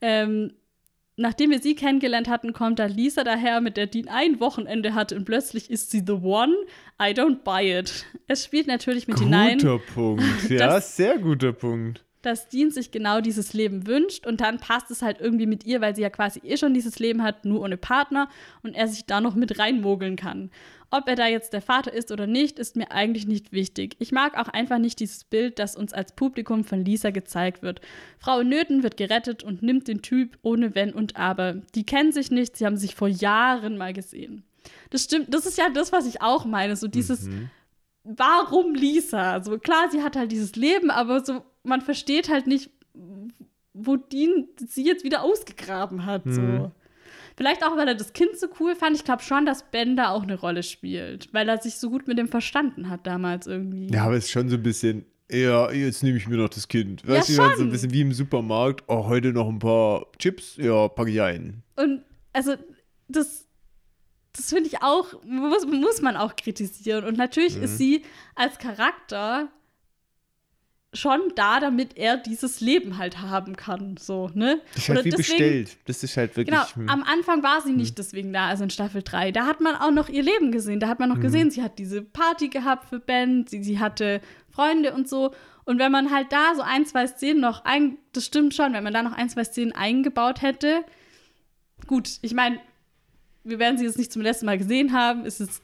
Ähm, 0.01 0.53
Nachdem 1.19 1.49
wir 1.49 1.59
sie 1.59 1.73
kennengelernt 1.73 2.29
hatten, 2.29 2.53
kommt 2.53 2.77
da 2.77 2.85
Lisa 2.85 3.23
daher, 3.23 3.59
mit 3.59 3.75
der 3.75 3.87
Dean 3.87 4.07
ein 4.07 4.39
Wochenende 4.39 4.93
hatte 4.93 5.15
und 5.15 5.25
plötzlich 5.25 5.71
ist 5.71 5.89
sie 5.89 6.03
the 6.05 6.13
one. 6.13 6.53
I 7.01 7.11
don't 7.11 7.39
buy 7.43 7.79
it. 7.79 8.05
Es 8.27 8.45
spielt 8.45 8.67
natürlich 8.67 9.07
mit 9.07 9.17
hinein, 9.19 9.57
Guter 9.57 9.79
Punkt. 9.79 10.23
Ja, 10.49 10.79
sehr 10.79 11.17
guter 11.17 11.53
Punkt. 11.53 12.03
Dass 12.21 12.49
Dean 12.49 12.71
sich 12.71 12.91
genau 12.91 13.21
dieses 13.21 13.53
Leben 13.53 13.87
wünscht 13.87 14.25
und 14.25 14.41
dann 14.41 14.59
passt 14.59 14.91
es 14.91 15.01
halt 15.01 15.19
irgendwie 15.19 15.45
mit 15.45 15.65
ihr, 15.65 15.81
weil 15.81 15.95
sie 15.95 16.01
ja 16.01 16.09
quasi 16.09 16.41
eh 16.43 16.57
schon 16.57 16.73
dieses 16.73 16.99
Leben 16.99 17.23
hat, 17.23 17.45
nur 17.45 17.61
ohne 17.61 17.77
Partner 17.77 18.29
und 18.63 18.75
er 18.75 18.87
sich 18.87 19.05
da 19.05 19.21
noch 19.21 19.35
mit 19.35 19.59
reinmogeln 19.59 20.15
kann. 20.15 20.49
Ob 20.89 21.07
er 21.09 21.15
da 21.15 21.27
jetzt 21.27 21.51
der 21.51 21.61
Vater 21.61 21.91
ist 21.91 22.11
oder 22.11 22.27
nicht, 22.27 22.59
ist 22.59 22.77
mir 22.77 22.91
eigentlich 22.91 23.27
nicht 23.27 23.51
wichtig. 23.51 23.97
Ich 23.99 24.13
mag 24.13 24.37
auch 24.37 24.47
einfach 24.47 24.77
nicht 24.77 24.99
dieses 25.01 25.25
Bild, 25.25 25.59
das 25.59 25.75
uns 25.75 25.91
als 25.91 26.13
Publikum 26.13 26.63
von 26.63 26.83
Lisa 26.83 27.11
gezeigt 27.11 27.61
wird. 27.61 27.81
Frau 28.19 28.41
Nöten 28.41 28.83
wird 28.83 28.95
gerettet 28.95 29.43
und 29.43 29.61
nimmt 29.61 29.89
den 29.89 30.01
Typ 30.01 30.37
ohne 30.43 30.75
Wenn 30.75 30.93
und 30.93 31.17
Aber. 31.17 31.55
Die 31.75 31.85
kennen 31.85 32.13
sich 32.13 32.31
nicht, 32.31 32.55
sie 32.55 32.65
haben 32.65 32.77
sich 32.77 32.95
vor 32.95 33.09
Jahren 33.09 33.77
mal 33.77 33.91
gesehen. 33.91 34.43
Das 34.89 35.03
stimmt, 35.03 35.33
das 35.33 35.45
ist 35.45 35.57
ja 35.57 35.69
das, 35.69 35.91
was 35.91 36.07
ich 36.07 36.21
auch 36.21 36.45
meine, 36.45 36.75
so 36.75 36.87
dieses 36.87 37.29
warum 38.15 38.73
Lisa? 38.73 39.33
Also 39.33 39.57
klar, 39.57 39.89
sie 39.91 40.01
hat 40.01 40.15
halt 40.15 40.31
dieses 40.31 40.55
Leben, 40.55 40.89
aber 40.91 41.23
so, 41.23 41.43
man 41.63 41.81
versteht 41.81 42.29
halt 42.29 42.47
nicht, 42.47 42.69
wo 43.73 43.95
Dean 43.95 44.47
sie 44.57 44.85
jetzt 44.85 45.03
wieder 45.03 45.23
ausgegraben 45.23 46.05
hat. 46.05 46.23
So. 46.25 46.71
Vielleicht 47.35 47.63
auch, 47.63 47.77
weil 47.77 47.87
er 47.87 47.95
das 47.95 48.13
Kind 48.13 48.37
so 48.37 48.47
cool 48.59 48.75
fand. 48.75 48.95
Ich 48.95 49.03
glaube 49.03 49.21
schon, 49.21 49.45
dass 49.45 49.69
Ben 49.69 49.95
da 49.95 50.09
auch 50.09 50.23
eine 50.23 50.39
Rolle 50.39 50.63
spielt, 50.63 51.31
weil 51.33 51.47
er 51.47 51.61
sich 51.61 51.75
so 51.75 51.91
gut 51.91 52.07
mit 52.07 52.17
dem 52.17 52.27
verstanden 52.27 52.89
hat 52.89 53.05
damals 53.05 53.45
irgendwie. 53.45 53.93
Ja, 53.93 54.05
aber 54.05 54.15
es 54.15 54.25
ist 54.25 54.31
schon 54.31 54.49
so 54.49 54.55
ein 54.55 54.63
bisschen, 54.63 55.05
ja, 55.29 55.71
jetzt 55.71 56.01
nehme 56.01 56.17
ich 56.17 56.27
mir 56.27 56.37
noch 56.37 56.49
das 56.49 56.67
Kind. 56.67 57.03
Ja, 57.03 57.15
Weißt 57.15 57.29
du, 57.29 57.33
man 57.41 57.55
so 57.55 57.63
ein 57.63 57.69
bisschen 57.69 57.93
wie 57.93 58.01
im 58.01 58.11
Supermarkt, 58.11 58.83
oh, 58.87 59.05
heute 59.05 59.33
noch 59.33 59.47
ein 59.47 59.59
paar 59.59 60.07
Chips, 60.17 60.57
ja, 60.57 60.87
packe 60.87 61.11
ich 61.11 61.21
ein. 61.21 61.61
Und 61.75 62.01
also, 62.33 62.55
das, 63.07 63.46
das 64.37 64.49
finde 64.49 64.69
ich 64.69 64.81
auch, 64.83 65.21
muss, 65.23 65.65
muss 65.65 66.01
man 66.01 66.15
auch 66.15 66.35
kritisieren. 66.35 67.03
Und 67.03 67.17
natürlich 67.17 67.57
Mhm. 67.57 67.63
ist 67.63 67.77
sie 67.77 68.03
als 68.35 68.57
Charakter 68.59 69.49
schon 70.93 71.19
da, 71.35 71.59
damit 71.59 71.97
er 71.97 72.17
dieses 72.17 72.61
Leben 72.61 72.97
halt 72.97 73.21
haben 73.21 73.55
kann. 73.57 73.97
So, 73.97 74.29
ne? 74.33 74.61
Das 74.73 74.83
ist 74.83 74.89
halt 74.89 74.97
Oder 74.99 75.05
wie 75.05 75.09
deswegen- 75.09 75.27
bestellt. 75.37 75.77
Das 75.85 76.01
ist 76.03 76.15
halt 76.17 76.35
wirklich. 76.37 76.55
Genau, 76.57 76.67
hm. 76.75 76.89
am 76.89 77.03
Anfang 77.03 77.43
war 77.43 77.61
sie 77.61 77.73
nicht 77.73 77.97
deswegen 77.97 78.31
da, 78.31 78.47
also 78.47 78.63
in 78.63 78.69
Staffel 78.69 79.03
3. 79.03 79.31
Da 79.31 79.45
hat 79.45 79.59
man 79.59 79.75
auch 79.75 79.91
noch 79.91 80.07
ihr 80.09 80.23
Leben 80.23 80.51
gesehen. 80.51 80.79
Da 80.79 80.87
hat 80.87 80.99
man 80.99 81.09
noch 81.09 81.19
gesehen, 81.19 81.51
sie 81.51 81.61
hat 81.61 81.77
diese 81.77 82.01
Party 82.01 82.47
gehabt 82.47 82.87
für 82.89 82.99
Ben, 82.99 83.45
sie, 83.47 83.61
sie 83.63 83.79
hatte 83.79 84.21
Freunde 84.49 84.93
und 84.93 85.09
so. 85.09 85.33
Und 85.65 85.77
wenn 85.77 85.91
man 85.91 86.09
halt 86.11 86.31
da 86.31 86.55
so 86.55 86.61
ein, 86.61 86.85
zwei 86.85 87.05
Szenen 87.05 87.41
noch 87.41 87.65
ein, 87.65 87.97
das 88.13 88.25
stimmt 88.25 88.53
schon, 88.55 88.71
wenn 88.73 88.83
man 88.83 88.93
da 88.93 89.03
noch 89.03 89.11
ein, 89.13 89.29
zwei 89.29 89.43
Szenen 89.43 89.73
eingebaut 89.73 90.41
hätte, 90.41 90.83
gut, 91.85 92.09
ich 92.21 92.33
meine, 92.33 92.59
wir 93.47 93.59
werden 93.59 93.77
sie 93.77 93.85
jetzt 93.85 93.97
nicht 93.97 94.11
zum 94.11 94.21
letzten 94.21 94.45
Mal 94.45 94.57
gesehen 94.57 94.93
haben, 94.93 95.25
ist 95.25 95.39
jetzt 95.39 95.61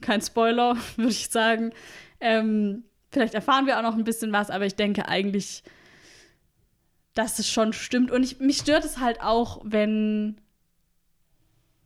kein 0.00 0.20
Spoiler, 0.20 0.76
würde 0.96 1.10
ich 1.10 1.28
sagen. 1.28 1.72
Ähm, 2.20 2.84
vielleicht 3.10 3.34
erfahren 3.34 3.66
wir 3.66 3.78
auch 3.78 3.82
noch 3.82 3.96
ein 3.96 4.04
bisschen 4.04 4.32
was, 4.32 4.50
aber 4.50 4.66
ich 4.66 4.74
denke 4.74 5.08
eigentlich, 5.08 5.62
dass 7.14 7.38
es 7.38 7.48
schon 7.48 7.72
stimmt. 7.72 8.10
Und 8.10 8.22
ich, 8.22 8.40
mich 8.40 8.58
stört 8.58 8.84
es 8.84 8.98
halt 8.98 9.20
auch, 9.22 9.60
wenn, 9.64 10.40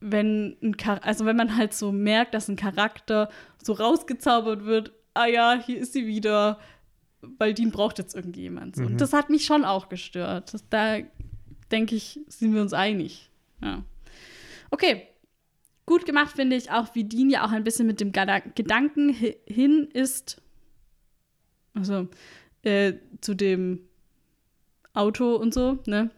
wenn 0.01 0.57
ein 0.63 0.77
Char 0.81 1.05
also 1.05 1.27
wenn 1.27 1.37
man 1.37 1.57
halt 1.57 1.75
so 1.75 1.93
merkt, 1.93 2.35
dass 2.35 2.49
ein 2.49 2.57
Charakter 2.57 3.29
so 3.63 3.73
rausgezaubert 3.73 4.65
wird, 4.65 4.93
ah 5.15 5.27
ja, 5.27 5.61
hier 5.65 5.79
ist 5.79 5.93
sie 5.93 6.07
wieder, 6.07 6.59
weil 7.21 7.55
Dean 7.55 7.71
braucht 7.71 7.99
jetzt 7.99 8.15
irgendjemand. 8.15 8.77
So. 8.77 8.85
Und 8.85 9.01
das 9.01 9.13
hat 9.13 9.31
mich 9.31 9.45
schon 9.47 9.65
auch 9.65 9.89
gestört. 9.89 10.55
Das, 10.55 10.69
da 10.69 10.99
denke 11.73 11.97
ich, 11.97 12.21
sind 12.29 12.55
wir 12.55 12.63
uns 12.63 12.73
einig. 12.73 13.31
Ja. 13.61 13.83
Okay. 14.71 15.09
Gut 15.87 16.05
gemacht 16.05 16.35
finde 16.35 16.57
ich 16.57 16.73
auch, 16.73 16.95
wie 16.95 17.05
Dean 17.05 17.31
ja 17.31 17.47
auch 17.47 17.53
ein 17.53 17.63
bisschen 17.63 17.87
mit 17.87 18.01
dem 18.01 18.11
Gedanken 18.11 19.11
hin 19.11 19.89
ist, 19.93 20.43
also 21.75 22.09
äh, 22.63 22.95
zu 23.21 23.35
dem 23.35 23.89
Auto 24.95 25.37
und 25.37 25.55
so, 25.55 25.79
ne? 25.87 26.11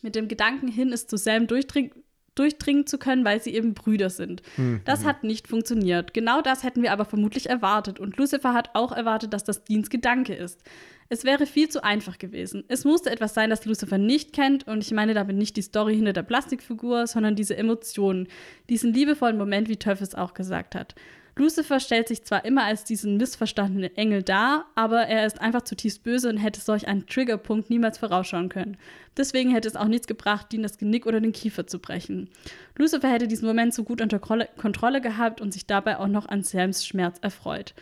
Mit 0.00 0.14
dem 0.14 0.28
Gedanken 0.28 0.68
hin 0.68 0.92
ist, 0.92 1.10
zu 1.10 1.18
Sam 1.18 1.46
durchdringen, 1.46 1.92
durchdringen 2.38 2.86
zu 2.86 2.98
können, 2.98 3.24
weil 3.24 3.42
sie 3.42 3.54
eben 3.54 3.74
Brüder 3.74 4.10
sind. 4.10 4.42
Mhm. 4.56 4.80
Das 4.84 5.04
hat 5.04 5.24
nicht 5.24 5.48
funktioniert. 5.48 6.14
Genau 6.14 6.40
das 6.40 6.62
hätten 6.62 6.82
wir 6.82 6.92
aber 6.92 7.04
vermutlich 7.04 7.48
erwartet. 7.48 7.98
Und 7.98 8.16
Lucifer 8.16 8.54
hat 8.54 8.70
auch 8.74 8.92
erwartet, 8.92 9.32
dass 9.32 9.44
das 9.44 9.64
Deans 9.64 9.90
Gedanke 9.90 10.34
ist. 10.34 10.62
Es 11.08 11.24
wäre 11.24 11.46
viel 11.46 11.68
zu 11.68 11.84
einfach 11.84 12.18
gewesen. 12.18 12.64
Es 12.68 12.84
musste 12.84 13.10
etwas 13.10 13.34
sein, 13.34 13.50
das 13.50 13.64
Lucifer 13.64 13.98
nicht 13.98 14.32
kennt, 14.32 14.66
und 14.66 14.82
ich 14.82 14.90
meine 14.92 15.14
damit 15.14 15.36
nicht 15.36 15.56
die 15.56 15.62
Story 15.62 15.94
hinter 15.94 16.12
der 16.12 16.24
Plastikfigur, 16.24 17.06
sondern 17.06 17.36
diese 17.36 17.56
Emotionen, 17.56 18.28
diesen 18.68 18.92
liebevollen 18.92 19.38
Moment, 19.38 19.68
wie 19.68 19.76
Töff 19.76 20.00
es 20.00 20.14
auch 20.14 20.34
gesagt 20.34 20.74
hat. 20.74 20.94
Lucifer 21.38 21.80
stellt 21.80 22.08
sich 22.08 22.24
zwar 22.24 22.46
immer 22.46 22.64
als 22.64 22.84
diesen 22.84 23.18
missverstandenen 23.18 23.94
Engel 23.94 24.22
dar, 24.22 24.64
aber 24.74 25.02
er 25.02 25.26
ist 25.26 25.38
einfach 25.42 25.62
zutiefst 25.62 26.02
böse 26.02 26.30
und 26.30 26.38
hätte 26.38 26.60
solch 26.60 26.88
einen 26.88 27.06
Triggerpunkt 27.06 27.68
niemals 27.68 27.98
vorausschauen 27.98 28.48
können. 28.48 28.78
Deswegen 29.18 29.50
hätte 29.50 29.68
es 29.68 29.76
auch 29.76 29.86
nichts 29.86 30.06
gebracht, 30.06 30.54
ihn 30.54 30.62
das 30.62 30.78
Genick 30.78 31.04
oder 31.04 31.20
den 31.20 31.32
Kiefer 31.32 31.66
zu 31.66 31.78
brechen. 31.78 32.30
Lucifer 32.76 33.10
hätte 33.10 33.28
diesen 33.28 33.46
Moment 33.46 33.74
so 33.74 33.84
gut 33.84 34.00
unter 34.00 34.18
Kontrolle 34.18 35.02
gehabt 35.02 35.42
und 35.42 35.52
sich 35.52 35.66
dabei 35.66 35.98
auch 35.98 36.08
noch 36.08 36.26
an 36.26 36.42
Sams 36.42 36.86
Schmerz 36.86 37.18
erfreut. 37.20 37.74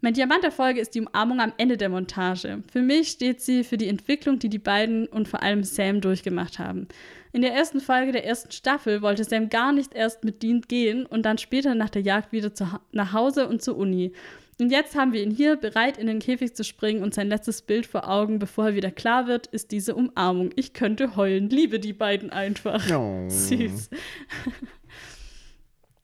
Mein 0.00 0.14
Diamant 0.14 0.44
der 0.44 0.52
Folge 0.52 0.80
ist 0.80 0.94
die 0.94 1.00
Umarmung 1.00 1.40
am 1.40 1.52
Ende 1.58 1.76
der 1.76 1.88
Montage. 1.88 2.62
Für 2.70 2.82
mich 2.82 3.08
steht 3.08 3.40
sie 3.40 3.64
für 3.64 3.76
die 3.76 3.88
Entwicklung, 3.88 4.38
die 4.38 4.48
die 4.48 4.60
beiden 4.60 5.08
und 5.08 5.26
vor 5.26 5.42
allem 5.42 5.64
Sam 5.64 6.00
durchgemacht 6.00 6.60
haben. 6.60 6.86
In 7.32 7.42
der 7.42 7.52
ersten 7.52 7.80
Folge 7.80 8.12
der 8.12 8.24
ersten 8.24 8.52
Staffel 8.52 9.02
wollte 9.02 9.24
Sam 9.24 9.48
gar 9.48 9.72
nicht 9.72 9.94
erst 9.94 10.22
mit 10.22 10.42
Dean 10.42 10.60
gehen 10.62 11.04
und 11.04 11.22
dann 11.24 11.38
später 11.38 11.74
nach 11.74 11.90
der 11.90 12.02
Jagd 12.02 12.30
wieder 12.30 12.54
zu, 12.54 12.68
nach 12.92 13.12
Hause 13.12 13.48
und 13.48 13.60
zur 13.60 13.76
Uni. 13.76 14.12
Und 14.60 14.70
jetzt 14.70 14.96
haben 14.96 15.12
wir 15.12 15.22
ihn 15.22 15.30
hier 15.30 15.56
bereit, 15.56 15.98
in 15.98 16.06
den 16.06 16.20
Käfig 16.20 16.54
zu 16.54 16.64
springen 16.64 17.02
und 17.02 17.14
sein 17.14 17.28
letztes 17.28 17.62
Bild 17.62 17.86
vor 17.86 18.08
Augen, 18.08 18.38
bevor 18.38 18.68
er 18.68 18.74
wieder 18.74 18.90
klar 18.90 19.26
wird, 19.26 19.46
ist 19.48 19.72
diese 19.72 19.94
Umarmung. 19.94 20.50
Ich 20.56 20.72
könnte 20.72 21.16
heulen. 21.16 21.48
Liebe 21.48 21.78
die 21.80 21.92
beiden 21.92 22.30
einfach. 22.30 22.88
Oh. 22.90 23.24
Süß. 23.28 23.90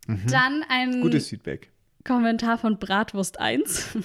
mhm. 0.06 0.22
Dann 0.30 0.64
ein. 0.68 1.00
Gutes 1.00 1.28
Feedback. 1.28 1.73
Kommentar 2.04 2.58
von 2.58 2.78
Bratwurst 2.78 3.40
1. 3.40 3.96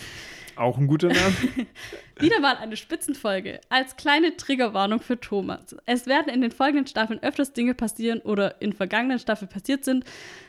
Auch 0.55 0.77
ein 0.77 0.87
guter 0.87 1.07
Name. 1.07 1.35
Wieder 2.19 2.39
mal 2.39 2.57
eine 2.57 2.75
Spitzenfolge. 2.75 3.61
Als 3.69 3.95
kleine 3.95 4.35
Triggerwarnung 4.35 4.99
für 4.99 5.19
Thomas. 5.19 5.75
Es 5.85 6.05
werden 6.05 6.33
in 6.33 6.41
den 6.41 6.51
folgenden 6.51 6.87
Staffeln 6.87 7.21
öfters 7.23 7.53
Dinge 7.53 7.73
passieren 7.73 8.19
oder 8.19 8.61
in 8.61 8.73
vergangenen 8.73 9.19
Staffeln 9.19 9.49
passiert 9.49 9.85
sind, 9.85 10.03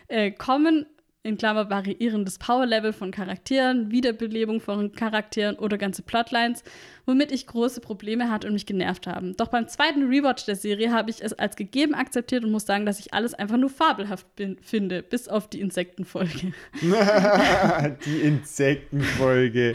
äh, 0.09 0.33
kommen 0.33 0.87
in 1.23 1.37
Klammer 1.37 1.69
variierendes 1.69 2.39
Powerlevel 2.39 2.95
von 2.95 3.11
Charakteren, 3.11 3.91
Wiederbelebung 3.91 4.59
von 4.59 4.93
Charakteren 4.93 5.57
oder 5.57 5.77
ganze 5.77 6.01
Plotlines, 6.03 6.63
womit 7.05 7.31
ich 7.31 7.47
große 7.47 7.83
Probleme 7.83 8.31
hatte 8.31 8.47
und 8.47 8.55
mich 8.55 8.65
genervt 8.65 9.07
haben. 9.07 9.37
Doch 9.37 9.49
beim 9.49 9.69
zweiten 9.69 10.09
Rewatch 10.09 10.47
der 10.47 10.57
Serie 10.57 10.93
habe 10.93 11.11
ich 11.11 11.23
es 11.23 11.35
als 11.35 11.57
gegeben 11.57 11.95
akzeptiert 11.95 12.43
und 12.43 12.53
muss 12.53 12.65
sagen, 12.65 12.87
dass 12.87 13.01
ich 13.01 13.13
alles 13.13 13.35
einfach 13.35 13.59
nur 13.59 13.69
fabelhaft 13.69 14.35
bin, 14.35 14.57
finde, 14.63 15.03
bis 15.03 15.29
auf 15.29 15.51
die 15.51 15.61
Insektenfolge. 15.61 16.53
die 18.07 18.21
Insektenfolge. 18.23 19.75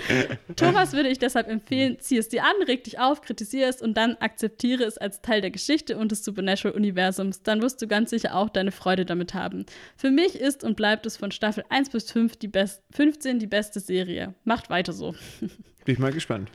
Thomas 0.55 0.93
würde 0.93 1.09
ich 1.09 1.19
deshalb 1.19 1.47
empfehlen, 1.47 1.97
zieh 1.99 2.17
es 2.17 2.29
dir 2.29 2.43
an, 2.43 2.55
reg 2.67 2.83
dich 2.85 2.97
auf, 2.97 3.21
kritisiere 3.21 3.69
es 3.69 3.83
und 3.83 3.95
dann 3.97 4.15
akzeptiere 4.15 4.83
es 4.83 4.97
als 4.97 5.21
Teil 5.21 5.41
der 5.41 5.51
Geschichte 5.51 5.95
und 5.97 6.11
des 6.11 6.25
Supernatural-Universums. 6.25 7.43
Dann 7.43 7.61
wirst 7.61 7.83
du 7.83 7.87
ganz 7.87 8.09
sicher 8.09 8.33
auch 8.33 8.49
deine 8.49 8.71
Freude 8.71 9.05
damit 9.05 9.35
haben. 9.35 9.67
Für 9.95 10.09
mich 10.09 10.39
ist 10.39 10.63
und 10.63 10.75
bleibt 10.75 11.05
es 11.05 11.17
von 11.17 11.31
Staffel 11.35 11.63
1 11.69 11.89
bis 11.89 12.11
5 12.11 12.37
die 12.37 12.51
15 12.91 13.39
die 13.39 13.47
beste 13.47 13.79
Serie. 13.79 14.33
Macht 14.43 14.69
weiter 14.69 14.93
so. 14.93 15.13
Bin 15.39 15.93
ich 15.93 15.99
mal 15.99 16.11
gespannt. 16.11 16.49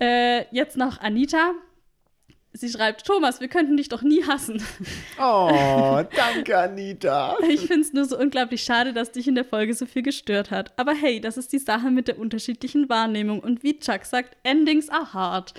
Äh, 0.00 0.44
jetzt 0.54 0.76
noch 0.76 1.00
Anita. 1.00 1.52
Sie 2.56 2.70
schreibt, 2.70 3.06
Thomas, 3.06 3.40
wir 3.40 3.48
könnten 3.48 3.76
dich 3.76 3.90
doch 3.90 4.02
nie 4.02 4.24
hassen. 4.24 4.62
Oh, 5.20 6.02
danke, 6.16 6.56
Anita. 6.56 7.36
Ich 7.48 7.60
finde 7.60 7.82
es 7.82 7.92
nur 7.92 8.06
so 8.06 8.18
unglaublich 8.18 8.62
schade, 8.62 8.94
dass 8.94 9.12
dich 9.12 9.28
in 9.28 9.34
der 9.34 9.44
Folge 9.44 9.74
so 9.74 9.84
viel 9.84 10.02
gestört 10.02 10.50
hat. 10.50 10.72
Aber 10.78 10.94
hey, 10.94 11.20
das 11.20 11.36
ist 11.36 11.52
die 11.52 11.58
Sache 11.58 11.90
mit 11.90 12.08
der 12.08 12.18
unterschiedlichen 12.18 12.88
Wahrnehmung. 12.88 13.40
Und 13.40 13.62
wie 13.62 13.78
Chuck 13.78 14.06
sagt, 14.06 14.36
Endings 14.42 14.88
are 14.88 15.12
hard. 15.12 15.52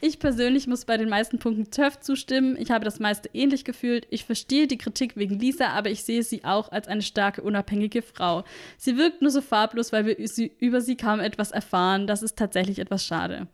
Ich 0.00 0.18
persönlich 0.18 0.66
muss 0.66 0.84
bei 0.84 0.96
den 0.96 1.08
meisten 1.08 1.38
Punkten 1.38 1.70
Turf 1.70 1.98
zustimmen. 1.98 2.56
Ich 2.58 2.70
habe 2.70 2.84
das 2.84 3.00
meiste 3.00 3.30
ähnlich 3.32 3.64
gefühlt. 3.64 4.06
Ich 4.10 4.24
verstehe 4.24 4.66
die 4.66 4.78
Kritik 4.78 5.16
wegen 5.16 5.38
Lisa, 5.38 5.68
aber 5.68 5.90
ich 5.90 6.04
sehe 6.04 6.22
sie 6.22 6.44
auch 6.44 6.70
als 6.70 6.86
eine 6.86 7.02
starke, 7.02 7.42
unabhängige 7.42 8.02
Frau. 8.02 8.44
Sie 8.76 8.96
wirkt 8.96 9.22
nur 9.22 9.30
so 9.30 9.40
farblos, 9.40 9.92
weil 9.92 10.06
wir 10.06 10.16
über 10.60 10.80
sie 10.80 10.96
kaum 10.96 11.20
etwas 11.20 11.50
erfahren. 11.50 12.06
Das 12.06 12.22
ist 12.22 12.36
tatsächlich 12.36 12.78
etwas 12.78 13.04
schade. 13.04 13.48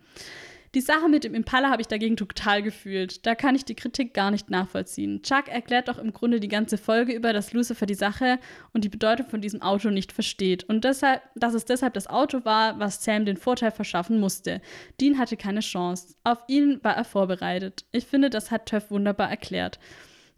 Die 0.76 0.80
Sache 0.80 1.08
mit 1.08 1.24
dem 1.24 1.34
Impala 1.34 1.68
habe 1.68 1.82
ich 1.82 1.88
dagegen 1.88 2.16
total 2.16 2.62
gefühlt. 2.62 3.26
Da 3.26 3.34
kann 3.34 3.56
ich 3.56 3.64
die 3.64 3.74
Kritik 3.74 4.14
gar 4.14 4.30
nicht 4.30 4.50
nachvollziehen. 4.50 5.20
Chuck 5.22 5.48
erklärt 5.48 5.88
doch 5.88 5.98
im 5.98 6.12
Grunde 6.12 6.38
die 6.38 6.46
ganze 6.46 6.78
Folge 6.78 7.12
über, 7.12 7.32
dass 7.32 7.52
Lucifer 7.52 7.86
die 7.86 7.94
Sache 7.94 8.38
und 8.72 8.84
die 8.84 8.88
Bedeutung 8.88 9.26
von 9.26 9.40
diesem 9.40 9.62
Auto 9.62 9.90
nicht 9.90 10.12
versteht. 10.12 10.62
Und 10.62 10.84
deshalb, 10.84 11.22
dass 11.34 11.54
es 11.54 11.64
deshalb 11.64 11.94
das 11.94 12.06
Auto 12.06 12.44
war, 12.44 12.78
was 12.78 13.02
Sam 13.02 13.24
den 13.24 13.36
Vorteil 13.36 13.72
verschaffen 13.72 14.20
musste. 14.20 14.60
Dean 15.00 15.18
hatte 15.18 15.36
keine 15.36 15.58
Chance. 15.58 16.14
Auf 16.22 16.38
ihn 16.46 16.78
war 16.84 16.96
er 16.96 17.04
vorbereitet. 17.04 17.84
Ich 17.90 18.06
finde, 18.06 18.30
das 18.30 18.52
hat 18.52 18.66
Töff 18.66 18.92
wunderbar 18.92 19.28
erklärt. 19.28 19.80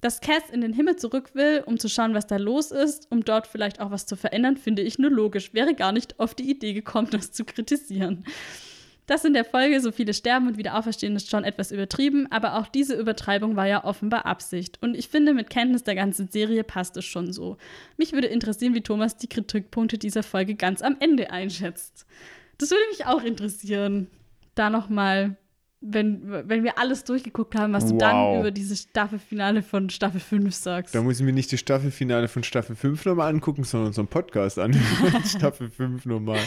Dass 0.01 0.23
Cass 0.23 0.49
in 0.51 0.63
den 0.63 0.73
Himmel 0.73 0.97
zurück 0.97 1.35
will, 1.35 1.63
um 1.67 1.79
zu 1.79 1.91
schauen, 1.91 2.15
was 2.15 2.27
da 2.27 2.39
los 2.39 2.71
ist, 2.71 3.07
um 3.13 3.23
dort 3.23 3.47
vielleicht 3.47 3.81
auch 3.81 3.91
was 3.91 4.07
zu 4.07 4.17
verändern, 4.17 4.57
finde 4.57 4.81
ich 4.81 4.99
nur 4.99 5.11
logisch. 5.11 5.53
Wäre 5.53 5.75
gar 5.75 5.93
nicht 5.93 6.19
auf 6.19 6.35
die 6.35 6.51
Idee 6.51 6.73
gekommen, 6.73 7.09
das 7.11 7.33
zu 7.33 7.45
kritisieren. 7.45 8.25
Dass 9.13 9.27
in 9.27 9.35
der 9.35 9.45
Folge 9.45 9.79
so 9.83 9.93
viele 9.93 10.15
sterben 10.15 10.47
und 10.47 10.57
wieder 10.57 10.75
auferstehen, 10.75 11.15
ist 11.17 11.29
schon 11.29 11.45
etwas 11.45 11.71
übertrieben, 11.71 12.29
aber 12.33 12.57
auch 12.57 12.67
diese 12.67 12.95
Übertreibung 12.95 13.57
war 13.57 13.67
ja 13.67 13.85
offenbar 13.85 14.25
Absicht. 14.25 14.79
Und 14.81 14.95
ich 14.95 15.09
finde, 15.09 15.35
mit 15.35 15.51
Kenntnis 15.51 15.85
der 15.85 15.95
ganzen 15.95 16.29
Serie 16.29 16.65
passt 16.65 16.97
es 16.97 17.05
schon 17.05 17.31
so. 17.31 17.59
Mich 17.99 18.15
würde 18.15 18.29
interessieren, 18.29 18.75
wie 18.75 18.81
Thomas 18.81 19.19
die 19.19 19.29
Kritikpunkte 19.29 19.99
dieser 19.99 20.23
Folge 20.23 20.55
ganz 20.55 20.81
am 20.81 20.97
Ende 20.99 21.31
einschätzt. 21.31 22.07
Das 22.57 22.71
würde 22.71 22.85
mich 22.91 23.05
auch 23.05 23.23
interessieren. 23.23 24.07
Da 24.55 24.71
nochmal 24.71 25.37
wenn, 25.83 26.49
wenn 26.49 26.63
wir 26.63 26.79
alles 26.79 27.05
durchgeguckt 27.05 27.57
haben, 27.57 27.73
was 27.73 27.85
wow. 27.85 27.91
du 27.91 27.99
dann 27.99 28.41
über 28.41 28.51
dieses 28.51 28.83
Staffelfinale 28.83 29.63
von 29.63 29.91
Staffel 29.91 30.21
5 30.21 30.55
sagst. 30.55 30.95
Da 30.95 31.03
muss 31.03 31.19
ich 31.19 31.27
mir 31.27 31.33
nicht 31.33 31.53
das 31.53 31.61
Staffelfinale 31.61 32.29
von 32.29 32.45
Staffel 32.45 32.77
5 32.77 33.05
nochmal 33.05 33.29
angucken, 33.31 33.65
sondern 33.65 33.89
unseren 33.89 34.07
Podcast 34.07 34.59
an. 34.59 34.73
Staffel 35.27 35.69
5 35.69 36.07
nochmal. 36.07 36.39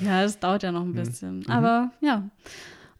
Ja, 0.00 0.22
das 0.22 0.38
dauert 0.38 0.62
ja 0.62 0.72
noch 0.72 0.82
ein 0.82 0.90
mhm. 0.90 0.96
bisschen. 0.96 1.38
Mhm. 1.40 1.50
Aber 1.50 1.90
ja. 2.00 2.28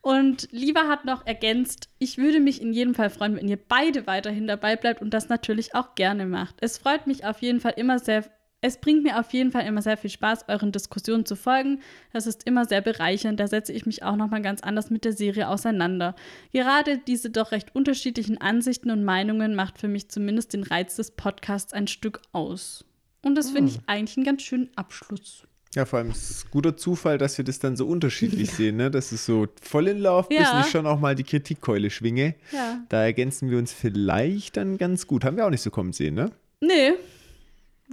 Und 0.00 0.48
Lieber 0.50 0.88
hat 0.88 1.04
noch 1.04 1.26
ergänzt, 1.26 1.88
ich 1.98 2.18
würde 2.18 2.40
mich 2.40 2.60
in 2.60 2.72
jedem 2.72 2.94
Fall 2.94 3.08
freuen, 3.08 3.36
wenn 3.36 3.46
ihr 3.46 3.58
beide 3.58 4.06
weiterhin 4.06 4.48
dabei 4.48 4.74
bleibt 4.74 5.00
und 5.00 5.14
das 5.14 5.28
natürlich 5.28 5.76
auch 5.76 5.94
gerne 5.94 6.26
macht. 6.26 6.56
Es 6.60 6.78
freut 6.78 7.06
mich 7.06 7.24
auf 7.24 7.40
jeden 7.40 7.60
Fall 7.60 7.74
immer 7.76 8.00
sehr, 8.00 8.24
es 8.62 8.78
bringt 8.78 9.02
mir 9.02 9.18
auf 9.18 9.32
jeden 9.32 9.50
Fall 9.50 9.66
immer 9.66 9.82
sehr 9.82 9.96
viel 9.96 10.08
Spaß, 10.08 10.44
euren 10.46 10.70
Diskussionen 10.70 11.26
zu 11.26 11.34
folgen. 11.34 11.80
Das 12.12 12.28
ist 12.28 12.46
immer 12.46 12.64
sehr 12.64 12.80
bereichernd. 12.80 13.40
Da 13.40 13.48
setze 13.48 13.72
ich 13.72 13.86
mich 13.86 14.04
auch 14.04 14.14
nochmal 14.14 14.40
ganz 14.40 14.62
anders 14.62 14.88
mit 14.88 15.04
der 15.04 15.12
Serie 15.12 15.48
auseinander. 15.48 16.14
Gerade 16.52 16.98
diese 16.98 17.28
doch 17.28 17.50
recht 17.50 17.74
unterschiedlichen 17.74 18.40
Ansichten 18.40 18.92
und 18.92 19.04
Meinungen 19.04 19.56
macht 19.56 19.78
für 19.78 19.88
mich 19.88 20.08
zumindest 20.08 20.52
den 20.52 20.62
Reiz 20.62 20.94
des 20.94 21.10
Podcasts 21.10 21.72
ein 21.72 21.88
Stück 21.88 22.22
aus. 22.30 22.84
Und 23.22 23.34
das 23.34 23.50
finde 23.50 23.72
ich 23.72 23.78
hm. 23.78 23.84
eigentlich 23.88 24.16
einen 24.16 24.26
ganz 24.26 24.42
schönen 24.42 24.70
Abschluss. 24.76 25.42
Ja, 25.74 25.84
vor 25.84 25.98
allem 25.98 26.10
ist 26.10 26.30
es 26.30 26.50
guter 26.50 26.76
Zufall, 26.76 27.18
dass 27.18 27.38
wir 27.38 27.44
das 27.44 27.58
dann 27.58 27.76
so 27.76 27.86
unterschiedlich 27.86 28.50
sehen, 28.50 28.76
ne? 28.76 28.90
Dass 28.90 29.10
es 29.10 29.24
so 29.26 29.48
voll 29.60 29.88
in 29.88 29.98
Love 29.98 30.28
ja. 30.30 30.58
bis 30.58 30.66
ich 30.66 30.70
schon 30.70 30.86
auch 30.86 31.00
mal 31.00 31.14
die 31.14 31.24
Kritikkeule 31.24 31.90
schwinge. 31.90 32.34
Ja. 32.52 32.84
Da 32.90 33.02
ergänzen 33.02 33.50
wir 33.50 33.58
uns 33.58 33.72
vielleicht 33.72 34.56
dann 34.56 34.76
ganz 34.78 35.06
gut. 35.06 35.24
Haben 35.24 35.36
wir 35.36 35.46
auch 35.46 35.50
nicht 35.50 35.62
so 35.62 35.70
kommen 35.70 35.92
sehen, 35.92 36.14
ne? 36.14 36.30
Nee, 36.60 36.92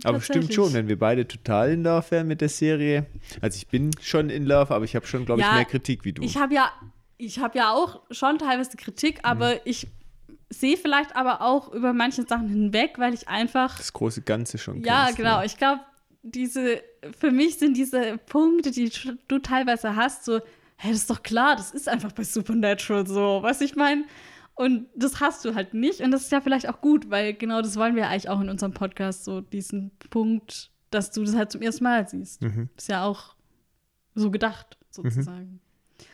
aber 0.03 0.21
stimmt 0.21 0.53
schon, 0.53 0.73
wenn 0.73 0.87
wir 0.87 0.97
beide 0.97 1.27
total 1.27 1.71
in 1.71 1.83
Love 1.83 2.05
wären 2.09 2.27
mit 2.27 2.41
der 2.41 2.49
Serie. 2.49 3.05
Also 3.41 3.57
ich 3.57 3.67
bin 3.67 3.91
schon 4.01 4.29
in 4.29 4.45
Love, 4.45 4.73
aber 4.73 4.85
ich 4.85 4.95
habe 4.95 5.05
schon, 5.05 5.25
glaube 5.25 5.41
ja, 5.41 5.49
ich, 5.49 5.55
mehr 5.55 5.65
Kritik 5.65 6.05
wie 6.05 6.13
du. 6.13 6.21
Ich 6.21 6.37
habe 6.37 6.53
ja, 6.53 6.71
ich 7.17 7.39
habe 7.39 7.57
ja 7.57 7.71
auch 7.71 8.01
schon 8.11 8.37
teilweise 8.37 8.77
Kritik, 8.77 9.19
aber 9.23 9.55
mhm. 9.55 9.59
ich 9.65 9.87
sehe 10.49 10.77
vielleicht 10.77 11.15
aber 11.15 11.41
auch 11.41 11.71
über 11.71 11.93
manche 11.93 12.23
Sachen 12.23 12.47
hinweg, 12.47 12.95
weil 12.97 13.13
ich 13.13 13.27
einfach 13.27 13.77
das 13.77 13.93
große 13.93 14.21
Ganze 14.21 14.57
schon 14.57 14.83
Ja, 14.83 15.05
kennst, 15.05 15.17
genau. 15.17 15.39
Ja. 15.39 15.43
Ich 15.43 15.57
glaube, 15.57 15.81
diese 16.23 16.81
für 17.17 17.31
mich 17.31 17.57
sind 17.57 17.77
diese 17.77 18.17
Punkte, 18.17 18.71
die 18.71 18.91
du 19.27 19.39
teilweise 19.39 19.95
hast, 19.95 20.25
so, 20.25 20.39
hey, 20.75 20.91
das 20.91 21.01
ist 21.01 21.09
doch 21.09 21.23
klar, 21.23 21.55
das 21.55 21.71
ist 21.71 21.87
einfach 21.87 22.11
bei 22.11 22.23
Supernatural 22.23 23.07
so, 23.07 23.39
was 23.41 23.61
ich 23.61 23.75
meine. 23.75 24.05
Und 24.59 24.87
das 24.93 25.21
hast 25.21 25.45
du 25.45 25.55
halt 25.55 25.73
nicht. 25.73 26.01
Und 26.01 26.11
das 26.11 26.23
ist 26.23 26.33
ja 26.33 26.41
vielleicht 26.41 26.67
auch 26.67 26.81
gut, 26.81 27.09
weil 27.09 27.33
genau 27.33 27.61
das 27.61 27.77
wollen 27.77 27.95
wir 27.95 28.09
eigentlich 28.09 28.27
auch 28.27 28.41
in 28.41 28.49
unserem 28.49 28.73
Podcast, 28.73 29.23
so 29.23 29.39
diesen 29.39 29.91
Punkt, 30.09 30.69
dass 30.91 31.11
du 31.11 31.23
das 31.23 31.33
halt 31.33 31.49
zum 31.49 31.61
ersten 31.61 31.85
Mal 31.85 32.05
siehst. 32.09 32.41
Mhm. 32.41 32.67
Ist 32.75 32.89
ja 32.89 33.05
auch 33.05 33.35
so 34.15 34.29
gedacht, 34.31 34.77
sozusagen. 34.89 35.45
Mhm. 35.45 36.05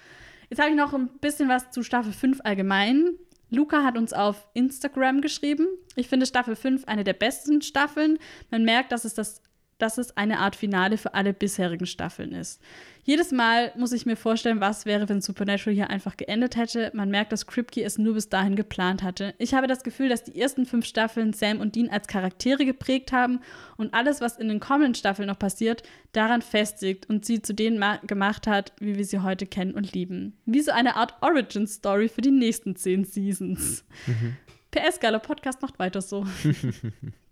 Jetzt 0.51 0.59
habe 0.59 0.69
ich 0.69 0.75
noch 0.75 0.93
ein 0.93 1.09
bisschen 1.21 1.49
was 1.49 1.71
zu 1.71 1.81
Staffel 1.81 2.13
5 2.13 2.41
allgemein. 2.43 3.15
Luca 3.49 3.83
hat 3.83 3.97
uns 3.97 4.13
auf 4.13 4.47
Instagram 4.53 5.21
geschrieben. 5.21 5.65
Ich 5.95 6.07
finde 6.07 6.27
Staffel 6.27 6.55
5 6.55 6.85
eine 6.85 7.03
der 7.03 7.13
besten 7.13 7.63
Staffeln. 7.63 8.19
Man 8.51 8.63
merkt, 8.63 8.91
dass 8.91 9.05
es 9.05 9.15
das 9.15 9.41
dass 9.77 9.97
es 9.97 10.15
eine 10.15 10.39
Art 10.39 10.55
Finale 10.55 10.97
für 10.97 11.13
alle 11.13 11.33
bisherigen 11.33 11.85
Staffeln 11.85 12.31
ist. 12.31 12.61
Jedes 13.03 13.31
Mal 13.31 13.71
muss 13.75 13.91
ich 13.91 14.05
mir 14.05 14.15
vorstellen, 14.15 14.61
was 14.61 14.85
wäre, 14.85 15.07
wenn 15.09 15.21
Supernatural 15.21 15.75
hier 15.75 15.89
einfach 15.89 16.17
geendet 16.17 16.55
hätte. 16.55 16.91
Man 16.95 17.11
merkt, 17.11 17.31
dass 17.31 17.45
Kripke 17.45 17.83
es 17.83 17.97
nur 17.97 18.15
bis 18.15 18.29
dahin 18.29 18.55
geplant 18.55 19.03
hatte. 19.03 19.35
Ich 19.37 19.53
habe 19.53 19.67
das 19.67 19.83
Gefühl, 19.83 20.09
dass 20.09 20.23
die 20.23 20.39
ersten 20.39 20.65
fünf 20.65 20.85
Staffeln 20.85 21.33
Sam 21.33 21.59
und 21.59 21.75
Dean 21.75 21.89
als 21.89 22.07
Charaktere 22.07 22.65
geprägt 22.65 23.11
haben 23.11 23.41
und 23.77 23.93
alles, 23.93 24.21
was 24.21 24.37
in 24.37 24.47
den 24.47 24.59
kommenden 24.59 24.95
Staffeln 24.95 25.27
noch 25.27 25.37
passiert, 25.37 25.83
daran 26.13 26.41
festigt 26.41 27.07
und 27.09 27.25
sie 27.25 27.41
zu 27.41 27.53
denen 27.53 27.83
gemacht 28.07 28.47
hat, 28.47 28.73
wie 28.79 28.97
wir 28.97 29.05
sie 29.05 29.19
heute 29.19 29.45
kennen 29.45 29.75
und 29.75 29.93
lieben. 29.93 30.37
Wie 30.45 30.61
so 30.61 30.71
eine 30.71 30.95
Art 30.95 31.13
Origin-Story 31.21 32.09
für 32.09 32.21
die 32.21 32.31
nächsten 32.31 32.75
zehn 32.75 33.05
Seasons. 33.05 33.83
Mhm. 34.07 34.37
PS, 34.71 34.99
geiler 34.99 35.19
Podcast 35.19 35.61
macht 35.61 35.77
weiter 35.79 36.01
so. 36.01 36.25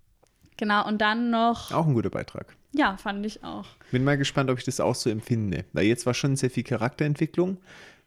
Genau, 0.57 0.87
und 0.87 1.01
dann 1.01 1.29
noch. 1.29 1.71
Auch 1.71 1.87
ein 1.87 1.93
guter 1.93 2.09
Beitrag. 2.09 2.55
Ja, 2.73 2.97
fand 2.97 3.25
ich 3.25 3.43
auch. 3.43 3.65
Bin 3.91 4.03
mal 4.03 4.17
gespannt, 4.17 4.49
ob 4.49 4.57
ich 4.57 4.65
das 4.65 4.79
auch 4.79 4.95
so 4.95 5.09
empfinde. 5.09 5.65
Weil 5.73 5.85
jetzt 5.85 6.05
war 6.05 6.13
schon 6.13 6.35
sehr 6.35 6.49
viel 6.49 6.63
Charakterentwicklung. 6.63 7.57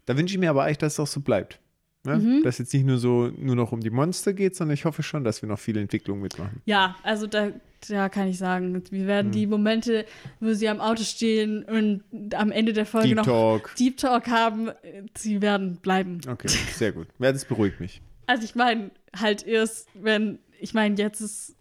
Da 0.06 0.16
wünsche 0.16 0.34
ich 0.34 0.40
mir 0.40 0.50
aber 0.50 0.64
eigentlich, 0.64 0.78
dass 0.78 0.94
es 0.94 1.00
auch 1.00 1.06
so 1.06 1.20
bleibt. 1.20 1.60
Ne? 2.06 2.16
Mhm. 2.16 2.42
Dass 2.42 2.58
jetzt 2.58 2.72
nicht 2.72 2.86
nur 2.86 2.98
so 2.98 3.30
nur 3.36 3.56
noch 3.56 3.72
um 3.72 3.80
die 3.80 3.90
Monster 3.90 4.32
geht, 4.32 4.56
sondern 4.56 4.74
ich 4.74 4.84
hoffe 4.84 5.02
schon, 5.02 5.24
dass 5.24 5.42
wir 5.42 5.48
noch 5.48 5.58
viele 5.58 5.80
Entwicklungen 5.80 6.22
mitmachen. 6.22 6.62
Ja, 6.64 6.96
also 7.02 7.26
da, 7.26 7.50
da 7.88 8.08
kann 8.08 8.28
ich 8.28 8.38
sagen, 8.38 8.82
wir 8.90 9.06
werden 9.06 9.28
mhm. 9.28 9.32
die 9.32 9.46
Momente, 9.46 10.06
wo 10.40 10.52
sie 10.52 10.68
am 10.68 10.80
Auto 10.80 11.02
stehen 11.02 11.64
und 11.64 12.34
am 12.34 12.50
Ende 12.50 12.72
der 12.72 12.86
Folge 12.86 13.08
Deep 13.08 13.16
noch 13.16 13.24
Talk. 13.24 13.74
Deep 13.76 13.96
Talk 13.96 14.28
haben, 14.28 14.70
sie 15.16 15.42
werden 15.42 15.76
bleiben. 15.76 16.20
Okay, 16.28 16.48
sehr 16.48 16.92
gut. 16.92 17.08
Ja, 17.18 17.32
das 17.32 17.44
beruhigt 17.44 17.80
mich. 17.80 18.00
Also 18.26 18.44
ich 18.44 18.54
meine, 18.54 18.90
halt 19.14 19.46
erst, 19.46 19.88
wenn, 19.94 20.38
ich 20.60 20.74
meine, 20.74 20.96
jetzt 20.96 21.20
ist 21.20 21.56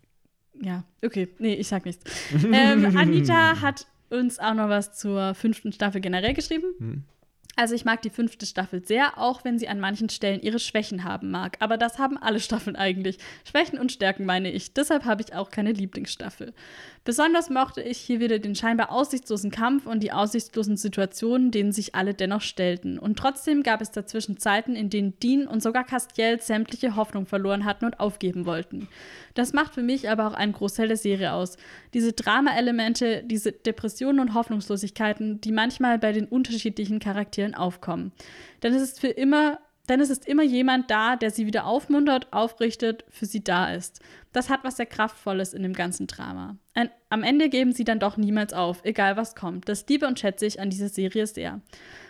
ja, 0.62 0.84
okay. 1.04 1.30
Nee, 1.40 1.56
ich 1.56 1.68
sag 1.68 1.86
nichts. 1.86 2.04
ähm, 2.52 2.98
Anita 2.98 3.60
hat 3.62 3.88
uns 4.10 4.40
auch 4.40 4.54
noch 4.54 4.70
was 4.70 4.98
zur 4.98 5.36
fünften 5.36 5.72
Staffel 5.72 6.02
generell 6.02 6.34
geschrieben. 6.34 6.74
Hm. 6.78 7.04
Also 7.58 7.74
ich 7.74 7.86
mag 7.86 8.02
die 8.02 8.10
fünfte 8.10 8.46
Staffel 8.46 8.86
sehr, 8.86 9.18
auch 9.18 9.46
wenn 9.46 9.58
sie 9.58 9.70
an 9.70 9.80
manchen 9.80 10.10
Stellen 10.10 10.42
ihre 10.42 10.60
Schwächen 10.60 11.06
haben 11.06 11.32
mag. 11.32 11.56
Aber 11.62 11.78
das 11.78 12.00
haben 12.00 12.18
alle 12.18 12.42
Staffeln 12.42 12.76
eigentlich. 12.76 13.18
Schwächen 13.46 13.80
und 13.80 13.94
Stärken 13.94 14.26
meine 14.26 14.52
ich. 14.52 14.74
Deshalb 14.74 15.06
habe 15.06 15.22
ich 15.22 15.34
auch 15.34 15.52
keine 15.52 15.72
Lieblingsstaffel. 15.72 16.54
Besonders 17.06 17.52
mochte 17.52 17.84
ich 17.84 18.00
hier 18.00 18.20
wieder 18.20 18.40
den 18.40 18.56
scheinbar 18.56 18.92
aussichtslosen 18.92 19.52
Kampf 19.52 19.86
und 19.86 20.02
die 20.02 20.12
aussichtslosen 20.12 20.76
Situationen, 20.76 21.52
denen 21.52 21.72
sich 21.72 21.94
alle 21.94 22.16
dennoch 22.16 22.42
stellten. 22.42 22.98
Und 22.98 23.20
trotzdem 23.20 23.62
gab 23.62 23.80
es 23.80 23.92
dazwischen 23.92 24.38
Zeiten, 24.38 24.76
in 24.76 24.90
denen 24.90 25.18
Dean 25.20 25.46
und 25.46 25.62
sogar 25.62 25.84
Castiel 25.84 26.42
sämtliche 26.42 26.96
Hoffnung 26.96 27.28
verloren 27.28 27.64
hatten 27.64 27.86
und 27.86 28.00
aufgeben 28.00 28.48
wollten. 28.48 28.88
Das 29.36 29.54
macht 29.54 29.76
für 29.76 29.84
mich 29.84 30.10
aber 30.10 30.26
auch 30.26 30.34
einen 30.34 30.54
Großteil 30.54 30.88
der 30.88 30.98
Serie 30.98 31.34
aus. 31.34 31.58
Diese 31.94 32.14
Drama-Elemente, 32.14 33.22
diese 33.24 33.52
Depressionen 33.52 34.20
und 34.20 34.34
Hoffnungslosigkeiten, 34.34 35.40
die 35.42 35.52
manchmal 35.52 36.00
bei 36.00 36.12
den 36.12 36.26
unterschiedlichen 36.26 36.98
Charakteren 36.98 37.54
aufkommen. 37.54 38.14
Denn 38.64 38.74
es 38.74 38.82
ist 38.82 39.00
für 39.00 39.10
immer 39.10 39.60
denn 39.90 40.00
es 40.00 40.10
ist 40.10 40.28
immer 40.28 40.44
jemand 40.44 40.90
da, 40.92 41.16
der 41.16 41.32
sie 41.32 41.46
wieder 41.46 41.66
aufmuntert, 41.66 42.32
aufrichtet, 42.32 43.06
für 43.10 43.26
sie 43.26 43.44
da 43.44 43.74
ist. 43.74 44.00
Das 44.34 44.50
hat 44.50 44.64
was 44.64 44.78
sehr 44.78 44.86
Kraftvolles 44.86 45.54
in 45.54 45.64
dem 45.64 45.74
ganzen 45.74 46.08
Drama. 46.08 46.58
Ein, 46.74 46.90
am 47.10 47.24
Ende 47.24 47.50
geben 47.50 47.72
sie 47.72 47.86
dann 47.86 48.00
doch 48.00 48.18
niemals 48.18 48.54
auf, 48.54 48.82
egal 48.84 49.16
was 49.16 49.36
kommt. 49.36 49.70
Das 49.70 49.86
liebe 49.88 50.08
und 50.08 50.20
schätze 50.20 50.46
ich 50.46 50.60
an 50.60 50.70
dieser 50.70 50.90
Serie 50.90 51.26
sehr. 51.28 51.62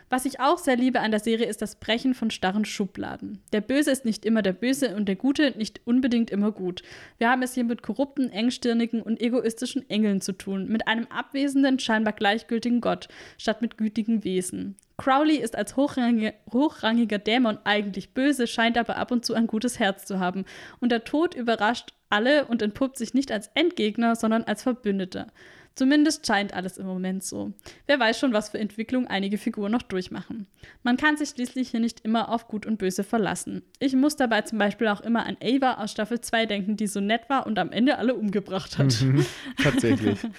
Was 0.10 0.26
ich 0.26 0.40
auch 0.40 0.60
sehr 0.60 0.76
liebe 0.76 1.02
an 1.02 1.12
der 1.12 1.20
Serie 1.20 1.48
ist 1.48 1.62
das 1.62 1.76
Brechen 1.76 2.14
von 2.14 2.30
starren 2.30 2.66
Schubladen. 2.66 3.42
Der 3.54 3.62
Böse 3.62 3.92
ist 3.92 4.06
nicht 4.06 4.24
immer 4.24 4.44
der 4.44 4.54
Böse 4.54 4.96
und 4.96 5.08
der 5.08 5.16
Gute 5.16 5.54
nicht 5.58 5.82
unbedingt 5.86 6.30
immer 6.30 6.52
gut. 6.52 6.84
Wir 7.18 7.30
haben 7.30 7.42
es 7.42 7.56
hier 7.56 7.64
mit 7.64 7.82
korrupten, 7.82 8.30
engstirnigen 8.32 9.02
und 9.02 9.20
egoistischen 9.20 9.90
Engeln 9.90 10.22
zu 10.22 10.34
tun, 10.34 10.68
mit 10.68 10.88
einem 10.88 11.08
abwesenden, 11.08 11.80
scheinbar 11.80 12.14
gleichgültigen 12.14 12.82
Gott, 12.82 13.08
statt 13.38 13.62
mit 13.62 13.78
gütigen 13.78 14.24
Wesen. 14.24 14.78
Crowley 14.98 15.38
ist 15.38 15.56
als 15.56 15.76
hochrangiger, 15.76 16.34
hochrangiger 16.52 17.20
Dämon 17.20 17.60
eigentlich 17.64 18.14
böse, 18.14 18.48
scheint 18.48 18.78
aber 18.78 18.98
ab 18.98 19.12
und 19.12 19.26
zu 19.26 19.34
ein 19.34 19.48
gutes 19.48 19.80
Herz 19.80 20.06
zu 20.06 20.20
haben. 20.20 20.46
Und 20.80 20.92
der 20.92 21.04
Tod 21.04 21.36
überrascht 21.36 21.94
alle 22.10 22.46
und 22.46 22.62
entpuppt 22.62 22.98
sich 22.98 23.14
nicht 23.14 23.32
als 23.32 23.50
Endgegner, 23.56 24.16
sondern 24.16 24.44
als 24.44 24.64
Verbündeter. 24.64 25.28
Zumindest 25.76 26.26
scheint 26.26 26.54
alles 26.54 26.78
im 26.78 26.86
Moment 26.86 27.22
so. 27.22 27.52
Wer 27.86 28.00
weiß 28.00 28.18
schon, 28.18 28.32
was 28.32 28.48
für 28.48 28.60
Entwicklung 28.60 29.08
einige 29.08 29.38
Figuren 29.38 29.74
noch 29.74 29.82
durchmachen. 29.82 30.48
Man 30.84 30.96
kann 30.96 31.18
sich 31.18 31.30
schließlich 31.30 31.70
hier 31.70 31.82
nicht 31.82 32.00
immer 32.06 32.30
auf 32.30 32.48
Gut 32.48 32.66
und 32.66 32.78
Böse 32.78 33.04
verlassen. 33.04 33.62
Ich 33.80 33.94
muss 33.94 34.16
dabei 34.16 34.44
zum 34.44 34.58
Beispiel 34.58 34.88
auch 34.88 35.02
immer 35.02 35.26
an 35.26 35.36
Ava 35.44 35.84
aus 35.84 35.92
Staffel 35.92 36.22
2 36.22 36.46
denken, 36.46 36.78
die 36.78 36.88
so 36.88 37.02
nett 37.02 37.24
war 37.28 37.46
und 37.46 37.60
am 37.60 37.74
Ende 37.74 37.98
alle 37.98 38.16
umgebracht 38.16 38.78
hat. 38.78 39.02
Mhm, 39.02 39.26
tatsächlich. 39.62 40.20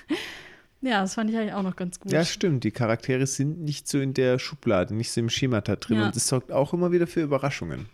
Ja, 0.80 1.00
das 1.00 1.14
fand 1.14 1.30
ich 1.30 1.36
eigentlich 1.36 1.54
auch 1.54 1.62
noch 1.62 1.76
ganz 1.76 1.98
gut. 1.98 2.12
Ja, 2.12 2.24
stimmt. 2.24 2.64
Die 2.64 2.70
Charaktere 2.70 3.26
sind 3.26 3.60
nicht 3.60 3.88
so 3.88 3.98
in 3.98 4.14
der 4.14 4.38
Schublade, 4.38 4.94
nicht 4.94 5.10
so 5.10 5.20
im 5.20 5.30
Schemata 5.30 5.76
drin. 5.76 5.98
Ja. 5.98 6.06
Und 6.06 6.16
das 6.16 6.28
sorgt 6.28 6.52
auch 6.52 6.72
immer 6.72 6.92
wieder 6.92 7.06
für 7.06 7.22
Überraschungen. 7.22 7.86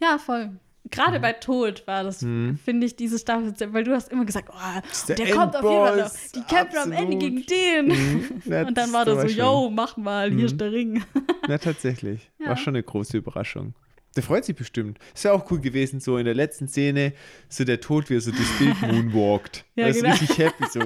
Ja, 0.00 0.18
voll. 0.18 0.50
Gerade 0.90 1.18
mhm. 1.18 1.22
bei 1.22 1.32
Tod 1.32 1.86
war 1.86 2.04
das, 2.04 2.20
mhm. 2.20 2.58
finde 2.62 2.86
ich, 2.86 2.94
diese 2.94 3.18
Staffel, 3.18 3.54
weil 3.72 3.84
du 3.84 3.92
hast 3.92 4.12
immer 4.12 4.26
gesagt, 4.26 4.50
oh, 4.52 4.80
der, 5.08 5.16
der 5.16 5.30
kommt 5.30 5.56
auf 5.56 5.62
jeden 5.62 5.86
Fall 5.86 5.96
noch. 5.96 6.10
Die 6.34 6.42
kämpfen 6.42 6.78
am 6.78 6.92
Ende 6.92 7.16
gegen 7.16 7.46
den. 7.46 7.86
Mhm. 7.86 8.66
und 8.66 8.76
dann 8.76 8.92
war 8.92 9.06
das 9.06 9.22
so, 9.22 9.28
yo, 9.28 9.70
mach 9.70 9.96
mal, 9.96 10.30
hier 10.30 10.44
ist 10.44 10.60
der 10.60 10.68
mhm. 10.68 10.74
Ring. 10.74 11.04
ja, 11.48 11.56
tatsächlich. 11.56 12.30
Ja. 12.38 12.48
War 12.48 12.56
schon 12.58 12.74
eine 12.74 12.82
große 12.82 13.16
Überraschung. 13.16 13.74
Der 14.14 14.22
freut 14.22 14.44
sich 14.44 14.54
bestimmt. 14.54 14.98
Ist 15.14 15.24
ja 15.24 15.32
auch 15.32 15.50
cool 15.50 15.60
gewesen, 15.60 16.00
so 16.00 16.18
in 16.18 16.24
der 16.24 16.34
letzten 16.34 16.68
Szene, 16.68 17.14
so 17.48 17.64
der 17.64 17.80
Tod, 17.80 18.10
wie 18.10 18.16
er 18.16 18.20
so 18.20 18.30
das 18.30 18.58
Bild 18.58 18.80
moonwalkt. 18.82 19.64
ja, 19.74 19.88
das 19.88 19.96
genau. 19.96 20.12
ist 20.12 20.20
richtig 20.20 20.38
happy, 20.38 20.64
so, 20.70 20.80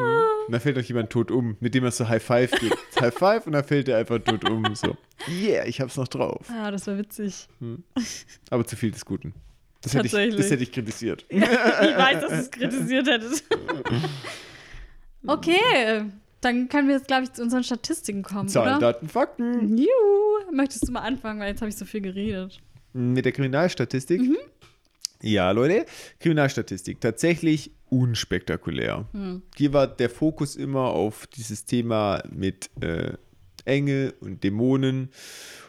Woo! 0.00 0.46
Und 0.46 0.52
da 0.52 0.60
fällt 0.60 0.76
euch 0.78 0.88
jemand 0.88 1.10
tot 1.10 1.30
um, 1.30 1.56
mit 1.60 1.74
dem 1.74 1.84
er 1.84 1.90
so 1.90 2.08
High 2.08 2.22
Five 2.22 2.50
gibt. 2.52 2.76
High 3.00 3.14
Five 3.14 3.46
und 3.46 3.52
dann 3.52 3.64
fällt 3.64 3.88
er 3.88 3.98
einfach 3.98 4.18
tot 4.18 4.48
um. 4.48 4.74
So, 4.74 4.96
yeah, 5.28 5.64
ich 5.66 5.80
hab's 5.80 5.96
noch 5.96 6.08
drauf. 6.08 6.46
Ah, 6.50 6.70
das 6.70 6.86
war 6.86 6.98
witzig. 6.98 7.48
Hm. 7.60 7.84
Aber 8.50 8.66
zu 8.66 8.76
viel 8.76 8.90
des 8.90 9.04
Guten. 9.04 9.34
Das 9.82 9.94
hätte, 9.94 10.06
ich, 10.06 10.36
das 10.36 10.50
hätte 10.50 10.62
ich 10.62 10.72
kritisiert. 10.72 11.24
ich 11.28 11.40
weiß, 11.40 12.20
dass 12.20 12.30
du 12.30 12.36
es 12.36 12.50
kritisiert 12.50 13.06
hättest. 13.06 13.44
okay, 15.26 16.02
dann 16.40 16.68
können 16.68 16.88
wir 16.88 16.96
jetzt, 16.96 17.06
glaube 17.06 17.24
ich, 17.24 17.32
zu 17.32 17.42
unseren 17.42 17.64
Statistiken 17.64 18.22
kommen. 18.22 18.48
Zahlen, 18.48 18.76
oder? 18.76 18.92
Daten, 18.92 19.08
Fakten. 19.08 19.78
Juhu. 19.78 20.52
Möchtest 20.52 20.86
du 20.86 20.92
mal 20.92 21.00
anfangen, 21.00 21.40
weil 21.40 21.48
jetzt 21.48 21.60
habe 21.60 21.68
ich 21.68 21.76
so 21.76 21.84
viel 21.84 22.00
geredet. 22.00 22.60
Mit 22.92 23.24
der 23.24 23.32
Kriminalstatistik? 23.32 24.20
Mhm. 24.20 24.36
Ja, 25.22 25.50
Leute, 25.50 25.86
Kriminalstatistik. 26.18 27.00
Tatsächlich 27.00 27.70
unspektakulär. 27.90 29.06
Hm. 29.12 29.42
Hier 29.56 29.72
war 29.72 29.86
der 29.86 30.10
Fokus 30.10 30.56
immer 30.56 30.90
auf 30.90 31.26
dieses 31.26 31.64
Thema 31.64 32.22
mit 32.30 32.70
äh, 32.80 33.14
Engel 33.64 34.14
und 34.20 34.42
Dämonen. 34.42 35.10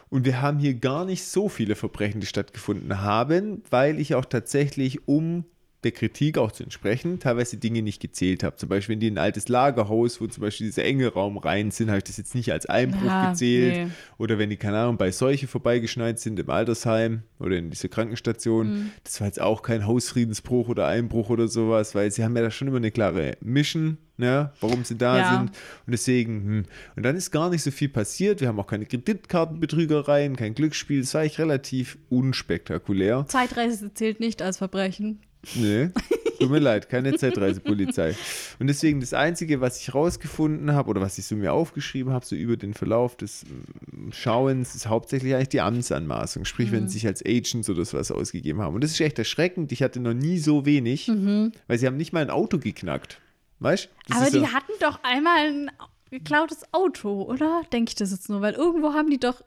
Und 0.08 0.26
wir 0.26 0.42
haben 0.42 0.58
hier 0.58 0.74
gar 0.74 1.04
nicht 1.04 1.24
so 1.24 1.48
viele 1.48 1.74
Verbrechen, 1.74 2.20
die 2.20 2.26
stattgefunden 2.26 3.00
haben, 3.00 3.62
weil 3.70 3.98
ich 3.98 4.14
auch 4.14 4.26
tatsächlich 4.26 5.08
um 5.08 5.44
der 5.84 5.92
Kritik 5.92 6.38
auch 6.38 6.52
zu 6.52 6.62
entsprechen, 6.62 7.18
teilweise 7.18 7.56
Dinge 7.56 7.82
nicht 7.82 8.00
gezählt 8.00 8.44
habe. 8.44 8.56
Zum 8.56 8.68
Beispiel, 8.68 8.94
wenn 8.94 9.00
die 9.00 9.08
in 9.08 9.14
ein 9.14 9.24
altes 9.24 9.48
Lagerhaus, 9.48 10.20
wo 10.20 10.26
zum 10.26 10.42
Beispiel 10.42 10.66
dieser 10.68 10.84
enge 10.84 11.08
Raum 11.08 11.38
rein 11.38 11.70
sind, 11.70 11.88
habe 11.88 11.98
ich 11.98 12.04
das 12.04 12.16
jetzt 12.16 12.34
nicht 12.34 12.52
als 12.52 12.66
Einbruch 12.66 13.04
ja, 13.04 13.30
gezählt. 13.30 13.74
Nee. 13.74 13.92
Oder 14.18 14.38
wenn 14.38 14.50
die, 14.50 14.56
keine 14.56 14.78
Ahnung, 14.78 14.96
bei 14.96 15.10
Seuche 15.10 15.48
vorbeigeschneit 15.48 16.20
sind 16.20 16.38
im 16.38 16.50
Altersheim 16.50 17.22
oder 17.40 17.56
in 17.56 17.70
dieser 17.70 17.88
Krankenstation, 17.88 18.68
mhm. 18.68 18.90
das 19.02 19.20
war 19.20 19.26
jetzt 19.26 19.40
auch 19.40 19.62
kein 19.62 19.86
Hausfriedensbruch 19.86 20.68
oder 20.68 20.86
Einbruch 20.86 21.30
oder 21.30 21.48
sowas, 21.48 21.94
weil 21.94 22.10
sie 22.10 22.22
haben 22.22 22.36
ja 22.36 22.42
da 22.42 22.50
schon 22.50 22.68
immer 22.68 22.76
eine 22.76 22.92
klare 22.92 23.36
Mission, 23.40 23.98
ne, 24.16 24.52
warum 24.60 24.84
sie 24.84 24.96
da 24.96 25.18
ja. 25.18 25.30
sind. 25.38 25.50
Und 25.86 25.92
deswegen, 25.92 26.44
hm. 26.44 26.64
und 26.96 27.02
dann 27.02 27.16
ist 27.16 27.30
gar 27.30 27.50
nicht 27.50 27.62
so 27.62 27.70
viel 27.70 27.88
passiert. 27.88 28.40
Wir 28.40 28.48
haben 28.48 28.60
auch 28.60 28.66
keine 28.66 28.86
Kreditkartenbetrügereien, 28.86 30.36
kein 30.36 30.54
Glücksspiel. 30.54 31.00
Das 31.00 31.14
war 31.14 31.22
eigentlich 31.22 31.38
relativ 31.38 31.98
unspektakulär. 32.08 33.26
Zeitreise 33.28 33.92
zählt 33.94 34.20
nicht 34.20 34.42
als 34.42 34.58
Verbrechen. 34.58 35.20
Nee, 35.54 35.90
tut 36.38 36.50
mir 36.50 36.58
leid, 36.58 36.88
keine 36.88 37.16
Zeitreisepolizei. 37.16 38.14
Und 38.58 38.68
deswegen 38.68 39.00
das 39.00 39.12
Einzige, 39.12 39.60
was 39.60 39.80
ich 39.80 39.94
rausgefunden 39.94 40.72
habe 40.72 40.90
oder 40.90 41.00
was 41.00 41.18
ich 41.18 41.26
so 41.26 41.36
mir 41.36 41.52
aufgeschrieben 41.52 42.12
habe, 42.12 42.24
so 42.24 42.36
über 42.36 42.56
den 42.56 42.74
Verlauf 42.74 43.16
des 43.16 43.44
mm, 43.44 44.12
Schauens, 44.12 44.74
ist 44.74 44.88
hauptsächlich 44.88 45.34
eigentlich 45.34 45.48
die 45.48 45.60
Amtsanmaßung. 45.60 46.44
Sprich, 46.44 46.68
mhm. 46.68 46.72
wenn 46.72 46.88
sie 46.88 46.94
sich 46.94 47.06
als 47.06 47.24
Agents 47.24 47.68
oder 47.68 47.84
sowas 47.84 48.10
ausgegeben 48.12 48.60
haben. 48.60 48.74
Und 48.74 48.84
das 48.84 48.92
ist 48.92 49.00
echt 49.00 49.18
erschreckend. 49.18 49.72
Ich 49.72 49.82
hatte 49.82 50.00
noch 50.00 50.14
nie 50.14 50.38
so 50.38 50.64
wenig, 50.64 51.08
mhm. 51.08 51.52
weil 51.66 51.78
sie 51.78 51.86
haben 51.86 51.96
nicht 51.96 52.12
mal 52.12 52.20
ein 52.20 52.30
Auto 52.30 52.58
geknackt. 52.58 53.20
Weißt 53.58 53.88
du? 54.08 54.16
Aber 54.16 54.30
die 54.30 54.38
so 54.38 54.52
hatten 54.52 54.72
doch 54.80 55.00
einmal 55.02 55.46
ein 55.46 55.70
geklautes 56.10 56.62
Auto, 56.72 57.22
oder? 57.22 57.62
Denke 57.72 57.90
ich 57.90 57.94
das 57.94 58.10
jetzt 58.10 58.28
nur, 58.28 58.40
weil 58.40 58.54
irgendwo 58.54 58.92
haben 58.92 59.10
die 59.10 59.18
doch, 59.18 59.42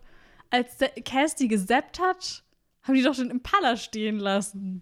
als 0.50 0.78
Cass 1.04 1.36
die 1.36 1.50
hat, 1.50 2.44
haben 2.84 2.96
die 2.96 3.04
doch 3.04 3.16
den 3.16 3.30
Impala 3.30 3.78
stehen 3.78 4.20
lassen. 4.20 4.82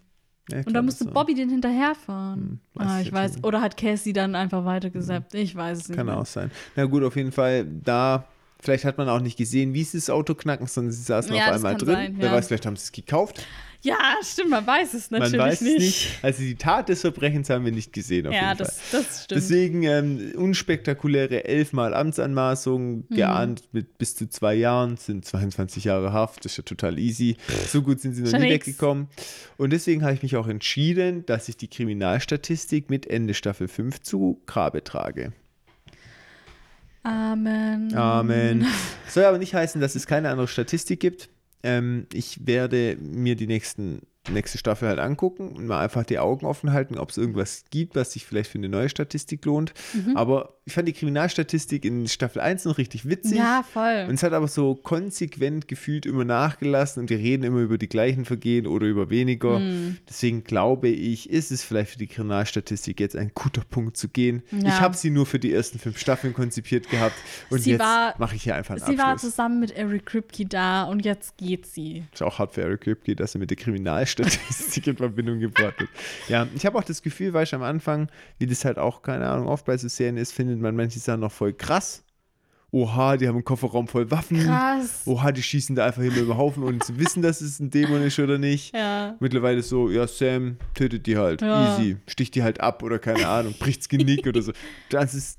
Ja, 0.50 0.58
und 0.58 0.72
da 0.74 0.82
musste 0.82 1.04
so. 1.04 1.10
Bobby 1.10 1.34
den 1.34 1.48
hinterherfahren. 1.48 2.60
Hm, 2.74 2.86
ah, 2.86 3.00
ich 3.00 3.12
weiß. 3.12 3.42
Oder 3.44 3.60
hat 3.60 3.76
Cassie 3.76 4.12
dann 4.12 4.34
einfach 4.34 4.64
weitergesappt? 4.64 5.32
Hm. 5.32 5.40
Ich 5.40 5.54
weiß 5.54 5.78
es 5.78 5.88
nicht. 5.88 5.96
Kann 5.96 6.06
mehr. 6.06 6.18
auch 6.18 6.26
sein. 6.26 6.50
Na 6.76 6.84
gut, 6.84 7.02
auf 7.02 7.16
jeden 7.16 7.32
Fall, 7.32 7.64
da 7.66 8.24
Vielleicht 8.64 8.86
hat 8.86 8.96
man 8.96 9.10
auch 9.10 9.20
nicht 9.20 9.36
gesehen, 9.36 9.74
wie 9.74 9.84
sie 9.84 9.98
das 9.98 10.08
Auto 10.08 10.34
knacken, 10.34 10.66
sondern 10.66 10.90
sie 10.90 11.02
saßen 11.02 11.34
Ja, 11.34 11.48
auf 11.48 11.56
einmal 11.56 11.74
drin. 11.74 11.94
sein, 11.94 12.14
Wer 12.16 12.28
ja. 12.28 12.32
weiß, 12.34 12.46
vielleicht 12.46 12.64
haben 12.64 12.76
sie 12.76 12.84
es 12.84 12.92
gekauft. 12.92 13.46
Ja, 13.84 14.16
stimmt, 14.22 14.50
man 14.50 14.66
weiß 14.66 14.94
es 14.94 15.10
natürlich 15.10 15.36
man 15.38 15.46
weiß 15.50 15.60
nicht. 15.60 15.78
nicht. 15.78 16.18
Also 16.22 16.40
die 16.40 16.54
Tat 16.56 16.88
des 16.88 17.02
Verbrechens 17.02 17.50
haben 17.50 17.64
wir 17.66 17.72
nicht 17.72 17.92
gesehen 17.92 18.32
Ja, 18.32 18.54
das, 18.54 18.80
das 18.90 19.24
stimmt. 19.24 19.40
Deswegen 19.42 19.82
ähm, 19.82 20.32
unspektakuläre 20.36 21.44
elfmal 21.44 21.92
Amtsanmaßung, 21.94 23.04
Mhm. 23.08 23.14
geahnt 23.14 23.62
mit 23.72 23.98
bis 23.98 24.16
zu 24.16 24.28
zwei 24.28 24.54
Jahren, 24.54 24.96
sind 24.96 25.24
22 25.24 25.84
Jahre 25.84 26.12
Haft, 26.12 26.44
das 26.44 26.52
ist 26.52 26.56
ja 26.58 26.62
total 26.64 26.98
easy. 26.98 27.36
So 27.68 27.82
gut 27.82 28.00
sind 28.00 28.14
sie 28.14 28.22
noch 28.22 28.30
Schon 28.30 28.40
nie 28.40 28.48
nix. 28.50 28.66
weggekommen. 28.66 29.08
Und 29.58 29.70
deswegen 29.74 30.02
habe 30.02 30.14
ich 30.14 30.22
mich 30.22 30.36
auch 30.36 30.48
entschieden, 30.48 31.26
dass 31.26 31.48
ich 31.48 31.56
die 31.58 31.68
Kriminalstatistik 31.68 32.88
mit 32.88 33.06
Ende 33.06 33.34
Staffel 33.34 33.68
5 33.68 34.00
zu 34.00 34.40
Grabe 34.46 34.82
trage. 34.82 35.32
Amen. 37.02 37.94
Amen. 37.94 38.66
Soll 39.08 39.24
aber 39.24 39.38
nicht 39.38 39.54
heißen, 39.54 39.80
dass 39.80 39.94
es 39.94 40.06
keine 40.06 40.30
andere 40.30 40.48
Statistik 40.48 41.00
gibt. 41.00 41.28
Ähm, 41.64 42.06
ich 42.12 42.46
werde 42.46 42.96
mir 43.00 43.34
die 43.34 43.46
nächsten, 43.46 44.02
nächste 44.30 44.58
Staffel 44.58 44.88
halt 44.88 44.98
angucken 44.98 45.48
und 45.48 45.66
mal 45.66 45.80
einfach 45.80 46.04
die 46.04 46.18
Augen 46.18 46.46
offen 46.46 46.72
halten, 46.72 46.98
ob 46.98 47.10
es 47.10 47.16
irgendwas 47.16 47.64
gibt, 47.70 47.96
was 47.96 48.12
sich 48.12 48.26
vielleicht 48.26 48.50
für 48.50 48.58
eine 48.58 48.68
neue 48.68 48.90
Statistik 48.90 49.44
lohnt. 49.46 49.72
Mhm. 49.94 50.16
Aber 50.16 50.53
ich 50.66 50.72
fand 50.72 50.88
die 50.88 50.94
Kriminalstatistik 50.94 51.84
in 51.84 52.08
Staffel 52.08 52.40
1 52.40 52.64
noch 52.64 52.78
richtig 52.78 53.06
witzig. 53.06 53.36
Ja, 53.36 53.62
voll. 53.70 54.06
Und 54.08 54.14
es 54.14 54.22
hat 54.22 54.32
aber 54.32 54.48
so 54.48 54.74
konsequent 54.74 55.68
gefühlt 55.68 56.06
immer 56.06 56.24
nachgelassen 56.24 57.02
und 57.02 57.10
wir 57.10 57.18
reden 57.18 57.44
immer 57.44 57.60
über 57.60 57.76
die 57.76 57.88
gleichen 57.88 58.24
Vergehen 58.24 58.66
oder 58.66 58.86
über 58.86 59.10
weniger. 59.10 59.58
Mhm. 59.58 59.98
Deswegen 60.08 60.42
glaube 60.42 60.88
ich, 60.88 61.28
ist 61.28 61.50
es 61.50 61.62
vielleicht 61.62 61.90
für 61.92 61.98
die 61.98 62.06
Kriminalstatistik 62.06 62.98
jetzt 62.98 63.14
ein 63.14 63.32
guter 63.34 63.60
Punkt 63.68 63.98
zu 63.98 64.08
gehen. 64.08 64.42
Ja. 64.52 64.68
Ich 64.68 64.80
habe 64.80 64.96
sie 64.96 65.10
nur 65.10 65.26
für 65.26 65.38
die 65.38 65.52
ersten 65.52 65.78
fünf 65.78 65.98
Staffeln 65.98 66.32
konzipiert 66.32 66.88
gehabt 66.88 67.14
und 67.50 67.58
Sie 67.60 67.72
jetzt 67.72 67.80
war- 67.80 68.14
mache 68.16 68.34
ich 68.36 68.42
hier 68.44 68.54
einfach 68.54 68.76
einen 68.76 68.86
Sie 68.86 68.96
war 68.98 69.08
Abschluss. 69.08 69.32
zusammen 69.32 69.60
mit 69.60 69.70
Eric 69.72 70.06
Kripke 70.06 70.46
da 70.46 70.84
und 70.84 71.04
jetzt 71.04 71.36
geht 71.36 71.66
sie. 71.66 72.04
Ist 72.12 72.22
auch 72.22 72.38
hart 72.38 72.54
für 72.54 72.62
Eric 72.62 72.80
Kripke, 72.80 73.14
dass 73.14 73.34
er 73.34 73.38
mit 73.40 73.50
der 73.50 73.58
Kriminalstatistik 73.58 74.86
in 74.86 74.96
Verbindung 74.96 75.40
gebracht 75.40 75.78
wird. 75.78 75.90
Ja, 76.28 76.46
ich 76.54 76.64
habe 76.64 76.78
auch 76.78 76.84
das 76.84 77.02
Gefühl, 77.02 77.34
weißt 77.34 77.52
du, 77.52 77.56
am 77.56 77.62
Anfang, 77.62 78.08
wie 78.38 78.46
das 78.46 78.64
halt 78.64 78.78
auch, 78.78 79.02
keine 79.02 79.28
Ahnung, 79.28 79.46
oft 79.46 79.66
bei 79.66 79.76
so 79.76 79.88
Serien 79.88 80.16
ist, 80.16 80.32
findet 80.54 80.62
man 80.62 80.76
manche 80.76 80.98
Sachen 80.98 81.20
noch 81.20 81.32
voll 81.32 81.52
krass. 81.52 82.04
Oha, 82.70 83.16
die 83.16 83.28
haben 83.28 83.36
einen 83.36 83.44
Kofferraum 83.44 83.86
voll 83.86 84.10
Waffen. 84.10 84.38
Krass. 84.38 85.02
Oha, 85.06 85.30
die 85.30 85.42
schießen 85.42 85.76
da 85.76 85.86
einfach 85.86 86.02
hin 86.02 86.14
über 86.16 86.36
Haufen 86.36 86.64
und 86.64 86.82
sie 86.82 86.98
wissen, 86.98 87.22
dass 87.22 87.40
es 87.40 87.60
ein 87.60 87.70
Dämon 87.70 88.02
ist 88.02 88.18
oder 88.18 88.38
nicht. 88.38 88.74
Ja. 88.74 89.16
Mittlerweile 89.20 89.62
so, 89.62 89.90
ja, 89.90 90.08
Sam 90.08 90.56
tötet 90.74 91.06
die 91.06 91.16
halt. 91.16 91.40
Ja. 91.40 91.78
Easy. 91.78 91.98
Sticht 92.08 92.34
die 92.34 92.42
halt 92.42 92.60
ab 92.60 92.82
oder 92.82 92.98
keine 92.98 93.28
Ahnung, 93.28 93.54
bricht's 93.58 93.88
Genick 93.88 94.26
oder 94.26 94.42
so. 94.42 94.52
Das 94.90 95.14
ist, 95.14 95.38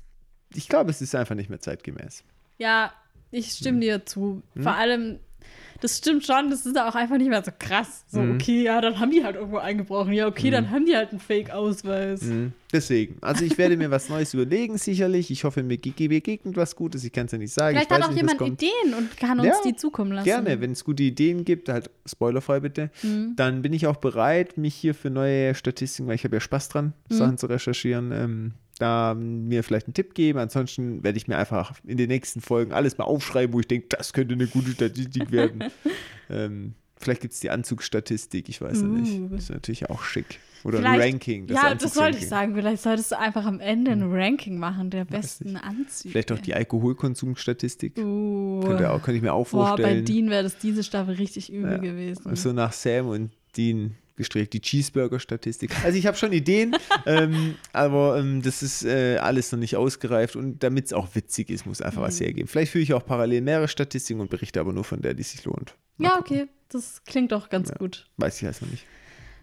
ich 0.54 0.68
glaube, 0.68 0.90
es 0.90 1.02
ist 1.02 1.14
einfach 1.14 1.34
nicht 1.34 1.50
mehr 1.50 1.60
zeitgemäß. 1.60 2.24
Ja, 2.58 2.92
ich 3.30 3.52
stimme 3.52 3.80
dir 3.80 4.06
zu. 4.06 4.42
Hm? 4.54 4.62
Vor 4.62 4.74
allem, 4.74 5.18
das 5.80 5.98
stimmt 5.98 6.24
schon, 6.24 6.50
das 6.50 6.64
ist 6.66 6.78
auch 6.78 6.94
einfach 6.94 7.16
nicht 7.18 7.28
mehr 7.28 7.42
so 7.44 7.50
krass. 7.58 8.04
So, 8.08 8.20
Mhm. 8.20 8.34
okay, 8.34 8.62
ja, 8.62 8.80
dann 8.80 8.98
haben 8.98 9.10
die 9.10 9.24
halt 9.24 9.36
irgendwo 9.36 9.58
eingebrochen. 9.58 10.12
Ja, 10.12 10.26
okay, 10.26 10.50
dann 10.50 10.70
haben 10.70 10.86
die 10.86 10.96
halt 10.96 11.10
einen 11.10 11.20
Fake-Ausweis. 11.20 12.22
Mhm. 12.22 12.52
Deswegen. 12.72 13.16
Also 13.20 13.44
ich 13.44 13.56
werde 13.58 13.76
mir 13.76 13.90
was 13.90 14.08
Neues 14.08 14.34
überlegen, 14.34 14.76
sicherlich. 14.76 15.30
Ich 15.30 15.44
hoffe, 15.44 15.62
mir 15.62 15.78
ge- 15.78 16.08
begegnet 16.08 16.56
was 16.56 16.74
Gutes. 16.76 17.04
Ich 17.04 17.12
kann 17.12 17.26
es 17.26 17.32
ja 17.32 17.38
nicht 17.38 17.52
sagen. 17.52 17.76
Vielleicht 17.76 17.90
ich 17.90 17.96
hat 17.96 18.04
auch 18.04 18.08
nicht, 18.12 18.16
jemand. 18.30 18.40
Ideen 18.62 18.94
und 18.98 19.16
kann 19.16 19.38
uns 19.38 19.48
Ja, 19.48 19.54
die 19.64 19.76
zukommen 19.76 20.12
lassen. 20.12 20.24
Gerne, 20.24 20.60
wenn 20.60 20.72
es 20.72 20.84
gute 20.84 21.02
Ideen 21.04 21.44
gibt, 21.44 21.68
halt 21.68 21.90
spoilerfrei 22.04 22.60
bitte, 22.60 22.90
Mhm. 23.02 23.34
dann 23.36 23.62
bin 23.62 23.72
ich 23.72 23.86
auch 23.86 23.96
bereit, 23.96 24.58
mich 24.58 24.74
hier 24.74 24.94
für 24.94 25.10
neue 25.10 25.54
Statistiken, 25.54 26.08
weil 26.08 26.16
ich 26.16 26.24
habe 26.24 26.36
ja 26.36 26.40
Spaß 26.40 26.68
dran, 26.68 26.92
Mhm. 27.08 27.14
Sachen 27.14 27.38
zu 27.38 27.46
recherchieren, 27.46 28.10
ähm, 28.12 28.52
da 28.78 29.14
mir 29.14 29.62
vielleicht 29.62 29.86
einen 29.86 29.94
Tipp 29.94 30.14
geben. 30.14 30.38
Ansonsten 30.38 31.02
werde 31.02 31.16
ich 31.18 31.28
mir 31.28 31.38
einfach 31.38 31.72
in 31.84 31.96
den 31.96 32.08
nächsten 32.08 32.40
Folgen 32.40 32.72
alles 32.72 32.98
mal 32.98 33.04
aufschreiben, 33.04 33.54
wo 33.54 33.60
ich 33.60 33.68
denke, 33.68 33.86
das 33.90 34.12
könnte 34.12 34.34
eine 34.34 34.46
gute 34.46 34.70
Statistik 34.72 35.30
werden. 35.30 35.64
ähm, 36.30 36.74
vielleicht 36.98 37.22
gibt 37.22 37.34
es 37.34 37.40
die 37.40 37.50
Anzugsstatistik, 37.50 38.48
ich 38.48 38.60
weiß 38.60 38.82
ja 38.82 38.86
nicht. 38.86 39.18
Uh. 39.20 39.28
Das 39.28 39.44
ist 39.44 39.50
natürlich 39.50 39.88
auch 39.90 40.02
schick. 40.02 40.40
Oder 40.64 40.78
ein 40.78 40.84
Vielleicht- 40.94 41.14
Ranking. 41.14 41.48
ja, 41.48 41.74
das 41.74 41.94
wollte 41.96 42.18
ich 42.18 42.26
sagen. 42.28 42.54
Vielleicht 42.54 42.82
solltest 42.82 43.12
du 43.12 43.18
einfach 43.18 43.46
am 43.46 43.60
Ende 43.60 43.92
ein 43.92 44.02
Ranking 44.02 44.58
machen 44.58 44.90
der 44.90 45.04
besten 45.04 45.56
Anzüge. 45.56 46.04
Hm. 46.04 46.10
Vielleicht 46.12 46.32
auch 46.32 46.38
die 46.40 46.54
Alkoholkonsumstatistik. 46.54 47.96
Uh. 47.98 48.60
Könnte, 48.60 48.90
auch, 48.90 49.02
könnte 49.02 49.16
ich 49.16 49.22
mir 49.22 49.32
auch 49.32 49.48
Boah, 49.48 49.62
bei 49.62 49.82
vorstellen. 49.82 50.04
Dean 50.04 50.30
wäre 50.30 50.42
das 50.42 50.58
diese 50.58 50.82
Staffel 50.82 51.14
richtig 51.14 51.52
übel 51.52 51.72
Ja. 51.72 51.78
gewesen. 51.78 52.34
So 52.34 52.52
nach 52.52 52.72
Sam 52.72 53.08
und 53.08 53.30
Dean 53.56 53.94
gestrebt, 54.16 54.52
die 54.52 54.60
Cheeseburger-Statistik. 54.60 55.70
Also 55.84 55.98
ich 55.98 56.06
habe 56.06 56.16
schon 56.16 56.32
Ideen, 56.32 56.74
ähm, 57.06 57.54
aber 57.72 58.18
ähm, 58.18 58.42
das 58.42 58.62
ist 58.62 58.84
äh, 58.84 59.18
alles 59.18 59.52
noch 59.52 59.58
nicht 59.58 59.76
ausgereift 59.76 60.36
und 60.36 60.62
damit 60.62 60.86
es 60.86 60.92
auch 60.92 61.14
witzig 61.14 61.50
ist, 61.50 61.66
muss 61.66 61.80
einfach 61.82 62.00
Mhm. 62.02 62.06
was 62.06 62.20
hergeben. 62.20 62.48
Vielleicht 62.48 62.72
führe 62.72 62.82
ich 62.82 62.94
auch 62.94 63.04
parallel 63.06 63.40
mehrere 63.42 63.68
Statistiken 63.68 64.20
und 64.20 64.30
berichte 64.30 64.60
aber 64.60 64.72
nur 64.72 64.84
von 64.84 65.00
der, 65.02 65.14
die 65.14 65.22
sich 65.22 65.44
lohnt. 65.44 65.76
Mal 65.98 66.08
ja, 66.08 66.16
gucken. 66.16 66.36
okay. 66.42 66.48
Das 66.68 67.02
klingt 67.04 67.30
doch 67.32 67.48
ganz 67.48 67.72
gut. 67.72 68.08
Weiß 68.16 68.36
ich 68.36 68.42
jetzt 68.42 68.60
noch 68.62 68.70
nicht. 68.70 68.84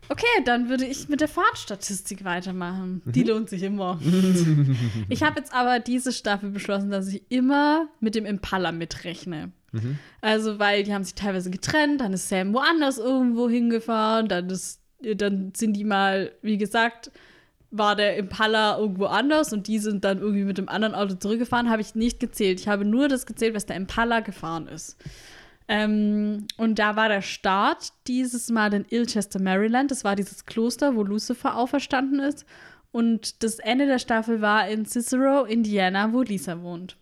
Okay, 0.09 0.25
dann 0.43 0.67
würde 0.67 0.85
ich 0.85 1.07
mit 1.07 1.21
der 1.21 1.29
Fahrtstatistik 1.29 2.25
weitermachen. 2.25 3.01
Mhm. 3.05 3.11
Die 3.13 3.23
lohnt 3.23 3.49
sich 3.49 3.63
immer. 3.63 4.01
ich 5.09 5.23
habe 5.23 5.39
jetzt 5.39 5.53
aber 5.53 5.79
diese 5.79 6.11
Staffel 6.11 6.49
beschlossen, 6.49 6.89
dass 6.91 7.07
ich 7.07 7.23
immer 7.29 7.87
mit 8.01 8.15
dem 8.15 8.25
Impala 8.25 8.73
mitrechne. 8.73 9.51
Mhm. 9.73 9.99
Also, 10.21 10.59
weil 10.59 10.83
die 10.83 10.93
haben 10.93 11.03
sich 11.03 11.15
teilweise 11.15 11.51
getrennt, 11.51 11.99
dann 11.99 12.13
ist 12.13 12.29
Sam 12.29 12.53
woanders 12.53 12.97
irgendwo 12.97 13.49
hingefahren, 13.49 14.29
dann, 14.29 14.49
ist, 14.49 14.79
dann 15.01 15.51
sind 15.55 15.73
die 15.73 15.83
mal, 15.83 16.31
wie 16.41 16.57
gesagt, 16.57 17.11
war 17.71 17.95
der 17.95 18.17
Impala 18.17 18.77
irgendwo 18.77 19.05
anders 19.05 19.51
und 19.51 19.67
die 19.67 19.79
sind 19.79 20.05
dann 20.05 20.19
irgendwie 20.19 20.43
mit 20.43 20.59
dem 20.59 20.69
anderen 20.69 20.93
Auto 20.93 21.15
zurückgefahren, 21.15 21.71
habe 21.71 21.81
ich 21.81 21.95
nicht 21.95 22.19
gezählt. 22.19 22.59
Ich 22.59 22.67
habe 22.67 22.85
nur 22.85 23.07
das 23.07 23.25
gezählt, 23.25 23.55
was 23.55 23.65
der 23.65 23.75
Impala 23.75 24.19
gefahren 24.19 24.67
ist. 24.67 24.95
Ähm, 25.67 26.45
und 26.57 26.77
da 26.77 26.95
war 26.95 27.09
der 27.09 27.21
Start 27.21 27.93
dieses 28.07 28.51
Mal 28.51 28.73
in 28.73 28.85
Ilchester, 28.89 29.41
Maryland. 29.41 29.89
Das 29.89 30.03
war 30.03 30.15
dieses 30.15 30.45
Kloster, 30.45 30.95
wo 30.95 31.03
Lucifer 31.03 31.57
auferstanden 31.57 32.19
ist. 32.19 32.45
Und 32.91 33.41
das 33.41 33.57
Ende 33.57 33.87
der 33.87 33.97
Staffel 33.97 34.41
war 34.41 34.67
in 34.67 34.85
Cicero, 34.85 35.45
Indiana, 35.45 36.13
wo 36.13 36.21
Lisa 36.21 36.61
wohnt. 36.61 36.95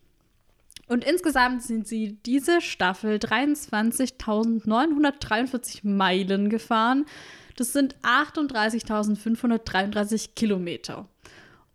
Und 0.92 1.04
insgesamt 1.06 1.64
sind 1.64 1.88
sie 1.88 2.20
diese 2.26 2.60
Staffel 2.60 3.16
23.943 3.16 5.88
Meilen 5.88 6.50
gefahren. 6.50 7.06
Das 7.56 7.72
sind 7.72 7.96
38.533 8.04 10.32
Kilometer. 10.36 11.08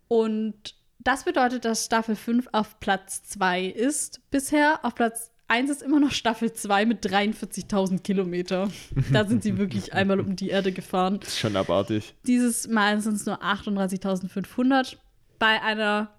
Und 0.07 0.75
das 0.99 1.23
bedeutet, 1.23 1.65
dass 1.65 1.85
Staffel 1.85 2.15
5 2.15 2.49
auf 2.51 2.79
Platz 2.79 3.23
2 3.23 3.65
ist 3.65 4.21
bisher. 4.29 4.85
Auf 4.85 4.93
Platz 4.93 5.31
1 5.47 5.71
ist 5.71 5.81
immer 5.81 5.99
noch 5.99 6.11
Staffel 6.11 6.53
2 6.53 6.85
mit 6.85 7.03
43.000 7.03 8.03
Kilometer. 8.03 8.69
Da 9.11 9.25
sind 9.25 9.41
sie 9.41 9.57
wirklich 9.57 9.93
einmal 9.95 10.19
um 10.19 10.35
die 10.35 10.49
Erde 10.49 10.71
gefahren. 10.71 11.21
Das 11.21 11.29
ist 11.29 11.39
schon 11.39 11.55
abartig. 11.55 12.13
Dieses 12.27 12.67
Mal 12.67 13.01
sind 13.01 13.15
es 13.15 13.25
nur 13.25 13.41
38.500. 13.41 14.97
Bei 15.39 15.59
einer 15.63 16.11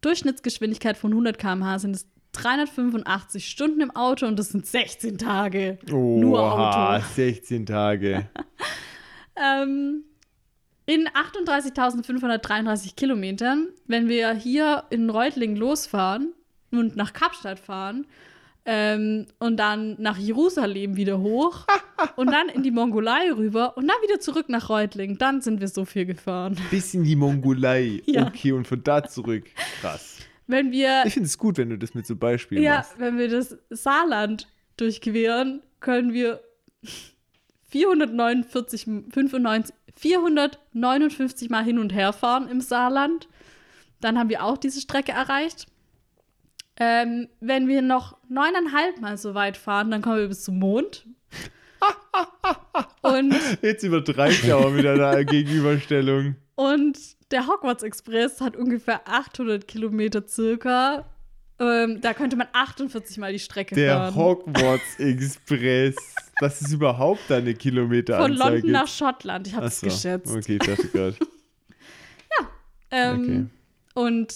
Durchschnittsgeschwindigkeit 0.00 0.96
von 0.96 1.12
100 1.12 1.38
km/h 1.38 1.78
sind 1.80 1.96
es 1.96 2.06
385 2.32 3.48
Stunden 3.48 3.80
im 3.80 3.90
Auto 3.94 4.26
und 4.26 4.38
das 4.38 4.50
sind 4.50 4.66
16 4.66 5.18
Tage. 5.18 5.78
Nur 5.88 6.40
Oha, 6.40 6.96
Auto. 6.96 7.04
16 7.14 7.66
Tage. 7.66 8.28
Ähm, 9.38 10.04
in 10.86 11.08
38.533 11.08 12.94
Kilometern, 12.96 13.68
wenn 13.86 14.08
wir 14.08 14.32
hier 14.32 14.84
in 14.88 15.10
Reutlingen 15.10 15.56
losfahren 15.56 16.32
und 16.70 16.96
nach 16.96 17.12
Kapstadt 17.12 17.58
fahren 17.58 18.06
ähm, 18.66 19.26
und 19.38 19.56
dann 19.58 19.94
nach 20.00 20.18
Jerusalem 20.18 20.96
wieder 20.96 21.20
hoch 21.20 21.66
und 22.16 22.32
dann 22.32 22.48
in 22.48 22.62
die 22.64 22.72
Mongolei 22.72 23.30
rüber 23.32 23.76
und 23.76 23.86
dann 23.86 23.96
wieder 24.02 24.18
zurück 24.20 24.48
nach 24.48 24.68
Reutlingen, 24.68 25.18
dann 25.18 25.40
sind 25.40 25.60
wir 25.60 25.68
so 25.68 25.84
viel 25.84 26.04
gefahren. 26.04 26.56
Bis 26.70 26.92
in 26.94 27.04
die 27.04 27.16
Mongolei. 27.16 28.02
Ja. 28.06 28.26
Okay, 28.26 28.52
und 28.52 28.66
von 28.66 28.82
da 28.82 29.02
zurück. 29.04 29.44
Krass. 29.80 30.18
Wenn 30.46 30.70
wir 30.70 31.02
Ich 31.06 31.14
finde 31.14 31.26
es 31.26 31.38
gut, 31.38 31.58
wenn 31.58 31.70
du 31.70 31.78
das 31.78 31.94
mit 31.94 32.06
so 32.06 32.16
Beispielen 32.16 32.62
Ja, 32.62 32.76
machst. 32.76 32.98
wenn 32.98 33.18
wir 33.18 33.28
das 33.28 33.56
Saarland 33.70 34.48
durchqueren, 34.76 35.62
können 35.80 36.12
wir 36.12 36.40
449, 37.68 38.84
95, 39.10 39.74
459 39.96 41.50
Mal 41.50 41.64
hin 41.64 41.78
und 41.78 41.92
her 41.94 42.12
fahren 42.12 42.48
im 42.48 42.60
Saarland. 42.60 43.28
Dann 44.00 44.18
haben 44.18 44.28
wir 44.28 44.44
auch 44.44 44.58
diese 44.58 44.80
Strecke 44.80 45.12
erreicht. 45.12 45.66
Ähm, 46.78 47.28
wenn 47.40 47.68
wir 47.68 47.80
noch 47.82 48.16
neuneinhalb 48.28 49.00
Mal 49.00 49.16
so 49.16 49.34
weit 49.34 49.56
fahren, 49.56 49.90
dann 49.90 50.02
kommen 50.02 50.18
wir 50.18 50.28
bis 50.28 50.44
zum 50.44 50.58
Mond. 50.58 51.06
und, 53.02 53.34
Jetzt 53.62 53.82
übertreibt 53.82 54.44
er 54.44 54.56
aber 54.58 54.70
mit 54.70 54.86
einer 54.86 55.24
Gegenüberstellung. 55.24 56.36
und 56.54 56.98
der 57.30 57.46
Hogwarts 57.46 57.82
Express 57.82 58.40
hat 58.40 58.56
ungefähr 58.56 59.00
800 59.08 59.66
Kilometer 59.66 60.26
circa. 60.26 61.06
Ähm, 61.58 62.00
da 62.02 62.12
könnte 62.14 62.36
man 62.36 62.46
48 62.52 63.16
Mal 63.18 63.32
die 63.32 63.38
Strecke 63.38 63.74
Der 63.74 63.96
fahren. 63.96 64.14
Hogwarts 64.14 64.98
Express. 64.98 65.96
Das 66.38 66.60
ist 66.60 66.72
überhaupt 66.72 67.32
eine 67.32 67.50
Von 67.52 67.58
Kilometeranzahl. 67.58 68.52
London 68.52 68.70
nach 68.70 68.86
Schottland. 68.86 69.46
Ich 69.48 69.54
habe 69.54 69.66
es 69.66 69.82
Achso, 69.82 69.86
geschätzt. 69.86 70.36
Okay, 70.36 70.58
ich 70.60 70.66
dachte 70.66 70.88
gerade. 70.88 71.16
Ähm, 72.92 73.50
Und 73.94 74.32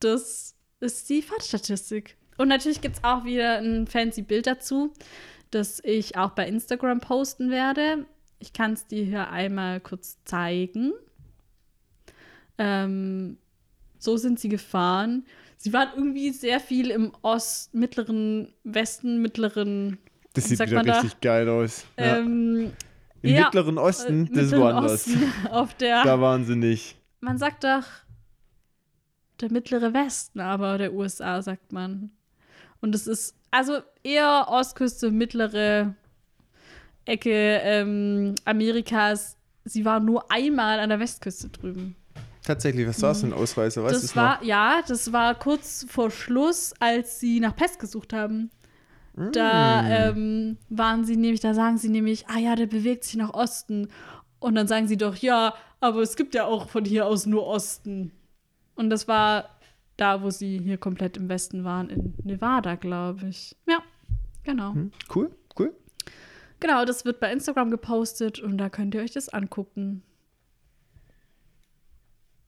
das 0.00 0.54
ist 0.82 1.08
die 1.08 1.22
Fahrtstatistik. 1.22 2.16
Und 2.38 2.48
natürlich 2.48 2.80
gibt 2.80 2.96
es 2.96 3.04
auch 3.04 3.24
wieder 3.24 3.58
ein 3.58 3.86
fancy 3.86 4.22
Bild 4.22 4.46
dazu, 4.46 4.92
das 5.50 5.80
ich 5.84 6.16
auch 6.16 6.30
bei 6.30 6.46
Instagram 6.46 7.00
posten 7.00 7.50
werde. 7.50 8.06
Ich 8.38 8.52
kann 8.52 8.72
es 8.72 8.86
dir 8.86 9.04
hier 9.04 9.30
einmal 9.30 9.80
kurz 9.80 10.18
zeigen. 10.24 10.92
Ähm, 12.58 13.38
so 13.98 14.16
sind 14.16 14.40
sie 14.40 14.48
gefahren. 14.48 15.24
Sie 15.56 15.72
waren 15.72 15.90
irgendwie 15.94 16.30
sehr 16.30 16.58
viel 16.58 16.90
im 16.90 17.12
Ost, 17.22 17.72
mittleren 17.72 18.52
Westen, 18.64 19.22
mittleren. 19.22 19.98
Das 20.34 20.46
sieht 20.46 20.58
wieder 20.58 20.82
da? 20.82 20.94
richtig 20.94 21.20
geil 21.20 21.48
aus. 21.48 21.84
Ja. 21.96 22.18
Ähm, 22.18 22.72
Im 23.22 23.34
ja, 23.34 23.44
Mittleren 23.44 23.78
Osten, 23.78 24.26
äh, 24.26 24.34
das 24.34 24.46
ist 24.46 24.56
woanders. 24.56 25.06
Osten, 25.06 25.32
auf 25.50 25.74
der. 25.74 26.02
Da 26.02 26.20
waren 26.20 26.44
sie 26.44 26.56
nicht. 26.56 26.96
Man 27.20 27.38
sagt 27.38 27.62
doch 27.62 27.84
der 29.42 29.52
mittlere 29.52 29.92
Westen, 29.92 30.40
aber 30.40 30.78
der 30.78 30.92
USA 30.94 31.42
sagt 31.42 31.72
man. 31.72 32.10
Und 32.80 32.94
es 32.94 33.06
ist 33.06 33.34
also 33.50 33.78
eher 34.02 34.46
Ostküste, 34.48 35.10
mittlere 35.10 35.94
Ecke 37.04 37.60
ähm, 37.62 38.34
Amerikas. 38.44 39.36
Sie 39.64 39.84
war 39.84 40.00
nur 40.00 40.30
einmal 40.32 40.80
an 40.80 40.88
der 40.88 40.98
Westküste 41.00 41.48
drüben. 41.48 41.96
Tatsächlich, 42.44 42.88
was 42.88 43.00
war 43.02 43.12
es 43.12 43.20
für 43.20 43.26
ein 43.28 43.32
Ausreißer? 43.32 43.82
Weißt 43.84 43.94
das 43.94 44.02
es 44.04 44.16
war, 44.16 44.42
ja, 44.42 44.80
das 44.86 45.12
war 45.12 45.34
kurz 45.36 45.86
vor 45.88 46.10
Schluss, 46.10 46.72
als 46.80 47.20
sie 47.20 47.38
nach 47.38 47.54
Pest 47.54 47.78
gesucht 47.78 48.12
haben. 48.12 48.50
Da 49.14 49.82
Mm. 49.82 49.86
ähm, 49.90 50.58
waren 50.70 51.04
sie 51.04 51.16
nämlich, 51.16 51.40
da 51.40 51.54
sagen 51.54 51.76
sie 51.78 51.90
nämlich, 51.90 52.26
ah 52.28 52.38
ja, 52.38 52.56
der 52.56 52.66
bewegt 52.66 53.04
sich 53.04 53.16
nach 53.16 53.34
Osten. 53.34 53.88
Und 54.40 54.54
dann 54.56 54.66
sagen 54.66 54.88
sie 54.88 54.96
doch, 54.96 55.14
ja, 55.16 55.54
aber 55.80 56.00
es 56.00 56.16
gibt 56.16 56.34
ja 56.34 56.46
auch 56.46 56.68
von 56.68 56.84
hier 56.84 57.06
aus 57.06 57.26
nur 57.26 57.46
Osten. 57.46 58.10
Und 58.74 58.90
das 58.90 59.08
war 59.08 59.48
da, 59.96 60.22
wo 60.22 60.30
sie 60.30 60.58
hier 60.58 60.78
komplett 60.78 61.16
im 61.16 61.28
Westen 61.28 61.64
waren, 61.64 61.90
in 61.90 62.14
Nevada, 62.24 62.74
glaube 62.76 63.28
ich. 63.28 63.54
Ja, 63.68 63.82
genau. 64.42 64.74
Hm, 64.74 64.92
Cool, 65.14 65.30
cool. 65.58 65.74
Genau, 66.60 66.84
das 66.84 67.04
wird 67.04 67.20
bei 67.20 67.32
Instagram 67.32 67.70
gepostet 67.70 68.38
und 68.38 68.56
da 68.58 68.68
könnt 68.68 68.94
ihr 68.94 69.00
euch 69.02 69.12
das 69.12 69.28
angucken. 69.28 70.02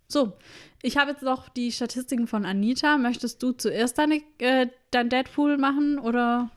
So, 0.08 0.34
ich 0.82 0.96
habe 0.96 1.10
jetzt 1.10 1.22
noch 1.22 1.48
die 1.48 1.72
Statistiken 1.72 2.26
von 2.26 2.44
Anita. 2.44 2.98
Möchtest 2.98 3.42
du 3.42 3.52
zuerst 3.52 3.98
deine, 3.98 4.22
äh, 4.38 4.68
dein 4.90 5.08
Deadpool 5.08 5.58
machen 5.58 5.98
oder? 5.98 6.50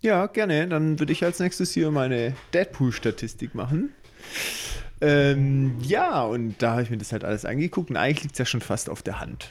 Ja, 0.00 0.26
gerne. 0.26 0.66
Dann 0.66 0.98
würde 0.98 1.12
ich 1.12 1.22
als 1.22 1.38
nächstes 1.38 1.72
hier 1.72 1.90
meine 1.90 2.34
Deadpool-Statistik 2.54 3.54
machen. 3.54 3.92
Ähm, 5.00 5.76
ja, 5.82 6.22
und 6.24 6.56
da 6.60 6.72
habe 6.72 6.82
ich 6.82 6.90
mir 6.90 6.98
das 6.98 7.12
halt 7.12 7.24
alles 7.24 7.44
angeguckt 7.44 7.90
und 7.90 7.96
eigentlich 7.96 8.22
liegt 8.22 8.34
es 8.34 8.38
ja 8.38 8.44
schon 8.46 8.60
fast 8.60 8.90
auf 8.90 9.02
der 9.02 9.20
Hand. 9.20 9.50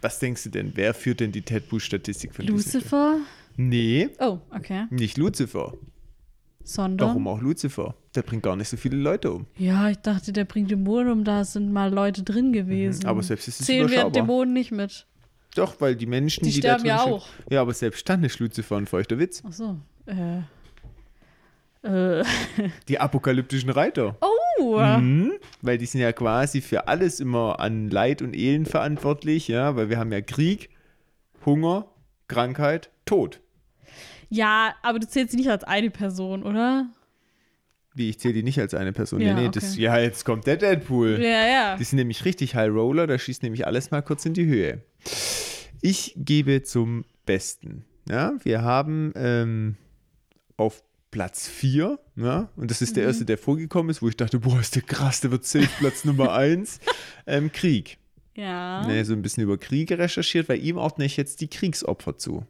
Was 0.00 0.18
denkst 0.18 0.44
du 0.44 0.50
denn? 0.50 0.72
Wer 0.74 0.94
führt 0.94 1.20
denn 1.20 1.32
die 1.32 1.42
Deadpool-Statistik 1.42 2.34
von 2.34 2.46
diesem 2.46 2.58
Film? 2.58 2.72
Lucifer? 2.80 3.16
Nee, 3.56 4.10
Oh, 4.20 4.38
okay. 4.54 4.86
nicht 4.90 5.16
Lucifer. 5.18 5.74
Sondern? 6.62 7.08
Warum 7.08 7.26
auch 7.28 7.40
Lucifer? 7.40 7.94
Der 8.14 8.22
bringt 8.22 8.42
gar 8.42 8.54
nicht 8.56 8.68
so 8.68 8.76
viele 8.76 8.96
Leute 8.96 9.32
um. 9.32 9.46
Ja, 9.56 9.88
ich 9.90 9.96
dachte, 9.98 10.32
der 10.32 10.44
bringt 10.44 10.70
Dämonen 10.70 11.10
um. 11.12 11.24
Da 11.24 11.44
sind 11.44 11.72
mal 11.72 11.92
Leute 11.92 12.22
drin 12.22 12.52
gewesen. 12.52 13.02
Mhm, 13.04 13.08
Aber 13.08 13.22
selbst 13.22 13.48
ist 13.48 13.60
es 13.60 13.66
Zählen 13.66 13.88
wir. 13.90 14.10
Dämonen 14.10 14.52
nicht 14.52 14.70
mit. 14.70 15.06
Doch, 15.54 15.80
weil 15.80 15.96
die 15.96 16.06
Menschen, 16.06 16.44
Die 16.44 16.50
die, 16.52 16.60
da 16.60 16.78
sterben 16.78 16.86
ja 16.86 17.00
auch. 17.02 17.26
Ja, 17.50 17.62
aber 17.62 17.72
selbst 17.72 18.08
dann 18.08 18.22
ist 18.22 18.38
Lucifer 18.38 18.76
ein 18.76 18.86
feuchter 18.86 19.18
Witz. 19.18 19.42
Ach 19.48 19.52
so. 19.52 19.76
Äh. 20.06 20.40
Äh. 22.20 22.24
Die 22.88 23.00
apokalyptischen 23.00 23.70
Reiter. 23.70 24.16
Oh. 24.20 24.26
Mhm, 24.60 25.32
weil 25.62 25.78
die 25.78 25.86
sind 25.86 26.00
ja 26.00 26.12
quasi 26.12 26.60
für 26.60 26.88
alles 26.88 27.20
immer 27.20 27.60
an 27.60 27.90
Leid 27.90 28.22
und 28.22 28.36
Elend 28.36 28.68
verantwortlich, 28.68 29.48
ja, 29.48 29.76
weil 29.76 29.88
wir 29.88 29.98
haben 29.98 30.12
ja 30.12 30.20
Krieg, 30.20 30.70
Hunger, 31.44 31.86
Krankheit, 32.26 32.90
Tod. 33.04 33.40
Ja, 34.28 34.74
aber 34.82 34.98
du 34.98 35.08
zählst 35.08 35.32
sie 35.32 35.38
nicht 35.38 35.50
als 35.50 35.64
eine 35.64 35.90
Person, 35.90 36.42
oder? 36.42 36.88
Wie, 37.94 38.10
ich 38.10 38.20
zähle 38.20 38.34
die 38.34 38.42
nicht 38.42 38.60
als 38.60 38.74
eine 38.74 38.92
Person. 38.92 39.20
Ja, 39.20 39.34
nee, 39.34 39.42
nee, 39.42 39.48
das, 39.50 39.72
okay. 39.72 39.82
ja, 39.82 39.98
jetzt 39.98 40.24
kommt 40.24 40.46
der 40.46 40.56
Deadpool. 40.56 41.18
Ja, 41.20 41.46
ja. 41.46 41.76
Die 41.76 41.84
sind 41.84 41.96
nämlich 41.96 42.24
richtig 42.24 42.54
High 42.54 42.70
Roller, 42.70 43.06
da 43.06 43.18
schießt 43.18 43.42
nämlich 43.42 43.66
alles 43.66 43.90
mal 43.90 44.02
kurz 44.02 44.24
in 44.26 44.34
die 44.34 44.46
Höhe. 44.46 44.82
Ich 45.80 46.14
gebe 46.16 46.62
zum 46.62 47.04
Besten. 47.26 47.84
Ja, 48.08 48.34
wir 48.42 48.62
haben 48.62 49.12
ähm, 49.16 49.76
auf 50.56 50.82
Platz 51.10 51.48
4, 51.48 51.98
ja, 52.16 52.48
und 52.56 52.70
das 52.70 52.82
ist 52.82 52.90
Mhm. 52.90 52.94
der 52.96 53.04
erste, 53.04 53.24
der 53.24 53.38
vorgekommen 53.38 53.90
ist, 53.90 54.02
wo 54.02 54.08
ich 54.08 54.16
dachte, 54.16 54.38
boah, 54.40 54.60
ist 54.60 54.74
der 54.74 54.82
krass, 54.82 55.20
der 55.20 55.30
wird 55.30 55.44
safe 55.46 55.68
Platz 55.78 56.04
Nummer 56.04 56.32
1. 56.34 56.80
Ähm, 57.26 57.50
Krieg. 57.52 57.98
Ja. 58.36 58.86
Ne, 58.86 59.04
so 59.04 59.14
ein 59.14 59.22
bisschen 59.22 59.42
über 59.42 59.58
Kriege 59.58 59.98
recherchiert, 59.98 60.48
weil 60.48 60.62
ihm 60.62 60.76
ordne 60.76 61.04
ich 61.06 61.16
jetzt 61.16 61.40
die 61.40 61.48
Kriegsopfer 61.48 62.18
zu. 62.18 62.44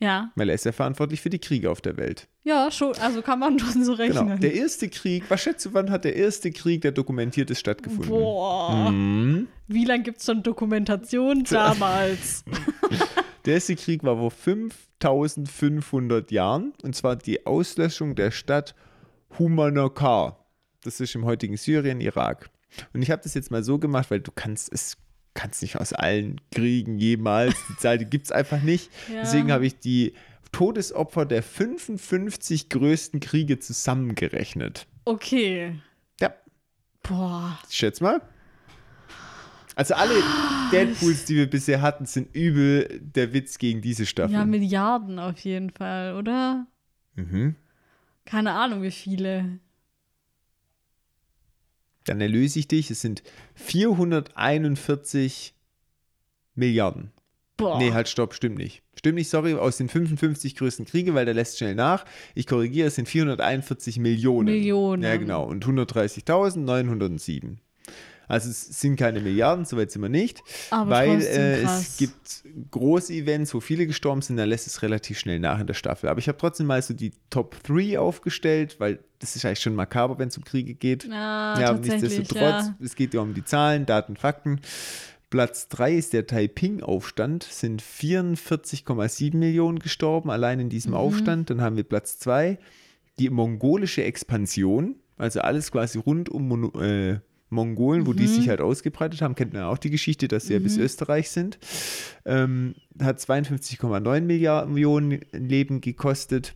Ja. 0.00 0.32
Weil 0.34 0.48
er 0.48 0.56
ist 0.56 0.64
ja 0.64 0.72
verantwortlich 0.72 1.20
für 1.20 1.30
die 1.30 1.38
Kriege 1.38 1.70
auf 1.70 1.80
der 1.80 1.96
Welt. 1.96 2.26
Ja, 2.42 2.72
schon. 2.72 2.92
Also 2.96 3.22
kann 3.22 3.38
man 3.38 3.56
schon 3.60 3.84
so 3.84 3.92
rechnen. 3.92 4.26
Genau. 4.26 4.36
Der 4.40 4.52
erste 4.54 4.88
Krieg, 4.88 5.22
was 5.28 5.42
schätzt 5.42 5.64
du, 5.66 5.74
wann 5.74 5.90
hat 5.90 6.04
der 6.04 6.16
erste 6.16 6.50
Krieg, 6.50 6.80
der 6.80 6.90
dokumentiert 6.90 7.50
ist, 7.52 7.60
stattgefunden? 7.60 8.08
Boah. 8.08 8.90
Mhm. 8.90 9.46
Wie 9.68 9.84
lange 9.84 10.02
gibt 10.02 10.18
es 10.18 10.26
schon 10.26 10.42
Dokumentation 10.42 11.44
damals? 11.44 12.44
Der 13.44 13.54
erste 13.54 13.76
Krieg 13.76 14.04
war 14.04 14.16
vor 14.16 14.30
5500 14.30 16.30
Jahren 16.30 16.72
und 16.82 16.94
zwar 16.94 17.16
die 17.16 17.46
Auslöschung 17.46 18.14
der 18.14 18.30
Stadt 18.30 18.74
Humanokar. 19.38 20.44
Das 20.84 21.00
ist 21.00 21.14
im 21.14 21.24
heutigen 21.24 21.56
Syrien, 21.56 22.00
Irak. 22.00 22.50
Und 22.92 23.02
ich 23.02 23.10
habe 23.10 23.22
das 23.22 23.34
jetzt 23.34 23.50
mal 23.50 23.64
so 23.64 23.78
gemacht, 23.78 24.10
weil 24.10 24.20
du 24.20 24.30
kannst 24.32 24.72
es 24.72 24.96
kannst 25.34 25.62
nicht 25.62 25.76
aus 25.76 25.94
allen 25.94 26.40
Kriegen 26.50 26.98
jemals, 26.98 27.54
die 27.68 27.76
Zahl, 27.78 27.98
gibt 28.04 28.26
es 28.26 28.32
einfach 28.32 28.62
nicht. 28.62 28.90
Ja. 29.12 29.22
Deswegen 29.22 29.50
habe 29.50 29.66
ich 29.66 29.78
die 29.78 30.12
Todesopfer 30.52 31.24
der 31.24 31.42
55 31.42 32.68
größten 32.68 33.20
Kriege 33.20 33.58
zusammengerechnet. 33.58 34.86
okay. 35.06 35.74
Ja, 36.20 36.34
Boah. 37.02 37.58
ich 37.68 37.76
schätze 37.76 38.04
mal. 38.04 38.20
Also 39.74 39.94
alle 39.94 40.14
Deadpools, 40.70 41.24
die 41.24 41.36
wir 41.36 41.48
bisher 41.48 41.80
hatten, 41.80 42.06
sind 42.06 42.34
übel 42.34 43.00
der 43.00 43.32
Witz 43.32 43.58
gegen 43.58 43.80
diese 43.80 44.06
Staffel. 44.06 44.34
Ja, 44.34 44.44
Milliarden 44.44 45.18
auf 45.18 45.38
jeden 45.40 45.70
Fall, 45.70 46.16
oder? 46.16 46.66
mhm. 47.14 47.56
Keine 48.24 48.52
Ahnung, 48.52 48.82
wie 48.82 48.92
viele. 48.92 49.58
Dann 52.04 52.20
erlöse 52.20 52.58
ich 52.58 52.68
dich. 52.68 52.90
Es 52.90 53.00
sind 53.00 53.22
441 53.54 55.54
Milliarden. 56.54 57.12
Boah. 57.56 57.78
Nee, 57.78 57.92
halt, 57.92 58.08
stopp, 58.08 58.34
stimmt 58.34 58.58
nicht. 58.58 58.82
Stimmt 58.96 59.16
nicht, 59.16 59.28
sorry, 59.28 59.54
aus 59.54 59.76
den 59.76 59.88
55 59.88 60.56
größten 60.56 60.84
Kriege, 60.84 61.14
weil 61.14 61.24
der 61.24 61.34
lässt 61.34 61.58
schnell 61.58 61.74
nach. 61.74 62.04
Ich 62.34 62.46
korrigiere, 62.46 62.88
es 62.88 62.96
sind 62.96 63.08
441 63.08 63.98
Millionen. 63.98 64.46
Millionen. 64.46 65.02
Ja, 65.02 65.16
genau. 65.16 65.44
Und 65.44 65.64
130.907. 65.64 67.56
Also 68.32 68.48
es 68.48 68.80
sind 68.80 68.96
keine 68.96 69.20
Milliarden, 69.20 69.66
soweit 69.66 69.90
sind 69.90 70.00
wir 70.00 70.08
nicht. 70.08 70.42
Aber 70.70 70.90
weil 70.90 71.20
äh, 71.20 71.62
es 71.62 71.98
gibt 71.98 72.44
große 72.70 73.12
Events, 73.12 73.52
wo 73.52 73.60
viele 73.60 73.86
gestorben 73.86 74.22
sind, 74.22 74.38
da 74.38 74.44
lässt 74.44 74.66
es 74.66 74.80
relativ 74.80 75.18
schnell 75.18 75.38
nach 75.38 75.60
in 75.60 75.66
der 75.66 75.74
Staffel. 75.74 76.08
Aber 76.08 76.18
ich 76.18 76.28
habe 76.28 76.38
trotzdem 76.38 76.66
mal 76.66 76.80
so 76.80 76.94
die 76.94 77.12
Top 77.28 77.62
3 77.64 77.98
aufgestellt, 77.98 78.76
weil 78.78 79.00
das 79.18 79.36
ist 79.36 79.44
eigentlich 79.44 79.60
schon 79.60 79.74
makaber, 79.74 80.18
wenn 80.18 80.28
es 80.28 80.38
um 80.38 80.44
Kriege 80.44 80.72
geht. 80.74 81.04
Ja, 81.04 81.60
Ja, 81.60 81.66
tatsächlich, 81.74 82.02
nichtsdestotrotz, 82.18 82.66
ja. 82.68 82.74
es 82.82 82.94
geht 82.96 83.12
ja 83.12 83.20
um 83.20 83.34
die 83.34 83.44
Zahlen, 83.44 83.84
Daten, 83.84 84.16
Fakten. 84.16 84.60
Platz 85.28 85.68
3 85.68 85.94
ist 85.94 86.12
der 86.14 86.26
Taiping-Aufstand, 86.26 87.44
sind 87.44 87.82
44,7 87.82 89.36
Millionen 89.36 89.78
gestorben, 89.78 90.30
allein 90.30 90.58
in 90.60 90.66
Mhm. 90.66 90.70
diesem 90.70 90.94
Aufstand. 90.94 91.50
Dann 91.50 91.60
haben 91.60 91.76
wir 91.76 91.84
Platz 91.84 92.18
2, 92.18 92.58
die 93.18 93.30
mongolische 93.30 94.02
Expansion, 94.04 94.96
also 95.18 95.40
alles 95.40 95.70
quasi 95.70 95.98
rund 95.98 96.28
um 96.28 96.72
äh, 96.80 97.18
Mongolen, 97.52 98.06
wo 98.06 98.12
die 98.14 98.24
Mhm. 98.24 98.28
sich 98.28 98.48
halt 98.48 98.60
ausgebreitet 98.60 99.22
haben, 99.22 99.34
kennt 99.36 99.52
man 99.52 99.62
ja 99.62 99.68
auch 99.68 99.78
die 99.78 99.90
Geschichte, 99.90 100.26
dass 100.26 100.46
sie 100.46 100.54
ja 100.54 100.58
bis 100.58 100.76
Österreich 100.78 101.30
sind. 101.30 101.58
Ähm, 102.24 102.74
hat 103.00 103.20
52,9 103.20 104.20
Milliarden 104.22 104.72
Millionen 104.74 105.20
Leben 105.32 105.80
gekostet, 105.80 106.54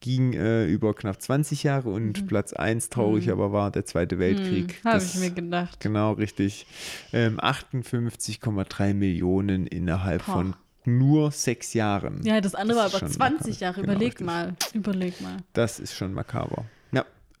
ging 0.00 0.34
äh, 0.34 0.66
über 0.66 0.94
knapp 0.94 1.20
20 1.22 1.62
Jahre 1.62 1.88
und 1.88 2.26
Platz 2.26 2.52
1, 2.52 2.90
traurig 2.90 3.30
aber 3.30 3.50
war 3.52 3.70
der 3.70 3.86
Zweite 3.86 4.18
Weltkrieg. 4.18 4.80
Habe 4.84 4.98
Mhm. 5.02 5.06
ich 5.12 5.18
mir 5.18 5.30
gedacht. 5.30 5.80
Genau, 5.80 6.12
richtig. 6.12 6.66
Ähm, 7.14 7.40
58,3 7.40 8.94
Millionen 8.94 9.66
innerhalb 9.66 10.24
Boah. 10.26 10.32
von 10.34 10.56
nur 10.84 11.30
sechs 11.32 11.74
Jahren. 11.74 12.20
Ja, 12.24 12.40
das 12.40 12.54
andere 12.54 12.78
Das 12.78 12.92
war 12.92 12.98
aber 13.00 13.08
schon 13.08 13.08
20 13.16 13.40
makaber. 13.54 13.60
Jahre. 13.60 13.80
Genau, 13.80 13.92
Überleg 13.94 14.08
richtig. 14.12 14.26
mal. 14.26 14.54
Überleg 14.74 15.20
mal. 15.20 15.36
Das 15.54 15.80
ist 15.80 15.94
schon 15.94 16.12
makaber. 16.12 16.66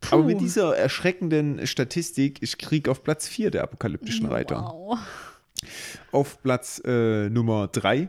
Ja. 0.04 0.12
Aber 0.12 0.24
mit 0.24 0.40
dieser 0.40 0.76
erschreckenden 0.76 1.66
Statistik 1.66 2.42
ist 2.42 2.58
Krieg 2.58 2.88
auf 2.88 3.02
Platz 3.02 3.28
4 3.28 3.50
der 3.50 3.62
apokalyptischen 3.62 4.26
Reiter. 4.26 4.62
Wow. 4.62 4.98
Auf 6.12 6.42
Platz 6.42 6.80
äh, 6.84 7.28
Nummer 7.28 7.68
3 7.68 8.08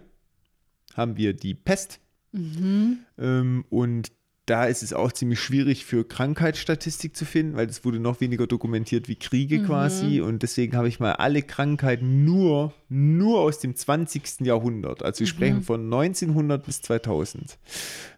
haben 0.95 1.17
wir 1.17 1.33
die 1.33 1.53
Pest. 1.53 1.99
Mhm. 2.31 2.99
Ähm, 3.17 3.65
und 3.69 4.11
da 4.47 4.63
ist 4.63 4.81
es 4.81 4.93
auch 4.93 5.11
ziemlich 5.11 5.41
schwierig 5.41 5.83
für 5.83 6.07
Krankheitsstatistik 6.07 7.17
zu 7.17 7.25
finden, 7.25 7.57
weil 7.57 7.67
es 7.67 7.83
wurde 7.83 7.99
noch 7.99 8.21
weniger 8.21 8.47
dokumentiert 8.47 9.09
wie 9.09 9.17
Kriege 9.17 9.61
quasi. 9.61 10.21
Und 10.21 10.41
deswegen 10.41 10.77
habe 10.77 10.87
ich 10.87 11.01
mal 11.01 11.13
alle 11.13 11.41
Krankheiten 11.41 12.23
nur, 12.23 12.73
nur 12.87 13.41
aus 13.41 13.59
dem 13.59 13.75
20. 13.75 14.41
Jahrhundert. 14.41 15.03
Also 15.03 15.19
wir 15.19 15.27
sprechen 15.27 15.63
von 15.63 15.83
1900 15.83 16.65
bis 16.65 16.81
2000. 16.81 17.57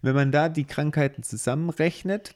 Wenn 0.03 0.13
man 0.13 0.31
da 0.31 0.49
die 0.49 0.65
Krankheiten 0.65 1.23
zusammenrechnet, 1.23 2.35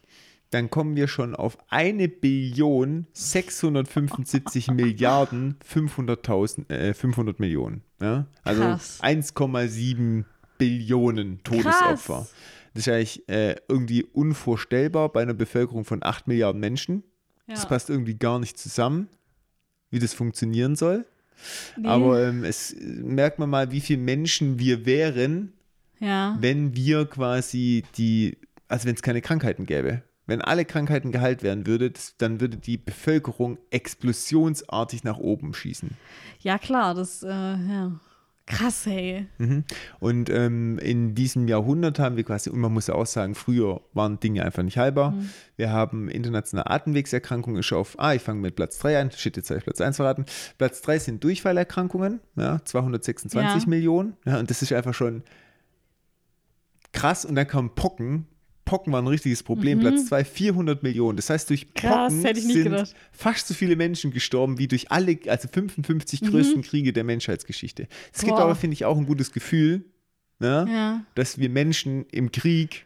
dann 0.53 0.69
kommen 0.69 0.95
wir 0.95 1.07
schon 1.07 1.35
auf 1.35 1.57
eine 1.69 2.07
Billion 2.07 3.07
675 3.13 4.67
Milliarden 4.71 5.55
500.000, 5.67 6.69
äh, 6.69 6.93
500 6.93 7.39
Millionen. 7.39 7.81
Ja? 7.99 8.27
Also 8.43 8.61
Krass. 8.61 8.99
1,7 9.01 10.25
Billionen 10.59 11.41
Todesopfer. 11.43 12.17
Krass. 12.19 12.34
Das 12.73 12.88
ist 12.88 12.93
eigentlich 12.93 13.30
äh, 13.30 13.55
irgendwie 13.67 14.03
unvorstellbar 14.03 15.11
bei 15.11 15.23
einer 15.23 15.34
Bevölkerung 15.34 15.85
von 15.85 16.03
8 16.03 16.27
Milliarden 16.27 16.59
Menschen. 16.59 17.03
Ja. 17.47 17.55
Das 17.55 17.67
passt 17.67 17.89
irgendwie 17.89 18.15
gar 18.15 18.39
nicht 18.39 18.57
zusammen, 18.57 19.09
wie 19.89 19.99
das 19.99 20.13
funktionieren 20.13 20.75
soll. 20.75 21.05
Nee. 21.77 21.88
Aber 21.88 22.27
ähm, 22.27 22.43
es 22.43 22.75
merkt 22.80 23.39
man 23.39 23.49
mal, 23.49 23.71
wie 23.71 23.81
viele 23.81 24.01
Menschen 24.01 24.59
wir 24.59 24.85
wären, 24.85 25.53
ja. 25.99 26.38
wenn 26.39 26.75
wir 26.75 27.05
quasi 27.05 27.84
die, 27.97 28.38
also 28.67 28.88
wenn 28.88 28.95
es 28.95 29.01
keine 29.01 29.21
Krankheiten 29.21 29.65
gäbe. 29.65 30.03
Wenn 30.26 30.41
alle 30.41 30.66
Krankheiten 30.66 31.12
geheilt 31.12 31.44
werden 31.44 31.68
würde, 31.68 31.91
das, 31.91 32.16
dann 32.18 32.40
würde 32.40 32.58
die 32.58 32.78
Bevölkerung 32.78 33.58
explosionsartig 33.72 35.04
nach 35.04 35.18
oben 35.18 35.54
schießen. 35.54 35.91
ja, 36.40 36.58
klar, 36.58 36.94
das, 36.94 37.24
äh, 37.24 37.28
ja. 37.30 37.91
Krass, 38.45 38.86
hey. 38.86 39.26
Mhm. 39.38 39.64
Und 40.02 40.30
ähm, 40.30 40.78
in 40.80 41.16
diesem 41.16 41.48
Jahrhundert 41.48 41.98
haben 41.98 42.18
wir 42.18 42.26
quasi, 42.26 42.50
und 42.50 42.60
man 42.60 42.74
muss 42.74 42.88
ja 42.88 42.95
auch 42.95 43.06
sagen, 43.06 43.36
früher 43.36 43.80
waren 43.94 44.20
Dinge 44.20 44.44
einfach 44.44 44.64
nicht 44.64 44.78
heilbar. 44.78 45.14
Wir 45.56 45.72
haben 45.72 46.10
internationale 46.10 46.70
Atemwegserkrankungen, 46.70 47.62
ist 47.62 47.72
auf, 47.72 47.98
ah, 48.00 48.14
ich 48.14 48.22
fange 48.22 48.41
mit 48.41 48.58
Platz 48.58 48.78
3 48.80 49.00
an, 49.00 49.12
shit, 49.12 49.38
jetzt 49.38 49.50
habe 49.50 49.60
ich 49.60 49.64
Platz 49.64 49.80
1 49.80 49.95
verraten. 49.95 50.26
Platz 50.58 50.82
3 50.82 51.00
sind 51.00 51.24
Durchfallerkrankungen, 51.24 52.20
ja, 52.36 52.60
226 52.66 53.64
Ja. 53.64 53.70
Millionen. 53.70 54.18
Ja, 54.26 54.40
und 54.40 54.50
das 54.50 54.62
ist 54.62 54.74
einfach 54.74 54.94
schon 54.94 55.24
krass. 56.91 57.24
Und 57.24 57.36
dann 57.36 57.48
kamen 57.48 57.74
Pocken. 57.76 58.28
Pocken 58.65 58.94
waren 58.94 59.06
ein 59.06 59.10
richtiges 59.10 59.44
Problem. 59.44 59.80
Platz 59.80 60.06
2, 60.07 60.23
400 60.23 60.84
Millionen. 60.84 61.18
Das 61.18 61.30
heißt, 61.30 61.49
durch 61.49 61.65
Mhm. 61.68 61.73
Krass, 61.76 62.14
Pocken 62.14 62.35
sind 62.35 62.64
gedacht. 62.64 62.95
fast 63.11 63.48
so 63.48 63.53
viele 63.53 63.76
Menschen 63.76 64.11
gestorben 64.11 64.57
wie 64.57 64.68
durch 64.68 64.91
alle, 64.91 65.18
also 65.27 65.48
55 65.48 66.22
größten 66.22 66.61
Kriege 66.61 66.94
der 66.94 67.03
Menschheitsgeschichte. 67.03 67.88
Es 68.14 68.22
gibt 68.22 68.34
Mhm. 68.34 68.40
Aber, 68.40 68.56
finde 68.56 68.73
ich, 68.76 68.85
auch 68.85 68.98
ein 68.98 69.06
gutes 69.06 69.31
Gefühl, 69.34 69.84
ne, 70.40 70.65
Ja. 70.69 71.06
dass 71.15 71.38
wir 71.38 71.49
Menschen 71.49 72.06
im 72.11 72.31
Krieg 72.31 72.85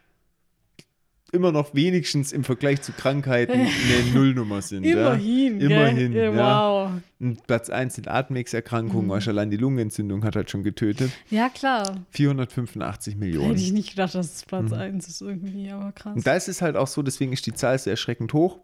immer 1.32 1.52
noch 1.52 1.74
wenigstens 1.74 2.32
im 2.32 2.42
Vergleich 2.44 2.80
zu 2.82 2.92
Krankheiten 2.92 3.52
eine 3.52 3.68
Nullnummer 4.14 4.62
sind. 4.62 4.84
Immerhin, 4.84 5.60
ja. 5.60 5.66
Immerhin. 5.66 6.12
Ja, 6.12 6.22
Ja. 6.32 6.68
Wow. 6.94 7.02
Und 7.20 7.46
Platz 7.46 7.68
1 7.70 7.94
sind 7.96 8.08
Atemwegserkrankungen, 8.08 9.06
Mhm. 9.06 9.28
allein 9.28 9.50
die 9.50 9.56
Lungenentzündung 9.56 10.24
hat 10.24 10.36
halt 10.36 10.50
schon 10.50 10.62
getötet. 10.62 11.10
Ja, 11.30 11.48
klar. 11.48 12.04
485 12.10 13.16
Millionen. 13.16 13.48
Hätte 13.50 13.60
ich 13.60 13.72
nicht 13.72 13.90
gedacht, 13.90 14.14
dass 14.14 14.34
es 14.36 14.44
Platz 14.44 14.70
Mhm. 14.70 14.78
1 14.78 15.08
ist 15.08 15.20
irgendwie, 15.20 15.70
aber 15.70 15.92
krass. 15.92 16.14
Und 16.16 16.26
da 16.26 16.34
ist 16.34 16.48
es 16.48 16.62
halt 16.62 16.76
auch 16.76 16.86
so, 16.86 17.02
deswegen 17.02 17.32
ist 17.32 17.44
die 17.46 17.52
Zahl 17.54 17.78
so 17.78 17.90
erschreckend 17.90 18.32
hoch. 18.32 18.60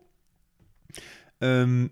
Ähm, 1.40 1.90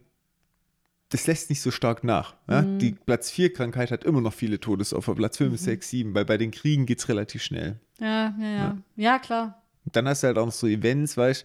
das 1.10 1.26
lässt 1.26 1.50
nicht 1.50 1.60
so 1.60 1.70
stark 1.70 2.04
nach. 2.04 2.36
Ja? 2.48 2.62
Mhm. 2.62 2.78
Die 2.78 2.92
Platz 2.92 3.30
4 3.30 3.52
Krankheit 3.52 3.90
hat 3.90 4.04
immer 4.04 4.20
noch 4.20 4.32
viele 4.32 4.58
Todesopfer, 4.60 5.14
Platz 5.14 5.36
5, 5.36 5.58
6, 5.60 5.90
7, 5.90 6.14
weil 6.14 6.24
bei 6.24 6.38
den 6.38 6.50
Kriegen 6.50 6.86
geht 6.86 7.00
es 7.00 7.08
relativ 7.08 7.42
schnell. 7.42 7.78
ja, 8.00 8.34
ja, 8.40 8.50
ja. 8.56 8.78
Ja, 8.96 9.18
klar. 9.18 9.61
Und 9.84 9.96
dann 9.96 10.06
hast 10.08 10.22
du 10.22 10.28
halt 10.28 10.38
auch 10.38 10.46
noch 10.46 10.52
so 10.52 10.66
Events, 10.66 11.16
weißt 11.16 11.44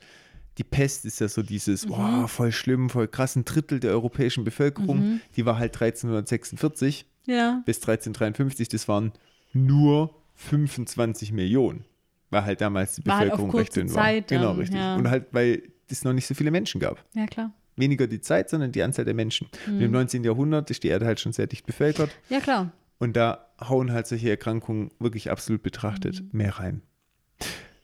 die 0.58 0.64
Pest 0.64 1.06
ist 1.06 1.20
ja 1.20 1.28
so 1.28 1.44
dieses, 1.44 1.86
Mhm. 1.86 1.92
wow, 1.92 2.32
voll 2.32 2.52
schlimm, 2.52 2.90
voll 2.90 3.08
krass, 3.08 3.36
ein 3.36 3.46
Drittel 3.46 3.80
der 3.80 3.92
europäischen 3.92 4.44
Bevölkerung, 4.44 4.98
Mhm. 5.00 5.22
die 5.36 5.46
war 5.46 5.60
halt 5.60 5.72
1346 5.80 7.06
Ja. 7.28 7.62
bis 7.66 7.80
1353, 7.80 8.68
das 8.68 8.88
waren 8.88 9.12
nur 9.54 10.16
25 10.34 11.32
Millionen. 11.32 11.86
Weil 12.30 12.44
halt 12.44 12.62
damals 12.62 12.96
die 12.96 13.06
War 13.06 13.18
halt 13.20 13.32
Bevölkerung 13.32 13.52
recht 13.52 13.68
kurze 13.74 13.80
dünn 13.82 13.90
war. 13.96 14.04
Zeit 14.04 14.28
genau, 14.28 14.48
dann, 14.50 14.58
richtig. 14.58 14.80
ja. 14.80 14.96
Und 14.96 15.10
halt, 15.10 15.28
weil 15.32 15.62
es 15.90 16.04
noch 16.04 16.14
nicht 16.14 16.28
so 16.28 16.34
viele 16.34 16.52
Menschen 16.52 16.82
gab. 16.82 17.04
Ja, 17.14 17.26
klar. 17.26 17.54
Weniger 17.76 18.08
die 18.08 18.20
Zeit, 18.20 18.50
sondern 18.50 18.72
die 18.72 18.82
Anzahl 18.82 19.06
der 19.06 19.14
Menschen. 19.14 19.48
Und 19.68 19.76
Mhm. 19.76 19.82
im 19.82 19.92
19. 19.92 20.24
Jahrhundert 20.24 20.70
ist 20.72 20.84
die 20.84 20.88
Erde 20.90 21.06
halt 21.06 21.20
schon 21.20 21.32
sehr 21.34 21.48
dicht 21.48 21.66
bevölkert. 21.66 22.10
Ja, 22.30 22.40
klar. 22.40 22.72
Und 22.98 23.16
da 23.16 23.48
hauen 23.62 23.92
halt 23.94 24.08
solche 24.08 24.30
Erkrankungen 24.30 24.90
wirklich 25.00 25.30
absolut 25.32 25.62
betrachtet 25.64 26.22
Mhm. 26.22 26.30
mehr 26.32 26.58
rein. 26.60 26.82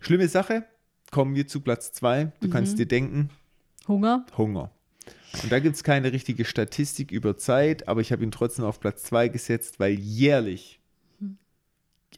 Schlimme 0.04 0.28
Sache, 0.28 0.66
kommen 1.12 1.36
wir 1.36 1.48
zu 1.48 1.62
Platz 1.62 1.92
2. 1.94 2.32
Du 2.42 2.48
Mhm. 2.48 2.52
kannst 2.52 2.78
dir 2.78 2.86
denken, 2.86 3.30
Hunger. 3.88 4.26
Hunger. 4.38 4.72
Und 5.42 5.52
da 5.52 5.60
gibt 5.60 5.76
es 5.76 5.84
keine 5.84 6.12
richtige 6.14 6.46
Statistik 6.46 7.12
über 7.12 7.38
Zeit, 7.38 7.88
aber 7.88 8.02
ich 8.02 8.12
habe 8.12 8.24
ihn 8.24 8.32
trotzdem 8.32 8.66
auf 8.66 8.80
Platz 8.80 9.04
2 9.04 9.30
gesetzt, 9.30 9.80
weil 9.80 9.94
jährlich 9.94 10.80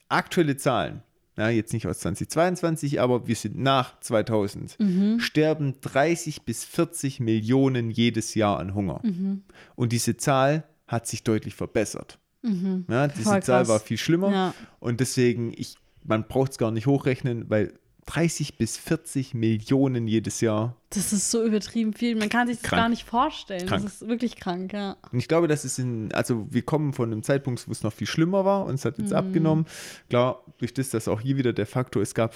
aktuelle 0.10 0.58
Zahlen, 0.58 1.02
ja, 1.38 1.50
jetzt 1.50 1.74
nicht 1.74 1.88
aus 1.88 2.00
2022, 2.00 3.00
aber 3.02 3.28
wir 3.28 3.36
sind 3.36 3.58
nach 3.58 4.00
2000, 4.00 4.78
Mhm. 4.80 5.20
sterben 5.20 5.76
30 5.82 6.44
bis 6.44 6.64
40 6.66 7.20
Millionen 7.20 7.90
jedes 7.92 8.36
Jahr 8.36 8.60
an 8.60 8.74
Hunger. 8.74 9.02
Mhm. 9.04 9.44
Und 9.76 9.92
diese 9.92 10.18
Zahl 10.18 10.64
hat 10.88 11.08
sich 11.08 11.24
deutlich 11.24 11.56
verbessert. 11.56 12.20
Mhm. 12.42 12.86
Ja, 12.90 13.08
diese 13.08 13.24
Voll 13.24 13.44
Zahl 13.44 13.60
krass. 13.62 13.68
war 13.70 13.80
viel 13.80 13.98
schlimmer. 13.98 14.32
Ja. 14.32 14.54
Und 14.80 15.00
deswegen, 15.00 15.52
ich, 15.58 15.76
man 16.08 16.28
braucht 16.28 16.52
es 16.54 16.58
gar 16.58 16.72
nicht 16.72 16.88
hochrechnen, 16.88 17.50
weil 17.50 17.74
30 18.08 18.60
bis 18.60 18.78
40 18.78 19.34
Millionen 19.34 20.08
jedes 20.08 20.40
Jahr. 20.40 20.76
Das 20.92 21.12
ist 21.12 21.32
so 21.32 21.44
übertrieben 21.44 21.94
viel. 21.94 22.16
Man 22.16 22.30
kann 22.30 22.48
sich 22.48 22.58
das 22.58 22.70
Krank. 22.70 22.82
gar 22.84 22.90
nicht 22.90 23.04
vorstellen. 23.04 23.66
Krank. 23.66 23.84
Das 23.84 23.94
ist 24.02 24.08
wirklich 24.08 24.36
krank, 24.36 24.74
ja. 24.74 24.96
Und 25.12 25.18
ich 25.18 25.28
glaube, 25.28 25.48
das 25.48 25.66
ist 25.66 25.80
in, 25.80 26.12
also 26.14 26.46
wir 26.52 26.62
kommen 26.62 26.94
von 26.94 27.12
einem 27.12 27.24
Zeitpunkt, 27.24 27.68
wo 27.68 27.72
es 27.72 27.82
noch 27.82 27.92
viel 27.94 28.06
schlimmer 28.06 28.46
war 28.46 28.66
und 28.66 28.76
es 28.76 28.86
hat 28.86 29.00
jetzt 29.00 29.10
Mhm. 29.10 29.16
abgenommen. 29.16 29.66
Klar, 30.10 30.44
durch 30.60 30.74
das, 30.76 30.90
dass 30.92 31.08
auch 31.08 31.20
hier 31.20 31.38
wieder 31.38 31.52
der 31.52 31.66
Faktor, 31.66 32.04
es 32.04 32.14
gab 32.14 32.36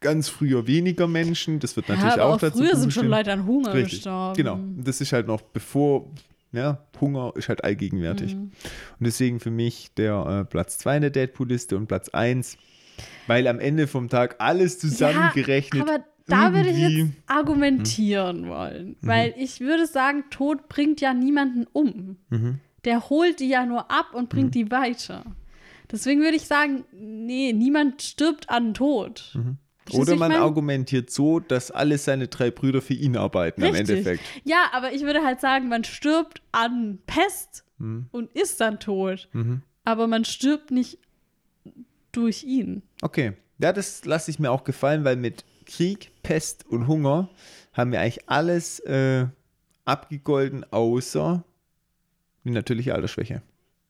ganz 0.00 0.28
früher 0.28 0.66
weniger 0.66 1.06
Menschen, 1.06 1.58
das 1.58 1.76
wird 1.76 1.88
natürlich 1.88 2.16
ja, 2.16 2.24
auch 2.24 2.34
auch 2.34 2.40
dazu 2.40 2.58
früher 2.58 2.76
sind 2.76 2.92
schon. 2.92 3.06
Leute 3.08 3.32
an 3.32 3.46
Hunger 3.46 3.72
Richtig, 3.74 3.92
gestorben. 4.00 4.36
Genau. 4.36 4.58
Das 4.76 5.00
ist 5.00 5.12
halt 5.12 5.26
noch 5.26 5.40
bevor, 5.40 6.06
ja, 6.52 6.84
Hunger 7.00 7.32
ist 7.36 7.48
halt 7.48 7.64
allgegenwärtig. 7.64 8.34
Mhm. 8.34 8.42
Und 8.98 9.06
deswegen 9.06 9.40
für 9.40 9.50
mich 9.50 9.92
der 9.96 10.26
äh, 10.26 10.44
Platz 10.44 10.78
2 10.78 10.96
in 10.96 11.02
der 11.02 11.10
Deadpool-Liste 11.10 11.76
und 11.76 11.86
Platz 11.86 12.08
1, 12.08 12.58
weil 13.26 13.46
am 13.46 13.60
Ende 13.60 13.86
vom 13.86 14.08
Tag 14.08 14.36
alles 14.38 14.78
zusammengerechnet. 14.78 15.86
Ja, 15.86 15.94
aber 15.94 16.04
da 16.26 16.54
würde 16.54 16.70
ich 16.70 16.78
jetzt 16.78 17.12
argumentieren 17.26 18.48
wollen. 18.48 18.96
Weil 19.00 19.34
ich 19.36 19.60
würde 19.60 19.86
sagen, 19.86 20.24
Tod 20.30 20.68
bringt 20.68 21.00
ja 21.00 21.14
niemanden 21.14 21.66
um. 21.72 22.18
Mhm. 22.28 22.60
Der 22.84 23.10
holt 23.10 23.40
die 23.40 23.48
ja 23.48 23.66
nur 23.66 23.90
ab 23.90 24.14
und 24.14 24.28
bringt 24.28 24.54
die 24.54 24.70
weiter. 24.70 25.24
Deswegen 25.90 26.20
würde 26.20 26.36
ich 26.36 26.46
sagen, 26.46 26.84
nee, 26.92 27.52
niemand 27.52 28.02
stirbt 28.02 28.48
an 28.48 28.74
Tod. 28.74 29.36
Oder 29.92 30.16
man 30.16 30.30
mein? 30.32 30.40
argumentiert 30.40 31.10
so, 31.10 31.40
dass 31.40 31.70
alle 31.70 31.98
seine 31.98 32.28
drei 32.28 32.50
Brüder 32.50 32.80
für 32.82 32.94
ihn 32.94 33.16
arbeiten 33.16 33.62
Richtig. 33.62 33.80
Endeffekt. 33.90 34.22
Ja, 34.44 34.70
aber 34.72 34.92
ich 34.92 35.02
würde 35.02 35.24
halt 35.24 35.40
sagen, 35.40 35.68
man 35.68 35.84
stirbt 35.84 36.42
an 36.52 36.98
Pest 37.06 37.64
Mhm. 37.78 38.06
und 38.12 38.30
ist 38.32 38.60
dann 38.60 38.78
tot. 38.78 39.28
Mhm. 39.32 39.62
Aber 39.84 40.06
man 40.06 40.24
stirbt 40.24 40.70
nicht 40.70 40.98
durch 42.12 42.44
ihn. 42.44 42.82
Okay. 43.02 43.32
Ja, 43.58 43.72
das 43.72 44.04
lasse 44.04 44.30
ich 44.30 44.38
mir 44.38 44.50
auch 44.50 44.64
gefallen, 44.64 45.04
weil 45.04 45.16
mit 45.16 45.44
Krieg, 45.66 46.10
Pest 46.22 46.66
und 46.66 46.86
Hunger 46.88 47.28
haben 47.72 47.92
wir 47.92 48.00
eigentlich 48.00 48.28
alles 48.28 48.80
äh, 48.80 49.26
abgegolten, 49.84 50.64
außer 50.72 51.44
die 52.44 52.50
natürliche 52.50 52.94
Altersschwäche. 52.94 53.42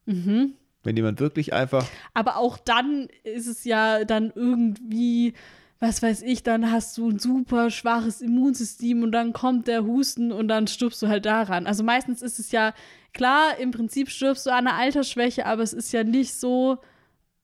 Mhm. 0.06 0.54
Wenn 0.82 0.96
jemand 0.96 1.20
wirklich 1.20 1.52
einfach 1.52 1.86
Aber 2.14 2.36
auch 2.38 2.56
dann 2.58 3.08
ist 3.22 3.46
es 3.46 3.64
ja 3.64 4.04
dann 4.04 4.32
irgendwie, 4.34 5.34
was 5.80 6.02
weiß 6.02 6.22
ich, 6.22 6.42
dann 6.42 6.70
hast 6.70 6.96
du 6.98 7.08
ein 7.08 7.18
super 7.18 7.70
schwaches 7.70 8.20
Immunsystem 8.20 9.02
und 9.02 9.12
dann 9.12 9.32
kommt 9.32 9.66
der 9.66 9.84
Husten 9.84 10.30
und 10.30 10.48
dann 10.48 10.66
stirbst 10.66 11.00
du 11.02 11.08
halt 11.08 11.24
daran. 11.24 11.66
Also 11.66 11.82
meistens 11.82 12.20
ist 12.20 12.38
es 12.38 12.52
ja 12.52 12.74
klar, 13.14 13.56
im 13.58 13.70
Prinzip 13.70 14.10
stirbst 14.10 14.44
du 14.46 14.50
an 14.50 14.66
einer 14.66 14.76
Altersschwäche, 14.76 15.46
aber 15.46 15.62
es 15.62 15.72
ist 15.72 15.90
ja 15.92 16.04
nicht 16.04 16.34
so. 16.34 16.78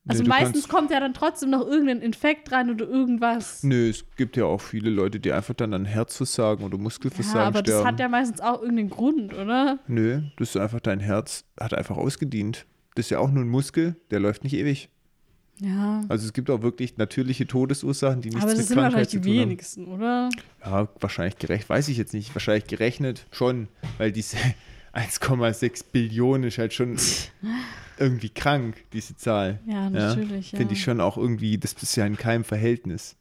Also 0.09 0.23
Nee, 0.23 0.29
meistens 0.29 0.69
kommt 0.69 0.93
ja 0.93 1.01
dann 1.01 1.15
trotzdem 1.15 1.51
noch 1.51 1.67
irgendein 1.67 2.01
Infekt 2.01 2.53
rein 2.53 2.71
oder 2.71 2.87
irgendwas. 2.87 3.65
Nö, 3.65 3.89
es 3.89 4.05
gibt 4.17 4.37
ja 4.37 4.45
auch 4.45 4.61
viele 4.61 4.91
Leute, 4.91 5.19
die 5.19 5.33
einfach 5.33 5.55
dann 5.55 5.73
an 5.75 5.85
Herzversagen 5.85 6.65
oder 6.65 6.77
Ja, 6.77 6.83
Muskelversagen 6.83 7.41
aber 7.41 7.63
das 7.63 7.73
sterben. 7.75 7.89
hat 7.89 7.99
ja 8.01 8.09
meistens 8.09 8.41
auch 8.41 8.61
irgendeinen 8.61 8.91
Grund, 8.91 9.35
oder? 9.35 9.81
Nö, 9.89 10.21
das 10.37 10.51
ist 10.51 10.57
einfach 10.59 10.79
dein 10.81 11.01
Herz 11.01 11.45
hat 11.59 11.75
einfach 11.75 11.97
ausgedient. 11.97 12.67
Das 12.95 13.07
ist 13.07 13.11
ja 13.11 13.19
auch 13.19 13.31
nur 13.31 13.45
ein 13.45 13.49
Muskel, 13.49 13.97
der 14.11 14.21
läuft 14.21 14.45
nicht 14.45 14.55
ewig. 14.55 14.91
Ja. 15.61 16.03
Also 16.09 16.27
es 16.27 16.33
gibt 16.33 16.51
auch 16.51 16.63
wirklich 16.63 16.97
natürliche 16.99 17.47
Todesursachen, 17.47 18.21
die 18.21 18.29
nichts 18.29 18.43
Aber 18.43 18.51
das 18.53 18.59
mit 18.61 18.69
sind 18.69 18.77
Krankheit 18.77 18.93
wahrscheinlich 18.93 19.09
zu 19.11 19.21
die 19.21 19.29
tun 19.31 19.39
haben. 19.39 19.49
wenigsten, 19.51 19.87
oder? 19.87 20.31
Ja, 20.65 20.89
wahrscheinlich 21.01 21.39
gerecht, 21.39 21.69
weiß 21.69 21.89
ich 21.89 21.97
jetzt 21.97 22.13
nicht. 22.13 22.35
Wahrscheinlich 22.35 22.67
gerechnet 22.67 23.27
schon, 23.31 23.69
weil 23.99 24.13
diese 24.13 24.37
1,6 24.95 25.85
Billionen 25.93 26.45
ist 26.45 26.59
halt 26.59 26.73
schon 26.75 26.97
irgendwie 27.99 28.29
krank, 28.29 28.77
diese 28.93 29.17
Zahl. 29.17 29.61
Ja, 29.67 29.89
natürlich. 29.91 30.53
Ja, 30.53 30.59
Finde 30.59 30.75
ich 30.75 30.83
schon 30.83 31.01
auch 31.01 31.17
irgendwie, 31.17 31.59
das 31.59 31.75
ist 31.75 31.97
ja 31.97 32.07
in 32.07 32.17
keinem 32.17 32.45
Verhältnis. 32.45 33.17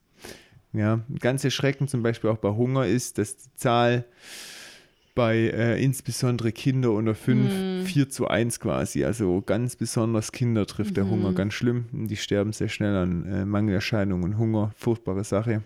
Ja, 0.74 0.99
ganz 1.20 1.44
erschreckend 1.45 1.90
zum 1.90 2.03
Beispiel 2.03 2.30
auch 2.30 2.38
bei 2.38 2.49
Hunger 2.49 2.86
ist, 2.86 3.18
dass 3.18 3.38
die 3.38 3.56
Zahl 3.56 4.03
bei 5.15 5.35
äh, 5.37 5.81
insbesondere 5.83 6.51
Kinder 6.51 6.91
unter 6.91 7.15
5 7.15 7.49
Hm. 7.49 7.85
4 7.85 8.09
zu 8.09 8.27
1 8.27 8.59
quasi. 8.59 9.05
Also 9.05 9.41
ganz 9.41 9.75
besonders 9.75 10.31
Kinder 10.31 10.65
trifft 10.67 10.97
der 10.97 11.05
Mhm. 11.05 11.09
Hunger 11.11 11.33
ganz 11.33 11.53
schlimm. 11.53 11.85
Die 11.91 12.17
sterben 12.17 12.51
sehr 12.53 12.67
schnell 12.69 12.95
an 12.95 13.25
äh, 13.25 13.45
Mangelerscheinungen 13.45 14.33
und 14.33 14.37
Hunger. 14.37 14.71
Furchtbare 14.75 15.23
Sache. 15.23 15.63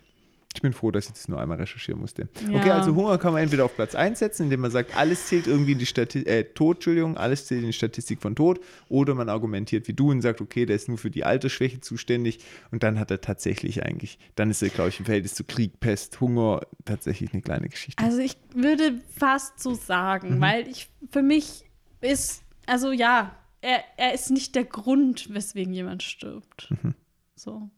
Ich 0.59 0.61
bin 0.61 0.73
froh, 0.73 0.91
dass 0.91 1.05
ich 1.05 1.13
das 1.13 1.29
nur 1.29 1.39
einmal 1.39 1.57
recherchieren 1.57 2.01
musste. 2.01 2.27
Ja. 2.51 2.59
Okay, 2.59 2.71
also 2.71 2.93
Hunger 2.93 3.17
kann 3.17 3.31
man 3.31 3.41
entweder 3.41 3.63
auf 3.63 3.73
Platz 3.77 3.95
1 3.95 4.19
setzen, 4.19 4.43
indem 4.43 4.59
man 4.59 4.71
sagt, 4.71 4.93
alles 4.97 5.27
zählt 5.27 5.47
irgendwie 5.47 5.71
in 5.71 5.79
die 5.79 5.85
Statistik, 5.85 6.27
äh, 6.27 6.43
Tod, 6.43 6.77
Entschuldigung, 6.77 7.15
alles 7.15 7.45
zählt 7.45 7.61
in 7.61 7.67
die 7.67 7.71
Statistik 7.73 8.21
von 8.21 8.35
Tod. 8.35 8.59
Oder 8.89 9.15
man 9.15 9.29
argumentiert 9.29 9.87
wie 9.87 9.93
du 9.93 10.11
und 10.11 10.21
sagt, 10.21 10.41
okay, 10.41 10.65
der 10.65 10.75
ist 10.75 10.89
nur 10.89 10.97
für 10.97 11.09
die 11.09 11.23
Altersschwäche 11.23 11.79
zuständig. 11.79 12.39
Und 12.71 12.83
dann 12.83 12.99
hat 12.99 13.09
er 13.09 13.21
tatsächlich 13.21 13.85
eigentlich, 13.85 14.19
dann 14.35 14.51
ist 14.51 14.61
er, 14.61 14.67
glaube 14.67 14.89
ich, 14.89 14.99
im 14.99 15.05
Verhältnis 15.05 15.33
zu 15.33 15.45
Krieg, 15.45 15.79
Pest, 15.79 16.19
Hunger 16.19 16.59
tatsächlich 16.83 17.31
eine 17.31 17.41
kleine 17.41 17.69
Geschichte. 17.69 18.03
Also 18.03 18.17
ich 18.17 18.35
würde 18.53 18.99
fast 19.17 19.61
so 19.61 19.75
sagen, 19.75 20.35
Mhm. 20.35 20.41
weil 20.41 20.67
ich 20.67 20.89
für 21.09 21.21
mich 21.21 21.63
ist, 22.01 22.43
also 22.65 22.91
ja, 22.91 23.33
er, 23.61 23.81
er 23.95 24.13
ist 24.13 24.29
nicht 24.29 24.55
der 24.55 24.65
Grund, 24.65 25.33
weswegen 25.33 25.73
jemand 25.73 26.03
stirbt. 26.03 26.69
Mhm. 26.83 26.95
So. 27.35 27.69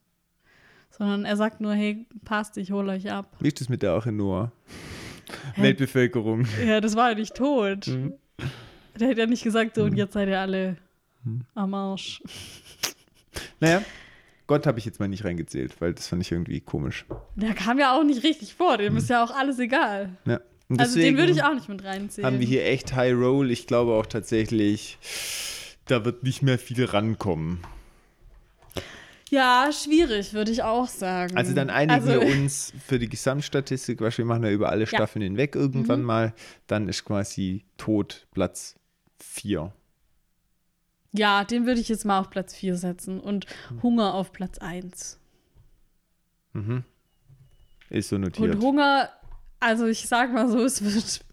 Sondern 0.96 1.24
er 1.24 1.36
sagt 1.36 1.60
nur, 1.60 1.74
hey, 1.74 2.06
passt, 2.24 2.56
ich 2.58 2.70
hole 2.70 2.92
euch 2.92 3.10
ab. 3.10 3.36
Wie 3.40 3.48
ist 3.48 3.60
das 3.60 3.68
mit 3.68 3.82
der 3.82 3.92
Arche 3.92 4.12
Noah? 4.12 4.52
Weltbevölkerung. 5.56 6.46
Ja, 6.64 6.80
das 6.80 6.94
war 6.94 7.10
ja 7.10 7.14
nicht 7.16 7.34
tot. 7.34 7.88
Mhm. 7.88 8.14
Der 9.00 9.08
hätte 9.08 9.20
ja 9.20 9.26
nicht 9.26 9.42
gesagt, 9.42 9.74
so, 9.76 9.84
und 9.84 9.96
jetzt 9.96 10.12
seid 10.12 10.28
ihr 10.28 10.38
alle 10.38 10.76
am 11.54 11.72
Arsch. 11.74 12.22
Naja, 13.60 13.82
Gott 14.46 14.66
habe 14.66 14.78
ich 14.78 14.84
jetzt 14.84 15.00
mal 15.00 15.08
nicht 15.08 15.24
reingezählt, 15.24 15.80
weil 15.80 15.94
das 15.94 16.08
fand 16.08 16.20
ich 16.22 16.32
irgendwie 16.32 16.60
komisch. 16.60 17.06
Der 17.36 17.54
kam 17.54 17.78
ja 17.78 17.96
auch 17.96 18.04
nicht 18.04 18.22
richtig 18.22 18.54
vor, 18.54 18.76
dem 18.76 18.96
ist 18.96 19.08
ja 19.08 19.24
auch 19.24 19.30
alles 19.30 19.58
egal. 19.58 20.10
Ja. 20.26 20.40
Und 20.68 20.80
Also 20.80 20.98
den 20.98 21.16
würde 21.16 21.32
ich 21.32 21.42
auch 21.42 21.54
nicht 21.54 21.68
mit 21.68 21.84
reinzählen. 21.84 22.26
Haben 22.26 22.40
wir 22.40 22.46
hier 22.46 22.64
echt 22.66 22.94
High 22.94 23.14
Roll. 23.14 23.50
Ich 23.50 23.66
glaube 23.66 23.92
auch 23.92 24.06
tatsächlich, 24.06 24.98
da 25.86 26.04
wird 26.04 26.22
nicht 26.22 26.42
mehr 26.42 26.58
viel 26.58 26.84
rankommen. 26.84 27.60
Ja, 29.32 29.70
schwierig, 29.72 30.34
würde 30.34 30.52
ich 30.52 30.62
auch 30.62 30.86
sagen. 30.88 31.34
Also 31.38 31.54
dann 31.54 31.70
einigen 31.70 31.94
Also- 32.06 32.08
wir 32.20 32.20
uns 32.42 32.72
für 32.86 32.98
die 32.98 33.08
Gesamtstatistik, 33.08 34.02
was 34.02 34.18
wir 34.18 34.26
machen 34.26 34.44
ja 34.44 34.50
über 34.50 34.68
alle 34.68 34.86
Staffeln 34.86 35.22
hinweg 35.22 35.54
irgendwann 35.56 36.00
Mhm. 36.00 36.06
mal. 36.06 36.34
Dann 36.66 36.86
ist 36.86 37.04
quasi 37.06 37.64
Tod 37.78 38.26
Platz 38.32 38.74
4. 39.20 39.72
Ja, 41.12 41.44
den 41.44 41.64
würde 41.64 41.80
ich 41.80 41.88
jetzt 41.88 42.04
mal 42.04 42.18
auf 42.20 42.28
Platz 42.28 42.54
4 42.54 42.76
setzen 42.76 43.20
und 43.20 43.46
Hm. 43.68 43.82
Hunger 43.82 44.12
auf 44.14 44.32
Platz 44.32 44.58
1. 44.58 45.18
Ist 47.88 48.08
so 48.10 48.18
notiert. 48.18 48.54
Und 48.56 48.62
Hunger, 48.62 49.08
also 49.60 49.86
ich 49.86 50.06
sag 50.08 50.30
mal 50.34 50.48
so, 50.50 50.58
es 50.64 50.82
wird 50.84 51.24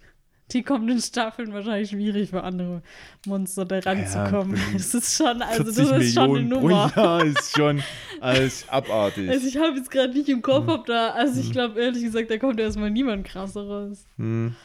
die 0.52 0.64
kommenden 0.64 1.00
Staffeln 1.02 1.54
wahrscheinlich 1.54 1.90
schwierig 1.90 2.30
für 2.32 2.44
andere 2.44 2.82
Monster 3.26 3.66
da 3.66 3.80
ranzukommen. 3.80 4.56
Ja, 4.56 4.62
Es 4.76 4.94
ist 4.94 5.16
schon, 5.16 5.42
also 5.42 5.64
40 5.64 5.88
das 5.90 5.98
ist 6.04 6.14
schon 6.16 6.38
eine 6.38 6.50
pro 6.56 6.68
Nummer. 6.68 6.92
Jahr 6.96 7.26
ist 7.26 7.56
schon 7.56 7.84
alles 8.22 8.68
abartig. 8.70 9.30
Also 9.30 9.48
ich 9.48 9.58
habe 9.58 9.78
jetzt 9.78 9.92
gerade 9.92 10.14
nicht 10.14 10.30
im 10.30 10.42
Kopf, 10.42 10.66
Hm. 10.68 10.74
ob 10.74 10.86
da, 10.86 11.10
also 11.12 11.40
ich 11.40 11.52
glaube 11.52 11.80
ehrlich 11.80 12.04
gesagt, 12.04 12.30
da 12.32 12.38
kommt 12.38 12.60
erstmal 12.60 12.90
niemand 12.92 13.26
krasser 13.28 13.62
raus. 13.68 14.06
Hm. 14.18 14.56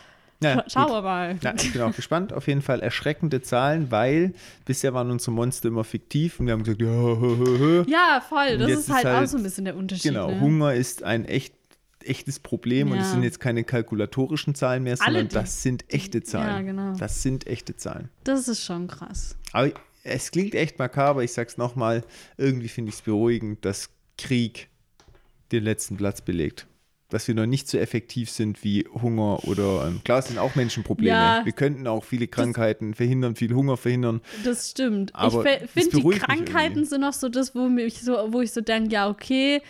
Ja, 0.42 0.56
Scha 0.56 0.64
Schauen 0.68 0.92
wir 0.92 1.02
mal. 1.02 1.36
Ja, 1.42 1.54
ich 1.56 1.72
bin 1.72 1.80
auch 1.80 1.94
gespannt. 1.94 2.32
Auf 2.32 2.48
jeden 2.48 2.60
Fall 2.60 2.80
erschreckende 2.80 3.40
Zahlen, 3.40 3.90
weil 3.90 4.34
bisher 4.66 4.92
waren 4.92 5.10
unsere 5.10 5.30
Monster 5.32 5.68
immer 5.68 5.84
fiktiv 5.84 6.38
und 6.38 6.46
wir 6.46 6.52
haben 6.52 6.64
gesagt, 6.64 6.82
ja, 6.82 6.88
hö, 6.88 7.16
hö, 7.38 7.58
hö. 7.58 7.84
Ja, 7.86 8.22
voll. 8.28 8.58
Das 8.58 8.70
ist 8.70 8.78
ist 8.80 8.92
halt, 8.92 9.06
auch 9.06 9.12
halt- 9.12 9.28
so 9.30 9.36
ein 9.38 9.42
bisschen 9.42 9.64
der 9.64 9.76
Unterschied. 9.76 10.12
Genau, 10.12 10.30
ne? 10.30 10.40
Hunger 10.40 10.74
ist 10.74 11.02
ein 11.02 11.24
echt, 11.24 11.54
echtes 12.04 12.38
Problem 12.38 12.90
und 12.92 12.98
es 12.98 13.06
Ja. 13.06 13.12
sind 13.12 13.22
jetzt 13.22 13.40
keine 13.40 13.64
kalkulatorischen 13.64 14.54
Zahlen 14.54 14.82
mehr, 14.84 14.96
Alle 15.00 15.04
sondern 15.20 15.28
die- 15.28 15.34
das 15.34 15.62
sind 15.62 15.84
echte 15.92 16.22
Zahlen. 16.22 16.48
Ja, 16.48 16.60
genau. 16.62 16.92
Das 16.96 17.22
sind 17.22 17.46
echte 17.46 17.76
Zahlen. 17.76 18.08
Das 18.24 18.48
ist 18.48 18.64
schon 18.64 18.86
krass. 18.88 19.36
Aber 19.52 19.70
es 20.02 20.30
klingt 20.30 20.54
echt 20.54 20.78
makaber, 20.78 21.22
ich 21.24 21.32
sag's 21.32 21.56
nochmal, 21.56 22.02
irgendwie 22.36 22.68
finde 22.68 22.90
ich 22.90 22.96
es 22.96 23.02
beruhigend, 23.02 23.64
dass 23.64 23.90
Krieg 24.18 24.68
den 25.52 25.64
letzten 25.64 25.96
Platz 25.96 26.20
belegt. 26.20 26.66
Dass 27.10 27.28
wir 27.28 27.34
noch 27.34 27.46
nicht 27.46 27.68
so 27.68 27.78
effektiv 27.78 28.28
sind 28.30 28.64
wie 28.64 28.86
Hunger 28.92 29.44
oder, 29.46 29.86
ähm, 29.86 30.00
klar, 30.04 30.18
es 30.18 30.28
sind 30.28 30.38
auch 30.38 30.54
Menschenprobleme. 30.56 31.10
Ja. 31.16 31.42
wir 31.44 31.52
könnten 31.52 31.86
auch 31.86 32.02
viele 32.02 32.26
Krankheiten 32.26 32.94
verhindern, 32.94 33.36
viel 33.36 33.54
Hunger 33.54 33.76
verhindern. 33.76 34.20
Das 34.42 34.70
stimmt. 34.70 35.14
Aber 35.14 35.44
ich 35.46 35.70
finde, 35.70 35.96
die 35.98 36.18
Krankheiten 36.18 36.84
sind 36.84 37.02
noch 37.02 37.12
so 37.12 37.28
das, 37.28 37.54
wo, 37.54 37.68
mich 37.68 38.00
so, 38.00 38.32
wo 38.32 38.40
ich 38.40 38.52
so 38.52 38.62
denke, 38.62 38.90
ja, 38.94 39.08
okay, 39.08 39.60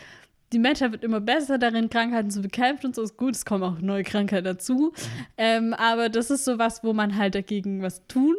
die 0.54 0.58
Menschheit 0.60 0.92
wird 0.92 1.04
immer 1.04 1.20
besser 1.20 1.58
darin, 1.58 1.90
Krankheiten 1.90 2.30
zu 2.30 2.40
bekämpfen 2.40 2.86
und 2.86 2.94
so 2.94 3.02
ist 3.02 3.16
gut. 3.18 3.34
Es 3.34 3.44
kommen 3.44 3.62
auch 3.64 3.80
neue 3.80 4.04
Krankheiten 4.04 4.44
dazu. 4.44 4.92
Ähm, 5.36 5.74
aber 5.74 6.08
das 6.08 6.30
ist 6.30 6.44
so 6.46 6.58
was, 6.58 6.82
wo 6.84 6.92
man 6.94 7.16
halt 7.18 7.34
dagegen 7.34 7.82
was 7.82 8.06
tun 8.06 8.34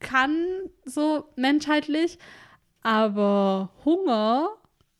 kann, 0.00 0.34
so 0.84 1.24
menschheitlich. 1.36 2.18
Aber 2.82 3.70
Hunger 3.84 4.48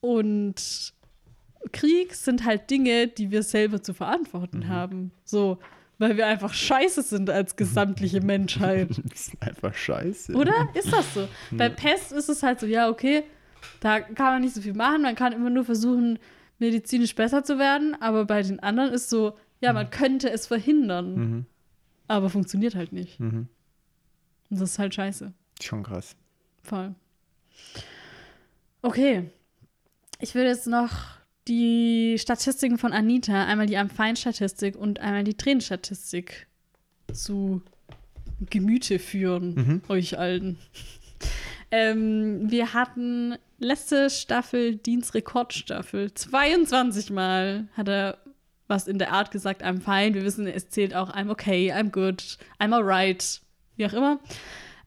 und 0.01 0.93
Krieg 1.73 2.15
sind 2.15 2.45
halt 2.45 2.71
Dinge, 2.71 3.09
die 3.09 3.31
wir 3.31 3.43
selber 3.43 3.83
zu 3.83 3.95
verantworten 3.95 4.59
Mhm. 4.61 4.69
haben. 4.69 5.11
So, 5.25 5.59
weil 5.99 6.17
wir 6.17 6.27
einfach 6.27 6.53
scheiße 6.55 7.03
sind 7.03 7.31
als 7.31 7.57
gesamtliche 7.57 8.21
Menschheit. 8.25 8.89
Das 8.91 9.29
ist 9.29 9.43
einfach 9.43 9.75
scheiße. 9.75 10.35
Oder? 10.35 10.69
Ist 10.75 10.93
das 10.93 11.15
so? 11.15 11.29
Bei 11.53 11.69
Pest 11.69 12.13
ist 12.13 12.29
es 12.29 12.43
halt 12.43 12.61
so, 12.61 12.67
ja, 12.67 12.89
okay, 12.89 13.25
da 13.81 14.01
kann 14.01 14.35
man 14.35 14.41
nicht 14.43 14.55
so 14.55 14.61
viel 14.61 14.75
machen, 14.75 15.03
man 15.03 15.15
kann 15.15 15.33
immer 15.33 15.51
nur 15.51 15.65
versuchen, 15.65 16.19
medizinisch 16.59 17.15
besser 17.15 17.45
zu 17.45 17.59
werden, 17.59 17.95
aber 18.01 18.25
bei 18.25 18.43
den 18.43 18.61
anderen 18.61 18.93
ist 18.93 19.11
so, 19.11 19.37
ja, 19.61 19.73
man 19.73 19.91
könnte 19.91 20.31
es 20.31 20.47
verhindern, 20.47 21.15
Mhm. 21.15 21.47
aber 22.09 22.31
funktioniert 22.31 22.75
halt 22.75 22.93
nicht. 22.93 23.19
Mhm. 23.21 23.49
Und 24.51 24.61
das 24.61 24.71
ist 24.73 24.79
halt 24.79 24.95
scheiße. 24.95 25.33
Schon 25.61 25.83
krass. 25.83 26.17
Voll. 26.63 26.95
Okay. 28.83 29.31
Ich 30.21 30.35
will 30.35 30.45
jetzt 30.45 30.67
noch 30.67 30.91
die 31.47 32.17
Statistiken 32.19 32.79
von 32.79 32.93
Anita, 32.93 33.45
einmal 33.47 33.67
die 33.67 33.77
Am-Fein-Statistik 33.79 34.77
und 34.77 35.01
einmal 35.01 35.25
die 35.25 35.35
Tränenstatistik 35.35 36.47
zu 37.13 37.63
Gemüte 38.51 38.99
führen, 38.99 39.55
Mhm. 39.55 39.83
euch 39.89 40.19
allen. 40.19 40.59
Ähm, 41.71 42.51
wir 42.51 42.73
hatten 42.73 43.37
letzte 43.59 44.11
Staffel, 44.11 44.77
Dienstrekordstaffel, 44.77 46.15
22 46.15 47.11
Mal 47.11 47.69
hat 47.77 47.89
er 47.89 48.19
was 48.69 48.87
in 48.87 48.99
der 48.99 49.13
Art 49.13 49.31
gesagt, 49.31 49.65
I'm 49.65 49.81
fine. 49.81 50.15
Wir 50.15 50.25
wissen, 50.25 50.47
es 50.47 50.69
zählt 50.69 50.95
auch 50.95 51.11
I'm 51.15 51.31
okay, 51.31 51.73
I'm 51.73 51.91
good, 51.91 52.39
I'm 52.61 52.75
alright, 52.75 53.41
wie 53.77 53.87
auch 53.87 53.95
immer. 53.95 54.21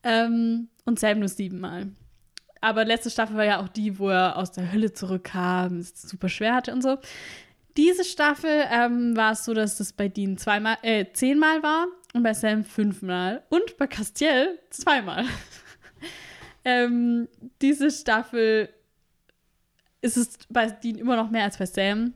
Ähm, 0.03 0.69
und 0.85 0.99
Sam 0.99 1.19
nur 1.19 1.29
siebenmal. 1.29 1.91
Aber 2.61 2.85
letzte 2.85 3.09
Staffel 3.09 3.35
war 3.35 3.45
ja 3.45 3.59
auch 3.59 3.67
die, 3.67 3.97
wo 3.97 4.09
er 4.09 4.37
aus 4.37 4.51
der 4.51 4.71
Hölle 4.71 4.93
zurückkam, 4.93 5.77
es 5.77 5.99
super 5.99 6.29
schwer 6.29 6.53
hatte 6.53 6.73
und 6.73 6.83
so. 6.83 6.99
Diese 7.75 8.03
Staffel 8.03 8.65
ähm, 8.71 9.15
war 9.17 9.31
es 9.31 9.45
so, 9.45 9.53
dass 9.53 9.79
es 9.79 9.93
bei 9.93 10.09
Dean 10.09 10.37
zweimal, 10.37 10.77
äh, 10.83 11.05
zehnmal 11.13 11.63
war 11.63 11.87
und 12.13 12.21
bei 12.21 12.33
Sam 12.33 12.63
fünfmal 12.63 13.43
und 13.49 13.77
bei 13.77 13.87
Castiel 13.87 14.59
zweimal. 14.69 15.25
Ähm, 16.65 17.27
diese 17.61 17.91
Staffel 17.91 18.69
ist 20.01 20.17
es 20.17 20.37
bei 20.49 20.67
Dean 20.67 20.97
immer 20.97 21.15
noch 21.15 21.29
mehr 21.29 21.43
als 21.43 21.57
bei 21.57 21.65
Sam. 21.65 22.13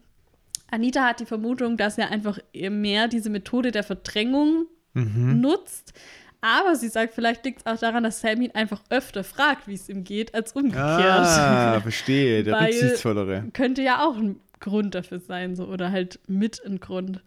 Anita 0.72 1.04
hat 1.06 1.20
die 1.20 1.26
Vermutung, 1.26 1.78
dass 1.78 1.98
er 1.98 2.10
einfach 2.12 2.40
mehr 2.54 3.08
diese 3.08 3.30
Methode 3.30 3.72
der 3.72 3.84
Verdrängung 3.84 4.66
Mhm. 4.94 5.42
nutzt. 5.42 5.94
Aber 6.40 6.76
sie 6.76 6.88
sagt, 6.88 7.14
vielleicht 7.14 7.44
liegt 7.44 7.60
es 7.60 7.66
auch 7.66 7.78
daran, 7.78 8.04
dass 8.04 8.22
Sam 8.22 8.42
ihn 8.42 8.52
einfach 8.52 8.82
öfter 8.90 9.24
fragt, 9.26 9.68
wie 9.68 9.74
es 9.74 9.90
ihm 9.90 10.04
geht, 10.06 10.34
als 10.34 10.54
umgekehrt. 10.54 10.82
Ah, 10.86 11.82
verstehe. 11.82 12.44
Der 12.44 12.54
Rücksichtsvollere. 12.62 13.44
Könnte 13.54 13.82
ja 13.82 14.06
auch 14.06 14.16
ein 14.16 14.40
Grund 14.62 14.96
dafür 14.96 15.20
sein, 15.20 15.56
so 15.56 15.66
oder 15.66 15.92
halt 15.92 16.20
mit 16.28 16.64
ein 16.66 16.80
Grund. 16.80 17.22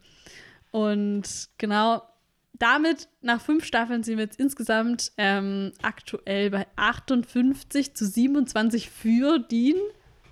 Und 0.71 1.49
genau 1.59 2.03
damit, 2.59 3.09
nach 3.21 3.41
fünf 3.41 3.65
Staffeln, 3.65 4.03
sind 4.03 4.17
wir 4.19 4.25
jetzt 4.25 4.39
insgesamt 4.41 5.13
ähm, 5.17 5.73
aktuell 5.83 6.51
bei 6.51 6.67
58 6.77 7.95
zu 7.95 8.07
27 8.07 8.91
für 8.91 9.39
Dean 9.39 9.77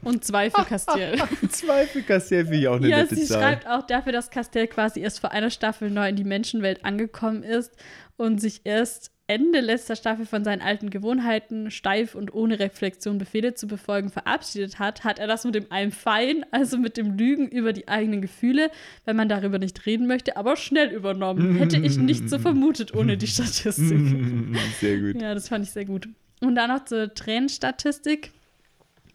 und 0.02 0.24
zwei 0.24 0.50
für 0.50 0.64
Castiel. 0.68 1.16
Zweifel 1.50 2.02
Kassier 2.02 2.44
finde 2.44 2.58
ich 2.58 2.68
auch 2.68 2.76
eine 2.76 2.88
Ja, 2.88 2.98
nette 2.98 3.16
sie 3.16 3.24
Zahl. 3.24 3.40
schreibt 3.42 3.66
auch 3.66 3.86
dafür, 3.86 4.12
dass 4.12 4.30
Castell 4.30 4.66
quasi 4.66 5.00
erst 5.00 5.20
vor 5.20 5.30
einer 5.32 5.50
Staffel 5.50 5.90
neu 5.90 6.08
in 6.08 6.16
die 6.16 6.24
Menschenwelt 6.24 6.84
angekommen 6.84 7.42
ist 7.42 7.72
und 8.16 8.40
sich 8.40 8.60
erst 8.64 9.12
Ende 9.28 9.58
letzter 9.60 9.96
Staffel 9.96 10.24
von 10.24 10.44
seinen 10.44 10.62
alten 10.62 10.88
Gewohnheiten, 10.88 11.72
steif 11.72 12.14
und 12.14 12.32
ohne 12.32 12.60
Reflexion 12.60 13.18
Befehle 13.18 13.54
zu 13.54 13.66
befolgen, 13.66 14.08
verabschiedet 14.10 14.78
hat, 14.78 15.02
hat 15.02 15.18
er 15.18 15.26
das 15.26 15.44
mit 15.44 15.56
dem 15.56 15.64
I'm 15.64 15.90
fine, 15.90 16.46
also 16.52 16.78
mit 16.78 16.96
dem 16.96 17.16
Lügen 17.18 17.48
über 17.48 17.72
die 17.72 17.88
eigenen 17.88 18.22
Gefühle, 18.22 18.70
wenn 19.04 19.16
man 19.16 19.28
darüber 19.28 19.58
nicht 19.58 19.84
reden 19.84 20.06
möchte, 20.06 20.36
aber 20.36 20.54
schnell 20.54 20.92
übernommen. 20.92 21.56
Hätte 21.56 21.78
ich 21.78 21.96
nicht 21.98 22.30
so 22.30 22.38
vermutet 22.38 22.94
ohne 22.94 23.16
die 23.16 23.26
Statistik. 23.26 23.98
Sehr 24.80 25.00
gut. 25.00 25.20
Ja, 25.20 25.34
das 25.34 25.48
fand 25.48 25.64
ich 25.64 25.72
sehr 25.72 25.86
gut. 25.86 26.08
Und 26.40 26.54
dann 26.54 26.70
noch 26.70 26.84
zur 26.84 27.12
Tränenstatistik. 27.12 28.30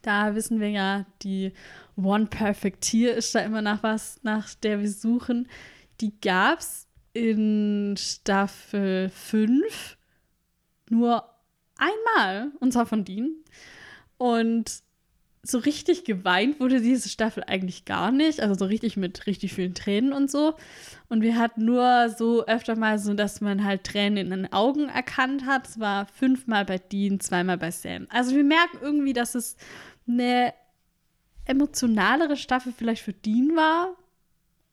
Da 0.02 0.36
wissen 0.36 0.60
wir 0.60 0.70
ja, 0.70 1.06
die 1.22 1.54
One 1.96 2.26
Perfect 2.26 2.82
Tier 2.82 3.14
ist 3.14 3.34
da 3.34 3.40
immer 3.40 3.62
nach 3.62 3.82
was, 3.82 4.20
nach 4.24 4.54
der 4.56 4.82
wir 4.82 4.90
suchen. 4.90 5.48
Die 6.02 6.20
gab 6.20 6.60
es 6.60 6.88
in 7.14 7.96
Staffel 7.98 9.10
5 9.10 9.98
nur 10.92 11.26
einmal, 11.78 12.52
und 12.60 12.74
zwar 12.74 12.86
von 12.86 13.04
Dean. 13.04 13.36
Und 14.18 14.84
so 15.44 15.58
richtig 15.58 16.04
geweint 16.06 16.60
wurde 16.60 16.82
diese 16.82 17.10
Staffel 17.10 17.44
eigentlich 17.46 17.86
gar 17.86 18.12
nicht. 18.12 18.42
Also 18.42 18.54
so 18.54 18.66
richtig 18.66 18.96
mit 18.96 19.26
richtig 19.26 19.54
vielen 19.54 19.74
Tränen 19.74 20.14
und 20.14 20.30
so. 20.30 20.56
Und 21.10 21.22
wir 21.22 21.38
hatten 21.38 21.66
nur 21.66 22.10
so 22.10 22.46
öfter 22.46 22.76
mal 22.76 23.00
so, 23.00 23.14
dass 23.14 23.42
man 23.42 23.64
halt 23.64 23.84
Tränen 23.84 24.18
in 24.18 24.30
den 24.30 24.54
Augen 24.54 24.90
erkannt 24.90 25.46
hat. 25.46 25.68
Es 25.68 25.80
war 25.80 26.06
fünfmal 26.06 26.66
bei 26.66 26.78
Dean, 26.78 27.20
zweimal 27.20 27.58
bei 27.58 27.72
Sam. 27.72 28.08
Also 28.10 28.36
wir 28.36 28.44
merken 28.44 28.78
irgendwie, 28.82 29.14
dass 29.14 29.34
es 29.34 29.58
eine 30.08 30.54
emotionalere 31.46 32.38
Staffel 32.38 32.72
vielleicht 32.72 33.02
für 33.02 33.14
Dean 33.14 33.56
war. 33.56 33.96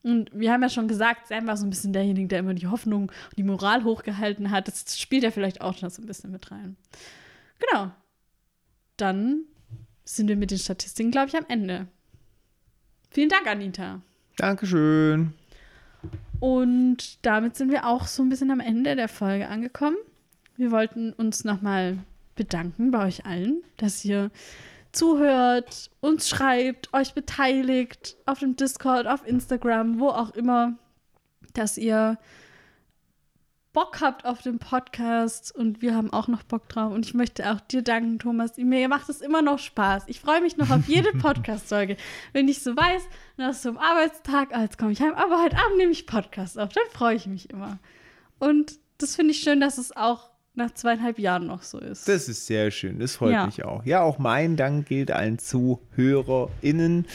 Und 0.02 0.30
wir 0.32 0.52
haben 0.52 0.62
ja 0.62 0.68
schon 0.68 0.88
gesagt, 0.88 1.26
Sam 1.26 1.46
war 1.46 1.56
so 1.56 1.66
ein 1.66 1.70
bisschen 1.70 1.92
derjenige, 1.92 2.28
der 2.28 2.38
immer 2.38 2.54
die 2.54 2.68
Hoffnung 2.68 3.02
und 3.02 3.38
die 3.38 3.42
Moral 3.42 3.84
hochgehalten 3.84 4.50
hat. 4.50 4.68
Das 4.68 4.98
spielt 4.98 5.24
ja 5.24 5.30
vielleicht 5.30 5.60
auch 5.60 5.80
noch 5.82 5.90
so 5.90 6.02
ein 6.02 6.06
bisschen 6.06 6.30
mit 6.30 6.50
rein. 6.50 6.76
Genau. 7.58 7.90
Dann 8.96 9.44
sind 10.04 10.28
wir 10.28 10.36
mit 10.36 10.50
den 10.50 10.58
Statistiken, 10.58 11.10
glaube 11.10 11.28
ich, 11.28 11.36
am 11.36 11.44
Ende. 11.48 11.88
Vielen 13.10 13.28
Dank, 13.28 13.46
Anita. 13.46 14.00
Dankeschön. 14.36 15.34
Und 16.40 17.24
damit 17.26 17.56
sind 17.56 17.70
wir 17.70 17.86
auch 17.86 18.06
so 18.06 18.22
ein 18.22 18.28
bisschen 18.28 18.50
am 18.50 18.60
Ende 18.60 18.94
der 18.94 19.08
Folge 19.08 19.48
angekommen. 19.48 19.96
Wir 20.56 20.70
wollten 20.70 21.12
uns 21.12 21.44
nochmal 21.44 21.98
bedanken 22.36 22.90
bei 22.90 23.06
euch 23.06 23.26
allen, 23.26 23.62
dass 23.76 24.04
ihr 24.04 24.30
zuhört, 24.92 25.90
uns 26.00 26.28
schreibt, 26.28 26.92
euch 26.92 27.14
beteiligt 27.14 28.16
auf 28.26 28.40
dem 28.40 28.56
Discord, 28.56 29.06
auf 29.06 29.26
Instagram, 29.26 30.00
wo 30.00 30.08
auch 30.08 30.30
immer, 30.30 30.78
dass 31.54 31.78
ihr 31.78 32.18
Bock 33.72 34.00
habt 34.00 34.24
auf 34.24 34.42
den 34.42 34.58
Podcast 34.58 35.54
und 35.54 35.82
wir 35.82 35.94
haben 35.94 36.12
auch 36.12 36.26
noch 36.26 36.42
Bock 36.42 36.68
drauf. 36.68 36.92
Und 36.92 37.06
ich 37.06 37.14
möchte 37.14 37.48
auch 37.50 37.60
dir 37.60 37.82
danken, 37.82 38.18
Thomas. 38.18 38.56
Mir 38.56 38.88
macht 38.88 39.08
es 39.08 39.20
immer 39.20 39.42
noch 39.42 39.58
Spaß. 39.58 40.04
Ich 40.06 40.20
freue 40.20 40.40
mich 40.40 40.56
noch 40.56 40.70
auf 40.70 40.88
jede 40.88 41.12
Podcast-Folge. 41.18 41.96
Wenn 42.32 42.48
ich 42.48 42.62
so 42.62 42.74
weiß, 42.74 43.02
nach 43.36 43.54
so 43.54 43.68
einem 43.68 43.78
Arbeitstag, 43.78 44.48
ah, 44.52 44.62
jetzt 44.62 44.78
komme 44.78 44.92
ich 44.92 45.00
heim, 45.00 45.14
aber 45.14 45.42
heute 45.42 45.56
Abend 45.58 45.76
nehme 45.76 45.92
ich 45.92 46.06
Podcast 46.06 46.58
auf. 46.58 46.70
Dann 46.72 46.86
freue 46.92 47.14
ich 47.14 47.26
mich 47.26 47.50
immer. 47.50 47.78
Und 48.40 48.80
das 48.96 49.14
finde 49.14 49.32
ich 49.32 49.40
schön, 49.40 49.60
dass 49.60 49.78
es 49.78 49.96
auch 49.96 50.27
nach 50.58 50.72
zweieinhalb 50.74 51.18
Jahren 51.18 51.46
noch 51.46 51.62
so 51.62 51.78
ist. 51.78 52.06
Das 52.08 52.28
ist 52.28 52.46
sehr 52.46 52.70
schön. 52.70 52.98
Das 52.98 53.16
freut 53.16 53.32
Ja. 53.32 53.46
mich 53.46 53.64
auch. 53.64 53.84
Ja, 53.86 54.02
auch 54.02 54.18
mein 54.18 54.56
Dank 54.56 54.86
gilt 54.88 55.10
allen 55.10 55.38
ZuhörerInnen. 55.38 57.06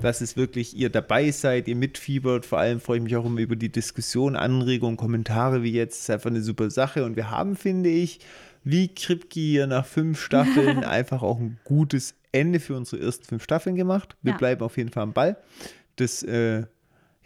dass 0.00 0.20
es 0.20 0.36
wirklich 0.36 0.76
ihr 0.76 0.90
dabei 0.90 1.32
seid, 1.32 1.66
ihr 1.66 1.74
mitfiebert. 1.74 2.46
Vor 2.46 2.58
allem 2.60 2.78
freue 2.78 2.98
ich 2.98 3.02
mich 3.02 3.16
auch 3.16 3.24
immer 3.26 3.40
über 3.40 3.56
die 3.56 3.68
Diskussion, 3.72 4.36
Anregungen, 4.36 4.96
Kommentare 4.96 5.64
wie 5.64 5.72
jetzt. 5.72 5.94
Das 5.96 6.02
ist 6.02 6.10
einfach 6.10 6.30
eine 6.30 6.40
super 6.40 6.70
Sache. 6.70 7.04
Und 7.04 7.16
wir 7.16 7.32
haben, 7.32 7.56
finde 7.56 7.88
ich, 7.88 8.20
wie 8.62 8.94
Kripke 8.94 9.40
hier 9.40 9.66
nach 9.66 9.84
fünf 9.86 10.20
Staffeln 10.24 10.84
einfach 10.84 11.22
auch 11.22 11.40
ein 11.40 11.58
gutes 11.64 12.14
Ende 12.30 12.60
für 12.60 12.76
unsere 12.76 13.02
ersten 13.02 13.24
fünf 13.24 13.42
Staffeln 13.42 13.74
gemacht. 13.74 14.16
Wir 14.22 14.32
Ja. 14.32 14.38
bleiben 14.38 14.62
auf 14.62 14.76
jeden 14.76 14.90
Fall 14.92 15.02
am 15.02 15.12
Ball. 15.14 15.36
Das, 15.96 16.22
äh, 16.22 16.62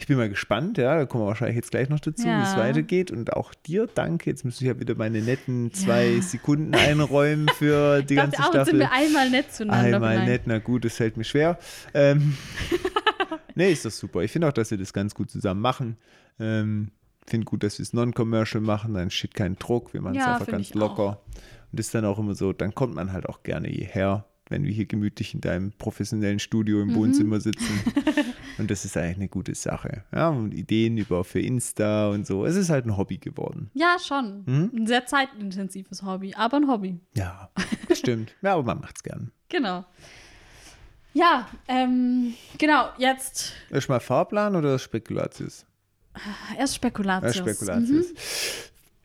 ich 0.02 0.08
bin 0.08 0.16
mal 0.16 0.28
gespannt, 0.28 0.78
ja, 0.78 0.96
da 0.96 1.06
kommen 1.06 1.22
wir 1.24 1.28
wahrscheinlich 1.28 1.56
jetzt 1.56 1.70
gleich 1.70 1.88
noch 1.88 2.00
dazu, 2.00 2.24
wie 2.24 2.42
es 2.42 2.52
Ja. 2.52 2.58
weitergeht. 2.58 3.10
Und 3.10 3.32
auch 3.32 3.54
dir 3.54 3.86
danke. 3.86 4.28
Jetzt 4.30 4.44
müsste 4.44 4.64
ich 4.64 4.68
ja 4.68 4.78
wieder 4.80 4.94
meine 4.96 5.22
netten 5.22 5.72
zwei 5.72 6.18
Sekunden 6.20 6.74
einräumen 6.74 7.48
für 7.56 8.02
die 8.02 8.14
Ich 8.14 8.20
ganze 8.20 8.38
auch, 8.40 8.52
jetzt 8.54 8.66
sind 8.68 8.76
Staffel. 8.76 8.80
wir 8.80 8.92
einmal 8.92 9.30
nett 9.30 9.52
zueinander. 9.52 9.94
Einmal 9.96 10.10
vielleicht. 10.16 10.28
nett, 10.28 10.42
na 10.46 10.58
gut, 10.58 10.84
das 10.84 10.94
fällt 10.96 11.16
mir 11.16 11.24
schwer. 11.24 11.58
Ähm, 11.94 12.36
nee, 13.54 13.70
ist 13.72 13.84
das 13.84 13.98
super. 13.98 14.22
Ich 14.22 14.32
finde 14.32 14.48
auch, 14.48 14.52
dass 14.52 14.70
wir 14.70 14.78
das 14.78 14.92
ganz 14.92 15.14
gut 15.14 15.30
zusammen 15.30 15.60
machen. 15.60 15.96
Ähm, 16.40 16.90
finde 17.26 17.44
gut, 17.44 17.62
dass 17.62 17.78
wir 17.78 17.84
es 17.84 17.92
non-commercial 17.92 18.60
machen, 18.62 18.94
dann 18.94 19.10
steht 19.10 19.34
kein 19.34 19.56
Druck, 19.56 19.92
wir 19.94 20.00
machen 20.00 20.16
es 20.16 20.24
Ja, 20.24 20.32
einfach 20.34 20.48
ganz 20.48 20.74
locker. 20.74 21.20
Und 21.70 21.78
das 21.78 21.86
ist 21.86 21.94
dann 21.94 22.04
auch 22.04 22.18
immer 22.18 22.34
so, 22.34 22.52
dann 22.52 22.74
kommt 22.74 22.94
man 22.96 23.12
halt 23.12 23.28
auch 23.28 23.42
gerne 23.44 23.68
hierher, 23.68 24.24
wenn 24.52 24.64
wir 24.64 24.70
hier 24.72 24.86
gemütlich 24.86 25.34
in 25.34 25.40
deinem 25.40 25.72
professionellen 25.72 26.38
Studio 26.38 26.76
Mhm. 26.84 26.90
im 26.90 26.94
Wohnzimmer 26.96 27.40
sitzen. 27.40 27.80
und 28.58 28.70
das 28.70 28.84
ist 28.84 28.96
eigentlich 28.96 29.16
eine 29.16 29.28
gute 29.28 29.54
Sache. 29.54 30.04
Ja, 30.14 30.28
und 30.28 30.52
Ideen 30.54 30.96
über 30.98 31.24
für 31.24 31.40
Insta 31.40 32.08
und 32.10 32.26
so. 32.26 32.46
Es 32.46 32.54
ist 32.54 32.70
halt 32.70 32.86
ein 32.86 32.96
Hobby 32.96 33.18
geworden. 33.18 33.70
Ja, 33.74 33.96
schon. 33.98 34.44
Mhm. 34.46 34.70
Ein 34.76 34.86
sehr 34.86 35.06
zeitintensives 35.06 36.02
Hobby, 36.02 36.34
aber 36.34 36.58
ein 36.58 36.68
Hobby. 36.68 37.00
Ja, 37.16 37.50
stimmt. 37.92 38.34
Ja, 38.42 38.52
aber 38.54 38.62
man 38.62 38.80
macht 38.80 38.96
es 38.96 39.02
gern. 39.02 39.32
Genau. 39.48 39.84
Ja, 41.14 41.46
ähm, 41.68 42.32
genau, 42.56 42.88
jetzt 42.96 43.52
Erstmal 43.70 44.00
Fahrplan 44.00 44.56
oder 44.56 44.78
Spekulatius? 44.78 45.66
erst 46.58 46.76
Spekulatius. 46.76 47.36
Ja, 47.36 47.42
Spekulatius. 47.42 48.06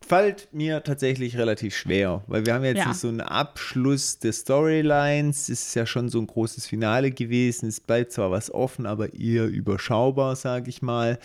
Fällt 0.08 0.48
mir 0.54 0.84
tatsächlich 0.84 1.38
relativ 1.38 1.76
schwer, 1.76 2.24
weil 2.28 2.46
wir 2.46 2.54
haben 2.54 2.64
jetzt 2.64 2.78
Ja. 2.78 2.88
nicht 2.88 3.00
so 3.00 3.10
einen 3.10 3.20
Abschluss 3.22 4.20
der 4.20 4.32
Storylines. 4.32 5.50
Es 5.50 5.68
ist 5.68 5.76
ja 5.76 5.86
schon 5.86 6.08
so 6.08 6.20
ein 6.20 6.28
großes 6.28 6.66
Finale 6.66 7.12
gewesen. 7.12 7.68
Es 7.68 7.82
bleibt 7.82 8.14
zwar 8.14 8.32
was 8.32 8.50
offen, 8.54 8.86
aber 8.86 9.14
eher 9.14 9.48
überschaubar, 9.48 10.38
sage 10.38 10.70
ich 10.70 10.82
mal. 10.82 11.20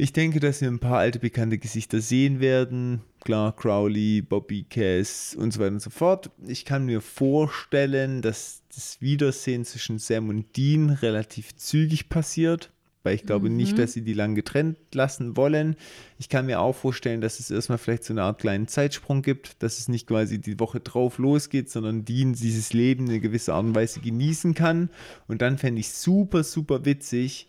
Ich 0.00 0.12
denke, 0.12 0.38
dass 0.40 0.60
wir 0.60 0.68
ein 0.68 0.78
paar 0.78 0.98
alte 0.98 1.18
bekannte 1.18 1.58
Gesichter 1.58 2.00
sehen 2.00 2.40
werden. 2.40 3.02
Klar, 3.24 3.54
Crowley, 3.54 4.22
Bobby 4.22 4.64
Cass 4.70 5.34
und 5.38 5.52
so 5.52 5.60
weiter 5.60 5.72
und 5.72 5.82
so 5.82 5.90
fort. 5.90 6.30
Ich 6.46 6.64
kann 6.64 6.86
mir 6.86 7.00
vorstellen, 7.00 8.22
dass 8.22 8.62
das 8.74 9.00
Wiedersehen 9.00 9.64
zwischen 9.64 9.98
Sam 9.98 10.28
und 10.28 10.56
Dean 10.56 10.90
relativ 10.90 11.56
zügig 11.56 12.08
passiert, 12.08 12.70
weil 13.08 13.14
ich 13.14 13.24
glaube 13.24 13.48
nicht, 13.48 13.78
dass 13.78 13.94
sie 13.94 14.02
die 14.02 14.12
lang 14.12 14.34
getrennt 14.34 14.76
lassen 14.92 15.34
wollen. 15.34 15.76
Ich 16.18 16.28
kann 16.28 16.44
mir 16.44 16.60
auch 16.60 16.74
vorstellen, 16.74 17.22
dass 17.22 17.40
es 17.40 17.50
erstmal 17.50 17.78
vielleicht 17.78 18.04
so 18.04 18.12
eine 18.12 18.22
Art 18.22 18.38
kleinen 18.38 18.68
Zeitsprung 18.68 19.22
gibt, 19.22 19.62
dass 19.62 19.78
es 19.78 19.88
nicht 19.88 20.06
quasi 20.06 20.38
die 20.38 20.60
Woche 20.60 20.80
drauf 20.80 21.16
losgeht, 21.16 21.70
sondern 21.70 22.04
Dean 22.04 22.34
dieses 22.34 22.74
Leben 22.74 23.06
in 23.06 23.12
einer 23.12 23.20
gewissen 23.20 23.52
Art 23.52 23.64
und 23.64 23.74
Weise 23.74 24.00
genießen 24.00 24.52
kann. 24.52 24.90
Und 25.26 25.40
dann 25.40 25.56
fände 25.56 25.80
ich 25.80 25.88
super, 25.88 26.44
super 26.44 26.84
witzig, 26.84 27.48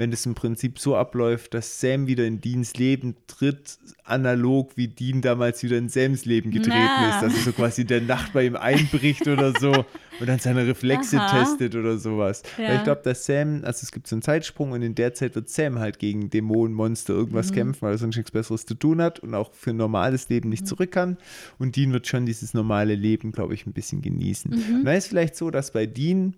wenn 0.00 0.10
das 0.10 0.24
im 0.24 0.34
Prinzip 0.34 0.78
so 0.78 0.96
abläuft, 0.96 1.52
dass 1.52 1.78
Sam 1.78 2.06
wieder 2.06 2.24
in 2.24 2.40
Deans 2.40 2.72
Leben 2.78 3.16
tritt, 3.26 3.76
analog 4.02 4.74
wie 4.74 4.88
Dean 4.88 5.20
damals 5.20 5.62
wieder 5.62 5.76
in 5.76 5.90
Sams 5.90 6.24
Leben 6.24 6.50
getreten 6.52 6.78
Na. 6.78 7.16
ist, 7.16 7.22
dass 7.22 7.34
er 7.34 7.42
so 7.42 7.52
quasi 7.52 7.84
der 7.84 8.00
Nacht 8.00 8.32
bei 8.32 8.46
ihm 8.46 8.56
einbricht 8.56 9.28
oder 9.28 9.52
so 9.60 9.70
und 10.18 10.26
dann 10.26 10.38
seine 10.38 10.66
Reflexe 10.66 11.20
Aha. 11.20 11.38
testet 11.38 11.74
oder 11.74 11.98
sowas. 11.98 12.42
Ja. 12.56 12.68
Weil 12.68 12.76
ich 12.76 12.84
glaube, 12.84 13.02
dass 13.04 13.26
Sam, 13.26 13.60
also 13.62 13.80
es 13.82 13.92
gibt 13.92 14.06
so 14.06 14.16
einen 14.16 14.22
Zeitsprung 14.22 14.72
und 14.72 14.80
in 14.80 14.94
der 14.94 15.12
Zeit 15.12 15.34
wird 15.34 15.50
Sam 15.50 15.78
halt 15.80 15.98
gegen 15.98 16.30
Dämonen, 16.30 16.74
Monster, 16.74 17.12
irgendwas 17.12 17.52
kämpfen, 17.52 17.82
weil 17.82 17.92
er 17.92 17.98
sonst 17.98 18.16
nichts 18.16 18.30
Besseres 18.30 18.64
zu 18.64 18.76
tun 18.76 19.02
hat 19.02 19.18
und 19.18 19.34
auch 19.34 19.52
für 19.52 19.68
ein 19.68 19.76
normales 19.76 20.30
Leben 20.30 20.48
nicht 20.48 20.66
zurück 20.66 20.92
kann. 20.92 21.18
Und 21.58 21.76
Dean 21.76 21.92
wird 21.92 22.06
schon 22.06 22.24
dieses 22.24 22.54
normale 22.54 22.94
Leben, 22.94 23.32
glaube 23.32 23.52
ich, 23.52 23.66
ein 23.66 23.74
bisschen 23.74 24.00
genießen. 24.00 24.50
Und 24.50 24.84
dann 24.86 24.96
ist 24.96 25.08
vielleicht 25.08 25.36
so, 25.36 25.50
dass 25.50 25.72
bei 25.72 25.84
Dean 25.84 26.36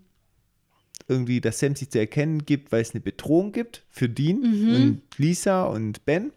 irgendwie, 1.13 1.41
dass 1.41 1.59
Sam 1.59 1.77
sich 1.77 1.91
zu 1.91 1.99
erkennen 1.99 2.45
gibt, 2.45 2.73
weil 2.73 2.83
es 2.83 2.93
eine 2.93 3.01
Bedrohung 3.01 3.53
gibt 3.53 3.85
für 3.91 4.09
Dean 4.09 4.43
und 4.43 5.03
Lisa 5.19 5.65
und 5.65 6.05
Ben. 6.05 6.33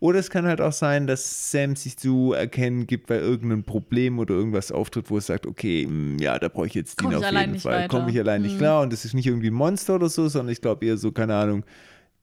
Oder 0.00 0.18
es 0.18 0.30
kann 0.30 0.46
halt 0.46 0.60
auch 0.60 0.72
sein, 0.72 1.06
dass 1.06 1.52
Sam 1.52 1.76
sich 1.76 1.96
zu 1.96 2.32
erkennen 2.32 2.88
gibt, 2.88 3.08
weil 3.08 3.20
irgendein 3.20 3.62
Problem 3.62 4.18
oder 4.18 4.34
irgendwas 4.34 4.72
auftritt, 4.72 5.10
wo 5.10 5.18
es 5.18 5.26
sagt, 5.26 5.46
okay, 5.46 5.86
mh, 5.88 6.20
ja, 6.20 6.38
da 6.40 6.48
brauche 6.48 6.66
ich 6.66 6.74
jetzt 6.74 7.00
Dean 7.00 7.14
auf 7.14 7.24
jeden 7.30 7.52
nicht 7.52 7.62
Fall. 7.62 7.86
Komme 7.86 8.10
ich 8.10 8.18
allein 8.18 8.42
nicht 8.42 8.54
Mhm. 8.54 8.58
klar. 8.58 8.82
Und 8.82 8.92
das 8.92 9.04
ist 9.04 9.14
nicht 9.14 9.26
irgendwie 9.26 9.48
ein 9.50 9.54
Monster 9.54 9.94
oder 9.94 10.08
so, 10.08 10.26
sondern 10.28 10.50
ich 10.52 10.60
glaube 10.60 10.84
eher 10.86 10.96
so, 10.96 11.12
keine 11.12 11.36
Ahnung, 11.36 11.64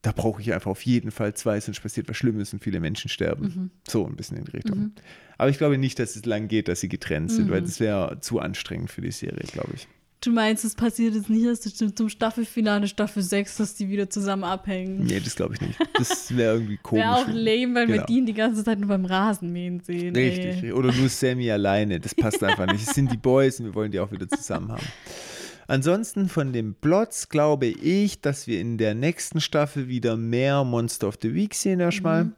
da 0.02 0.12
brauche 0.12 0.42
ich 0.42 0.52
einfach 0.52 0.70
auf 0.70 0.82
jeden 0.84 1.10
Fall 1.10 1.32
zwei, 1.34 1.58
sonst 1.60 1.80
passiert 1.80 2.08
was 2.08 2.16
Schlimmes 2.18 2.52
und 2.52 2.62
viele 2.62 2.80
Menschen 2.80 3.08
sterben. 3.08 3.44
Mhm. 3.44 3.70
So 3.88 4.06
ein 4.06 4.14
bisschen 4.16 4.36
in 4.36 4.44
die 4.44 4.50
Richtung. 4.52 4.92
Aber 5.38 5.48
ich 5.48 5.56
glaube 5.56 5.78
nicht, 5.78 5.98
dass 5.98 6.16
es 6.16 6.26
lang 6.26 6.48
geht, 6.48 6.68
dass 6.68 6.80
sie 6.80 6.88
getrennt 6.90 7.30
sind, 7.32 7.46
Mhm. 7.46 7.50
weil 7.50 7.62
das 7.62 7.80
wäre 7.80 8.18
zu 8.20 8.40
anstrengend 8.40 8.90
für 8.90 9.00
die 9.00 9.10
Serie, 9.10 9.44
glaube 9.52 9.70
ich. 9.74 9.88
Du 10.22 10.30
meinst, 10.30 10.66
es 10.66 10.74
passiert 10.74 11.14
jetzt 11.14 11.30
nicht 11.30 11.44
erst 11.44 11.96
zum 11.96 12.08
Staffelfinale 12.10 12.86
Staffel 12.88 13.22
6, 13.22 13.56
dass 13.56 13.74
die 13.74 13.88
wieder 13.88 14.10
zusammen 14.10 14.44
abhängen? 14.44 15.04
Nee, 15.04 15.18
das 15.18 15.34
glaube 15.34 15.54
ich 15.54 15.62
nicht. 15.62 15.78
Das 15.94 16.36
wäre 16.36 16.54
irgendwie 16.54 16.76
komisch. 16.82 17.04
Wäre 17.04 17.14
auch 17.16 17.26
lame, 17.26 17.88
wir 17.88 17.94
Genau. 17.94 18.06
Dean 18.06 18.26
die 18.26 18.34
ganze 18.34 18.62
Zeit 18.62 18.78
nur 18.80 18.88
beim 18.88 19.06
Rasenmähen 19.06 19.80
sehen. 19.80 20.14
Richtig. 20.14 20.62
Ey. 20.64 20.72
Oder 20.72 20.92
nur 20.92 21.08
Sammy 21.08 21.50
alleine. 21.50 22.00
Das 22.00 22.14
passt 22.14 22.44
einfach 22.44 22.66
nicht. 22.70 22.86
Es 22.86 22.94
sind 22.94 23.10
die 23.10 23.16
Boys 23.16 23.60
und 23.60 23.66
wir 23.66 23.74
wollen 23.74 23.92
die 23.92 23.98
auch 23.98 24.12
wieder 24.12 24.28
zusammen 24.28 24.70
haben. 24.72 24.86
Ansonsten 25.66 26.28
von 26.28 26.52
den 26.52 26.74
Plots 26.74 27.30
glaube 27.30 27.68
ich, 27.68 28.20
dass 28.20 28.46
wir 28.46 28.60
in 28.60 28.76
der 28.76 28.94
nächsten 28.94 29.40
Staffel 29.40 29.88
wieder 29.88 30.18
mehr 30.18 30.64
Monster 30.64 31.08
of 31.08 31.18
the 31.22 31.32
Week 31.32 31.54
sehen 31.54 31.80
erstmal. 31.80 32.32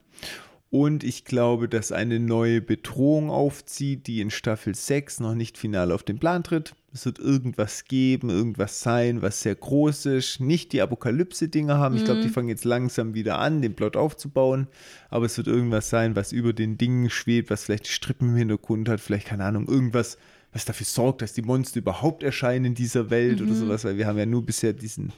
Und 0.71 1.03
ich 1.03 1.25
glaube, 1.25 1.69
dass 1.69 1.91
eine 1.91 2.21
neue 2.21 2.61
Bedrohung 2.61 3.29
aufzieht, 3.31 4.07
die 4.07 4.21
in 4.21 4.31
Staffel 4.31 4.75
6 4.75 5.19
noch 5.21 5.35
nicht 5.35 5.59
final 5.59 5.91
auf 5.91 6.03
den 6.05 6.19
Plan 6.19 6.45
tritt. 6.45 6.75
Es 6.95 7.07
wird 7.07 7.19
irgendwas 7.19 7.85
geben, 7.85 8.29
irgendwas 8.29 8.81
sein, 8.83 9.23
was 9.23 9.41
sehr 9.41 9.55
groß 9.55 10.07
ist. 10.07 10.41
Nicht 10.41 10.73
die 10.73 10.83
Apokalypse-Dinger 10.83 11.79
haben. 11.79 11.97
Ich 11.97 12.05
glaube, 12.05 12.21
die 12.21 12.29
fangen 12.29 12.49
jetzt 12.49 12.65
langsam 12.65 13.15
wieder 13.15 13.39
an, 13.39 13.63
den 13.63 13.75
Plot 13.75 13.97
aufzubauen. 13.97 14.69
Aber 15.09 15.25
es 15.25 15.37
wird 15.39 15.47
irgendwas 15.47 15.89
sein, 15.89 16.17
was 16.17 16.33
über 16.33 16.53
den 16.53 16.77
Dingen 16.77 17.09
schwebt, 17.09 17.49
was 17.51 17.65
vielleicht 17.65 17.87
die 17.87 17.93
Strippen 17.93 18.29
im 18.31 18.37
Hintergrund 18.37 18.89
hat. 18.91 19.01
Vielleicht, 19.01 19.29
keine 19.29 19.45
Ahnung, 19.45 19.67
irgendwas 19.69 20.19
was 20.55 20.67
dafür 20.67 20.85
sorgt, 20.85 21.23
dass 21.23 21.33
die 21.33 21.41
Monster 21.41 21.79
überhaupt 21.79 22.23
erscheinen 22.23 22.67
in 22.67 22.75
dieser 22.75 23.09
Welt 23.09 23.41
Mhm. 23.41 23.47
oder 23.47 23.55
sowas, 23.57 23.85
weil 23.87 23.97
wir 23.97 24.07
haben 24.07 24.19
ja 24.19 24.27
nur 24.27 24.45
bisher 24.45 24.75
diesen 24.75 25.11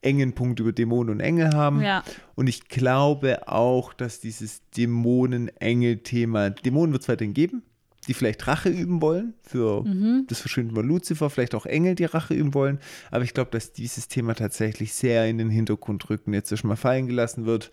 engen 0.00 0.32
Punkt 0.32 0.58
über 0.58 0.72
Dämonen 0.72 1.10
und 1.14 1.20
Engel 1.20 1.50
haben. 1.54 1.80
Ja. 1.82 2.02
Und 2.34 2.48
ich 2.48 2.66
glaube 2.66 3.46
auch, 3.46 3.92
dass 3.94 4.18
dieses 4.18 4.60
Dämonen-Engel-Thema, 4.76 6.50
Dämonen 6.50 6.92
wird 6.92 7.02
es 7.02 7.08
weiterhin 7.08 7.34
geben, 7.34 7.62
die 8.08 8.14
vielleicht 8.14 8.46
Rache 8.46 8.68
üben 8.68 9.00
wollen 9.00 9.34
für 9.42 9.84
Mhm. 9.84 10.24
das 10.28 10.40
Verschwinden 10.40 10.74
von 10.74 10.86
Lucifer, 10.86 11.30
vielleicht 11.30 11.54
auch 11.54 11.66
Engel, 11.66 11.94
die 11.94 12.04
Rache 12.04 12.34
üben 12.34 12.52
wollen. 12.54 12.78
Aber 13.10 13.22
ich 13.24 13.32
glaube, 13.34 13.50
dass 13.52 13.72
dieses 13.72 14.08
Thema 14.08 14.34
tatsächlich 14.34 14.92
sehr 14.94 15.26
in 15.28 15.38
den 15.38 15.50
Hintergrund 15.50 16.10
rückt 16.10 16.26
und 16.26 16.34
jetzt 16.34 16.56
schon 16.58 16.68
mal 16.68 16.76
fallen 16.76 17.06
gelassen 17.06 17.46
wird. 17.46 17.70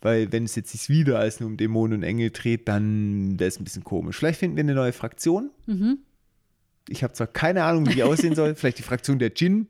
Weil 0.00 0.32
wenn 0.32 0.44
es 0.44 0.56
jetzt 0.56 0.70
sich 0.72 0.88
wieder 0.88 1.18
als 1.18 1.38
nur 1.40 1.48
um 1.48 1.56
Dämonen 1.56 1.98
und 1.98 2.02
Engel 2.02 2.30
dreht, 2.30 2.66
dann 2.68 3.38
wäre 3.38 3.48
es 3.48 3.60
ein 3.60 3.64
bisschen 3.64 3.84
komisch. 3.84 4.16
Vielleicht 4.18 4.40
finden 4.40 4.56
wir 4.56 4.62
eine 4.64 4.74
neue 4.74 4.92
Fraktion. 4.92 5.50
Mhm. 5.66 5.98
Ich 6.88 7.04
habe 7.04 7.12
zwar 7.12 7.28
keine 7.28 7.62
Ahnung, 7.64 7.86
wie 7.88 7.94
die 7.94 8.02
aussehen 8.02 8.34
soll. 8.34 8.54
Vielleicht 8.56 8.78
die 8.78 8.82
Fraktion 8.82 9.18
der 9.20 9.30
Djinn 9.30 9.68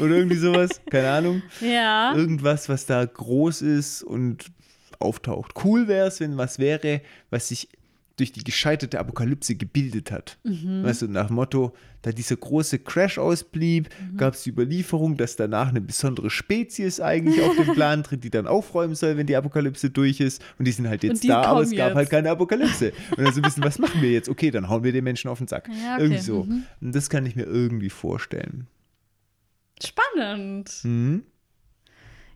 oder 0.00 0.16
irgendwie 0.16 0.36
sowas. 0.36 0.80
Keine 0.90 1.10
Ahnung. 1.10 1.42
Ja. 1.60 2.14
Irgendwas, 2.16 2.68
was 2.68 2.86
da 2.86 3.04
groß 3.04 3.62
ist 3.62 4.02
und 4.02 4.46
auftaucht. 4.98 5.52
Cool 5.64 5.86
wäre 5.88 6.08
es, 6.08 6.20
wenn 6.20 6.36
was 6.36 6.58
wäre, 6.58 7.00
was 7.30 7.48
sich 7.48 7.68
durch 8.20 8.32
die 8.32 8.44
gescheiterte 8.44 9.00
Apokalypse 9.00 9.56
gebildet 9.56 10.12
hat. 10.12 10.38
Weißt 10.44 11.02
du, 11.02 11.08
nach 11.08 11.26
dem 11.28 11.36
Motto, 11.36 11.72
da 12.02 12.12
dieser 12.12 12.36
große 12.36 12.78
Crash 12.78 13.18
ausblieb, 13.18 13.88
gab 14.16 14.34
es 14.34 14.42
die 14.42 14.50
Überlieferung, 14.50 15.16
dass 15.16 15.36
danach 15.36 15.68
eine 15.68 15.80
besondere 15.80 16.30
Spezies 16.30 17.00
eigentlich 17.00 17.42
auf 17.42 17.56
den 17.56 17.72
Plan 17.74 18.02
tritt, 18.02 18.22
die 18.24 18.30
dann 18.30 18.46
aufräumen 18.46 18.94
soll, 18.94 19.16
wenn 19.16 19.26
die 19.26 19.36
Apokalypse 19.36 19.90
durch 19.90 20.20
ist. 20.20 20.42
Und 20.58 20.66
die 20.66 20.72
sind 20.72 20.88
halt 20.88 21.02
jetzt 21.02 21.28
da, 21.28 21.42
aber 21.42 21.62
es 21.62 21.70
gab 21.70 21.88
jetzt. 21.88 21.96
halt 21.96 22.10
keine 22.10 22.30
Apokalypse. 22.30 22.92
Und 23.16 23.24
dann 23.24 23.32
so 23.32 23.40
ein 23.40 23.42
bisschen, 23.42 23.64
was 23.64 23.78
machen 23.78 24.00
wir 24.02 24.10
jetzt? 24.10 24.28
Okay, 24.28 24.50
dann 24.50 24.68
hauen 24.68 24.84
wir 24.84 24.92
den 24.92 25.04
Menschen 25.04 25.28
auf 25.28 25.38
den 25.38 25.48
Sack. 25.48 25.68
Ja, 25.68 25.94
okay. 25.94 26.02
Irgendwie 26.02 26.22
so. 26.22 26.44
Mhm. 26.44 26.64
Und 26.80 26.94
das 26.94 27.10
kann 27.10 27.26
ich 27.26 27.36
mir 27.36 27.44
irgendwie 27.44 27.90
vorstellen. 27.90 28.66
Spannend. 29.82 30.72
Mhm. 30.84 31.24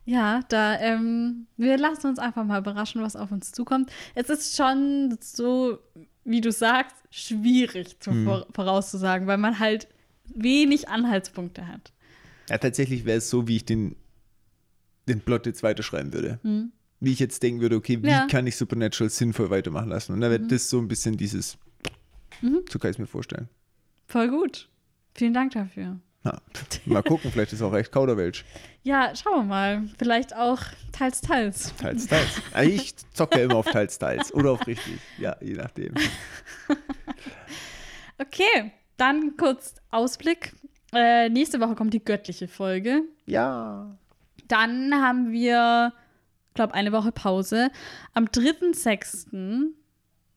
Ja, 0.07 0.41
da, 0.49 0.79
ähm, 0.81 1.47
wir 1.57 1.79
lassen 1.79 2.09
uns 2.09 2.19
einfach 2.19 2.45
mal 2.45 2.61
überraschen, 2.61 3.01
was 3.03 3.17
auf 3.17 3.33
uns 3.33 3.53
zukommt. 3.53 3.91
Es 4.15 4.29
ist 4.29 4.55
schon 4.57 5.17
so, 5.21 5.79
wie 6.25 6.41
du 6.43 6.53
sagst, 6.53 6.97
schwierig 7.11 7.99
zu 8.01 8.11
Hm. 8.11 8.25
vor 8.25 8.47
vorauszusagen, 8.53 9.27
weil 9.27 9.39
man 9.39 9.59
halt 9.59 9.89
wenig 10.35 10.89
Anhaltspunkte 10.89 11.67
hat. 11.67 11.93
Ja, 12.51 12.59
tatsächlich 12.59 13.05
wäre 13.07 13.19
es 13.19 13.31
so, 13.31 13.49
wie 13.49 13.57
ich 13.57 13.65
den, 13.65 13.97
den 15.09 15.21
Plot 15.21 15.47
jetzt 15.47 15.63
weiterschreiben 15.63 16.13
würde. 16.13 16.39
Wie 17.01 17.13
ich 17.13 17.19
jetzt 17.19 17.43
denken 17.43 17.61
würde, 17.63 17.77
okay, 17.77 18.03
wie 18.03 18.09
Ja. 18.09 18.27
kann 18.27 18.47
ich 18.47 18.57
Supernatural 18.57 19.11
sinnvoll 19.11 19.49
weitermachen 19.51 19.89
lassen? 19.89 20.13
Und 20.13 20.21
da 20.21 20.29
wäre 20.31 20.41
das 20.41 20.69
so 20.69 20.79
ein 20.79 20.89
bisschen 20.89 21.17
dieses, 21.17 21.57
so 22.43 22.79
kann 22.79 22.91
ich 22.91 22.97
es 22.97 22.99
mir 22.99 23.07
vorstellen. 23.07 23.49
Voll 24.07 24.29
gut. 24.29 24.69
Vielen 25.15 25.33
Dank 25.35 25.53
dafür. 25.53 25.99
Na, 26.25 26.41
mal 26.87 27.03
gucken, 27.03 27.31
vielleicht 27.31 27.53
ist 27.53 27.63
auch 27.63 27.75
echt 27.75 27.93
Kauderwelsch. 27.93 28.45
Ja, 28.87 29.17
schauen 29.17 29.37
wir 29.37 29.43
mal. 29.45 29.83
Vielleicht 29.99 30.37
auch 30.37 30.59
teils, 30.93 31.23
teils. 31.23 31.75
Teils, 31.77 32.07
teils. 32.07 32.29
Ah, 32.53 32.65
Ich 32.65 32.95
zocke 33.15 33.41
immer 33.41 33.57
auf 33.57 33.65
teils, 33.65 33.99
teils. 33.99 34.35
Oder 34.35 34.51
auf 34.51 34.67
richtig. 34.67 34.99
Ja, 35.17 35.37
je 35.41 35.55
nachdem. 35.55 35.95
Okay, 38.19 38.73
dann 38.97 39.37
kurz 39.37 39.75
Ausblick. 39.91 40.53
Äh, 40.93 41.29
nächste 41.31 41.61
Woche 41.61 41.75
kommt 41.75 41.95
die 41.95 42.05
göttliche 42.05 42.47
Folge. 42.47 43.03
Ja. 43.27 43.97
Dann 44.47 44.95
haben 44.95 45.33
wir, 45.33 45.93
glaube 46.55 46.75
eine 46.75 46.93
Woche 46.93 47.11
Pause. 47.11 47.71
Am 48.13 48.27
3.6., 48.27 49.73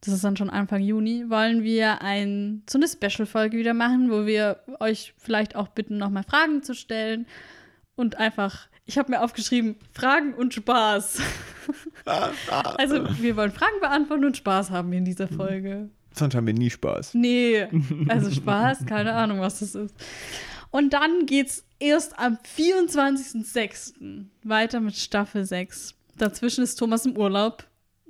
das 0.01 0.13
ist 0.13 0.23
dann 0.23 0.37
schon 0.37 0.49
Anfang 0.49 0.81
Juni, 0.81 1.29
wollen 1.29 1.63
wir 1.63 2.01
ein, 2.01 2.63
so 2.69 2.77
eine 2.77 2.87
Special-Folge 2.87 3.57
wieder 3.57 3.73
machen, 3.73 4.11
wo 4.11 4.25
wir 4.25 4.59
euch 4.79 5.13
vielleicht 5.17 5.55
auch 5.55 5.69
bitten, 5.69 5.97
nochmal 5.97 6.23
Fragen 6.23 6.63
zu 6.63 6.75
stellen. 6.75 7.25
Und 7.95 8.17
einfach, 8.17 8.67
ich 8.85 8.97
habe 8.97 9.11
mir 9.11 9.21
aufgeschrieben, 9.21 9.75
Fragen 9.91 10.33
und 10.33 10.53
Spaß. 10.53 11.19
also 12.77 13.07
wir 13.19 13.35
wollen 13.35 13.51
Fragen 13.51 13.79
beantworten 13.81 14.25
und 14.25 14.37
Spaß 14.37 14.69
haben 14.69 14.91
wir 14.91 14.99
in 14.99 15.05
dieser 15.05 15.27
Folge. 15.27 15.89
Sonst 16.13 16.35
haben 16.35 16.47
wir 16.47 16.53
nie 16.53 16.69
Spaß. 16.69 17.15
Nee, 17.15 17.67
also 18.07 18.31
Spaß, 18.31 18.85
keine 18.85 19.13
Ahnung, 19.13 19.39
was 19.39 19.59
das 19.59 19.75
ist. 19.75 19.95
Und 20.69 20.93
dann 20.93 21.25
geht's 21.25 21.65
erst 21.79 22.17
am 22.19 22.37
24.06. 22.55 24.25
weiter 24.43 24.79
mit 24.79 24.95
Staffel 24.95 25.43
6. 25.43 25.95
Dazwischen 26.17 26.63
ist 26.63 26.75
Thomas 26.75 27.05
im 27.05 27.17
Urlaub. 27.17 27.65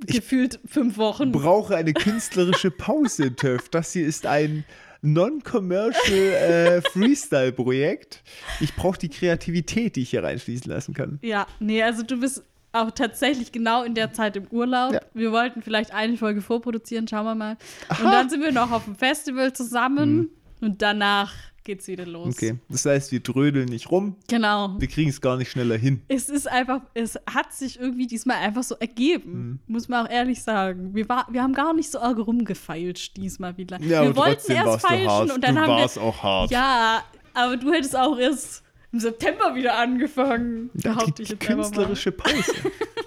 Gefühlt 0.05 0.59
fünf 0.65 0.97
Wochen. 0.97 1.31
brauche 1.31 1.75
eine 1.75 1.93
künstlerische 1.93 2.71
Pause, 2.71 3.35
Töff. 3.35 3.69
Das 3.69 3.93
hier 3.93 4.05
ist 4.05 4.25
ein 4.25 4.63
non-commercial 5.01 6.17
äh, 6.19 6.81
Freestyle-Projekt. 6.81 8.23
Ich 8.59 8.75
brauche 8.75 8.97
die 8.97 9.09
Kreativität, 9.09 9.95
die 9.95 10.01
ich 10.01 10.11
hier 10.11 10.23
reinfließen 10.23 10.71
lassen 10.71 10.93
kann. 10.93 11.19
Ja, 11.21 11.47
nee, 11.59 11.81
also 11.81 12.03
du 12.03 12.19
bist 12.19 12.43
auch 12.73 12.91
tatsächlich 12.91 13.51
genau 13.51 13.83
in 13.83 13.95
der 13.95 14.13
Zeit 14.13 14.35
im 14.35 14.47
Urlaub. 14.47 14.93
Ja. 14.93 15.01
Wir 15.13 15.31
wollten 15.31 15.61
vielleicht 15.61 15.93
eine 15.93 16.17
Folge 16.17 16.41
vorproduzieren, 16.41 17.07
schauen 17.07 17.25
wir 17.25 17.35
mal. 17.35 17.57
Und 17.89 18.11
dann 18.11 18.29
sind 18.29 18.41
wir 18.41 18.51
noch 18.51 18.71
auf 18.71 18.85
dem 18.85 18.95
Festival 18.95 19.53
zusammen 19.53 20.29
und 20.61 20.81
danach 20.81 21.33
geht's 21.67 21.87
wieder 21.87 22.05
los. 22.07 22.33
Okay, 22.35 22.57
das 22.69 22.85
heißt, 22.85 23.11
wir 23.11 23.19
drödeln 23.19 23.69
nicht 23.69 23.91
rum, 23.91 24.15
Genau. 24.27 24.75
wir 24.79 24.87
kriegen 24.87 25.09
es 25.11 25.21
gar 25.21 25.37
nicht 25.37 25.51
schneller 25.51 25.77
hin. 25.77 26.01
Es 26.07 26.29
ist 26.29 26.47
einfach, 26.47 26.81
es 26.95 27.19
hat 27.31 27.53
sich 27.53 27.79
irgendwie 27.79 28.07
diesmal 28.07 28.37
einfach 28.37 28.63
so 28.63 28.73
ergeben, 28.75 29.31
Mhm. 29.31 29.59
muss 29.67 29.87
man 29.87 30.07
auch 30.07 30.09
ehrlich 30.09 30.41
sagen. 30.41 30.95
Wir, 30.95 31.07
war, 31.07 31.27
wir 31.29 31.43
haben 31.43 31.53
gar 31.53 31.73
nicht 31.75 31.91
so 31.91 31.99
arg 31.99 32.17
rumgefeilscht 32.17 33.15
diesmal 33.17 33.55
wieder. 33.57 33.79
Ja, 33.81 34.01
wir 34.01 34.15
wollten 34.15 34.51
erst 34.51 34.81
feilschen 34.87 35.31
und 35.31 35.43
dann 35.43 35.53
du 35.55 35.61
haben 35.61 35.69
warst 35.69 35.97
wir. 35.97 36.03
auch 36.03 36.23
hart. 36.23 36.49
Ja, 36.49 37.03
aber 37.35 37.57
du 37.57 37.71
hättest 37.71 37.95
auch 37.95 38.17
erst 38.17 38.63
im 38.91 38.99
September 38.99 39.53
wieder 39.53 39.77
angefangen. 39.77 40.69
Ja, 40.75 40.93
behaupte 40.93 41.11
die, 41.11 41.21
ich 41.23 41.29
die 41.29 41.35
künstlerische 41.45 42.11
Pause. 42.13 42.53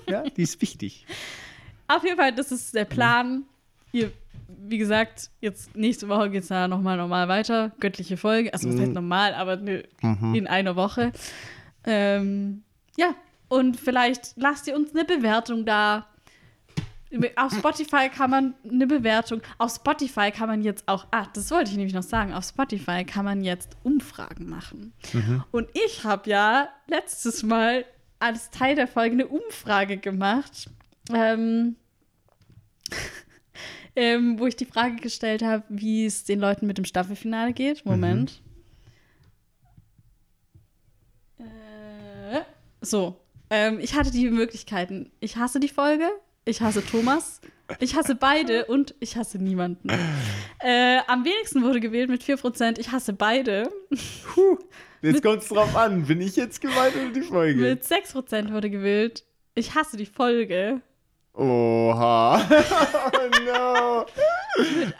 ja, 0.08 0.22
die 0.22 0.42
ist 0.42 0.60
wichtig. 0.62 1.06
Auf 1.88 2.04
jeden 2.04 2.16
Fall, 2.18 2.32
das 2.34 2.52
ist 2.52 2.74
der 2.74 2.84
Plan. 2.84 3.42
Ihr, 3.92 4.12
wie 4.62 4.78
gesagt, 4.78 5.30
jetzt 5.40 5.74
nächste 5.76 6.08
Woche 6.08 6.30
geht 6.30 6.42
es 6.42 6.48
da 6.48 6.68
nochmal 6.68 6.96
normal 6.96 7.28
weiter. 7.28 7.72
Göttliche 7.80 8.16
Folge. 8.16 8.52
Also, 8.52 8.68
was 8.68 8.76
Mhm. 8.76 8.80
heißt 8.80 8.92
normal, 8.92 9.34
aber 9.34 9.56
ne, 9.56 9.84
in 10.34 10.46
einer 10.46 10.76
Woche. 10.76 11.12
Ähm, 11.84 12.62
ja, 12.96 13.14
und 13.48 13.78
vielleicht 13.78 14.32
lasst 14.36 14.66
ihr 14.68 14.76
uns 14.76 14.94
eine 14.94 15.04
Bewertung 15.04 15.64
da. 15.64 16.06
Auf 17.34 17.52
Spotify 17.52 18.08
kann 18.08 18.30
man 18.30 18.54
eine 18.62 18.86
Bewertung. 18.86 19.40
Auf 19.58 19.74
Spotify 19.74 20.30
kann 20.30 20.48
man 20.48 20.62
jetzt 20.62 20.86
auch. 20.86 21.06
Ah, 21.10 21.26
das 21.32 21.50
wollte 21.50 21.70
ich 21.72 21.76
nämlich 21.76 21.94
noch 21.94 22.04
sagen. 22.04 22.32
Auf 22.32 22.44
Spotify 22.44 23.04
kann 23.04 23.24
man 23.24 23.42
jetzt 23.42 23.76
Umfragen 23.82 24.48
machen. 24.48 24.92
Und 25.50 25.68
ich 25.86 26.04
habe 26.04 26.30
ja 26.30 26.68
letztes 26.86 27.42
Mal 27.42 27.84
als 28.20 28.50
Teil 28.50 28.76
der 28.76 28.86
Folge 28.86 29.14
eine 29.14 29.26
Umfrage 29.26 29.96
gemacht. 29.96 30.70
Ähm, 31.12 31.74
ähm, 33.96 34.38
wo 34.38 34.46
ich 34.46 34.56
die 34.56 34.64
Frage 34.64 34.96
gestellt 34.96 35.42
habe, 35.42 35.64
wie 35.68 36.06
es 36.06 36.24
den 36.24 36.40
Leuten 36.40 36.66
mit 36.66 36.78
dem 36.78 36.84
Staffelfinale 36.84 37.52
geht. 37.52 37.84
Moment. 37.84 38.42
Äh, 41.38 42.40
so. 42.80 43.20
Ähm, 43.50 43.80
ich 43.80 43.94
hatte 43.94 44.10
die 44.10 44.30
Möglichkeiten. 44.30 45.10
Ich 45.20 45.36
hasse 45.36 45.60
die 45.60 45.68
Folge. 45.68 46.08
Ich 46.44 46.60
hasse 46.60 46.84
Thomas. 46.84 47.40
Ich 47.78 47.94
hasse 47.94 48.14
beide 48.14 48.66
und 48.66 48.94
ich 49.00 49.16
hasse 49.16 49.38
niemanden. 49.38 49.88
Äh, 50.62 50.98
am 51.06 51.24
wenigsten 51.24 51.62
wurde 51.62 51.80
gewählt 51.80 52.10
mit 52.10 52.22
4%. 52.22 52.78
Ich 52.78 52.92
hasse 52.92 53.12
beide. 53.12 53.70
Jetzt 55.02 55.22
kommt 55.22 55.42
es 55.42 55.48
drauf 55.48 55.74
an. 55.74 56.04
Bin 56.04 56.20
ich 56.20 56.36
jetzt 56.36 56.60
gemeint 56.60 56.94
oder 56.96 57.10
die 57.10 57.22
Folge? 57.22 57.60
Mit 57.60 57.84
6% 57.84 58.52
wurde 58.52 58.68
gewählt. 58.68 59.24
Ich 59.54 59.74
hasse 59.74 59.96
die 59.96 60.06
Folge. 60.06 60.82
Oha. 61.40 62.36
oh 62.42 63.28
no. 63.46 64.04
Mit 64.78 64.94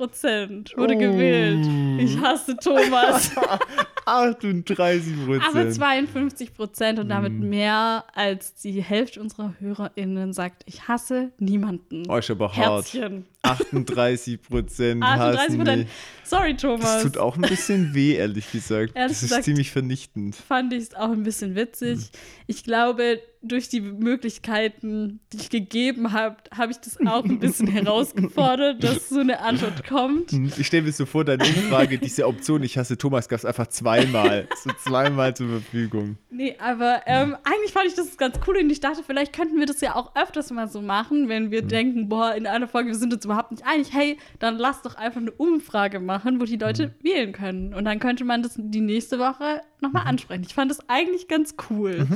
38% 0.00 0.76
wurde 0.76 0.94
Oh. 0.94 0.98
gewählt. 0.98 1.66
Ich 2.00 2.18
hasse 2.20 2.56
Thomas. 2.56 3.30
38% 4.06 5.36
Aber 5.36 5.52
Prozent. 5.52 5.74
52 5.74 6.54
Prozent 6.54 6.98
und 6.98 7.08
damit 7.08 7.32
mehr 7.32 8.04
als 8.14 8.54
die 8.54 8.82
Hälfte 8.82 9.20
unserer 9.20 9.54
HörerInnen 9.60 10.32
sagt, 10.32 10.62
ich 10.66 10.88
hasse 10.88 11.30
niemanden. 11.38 12.04
Oh, 12.08 12.16
ist 12.16 12.30
aber 12.30 12.48
hart. 12.56 12.92
Herzchen. 12.92 13.26
38 13.50 14.42
Prozent 14.42 15.02
38 15.02 15.40
hassen 15.40 15.58
Prozent. 15.58 15.88
Sorry, 16.24 16.52
Das 16.54 16.62
Thomas. 16.62 17.02
tut 17.02 17.18
auch 17.18 17.36
ein 17.36 17.42
bisschen 17.42 17.94
weh, 17.94 18.14
ehrlich 18.14 18.50
gesagt. 18.50 18.92
Ehrlich 18.96 19.12
das 19.12 19.22
ist 19.22 19.28
gesagt- 19.28 19.44
ziemlich 19.44 19.70
vernichtend. 19.70 20.34
Fand 20.34 20.72
ich 20.72 20.82
es 20.84 20.94
auch 20.94 21.10
ein 21.12 21.22
bisschen 21.22 21.54
witzig. 21.54 21.98
Mhm. 21.98 22.02
Ich 22.48 22.64
glaube, 22.64 23.20
durch 23.42 23.68
die 23.68 23.80
Möglichkeiten, 23.80 25.20
die 25.32 25.36
ich 25.38 25.50
gegeben 25.50 26.12
habe, 26.12 26.36
habe 26.56 26.72
ich 26.72 26.78
das 26.78 26.98
auch 27.06 27.24
ein 27.24 27.38
bisschen 27.38 27.66
herausgefordert, 27.68 28.82
dass 28.82 29.08
so 29.08 29.20
eine 29.20 29.40
Antwort 29.40 29.86
kommt. 29.86 30.32
Ich 30.32 30.66
stelle 30.66 30.82
mir 30.84 30.92
so 30.92 31.06
vor, 31.06 31.24
deine 31.24 31.44
Umfrage, 31.46 31.98
diese 31.98 32.26
Option, 32.26 32.62
ich 32.62 32.76
hasse 32.76 32.98
Thomas, 32.98 33.28
gab 33.28 33.38
es 33.38 33.44
einfach 33.44 33.68
zweimal. 33.68 34.48
so 34.62 34.70
zweimal 34.82 35.34
zur 35.36 35.48
Verfügung. 35.48 36.18
Nee, 36.30 36.56
aber 36.58 37.02
ähm, 37.06 37.36
eigentlich 37.44 37.72
fand 37.72 37.86
ich 37.86 37.94
das 37.94 38.16
ganz 38.16 38.36
cool 38.46 38.56
und 38.58 38.68
ich 38.70 38.80
dachte, 38.80 39.02
vielleicht 39.06 39.32
könnten 39.32 39.58
wir 39.58 39.66
das 39.66 39.80
ja 39.80 39.94
auch 39.94 40.14
öfters 40.16 40.50
mal 40.50 40.68
so 40.68 40.82
machen, 40.82 41.28
wenn 41.28 41.44
Mhm. 41.46 41.50
wir 41.52 41.62
denken, 41.62 42.08
boah, 42.08 42.34
in 42.34 42.46
einer 42.46 42.66
Folge, 42.68 42.88
wir 42.88 42.96
sind 42.96 43.14
uns 43.14 43.24
überhaupt 43.24 43.35
überhaupt 43.36 43.50
nicht 43.52 43.66
einig. 43.66 43.92
Hey, 43.92 44.18
dann 44.38 44.56
lass 44.56 44.82
doch 44.82 44.94
einfach 44.96 45.20
eine 45.20 45.30
Umfrage 45.30 46.00
machen, 46.00 46.40
wo 46.40 46.44
die 46.44 46.56
Leute 46.56 46.88
Mhm. 46.88 46.92
wählen 47.04 47.32
können. 47.32 47.74
Und 47.74 47.84
dann 47.84 47.98
könnte 47.98 48.24
man 48.24 48.42
das 48.42 48.54
die 48.56 48.80
nächste 48.80 49.18
Woche 49.18 49.60
nochmal 49.80 50.02
Mhm. 50.02 50.08
ansprechen. 50.08 50.44
Ich 50.46 50.54
fand 50.54 50.70
das 50.70 50.80
eigentlich 50.88 51.28
ganz 51.28 51.54
cool, 51.70 52.06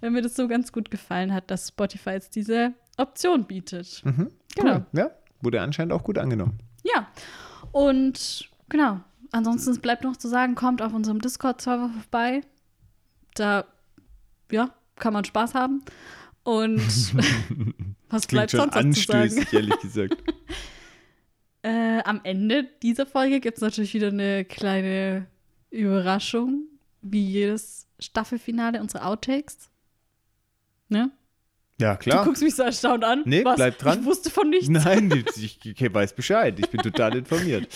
wenn 0.00 0.12
mir 0.12 0.22
das 0.22 0.36
so 0.36 0.48
ganz 0.48 0.72
gut 0.72 0.90
gefallen 0.90 1.32
hat, 1.32 1.50
dass 1.50 1.68
Spotify 1.68 2.10
jetzt 2.10 2.36
diese 2.36 2.74
Option 2.98 3.44
bietet. 3.46 4.02
Mhm. 4.04 4.30
Genau. 4.54 4.76
Cool. 4.76 4.86
Ja, 4.92 5.10
wurde 5.40 5.60
anscheinend 5.60 5.92
auch 5.92 6.04
gut 6.04 6.18
angenommen. 6.18 6.58
Ja. 6.82 7.08
Und 7.72 8.48
genau. 8.68 9.00
Ansonsten 9.32 9.78
bleibt 9.80 10.04
noch 10.04 10.16
zu 10.16 10.28
sagen, 10.28 10.54
kommt 10.54 10.80
auf 10.82 10.94
unserem 10.94 11.20
Discord-Server 11.20 11.90
vorbei. 11.90 12.42
Da, 13.34 13.64
ja, 14.50 14.70
kann 14.96 15.12
man 15.12 15.24
Spaß 15.24 15.54
haben. 15.54 15.82
Und 16.46 16.78
was 18.08 18.28
bleibt 18.28 18.52
schon 18.52 18.70
sonst 18.70 18.74
noch 18.74 18.94
zu 18.94 19.00
sagen? 19.02 19.22
anstößig, 19.22 19.52
ehrlich 19.52 19.78
gesagt. 19.80 20.16
Äh, 21.62 22.00
am 22.04 22.20
Ende 22.22 22.62
dieser 22.80 23.06
Folge 23.06 23.40
gibt 23.40 23.56
es 23.56 23.60
natürlich 23.60 23.92
wieder 23.92 24.06
eine 24.06 24.44
kleine 24.44 25.26
Überraschung, 25.70 26.68
wie 27.02 27.28
jedes 27.28 27.88
Staffelfinale 27.98 28.80
unsere 28.80 29.04
Outtakes. 29.04 29.68
Ne? 30.88 31.10
Ja, 31.78 31.92
Du 31.94 31.98
klar. 31.98 32.24
guckst 32.24 32.42
mich 32.42 32.54
so 32.54 32.62
erstaunt 32.62 33.04
an. 33.04 33.22
Nee, 33.26 33.44
Was? 33.44 33.56
bleib 33.56 33.78
dran. 33.78 34.00
Ich 34.00 34.06
wusste 34.06 34.30
von 34.30 34.48
nichts. 34.48 34.68
Nein, 34.68 35.12
ich, 35.36 35.58
ich 35.62 35.94
weiß 35.94 36.14
Bescheid. 36.14 36.58
Ich 36.58 36.70
bin 36.70 36.80
total 36.80 37.16
informiert. 37.16 37.68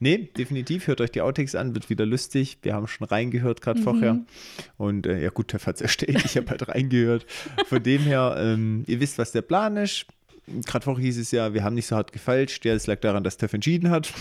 Nee, 0.00 0.28
definitiv. 0.36 0.88
Hört 0.88 1.00
euch 1.00 1.12
die 1.12 1.20
Outtakes 1.20 1.54
an, 1.54 1.72
wird 1.74 1.88
wieder 1.88 2.04
lustig. 2.04 2.58
Wir 2.62 2.74
haben 2.74 2.88
schon 2.88 3.06
reingehört 3.06 3.60
gerade 3.60 3.78
Mhm. 3.78 3.84
vorher. 3.84 4.18
Und 4.76 5.06
äh, 5.06 5.22
ja, 5.22 5.30
gut, 5.30 5.48
Teff 5.48 5.66
hat 5.66 5.76
es 5.76 5.82
erstellt. 5.82 6.24
Ich 6.24 6.36
habe 6.36 6.48
halt 6.50 6.66
reingehört. 6.68 7.26
Von 7.66 7.80
dem 7.82 8.02
her, 8.02 8.34
ähm, 8.38 8.82
ihr 8.88 8.98
wisst, 8.98 9.18
was 9.18 9.30
der 9.30 9.42
Plan 9.42 9.76
ist. 9.76 10.06
Gerade 10.66 10.84
vorher 10.84 11.04
hieß 11.04 11.18
es 11.18 11.30
ja, 11.30 11.54
wir 11.54 11.62
haben 11.64 11.74
nicht 11.74 11.86
so 11.86 11.94
hart 11.96 12.12
gefalscht. 12.12 12.64
Ja, 12.64 12.74
das 12.74 12.86
lag 12.88 12.98
daran, 13.00 13.22
dass 13.24 13.36
Teff 13.36 13.52
entschieden 13.54 13.88
hat. 13.90 14.12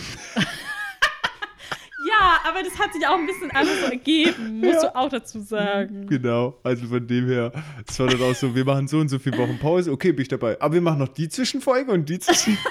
Ja, 2.23 2.39
aber 2.49 2.63
das 2.63 2.79
hat 2.79 2.93
sich 2.93 3.05
auch 3.05 3.17
ein 3.17 3.25
bisschen 3.25 3.51
einfach 3.51 3.73
so 3.85 3.91
ergeben, 3.91 4.59
musst 4.59 4.83
du 4.83 4.95
auch 4.95 5.09
dazu 5.09 5.41
sagen. 5.41 6.07
Genau, 6.07 6.55
also 6.63 6.87
von 6.87 7.05
dem 7.05 7.27
her, 7.27 7.51
es 7.87 7.99
war 7.99 8.07
dann 8.07 8.21
auch 8.21 8.33
so, 8.33 8.55
wir 8.55 8.63
machen 8.63 8.87
so 8.87 8.99
und 8.99 9.09
so 9.09 9.19
viele 9.19 9.37
Wochen 9.37 9.59
Pause, 9.59 9.91
okay, 9.91 10.11
bin 10.13 10.21
ich 10.21 10.29
dabei. 10.29 10.59
Aber 10.61 10.73
wir 10.73 10.81
machen 10.81 10.99
noch 10.99 11.09
die 11.09 11.27
Zwischenfolge 11.27 11.91
und 11.91 12.07
die 12.07 12.19
Zwischen... 12.19 12.57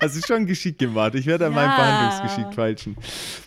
Also 0.00 0.20
schon 0.26 0.46
geschickt 0.46 0.78
gemacht. 0.78 1.14
Ich 1.14 1.26
werde 1.26 1.46
an 1.46 1.54
meinem 1.54 1.70
Ja. 1.70 1.76
Verhandlungsgeschick 1.76 2.54
feilschen. 2.54 2.96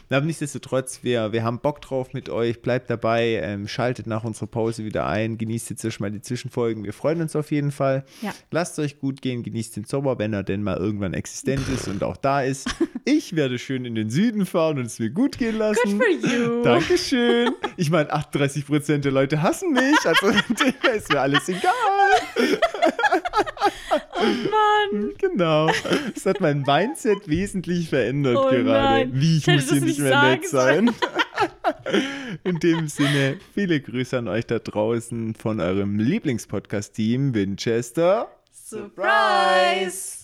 Aber 0.09 0.25
nichtsdestotrotz, 0.25 0.99
wir, 1.03 1.31
wir 1.31 1.43
haben 1.43 1.59
Bock 1.59 1.81
drauf 1.81 2.13
mit 2.13 2.29
euch. 2.29 2.61
Bleibt 2.61 2.89
dabei, 2.89 3.39
ähm, 3.43 3.67
schaltet 3.67 4.07
nach 4.07 4.23
unserer 4.25 4.47
Pause 4.47 4.83
wieder 4.83 5.07
ein. 5.07 5.37
Genießt 5.37 5.69
jetzt 5.69 5.85
erstmal 5.85 6.11
die 6.11 6.21
Zwischenfolgen. 6.21 6.83
Wir 6.83 6.91
freuen 6.91 7.21
uns 7.21 7.35
auf 7.35 7.51
jeden 7.51 7.71
Fall. 7.71 8.03
Ja. 8.21 8.31
Lasst 8.51 8.77
euch 8.79 8.99
gut 8.99 9.21
gehen, 9.21 9.41
genießt 9.43 9.77
den 9.77 9.85
Sommer, 9.85 10.19
wenn 10.19 10.33
er 10.33 10.43
denn 10.43 10.63
mal 10.63 10.75
irgendwann 10.77 11.13
existent 11.13 11.63
ist 11.73 11.87
und 11.87 12.03
auch 12.03 12.17
da 12.17 12.41
ist. 12.41 12.69
Ich 13.03 13.35
werde 13.35 13.57
schön 13.57 13.83
in 13.85 13.95
den 13.95 14.11
Süden 14.11 14.45
fahren 14.45 14.77
und 14.77 14.85
es 14.85 14.99
mir 14.99 15.09
gut 15.09 15.39
gehen 15.39 15.57
lassen. 15.57 15.97
Good 15.97 16.21
for 16.21 16.31
you. 16.31 16.61
Dankeschön. 16.63 17.49
Ich 17.75 17.89
meine, 17.89 18.13
38% 18.13 18.99
der 18.99 19.11
Leute 19.11 19.41
hassen 19.41 19.71
mich, 19.73 19.97
also 20.05 20.27
ist 20.95 21.11
mir 21.11 21.19
alles 21.19 21.49
egal. 21.49 21.71
Mann. 24.15 25.11
Genau. 25.18 25.69
Das 26.13 26.26
hat 26.26 26.41
mein 26.41 26.61
Mindset 26.61 27.27
wesentlich 27.27 27.89
verändert 27.89 28.38
Oh 28.38 28.49
gerade. 28.49 28.63
nein. 28.63 29.11
Wie, 29.13 29.38
ich 29.38 29.47
Ich 29.47 29.53
muss 29.55 29.72
hier 29.72 29.81
nicht 29.81 29.99
mehr 29.99 30.22
nett 30.23 30.47
sein. 30.47 30.91
In 32.43 32.59
dem 32.59 32.88
Sinne, 32.88 33.38
viele 33.53 33.80
Grüße 33.81 34.18
an 34.18 34.27
euch 34.27 34.45
da 34.45 34.59
draußen 34.59 35.35
von 35.35 35.59
eurem 35.59 35.99
Lieblingspodcast-Team 35.99 37.34
Winchester. 37.34 38.27
Surprise! 38.51 40.20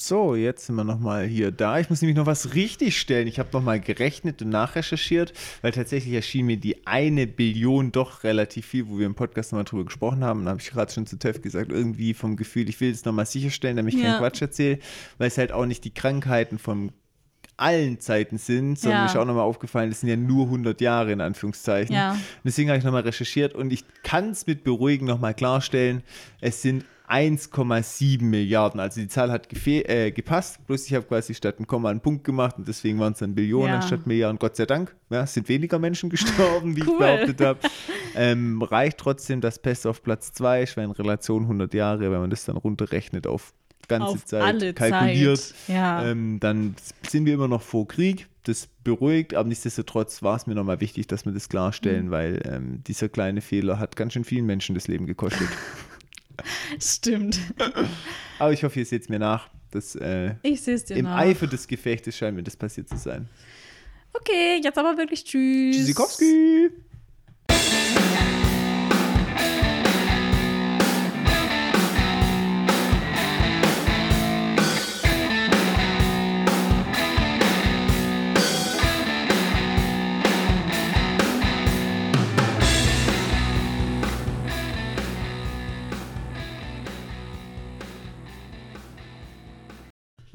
So, 0.00 0.34
jetzt 0.34 0.64
sind 0.64 0.76
wir 0.76 0.84
nochmal 0.84 1.26
hier 1.26 1.50
da. 1.50 1.78
Ich 1.78 1.90
muss 1.90 2.00
nämlich 2.00 2.16
noch 2.16 2.24
was 2.24 2.54
richtig 2.54 2.98
stellen. 2.98 3.26
Ich 3.28 3.38
habe 3.38 3.50
nochmal 3.52 3.80
gerechnet 3.80 4.40
und 4.40 4.48
nachrecherchiert, 4.48 5.34
weil 5.60 5.72
tatsächlich 5.72 6.14
erschien 6.14 6.46
mir 6.46 6.56
die 6.56 6.86
eine 6.86 7.26
Billion 7.26 7.92
doch 7.92 8.24
relativ 8.24 8.64
viel, 8.64 8.88
wo 8.88 8.98
wir 8.98 9.04
im 9.04 9.14
Podcast 9.14 9.52
nochmal 9.52 9.64
drüber 9.64 9.84
gesprochen 9.84 10.24
haben. 10.24 10.44
Da 10.46 10.52
habe 10.52 10.60
ich 10.60 10.70
gerade 10.70 10.90
schon 10.90 11.04
zu 11.06 11.18
Tev 11.18 11.42
gesagt, 11.42 11.70
irgendwie 11.70 12.14
vom 12.14 12.36
Gefühl, 12.36 12.68
ich 12.70 12.80
will 12.80 12.90
es 12.90 13.04
nochmal 13.04 13.26
sicherstellen, 13.26 13.76
damit 13.76 13.92
ich 13.94 14.00
Ja. 14.00 14.12
keinen 14.12 14.18
Quatsch 14.20 14.40
erzähle, 14.40 14.78
weil 15.18 15.28
es 15.28 15.36
halt 15.36 15.52
auch 15.52 15.66
nicht 15.66 15.84
die 15.84 15.92
Krankheiten 15.92 16.58
von 16.58 16.92
allen 17.58 18.00
Zeiten 18.00 18.38
sind, 18.38 18.78
sondern 18.78 19.00
Ja. 19.00 19.04
mir 19.04 19.10
ist 19.10 19.16
auch 19.16 19.26
nochmal 19.26 19.44
aufgefallen, 19.44 19.90
das 19.90 20.00
sind 20.00 20.08
ja 20.08 20.16
nur 20.16 20.46
100 20.48 20.80
Jahre 20.80 21.12
in 21.12 21.20
Anführungszeichen. 21.20 21.94
Ja. 21.94 22.16
Deswegen 22.42 22.70
habe 22.70 22.78
ich 22.78 22.84
nochmal 22.84 23.02
recherchiert 23.02 23.54
und 23.54 23.70
ich 23.70 23.84
kann 24.02 24.30
es 24.30 24.46
mit 24.46 24.64
Beruhigen 24.64 25.04
nochmal 25.04 25.34
klarstellen. 25.34 26.02
Es 26.40 26.62
sind 26.62 26.86
1,7 27.10 28.22
Milliarden. 28.22 28.80
Also 28.80 29.00
die 29.00 29.08
Zahl 29.08 29.30
hat 29.30 29.48
äh, 29.66 30.10
gepasst. 30.12 30.64
Bloß 30.66 30.86
ich 30.86 30.94
habe 30.94 31.04
quasi 31.06 31.34
statt 31.34 31.58
ein 31.60 31.66
Komma 31.66 31.90
einen 31.90 32.00
Punkt 32.00 32.24
gemacht 32.24 32.56
und 32.58 32.68
deswegen 32.68 32.98
waren 32.98 33.12
es 33.14 33.18
dann 33.18 33.34
Billionen 33.34 33.68
Ja. 33.68 33.76
anstatt 33.76 34.06
Milliarden. 34.06 34.38
Gott 34.38 34.56
sei 34.56 34.66
Dank. 34.66 34.94
Ja, 35.10 35.22
es 35.22 35.34
sind 35.34 35.48
weniger 35.48 35.78
Menschen 35.78 36.10
gestorben, 36.10 36.76
wie 36.76 36.82
Cool. 36.82 36.92
ich 36.92 36.98
behauptet 36.98 37.40
habe. 37.40 37.58
Ähm, 38.14 38.62
reicht 38.62 38.98
trotzdem 38.98 39.40
das 39.40 39.58
Pest 39.58 39.86
auf 39.86 40.02
Platz 40.02 40.32
2. 40.32 40.62
Ich 40.64 40.76
war 40.76 40.84
in 40.84 40.90
Relation 40.92 41.42
100 41.42 41.74
Jahre, 41.74 42.10
wenn 42.10 42.20
man 42.20 42.30
das 42.30 42.44
dann 42.44 42.56
runterrechnet 42.56 43.26
auf 43.26 43.52
ganze 43.88 44.06
Auf 44.08 44.24
Zeit 44.24 44.42
alle 44.42 44.72
kalkuliert. 44.72 45.38
Zeit. 45.38 45.54
Ja. 45.68 46.06
Ähm, 46.06 46.38
dann 46.38 46.76
sind 47.08 47.26
wir 47.26 47.34
immer 47.34 47.48
noch 47.48 47.62
vor 47.62 47.88
Krieg. 47.88 48.28
Das 48.44 48.68
beruhigt, 48.84 49.34
aber 49.34 49.48
nichtsdestotrotz 49.48 50.22
war 50.22 50.36
es 50.36 50.46
mir 50.46 50.54
nochmal 50.54 50.80
wichtig, 50.80 51.06
dass 51.08 51.26
wir 51.26 51.32
das 51.32 51.48
klarstellen, 51.48 52.06
Mhm. 52.06 52.10
weil 52.10 52.40
ähm, 52.46 52.84
dieser 52.86 53.08
kleine 53.08 53.40
Fehler 53.42 53.78
hat 53.78 53.96
ganz 53.96 54.12
schön 54.14 54.24
vielen 54.24 54.46
Menschen 54.46 54.74
das 54.74 54.86
Leben 54.88 55.06
gekostet. 55.06 55.48
Stimmt. 56.80 57.38
aber 58.38 58.52
ich 58.52 58.62
hoffe, 58.64 58.78
ihr 58.78 58.86
seht 58.86 59.02
es 59.02 59.08
mir 59.08 59.18
nach. 59.18 59.48
dass 59.70 59.94
äh, 59.96 60.34
Ich 60.42 60.62
sehe 60.62 60.74
es 60.74 60.84
dir 60.84 60.96
Im 60.96 61.04
nach. 61.06 61.18
Eifer 61.18 61.46
des 61.46 61.66
Gefechtes 61.66 62.16
scheint 62.16 62.36
mir 62.36 62.42
das 62.42 62.56
passiert 62.56 62.88
zu 62.88 62.96
sein. 62.96 63.28
Okay, 64.12 64.60
jetzt 64.62 64.76
aber 64.76 64.96
wirklich 64.96 65.24
tschüss. 65.24 65.76
Tschüssikowski! 65.76 66.70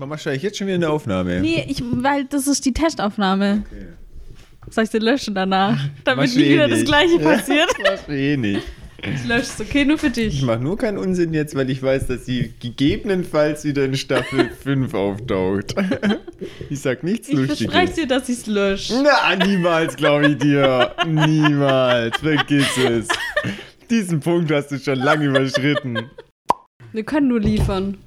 Mama, 0.06 0.20
stelle 0.20 0.36
ich 0.36 0.44
jetzt 0.44 0.60
schon 0.60 0.68
wieder 0.68 0.76
eine 0.76 0.90
Aufnahme? 0.92 1.42
Nee, 1.42 1.66
ich, 1.68 1.82
weil 1.84 2.26
das 2.26 2.46
ist 2.46 2.64
die 2.64 2.74
Testaufnahme. 2.74 3.64
Soll 4.70 4.84
ich 4.84 4.92
sie 4.92 5.00
löschen 5.00 5.34
danach? 5.34 5.80
Damit 6.04 6.30
Mach 6.30 6.36
nie 6.36 6.44
eh 6.44 6.54
wieder 6.54 6.68
das 6.68 6.80
nicht. 6.80 6.88
gleiche 6.88 7.18
passiert. 7.20 7.70
Mach 7.84 8.08
eh 8.14 8.38
nicht. 8.38 8.62
Ich 9.02 9.26
lösche 9.28 9.42
es, 9.42 9.62
okay, 9.62 9.84
nur 9.84 9.98
für 9.98 10.08
Ich 10.08 10.14
dich. 10.14 10.42
mache 10.44 10.60
nur 10.60 10.78
keinen 10.78 11.00
Unsinn 11.00 11.34
jetzt, 11.34 11.56
weil 11.56 11.70
ich 11.72 11.82
weiß, 11.82 12.06
dass 12.06 12.26
sie 12.28 12.54
gegebenenfalls 12.60 13.64
wieder 13.64 13.86
in 13.86 13.96
Staffel 13.96 14.50
5 14.64 14.94
auftaucht. 14.94 15.74
Ich 16.70 16.82
sag 16.82 17.02
nichts 17.04 17.30
Ich 17.30 17.36
Lustiges. 17.36 17.72
verspreche 17.74 18.02
dir, 18.02 18.08
dass 18.08 18.30
ich 18.30 18.38
es 18.40 18.46
lösche. 18.46 19.02
Na, 19.04 19.36
niemals, 19.44 19.96
glaube 19.96 20.28
ich 20.32 20.38
dir. 20.38 20.94
niemals. 21.08 22.18
Vergiss 22.20 22.78
es. 22.78 23.08
Diesen 23.90 24.20
Punkt 24.20 24.52
hast 24.52 24.70
du 24.72 24.78
schon 24.78 25.00
lange 25.00 25.26
überschritten. 25.26 25.98
Wir 26.94 27.04
können 27.04 27.28
nur 27.30 27.40
liefern. 27.40 27.98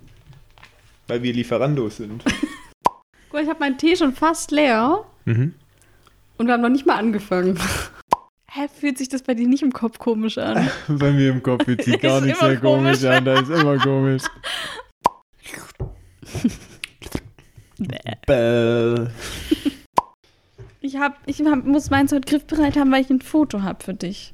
Weil 1.08 1.22
wir 1.22 1.32
Lieferandos 1.32 1.96
sind. 1.96 2.22
Guck 2.84 3.32
mal, 3.32 3.42
ich 3.42 3.48
habe 3.48 3.60
meinen 3.60 3.78
Tee 3.78 3.96
schon 3.96 4.12
fast 4.14 4.50
leer 4.50 5.04
Mhm. 5.24 5.54
und 6.38 6.46
wir 6.46 6.54
haben 6.54 6.62
noch 6.62 6.68
nicht 6.70 6.86
mal 6.86 6.96
angefangen. 6.96 7.58
Hä, 8.50 8.66
fühlt 8.80 8.96
sich 8.96 9.08
das 9.10 9.22
bei 9.22 9.34
dir 9.34 9.46
nicht 9.46 9.62
im 9.62 9.72
Kopf 9.72 9.98
komisch 9.98 10.38
an? 10.38 10.68
Bei 10.88 11.10
mir 11.12 11.30
im 11.32 11.42
Kopf 11.42 11.64
fühlt 11.66 11.82
sich 11.84 12.00
gar 12.00 12.20
nicht 12.22 12.38
sehr 12.38 12.56
komisch 12.56 13.00
komisch. 13.02 13.04
an. 13.04 13.24
Da 13.26 13.40
ist 13.40 13.50
immer 13.50 13.76
komisch. 13.78 14.22
Bäh. 18.26 19.06
Ich, 20.80 20.96
hab, 20.96 21.18
ich 21.26 21.40
hab, 21.44 21.64
muss 21.64 21.90
meins 21.90 22.12
heute 22.12 22.28
griffbereit 22.28 22.76
haben, 22.76 22.90
weil 22.90 23.02
ich 23.02 23.10
ein 23.10 23.20
Foto 23.20 23.62
habe 23.62 23.82
für 23.84 23.94
dich. 23.94 24.32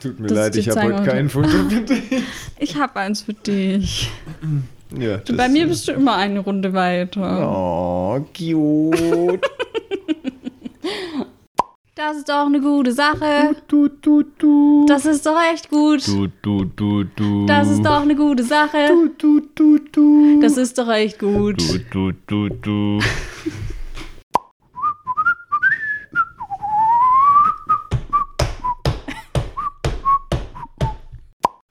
Tut 0.00 0.20
mir 0.20 0.28
Das 0.28 0.36
leid, 0.38 0.56
ich 0.56 0.68
habe 0.68 0.82
heute 0.82 1.02
kein 1.02 1.28
Foto 1.28 1.48
für 1.48 1.80
dich. 1.80 2.02
Ich 2.58 2.76
habe 2.76 3.00
eins 3.00 3.22
für 3.22 3.34
dich. 3.34 4.10
Ja, 4.98 5.20
bei 5.36 5.48
mir 5.48 5.66
bist 5.66 5.88
du 5.88 5.92
immer 5.92 6.16
eine 6.16 6.40
Runde 6.40 6.72
weiter. 6.72 7.48
Oh, 7.50 8.20
cute. 8.36 9.40
Das 11.96 12.16
ist 12.16 12.28
doch 12.28 12.46
eine 12.46 12.60
gute 12.60 12.90
Sache. 12.92 13.54
du, 13.68 13.88
du, 13.88 14.24
du. 14.36 14.84
Das 14.88 15.06
ist 15.06 15.24
doch 15.24 15.40
echt 15.52 15.70
gut. 15.70 16.04
Du, 16.08 16.26
du, 16.42 16.64
du, 16.64 17.04
du. 17.04 17.46
Das 17.46 17.70
ist 17.70 17.82
doch 17.82 18.02
eine 18.02 18.16
gute 18.16 18.42
Sache. 18.42 18.88
Du, 18.88 19.08
du, 19.16 19.40
du, 19.54 19.78
du. 19.92 20.40
Das 20.40 20.56
ist 20.56 20.76
doch 20.76 20.90
echt 20.90 21.20
gut. 21.20 21.60
Du, 21.60 21.78
du, 21.92 22.12
du, 22.26 22.48
du. 22.48 23.00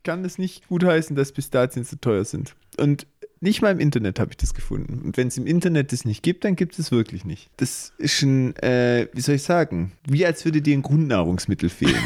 Kann 0.03 0.23
es 0.23 0.37
nicht 0.37 0.67
gutheißen, 0.67 1.15
dass 1.15 1.31
Pistazien 1.31 1.85
zu 1.85 1.99
teuer 1.99 2.25
sind. 2.25 2.55
Und 2.79 3.07
Nicht 3.43 3.61
mal 3.61 3.71
im 3.71 3.81
Internet 3.81 4.21
habe 4.21 4.31
ich 4.31 4.37
das 4.37 4.53
gefunden. 4.53 5.01
Und 5.03 5.17
wenn 5.17 5.27
es 5.27 5.37
im 5.37 5.45
Internet 5.45 5.91
das 5.91 6.05
nicht 6.05 6.23
gibt, 6.23 6.45
dann 6.45 6.55
gibt 6.55 6.79
es 6.79 6.93
wirklich 6.93 7.25
nicht. 7.25 7.49
Das 7.57 7.91
ist 7.97 8.21
ein, 8.21 8.55
äh, 8.55 9.09
wie 9.11 9.19
soll 9.19 9.35
ich 9.35 9.43
sagen, 9.43 9.91
wie 10.07 10.25
als 10.25 10.45
würde 10.45 10.61
dir 10.61 10.77
ein 10.77 10.81
Grundnahrungsmittel 10.81 11.69
fehlen. 11.69 11.93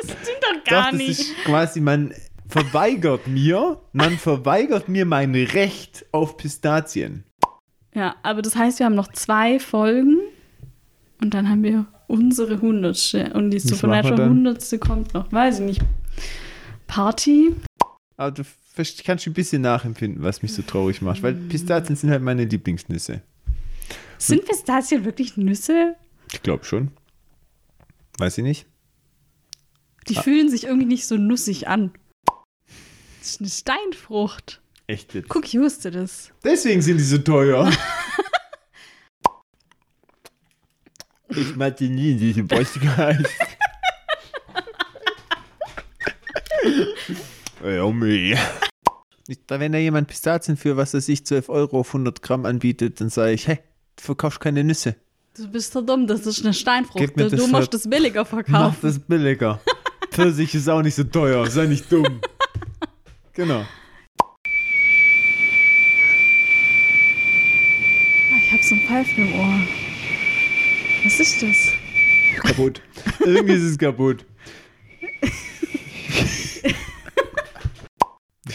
Das 0.00 0.12
stimmt 0.12 0.42
doch 0.42 0.64
gar 0.70 0.82
Doch, 0.84 0.90
das 0.90 0.98
nicht. 0.98 1.18
ist 1.18 1.36
quasi, 1.44 1.80
man 1.80 2.14
verweigert 2.46 3.26
mir, 3.26 3.80
man 3.92 4.16
verweigert 4.16 4.88
mir 4.88 5.04
mein 5.04 5.34
Recht 5.34 6.06
auf 6.12 6.36
Pistazien. 6.36 7.24
Ja, 7.94 8.14
aber 8.22 8.42
das 8.42 8.54
heißt, 8.54 8.78
wir 8.78 8.86
haben 8.86 8.94
noch 8.94 9.10
zwei 9.10 9.58
Folgen 9.58 10.18
und 11.20 11.34
dann 11.34 11.48
haben 11.48 11.64
wir 11.64 11.86
unsere 12.06 12.60
hundertste. 12.60 13.32
Und 13.34 13.50
die 13.50 13.58
Supernatural 13.58 14.28
hundertste 14.28 14.78
kommt 14.78 15.14
noch, 15.14 15.32
weiß 15.32 15.58
ich 15.58 15.66
nicht. 15.66 15.82
Party? 16.86 17.56
Aber 18.16 18.30
du 18.30 18.44
verst- 18.78 19.04
kannst 19.04 19.26
ein 19.30 19.34
bisschen 19.34 19.62
nachempfinden, 19.62 20.22
was 20.22 20.42
mich 20.42 20.52
so 20.54 20.62
traurig 20.62 21.02
macht, 21.02 21.22
weil 21.22 21.34
Pistazien 21.34 21.96
sind 21.96 22.10
halt 22.10 22.22
meine 22.22 22.44
Lieblingsnüsse. 22.44 23.22
Sind 24.18 24.44
Pistazien 24.44 25.04
wirklich 25.04 25.36
Nüsse? 25.36 25.96
Ich 26.32 26.42
glaube 26.42 26.64
schon. 26.64 26.90
Weiß 28.18 28.38
ich 28.38 28.44
nicht. 28.44 28.66
Die 30.08 30.16
Ah. 30.16 30.22
fühlen 30.22 30.48
sich 30.50 30.64
irgendwie 30.64 30.86
nicht 30.86 31.06
so 31.06 31.16
nussig 31.16 31.68
an. 31.68 31.92
Das 33.20 33.30
ist 33.30 33.40
eine 33.40 33.50
Steinfrucht. 33.50 34.60
Echt 34.86 35.14
jetzt. 35.14 35.28
Guck, 35.28 35.44
ich 35.46 35.58
wusste 35.58 35.90
das. 35.90 36.30
Deswegen 36.42 36.80
sind 36.80 36.96
die 36.98 37.04
so 37.04 37.18
teuer. 37.18 37.70
ich 41.28 41.54
meinte 41.56 41.84
nie 41.84 42.14
diese 42.14 42.42
ja, 47.64 47.90
meh. 47.90 48.36
Ich- 49.28 49.38
Da, 49.46 49.60
wenn 49.60 49.72
da 49.72 49.78
jemand 49.78 50.08
Pistazien 50.08 50.56
für, 50.56 50.76
was 50.78 50.94
weiß 50.94 51.08
ich, 51.10 51.24
12 51.26 51.48
Euro 51.50 51.80
auf 51.80 51.92
100 51.92 52.22
Gramm 52.22 52.46
anbietet, 52.46 53.00
dann 53.00 53.10
sage 53.10 53.32
ich, 53.32 53.46
hey, 53.46 53.58
du 53.96 54.02
verkaufst 54.02 54.40
keine 54.40 54.64
Nüsse. 54.64 54.96
Du 55.36 55.46
bist 55.48 55.72
so 55.72 55.82
dumm, 55.82 56.06
das 56.06 56.26
ist 56.26 56.42
eine 56.44 56.54
Steinfrucht. 56.54 57.16
Du 57.16 57.28
das 57.28 57.46
musst 57.46 57.72
das 57.74 57.88
billiger 57.88 58.22
Mach 58.22 58.28
verkaufen. 58.28 58.78
das 58.82 58.98
billiger. 58.98 59.60
Pfirsich 60.10 60.54
ist 60.54 60.68
auch 60.68 60.82
nicht 60.82 60.94
so 60.96 61.04
teuer, 61.04 61.46
sei 61.48 61.66
nicht 61.66 61.90
dumm. 61.92 62.20
Genau. 63.34 63.60
Ah, 68.32 68.38
Ich 68.44 68.52
hab 68.52 68.62
so 68.64 68.74
ein 68.74 68.80
Pfeifen 68.80 69.28
im 69.28 69.34
Ohr. 69.38 69.60
Was 71.04 71.20
ist 71.20 71.40
das? 71.40 71.68
Kaputt. 72.40 72.82
Irgendwie 73.20 73.52
ist 73.54 73.62
es 73.62 73.78
kaputt. 73.78 74.24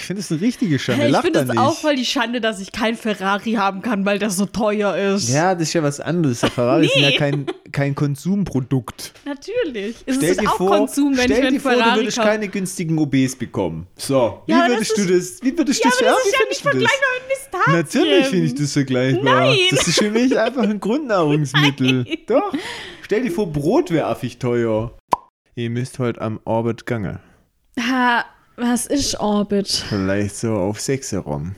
Ich 0.03 0.07
finde 0.07 0.19
es 0.19 0.29
eine 0.33 0.41
richtige 0.41 0.77
Schande. 0.79 1.03
Hey, 1.03 1.11
ich 1.11 1.17
finde 1.19 1.39
es 1.39 1.57
auch 1.57 1.77
voll 1.79 1.95
die 1.95 2.03
Schande, 2.03 2.41
dass 2.41 2.59
ich 2.59 2.73
kein 2.73 2.95
Ferrari 2.97 3.53
haben 3.53 3.81
kann, 3.81 4.03
weil 4.05 4.19
das 4.19 4.35
so 4.35 4.45
teuer 4.45 4.97
ist. 4.97 5.29
ja, 5.29 5.53
das 5.55 5.69
ist 5.69 5.73
ja 5.75 5.81
was 5.83 6.01
anderes. 6.01 6.41
Der 6.41 6.51
Ferrari 6.51 6.87
ist 6.87 6.95
Nee. 6.97 7.11
ja 7.13 7.17
kein, 7.17 7.45
kein 7.71 7.95
Konsumprodukt. 7.95 9.13
Natürlich. 9.23 9.95
Es 10.05 10.17
Stell 10.17 10.29
ist 10.31 10.41
dir 10.41 10.49
auch 10.51 10.57
vor, 10.57 10.77
Konsum, 10.77 11.15
wenn 11.15 11.23
stell 11.23 11.37
ich 11.37 11.43
mir 11.45 11.51
dir 11.51 11.59
vor, 11.61 11.71
du 11.71 11.77
Ferrari 11.77 11.99
würdest 12.01 12.17
kaufe. 12.17 12.27
keine 12.29 12.47
günstigen 12.49 12.97
OBs 12.99 13.37
bekommen. 13.37 13.87
So, 13.95 14.41
wie 14.45 14.51
Ja, 14.51 14.67
würdest 14.67 14.97
du 14.97 15.05
das, 15.05 15.41
wie 15.41 15.57
würdest 15.57 15.81
Ja, 15.85 15.89
du 15.89 16.03
das, 16.03 16.15
das 16.15 16.25
ist 16.25 16.33
ja 16.33 16.39
nicht 16.49 16.65
du 16.65 16.69
das? 16.69 16.71
vergleichbar 16.73 17.09
mit 17.15 17.37
Pistazien. 17.37 17.73
Natürlich 18.03 18.25
finde 18.27 18.45
ich 18.47 18.55
das 18.55 18.73
vergleichbar. 18.73 19.23
Nein. 19.39 19.57
Das 19.71 19.87
ist 19.87 19.99
für 19.99 20.11
mich 20.11 20.37
einfach 20.37 20.63
ein 20.63 20.79
Grundnahrungsmittel. 20.81 22.03
Nein. 22.03 22.17
Doch. 22.27 22.53
Stell 23.03 23.21
dir 23.23 23.31
vor, 23.31 23.47
Brot 23.47 23.89
wäre 23.89 24.07
affig 24.07 24.37
teuer. 24.37 24.97
Ihr 25.55 25.69
müsst 25.69 25.97
heute 25.99 26.19
am 26.19 26.41
Orbit 26.43 26.85
gange. 26.85 27.21
Ha, 27.79 28.25
was 28.57 28.85
ist 28.85 29.19
Orbit? 29.19 29.67
Vielleicht 29.89 30.35
so 30.35 30.53
auf 30.55 30.79
6 30.79 31.13
rum. 31.15 31.55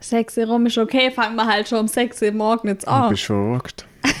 Sechs 0.00 0.36
Uhr 0.36 0.46
rum 0.46 0.66
ist 0.66 0.78
okay, 0.78 1.10
fangen 1.12 1.36
wir 1.36 1.46
halt 1.46 1.68
schon 1.68 1.78
um 1.78 1.86
sechs 1.88 2.20
Uhr 2.22 2.32
morgen 2.32 2.66
jetzt 2.68 2.86
Du 2.86 2.90
an. 2.90 3.10
bist 3.10 3.24
verrückt. 3.24 3.86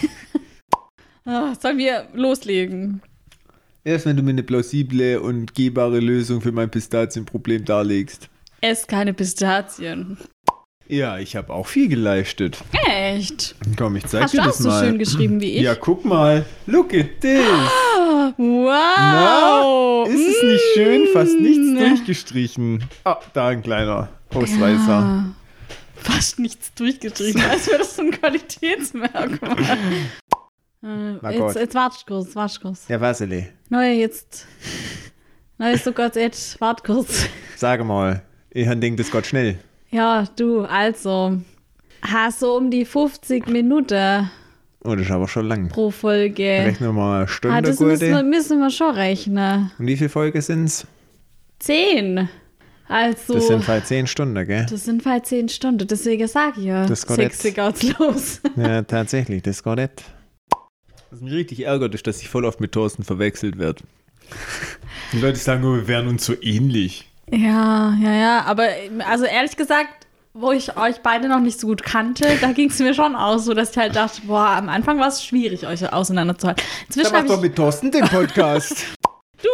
Ah, 1.24 1.54
sollen 1.60 1.78
wir 1.78 2.08
loslegen? 2.14 3.00
Erst 3.84 4.06
wenn 4.06 4.16
du 4.16 4.24
mir 4.24 4.30
eine 4.30 4.42
plausible 4.42 5.20
und 5.20 5.54
gehbare 5.54 6.00
Lösung 6.00 6.40
für 6.40 6.50
mein 6.50 6.68
Pistazienproblem 6.68 7.64
darlegst. 7.64 8.28
Ess 8.60 8.86
keine 8.88 9.14
Pistazien. 9.14 10.18
Ja, 10.92 11.16
ich 11.18 11.36
habe 11.36 11.54
auch 11.54 11.66
viel 11.66 11.88
geleistet. 11.88 12.58
Echt? 12.86 13.54
Komm, 13.78 13.96
ich 13.96 14.04
zeig 14.04 14.24
Hast 14.24 14.34
dir 14.34 14.38
du 14.38 14.42
auch 14.42 14.46
das 14.48 14.58
so 14.58 14.68
mal. 14.68 14.84
schön 14.84 14.98
geschrieben 14.98 15.40
wie 15.40 15.52
ich? 15.52 15.62
Ja, 15.62 15.74
guck 15.74 16.04
mal. 16.04 16.44
Look 16.66 16.92
at 16.92 17.18
this. 17.22 17.40
Wow! 18.36 20.06
Ist 20.06 20.36
es 20.36 20.42
nicht 20.42 20.62
schön? 20.74 21.06
Fast 21.14 21.40
nichts 21.40 21.64
Mm. 21.66 21.78
durchgestrichen. 21.78 22.84
Ah, 23.04 23.16
da 23.32 23.48
ein 23.48 23.62
kleiner 23.62 24.10
Ausreißer. 24.34 24.86
Ja. 24.86 25.24
Fast 25.96 26.38
nichts 26.38 26.74
durchgestrichen, 26.74 27.40
als 27.40 27.68
wäre 27.68 27.78
das 27.78 27.96
so 27.96 28.02
ein 28.02 28.10
Qualitätsmerkmal. 28.10 29.56
Na 30.82 31.14
äh, 31.30 31.38
Gott. 31.38 31.54
jetzt, 31.54 31.56
jetzt 31.56 31.74
wart 31.74 32.04
kurz, 32.06 32.36
wart 32.36 32.60
kurz. 32.60 32.86
Ja, 32.88 33.00
Vasile, 33.00 33.48
Neue 33.70 33.92
jetzt. 33.94 34.46
Neues 35.56 35.84
so 35.84 35.92
Gott, 35.92 36.16
jetzt 36.16 36.60
wart 36.60 36.84
kurz. 36.84 37.26
sage 37.56 37.82
mal. 37.82 38.22
Ich 38.50 38.68
denke, 38.68 38.96
das 39.02 39.10
geht 39.10 39.26
schnell. 39.26 39.58
Ja, 39.92 40.24
du, 40.36 40.62
also. 40.62 41.38
Hast 42.02 42.40
so 42.40 42.56
um 42.56 42.70
die 42.70 42.84
50 42.84 43.46
Minuten 43.48 44.28
Oh, 44.84 44.96
das 44.96 45.06
ist 45.06 45.12
aber 45.12 45.28
schon 45.28 45.46
lang. 45.46 45.68
pro 45.68 45.92
Folge. 45.92 46.42
Rechnen 46.42 46.88
wir 46.88 46.92
mal 46.92 47.14
eine 47.18 47.24
Ah, 47.24 47.28
Stunde, 47.28 47.62
das 47.62 47.78
müssen 47.78 48.10
wir, 48.10 48.22
müssen 48.24 48.58
wir 48.58 48.70
schon 48.70 48.92
rechnen. 48.96 49.70
Und 49.78 49.86
wie 49.86 49.96
viele 49.96 50.10
Folgen 50.10 50.40
sind's? 50.40 50.84
Zehn. 51.60 52.28
Also. 52.88 53.34
Das 53.34 53.46
sind 53.46 53.68
halt 53.68 53.86
10 53.86 54.08
Stunden, 54.08 54.44
gell? 54.46 54.66
das 54.68 54.84
sind 54.84 55.06
halt 55.06 55.24
zehn 55.26 55.48
Stunden, 55.48 55.86
deswegen 55.86 56.26
sag 56.26 56.58
ich 56.58 56.64
ja. 56.64 56.84
Das 56.86 57.06
geht 57.06 57.16
Sechs 57.16 57.42
jetzt. 57.44 57.54
geht's 57.54 57.98
los. 57.98 58.40
Ja, 58.56 58.82
tatsächlich, 58.82 59.42
das 59.42 59.62
geht 59.62 59.76
nicht. 59.76 60.02
Was 61.10 61.20
mich 61.20 61.32
richtig 61.32 61.60
ärgert, 61.64 61.94
ist, 61.94 62.06
dass 62.08 62.20
ich 62.20 62.28
voll 62.28 62.44
oft 62.44 62.60
mit 62.60 62.72
Thorsten 62.72 63.04
verwechselt 63.04 63.58
werde. 63.58 63.84
Die 65.12 65.20
Leute 65.20 65.38
sagen, 65.38 65.62
oh, 65.64 65.74
wir 65.76 65.86
wären 65.86 66.08
uns 66.08 66.24
so 66.26 66.34
ähnlich. 66.42 67.08
Ja, 67.32 67.94
ja, 68.00 68.12
ja, 68.12 68.42
aber 68.46 68.68
also 69.08 69.24
ehrlich 69.24 69.56
gesagt, 69.56 69.88
wo 70.34 70.52
ich 70.52 70.76
euch 70.76 70.96
beide 71.02 71.28
noch 71.28 71.40
nicht 71.40 71.58
so 71.58 71.66
gut 71.66 71.82
kannte, 71.82 72.26
da 72.40 72.52
ging 72.52 72.68
es 72.70 72.78
mir 72.78 72.94
schon 72.94 73.16
aus, 73.16 73.44
so 73.46 73.54
dass 73.54 73.70
ich 73.70 73.76
halt 73.78 73.96
dachte, 73.96 74.20
boah, 74.26 74.48
am 74.50 74.68
Anfang 74.68 74.98
war 74.98 75.08
es 75.08 75.24
schwierig, 75.24 75.66
euch 75.66 75.90
auseinanderzuhalten. 75.92 76.62
Da 76.64 76.84
Inzwischen 76.88 77.12
mach 77.12 77.18
habe 77.20 77.28
doch 77.28 77.36
ich, 77.36 77.42
mit 77.42 77.56
Thorsten 77.56 77.90
den 77.90 78.04
Podcast. 78.06 78.86
du, 79.42 79.48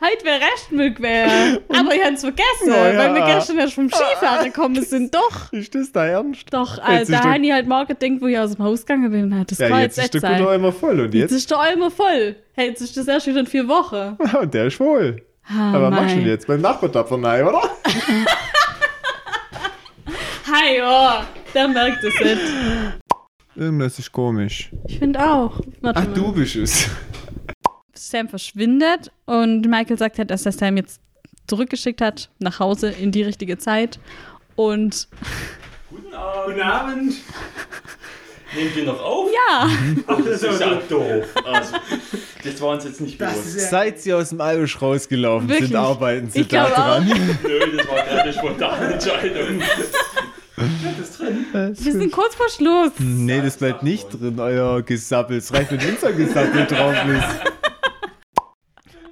heute 0.00 0.24
wäre 0.24 0.40
recht 0.40 0.72
mög 0.72 1.00
wär. 1.00 1.26
Aber 1.68 1.94
ich 1.94 2.04
hab's 2.04 2.20
vergessen, 2.22 2.68
Ja, 2.68 2.96
weil 2.98 3.14
wir 3.14 3.34
gestern 3.34 3.58
erst 3.58 3.74
vom 3.74 3.90
Skifahren 3.90 4.44
gekommen 4.46 4.82
sind. 4.82 5.14
Doch, 5.14 5.52
ist 5.52 5.74
das 5.74 5.92
da 5.92 6.06
ernst? 6.06 6.46
doch, 6.52 6.78
Jetzt 6.88 7.10
ist 7.10 7.12
da 7.12 7.24
habe 7.24 7.44
ich 7.44 7.52
halt 7.52 7.66
morgen 7.68 7.88
gedacht, 7.98 8.20
wo 8.22 8.26
ich 8.28 8.38
aus 8.38 8.54
dem 8.56 8.64
Haus 8.64 8.80
gegangen 8.86 9.10
bin, 9.10 9.38
hat 9.38 9.50
das 9.50 9.58
Ja, 9.58 9.68
Kreuz 9.68 9.96
jetzt 9.96 10.14
ist 10.14 10.22
der. 10.22 10.36
Kunde 10.36 10.54
immer 10.54 10.72
voll. 10.72 11.00
Und 11.00 11.14
Jetzt 11.14 11.30
jetzt? 11.30 11.32
ist 11.32 11.50
der 11.50 11.60
Eimer 11.60 11.90
voll. 11.90 12.36
Hey, 12.54 12.68
jetzt 12.68 12.80
ist 12.80 12.96
das 12.96 13.08
erst 13.08 13.26
wieder 13.26 13.40
in 13.40 13.46
vier 13.46 13.68
Wochen. 13.68 14.16
Und 14.40 14.54
der 14.54 14.66
ist 14.66 14.76
voll. 14.76 15.22
Ah, 15.52 15.72
Aber 15.74 15.90
was 15.90 16.00
machst 16.00 16.10
du 16.12 16.16
mei. 16.16 16.22
denn 16.22 16.26
jetzt? 16.30 16.46
Beim 16.46 16.60
Nachbartopfer 16.60 17.16
nein, 17.16 17.44
oder? 17.44 17.62
Hi, 20.46 20.80
oh, 20.82 21.22
der 21.54 21.68
merkt 21.68 22.02
es 22.04 22.14
nicht. 22.20 22.40
Irgendwas 23.56 23.98
ist 23.98 24.12
komisch. 24.12 24.70
Ich 24.86 24.98
finde 24.98 25.20
auch. 25.24 25.60
Warte 25.80 26.00
Ach, 26.00 26.06
mal. 26.06 26.14
du 26.14 26.32
bist 26.32 26.56
es. 26.56 26.88
Sam 27.94 28.28
verschwindet 28.28 29.10
und 29.26 29.66
Michael 29.68 29.98
sagt 29.98 30.18
halt, 30.18 30.30
dass 30.30 30.46
er 30.46 30.52
Sam 30.52 30.76
jetzt 30.76 31.00
zurückgeschickt 31.46 32.00
hat 32.00 32.30
nach 32.38 32.58
Hause 32.60 32.90
in 32.90 33.10
die 33.12 33.22
richtige 33.22 33.58
Zeit. 33.58 33.98
Und 34.56 35.08
Guten 35.90 36.14
Abend. 36.62 37.14
Nehmt 38.54 38.76
ihr 38.76 38.84
noch 38.84 39.00
auf? 39.00 39.30
ja, 39.32 39.68
Ach, 40.06 40.18
das 40.24 40.42
ist 40.42 40.60
ja 40.60 40.74
doof. 40.88 41.24
Also, 41.44 41.74
das 42.42 42.60
war 42.60 42.68
uns 42.70 42.84
jetzt 42.84 43.00
nicht 43.00 43.16
bewusst. 43.18 43.60
Seit 43.70 44.00
sie 44.00 44.12
aus 44.12 44.30
dem 44.30 44.40
Albisch 44.40 44.80
rausgelaufen 44.80 45.48
Wirklich? 45.48 45.68
sind, 45.68 45.76
arbeiten 45.76 46.30
sie 46.30 46.40
Ich 46.40 46.48
da 46.48 46.68
dran. 46.68 47.06
Nö, 47.42 47.76
das 47.76 47.88
war 47.88 47.96
gerade 47.96 48.22
eine 48.22 48.32
spontane 48.32 48.92
Entscheidung. 48.94 49.58
Bleibt 50.56 51.00
das 51.00 51.16
drin? 51.16 51.46
wir 51.52 51.92
sind 51.92 52.12
kurz 52.12 52.34
vor 52.34 52.48
Schluss. 52.48 52.92
Nee, 52.98 53.40
das 53.40 53.56
bleibt 53.56 53.82
nicht 53.82 54.08
drin, 54.12 54.38
euer 54.40 54.82
Gesappel. 54.82 55.38
Es 55.38 55.52
reicht, 55.52 55.70
wenn 55.70 55.80
unser 55.94 56.12
Gesappel 56.12 56.66
drauf 56.66 56.94
ist. 57.06 57.50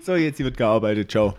So, 0.01 0.15
jetzt 0.17 0.39
hier 0.39 0.47
wird 0.47 0.57
gearbeitet. 0.57 1.11
Ciao. 1.11 1.35